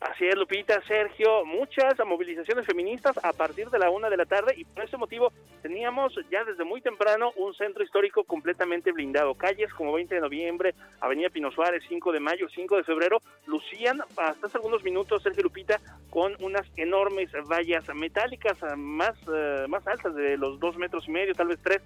Así 0.05 0.26
es, 0.26 0.36
Lupita, 0.36 0.83
Sergio, 0.83 1.47
muchas 1.47 1.94
movilizaciones 2.07 2.66
feministas 2.66 3.16
a 3.24 3.33
partir 3.33 3.70
de 3.70 3.78
la 3.78 3.89
una 3.89 4.10
de 4.10 4.18
la 4.18 4.26
tarde 4.26 4.52
y 4.55 4.66
por 4.66 4.84
ese 4.84 4.99
motivo 4.99 5.33
teníamos 5.62 6.12
ya 6.31 6.44
desde 6.44 6.62
muy 6.62 6.83
temprano 6.83 7.33
un 7.36 7.55
centro 7.55 7.83
histórico 7.83 8.23
completamente 8.23 8.92
blindado. 8.92 9.34
Calles 9.34 9.73
como 9.73 9.94
20 9.94 10.15
de 10.15 10.20
noviembre, 10.20 10.74
Avenida 11.00 11.31
Pino 11.31 11.50
Suárez, 11.50 11.83
5 11.89 12.12
de 12.12 12.20
mayo, 12.20 12.47
5 12.55 12.76
de 12.76 12.84
febrero, 12.84 13.23
lucían 13.47 14.02
hasta 14.18 14.47
hace 14.47 14.58
algunos 14.58 14.84
minutos, 14.84 15.23
Sergio 15.23 15.42
Lupita, 15.42 15.81
con 16.10 16.36
unas 16.41 16.66
enormes 16.76 17.31
vallas 17.49 17.86
metálicas 17.94 18.58
más, 18.76 19.16
uh, 19.26 19.66
más 19.68 19.86
altas 19.86 20.15
de 20.15 20.36
los 20.36 20.60
dos 20.60 20.76
metros 20.76 21.08
y 21.08 21.12
medio, 21.12 21.34
tal 21.34 21.49
vez 21.49 21.60
tres, 21.62 21.81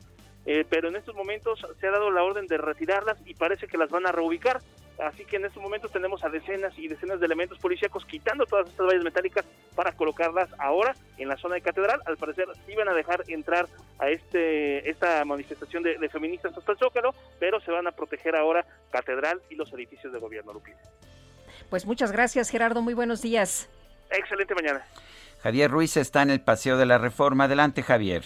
eh, 0.45 0.65
pero 0.69 0.89
en 0.89 0.97
estos 0.97 1.15
momentos 1.15 1.65
se 1.79 1.87
ha 1.87 1.93
dado 1.93 2.11
la 2.11 2.25
orden 2.25 2.49
de 2.49 2.59
retirarlas 2.59 3.17
y 3.27 3.35
parece 3.35 3.69
que 3.69 3.79
las 3.79 3.91
van 3.91 4.09
a 4.09 4.13
reubicar. 4.13 4.61
Así 4.99 5.25
que 5.25 5.37
en 5.37 5.45
estos 5.45 5.63
momentos 5.63 5.93
tenemos 5.93 6.25
a 6.25 6.29
decenas 6.29 6.77
y 6.77 6.89
decenas 6.89 7.21
de 7.21 7.27
elementos 7.27 7.59
policíacos 7.59 8.05
quitando 8.05 8.47
todas 8.47 8.69
estas 8.69 8.87
vallas 8.87 9.05
metálicas 9.05 9.45
para 9.77 9.93
colocarlas 9.93 10.49
ahora 10.59 10.95
en 11.19 11.29
la 11.29 11.37
zona 11.37 11.55
de 11.55 11.61
catedral. 11.61 12.01
Al 12.05 12.17
parecer 12.17 12.49
sí 12.67 12.75
van 12.75 12.89
a 12.89 12.95
dejar 12.95 13.23
entrar 13.29 13.69
a 13.99 14.11
este 14.11 14.89
esta 14.91 15.25
manifestación 15.25 15.83
de, 15.85 15.99
de 15.99 16.09
feministas 16.09 16.57
hasta 16.57 16.73
el 16.73 16.79
Zócalo, 16.79 17.15
pero 17.39 17.61
se 17.61 17.71
van 17.71 17.87
a 17.87 17.93
proteger 17.93 18.35
ahora 18.35 18.65
catedral 18.91 19.41
y 19.51 19.55
los 19.55 19.73
edificios 19.73 20.13
de 20.13 20.19
gobierno, 20.19 20.53
Lupita. 20.53 20.81
Pues 21.71 21.87
muchas 21.87 22.11
gracias, 22.11 22.51
Gerardo. 22.51 22.83
Muy 22.83 22.95
buenos 22.95 23.23
días. 23.23 23.71
Excelente 24.11 24.55
mañana. 24.55 24.85
Javier 25.41 25.71
Ruiz 25.71 25.97
está 25.97 26.23
en 26.23 26.31
el 26.31 26.41
Paseo 26.41 26.77
de 26.77 26.87
la 26.87 26.99
Reforma. 26.99 27.45
Adelante, 27.45 27.83
Javier. 27.83 28.23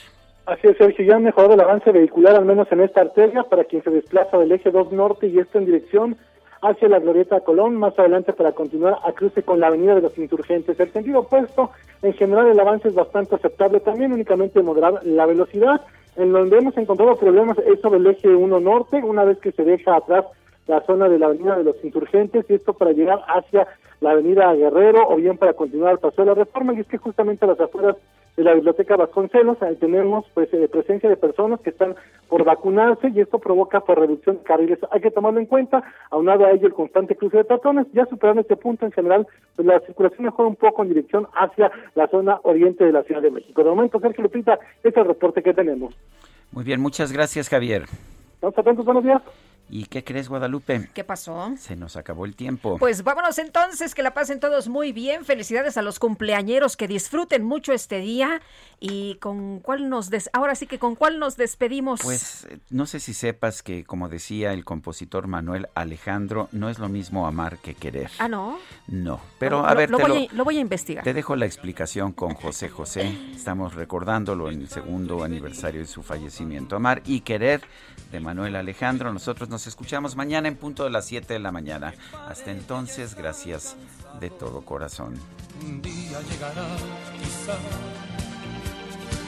Así 0.47 0.67
es, 0.67 0.77
Sergio, 0.77 1.05
ya 1.05 1.17
han 1.17 1.23
mejorado 1.23 1.55
el 1.55 1.61
avance 1.61 1.93
vehicular, 1.93 2.35
al 2.35 2.45
menos 2.45 2.67
en 2.73 2.81
esta 2.81 3.03
arteria, 3.03 3.45
para 3.45 3.65
quien 3.65 3.83
se 3.85 3.91
desplaza 3.91 4.39
del 4.39 4.51
eje 4.51 4.71
2 4.71 4.91
norte 4.91 5.29
y 5.29 5.39
esto 5.39 5.59
en 5.59 5.67
dirección 5.67 6.17
hacia 6.63 6.89
la 6.89 7.01
Glorieta 7.01 7.41
Colón, 7.41 7.77
más 7.77 7.99
adelante 7.99 8.33
para 8.33 8.53
continuar 8.53 8.99
a 9.05 9.13
cruce 9.13 9.43
con 9.43 9.61
la 9.61 9.67
Avenida 9.67 9.97
de 9.97 10.03
los 10.03 10.17
Insurgentes. 10.17 10.79
El 10.79 10.93
sentido 10.93 11.21
opuesto, 11.21 11.71
en 12.03 12.13
general 12.15 12.47
el 12.47 12.61
avance 12.61 12.89
es 12.89 12.95
bastante 12.95 13.35
aceptable, 13.35 13.81
también 13.81 14.13
únicamente 14.13 14.63
moderar 14.63 15.05
la 15.05 15.27
velocidad. 15.27 15.81
En 16.17 16.33
donde 16.33 16.59
hemos 16.59 16.77
encontrado 16.77 17.17
problemas 17.17 17.59
es 17.59 17.81
sobre 17.81 17.99
el 17.99 18.07
eje 18.07 18.29
1 18.29 18.61
norte, 18.61 19.03
una 19.03 19.25
vez 19.25 19.39
que 19.39 19.51
se 19.53 19.65
deja 19.65 19.97
atrás 19.97 20.25
la 20.69 20.81
zona 20.83 21.09
de 21.09 21.19
la 21.19 21.27
Avenida 21.27 21.57
de 21.57 21.65
los 21.65 21.85
Insurgentes, 21.85 22.45
y 22.49 22.55
esto 22.55 22.75
para 22.75 22.93
llegar 22.93 23.21
hacia 23.27 23.67
la 24.01 24.13
Avenida 24.13 24.53
Guerrero 24.55 25.09
o 25.09 25.17
bien 25.17 25.39
para 25.39 25.55
continuar 25.55 25.91
al 25.91 25.99
Paseo 25.99 26.25
de 26.25 26.31
la 26.31 26.45
Reforma, 26.45 26.75
y 26.75 26.81
es 26.81 26.87
que 26.87 26.99
justamente 26.99 27.47
las 27.47 27.59
afueras 27.59 27.97
de 28.37 28.45
la 28.45 28.55
Biblioteca 28.55 28.97
Vasconcelos, 28.97 29.61
ahí 29.63 29.77
tenemos 29.77 30.25
pues 30.33 30.53
eh, 30.55 30.69
presencia 30.69 31.09
de 31.09 31.17
personas 31.17 31.61
que 31.61 31.71
están 31.71 31.95
por 32.29 32.45
vacunarse 32.45 33.11
y 33.11 33.21
esto 33.21 33.39
provoca 33.39 33.81
por 33.81 33.99
reducción 33.99 34.39
de 34.39 34.43
carriles. 34.43 34.79
Hay 34.91 35.01
que 35.03 35.11
tomarlo 35.11 35.39
en 35.39 35.47
cuenta, 35.47 35.83
aunado 36.11 36.47
a 36.47 36.53
ello 36.53 36.67
el 36.67 36.73
constante 36.73 37.15
cruce 37.15 37.37
de 37.37 37.45
patrones, 37.45 37.87
ya 37.93 38.07
superando 38.07 38.41
este 38.41 38.57
punto 38.57 38.87
en 38.87 38.93
general, 38.93 39.27
pues 39.55 39.67
la 39.67 39.81
circulación 39.81 40.25
mejora 40.25 40.49
un 40.49 40.57
poco 40.57 40.83
en 40.83 40.89
dirección 40.89 41.29
hacia 41.35 41.71
la 41.95 42.09
zona 42.09 42.41
oriente 42.45 42.85
de 42.85 42.93
la 42.93 43.03
Ciudad 43.03 43.21
de 43.21 43.31
México. 43.31 43.63
De 43.63 43.69
momento, 43.69 44.01
Sergio 44.01 44.25
Lupita, 44.25 44.59
este 44.77 44.89
es 44.89 44.97
el 44.97 45.05
reporte 45.05 45.43
que 45.43 45.53
tenemos. 45.53 45.95
Muy 46.53 46.65
bien, 46.65 46.81
muchas 46.81 47.13
gracias, 47.13 47.49
Javier. 47.49 47.85
Estamos 48.35 48.59
atentos, 48.59 48.85
buenos 48.85 49.05
días. 49.05 49.23
¿Y 49.69 49.87
qué 49.87 50.05
crees, 50.05 50.29
Guadalupe? 50.29 50.91
¿Qué 50.93 51.03
pasó? 51.03 51.55
Se 51.59 51.77
nos 51.77 51.97
acabó 51.97 52.27
el 52.27 52.37
tiempo. 52.37 52.77
Pues 52.79 53.03
vámonos 53.05 53.39
entonces, 53.39 53.95
que 53.95 54.03
la 54.03 54.13
pasen 54.13 54.39
todos 54.39 54.69
muy 54.69 54.93
bien. 54.93 55.25
Felicidades 55.25 55.77
a 55.79 55.83
los 55.83 55.99
cumpleañeros, 55.99 56.77
que 56.77 56.87
disfruten 56.87 57.43
mucho 57.43 57.73
este 57.73 58.01
día. 58.01 58.43
¿Y 58.81 59.15
con 59.17 59.61
cuál 59.61 59.89
nos 59.89 60.11
des 60.11 60.29
ahora 60.33 60.55
sí 60.57 60.67
que 60.67 60.79
con 60.79 60.95
cuál 60.95 61.19
nos 61.19 61.37
despedimos? 61.37 62.01
Pues 62.03 62.47
no 62.69 62.85
sé 62.87 63.01
si 63.01 63.15
sepas 63.15 63.63
que, 63.63 63.85
como 63.85 64.09
decía 64.09 64.53
el 64.53 64.65
compositor 64.65 65.27
Manuel 65.27 65.69
Alejandro, 65.75 66.49
no 66.53 66.69
es 66.69 66.79
lo 66.79 66.89
mismo 66.89 67.27
amar 67.27 67.59
que 67.59 67.75
querer. 67.75 68.11
Ah, 68.19 68.29
¿no? 68.29 68.59
No, 68.89 69.21
pero 69.39 69.63
lo, 69.63 69.67
a 69.69 69.75
ver, 69.75 69.91
lo, 69.91 69.99
te 69.99 70.03
voy 70.05 70.29
a, 70.31 70.35
lo 70.35 70.45
voy 70.45 70.59
a 70.59 70.61
investigar. 70.61 71.05
Te 71.05 71.15
dejo 71.15 71.37
la 71.37 71.47
explicación 71.47 72.13
con 72.13 72.35
José 72.35 72.69
José. 72.69 73.17
Estamos 73.35 73.75
recordándolo 73.75 74.51
en 74.51 74.63
el 74.63 74.69
segundo 74.69 75.23
aniversario 75.23 75.81
de 75.81 75.87
su 75.87 76.03
fallecimiento. 76.03 76.77
Amar 76.77 77.03
y 77.07 77.21
querer 77.21 77.63
de 78.11 78.21
Manuel 78.21 78.57
Alejandro. 78.57 79.13
Nosotros 79.13 79.49
nos 79.53 79.67
escuchamos 79.67 80.17
mañana 80.17 80.49
en 80.49 80.57
punto 80.57 80.83
de 80.83 80.91
las 80.91 81.05
7 81.05 81.35
de 81.35 81.39
la 81.39 81.53
mañana. 81.53 81.95
Hasta 82.27 82.51
entonces, 82.51 83.15
gracias 83.15 83.77
de 84.19 84.31
todo 84.31 84.63
corazón. 84.63 85.15
Un 85.63 85.83
día 85.83 86.21
llegará, 86.23 86.67
quizá, 87.19 87.59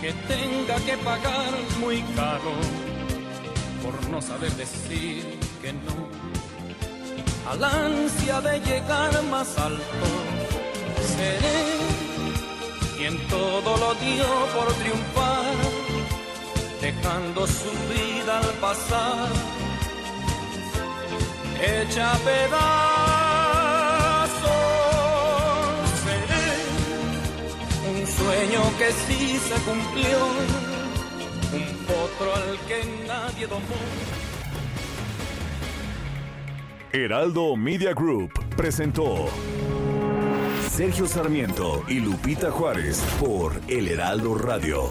que 0.00 0.12
tenga 0.26 0.76
que 0.86 0.96
pagar 1.04 1.52
muy 1.78 2.00
caro 2.16 2.52
por 3.82 4.08
no 4.08 4.22
saber 4.22 4.50
decir 4.52 5.38
que 5.60 5.74
no. 5.74 6.08
Al 7.50 7.62
ansia 7.62 8.40
de 8.40 8.60
llegar 8.60 9.22
más 9.24 9.58
alto, 9.58 10.06
seré 11.18 11.64
quien 12.96 13.28
todo 13.28 13.76
lo 13.76 13.94
dio 13.96 14.26
por 14.54 14.72
triunfar, 14.72 15.54
dejando 16.80 17.46
su 17.46 17.70
vida 17.92 18.40
al 18.40 18.50
pasar 18.54 19.53
hecha 21.60 22.12
pedazos. 22.24 22.50
Seré 26.04 26.48
un 27.90 28.06
sueño 28.06 28.62
que 28.78 28.92
sí 28.92 29.38
se 29.38 29.54
cumplió, 29.62 30.18
un 31.52 31.66
potro 31.86 32.34
al 32.34 32.58
que 32.66 32.78
nadie 33.06 33.46
domó. 33.46 33.76
Heraldo 36.92 37.56
Media 37.56 37.92
Group 37.92 38.32
presentó 38.56 39.26
Sergio 40.70 41.06
Sarmiento 41.06 41.84
y 41.88 42.00
Lupita 42.00 42.50
Juárez 42.50 43.00
por 43.20 43.60
El 43.68 43.88
Heraldo 43.88 44.36
Radio. 44.36 44.90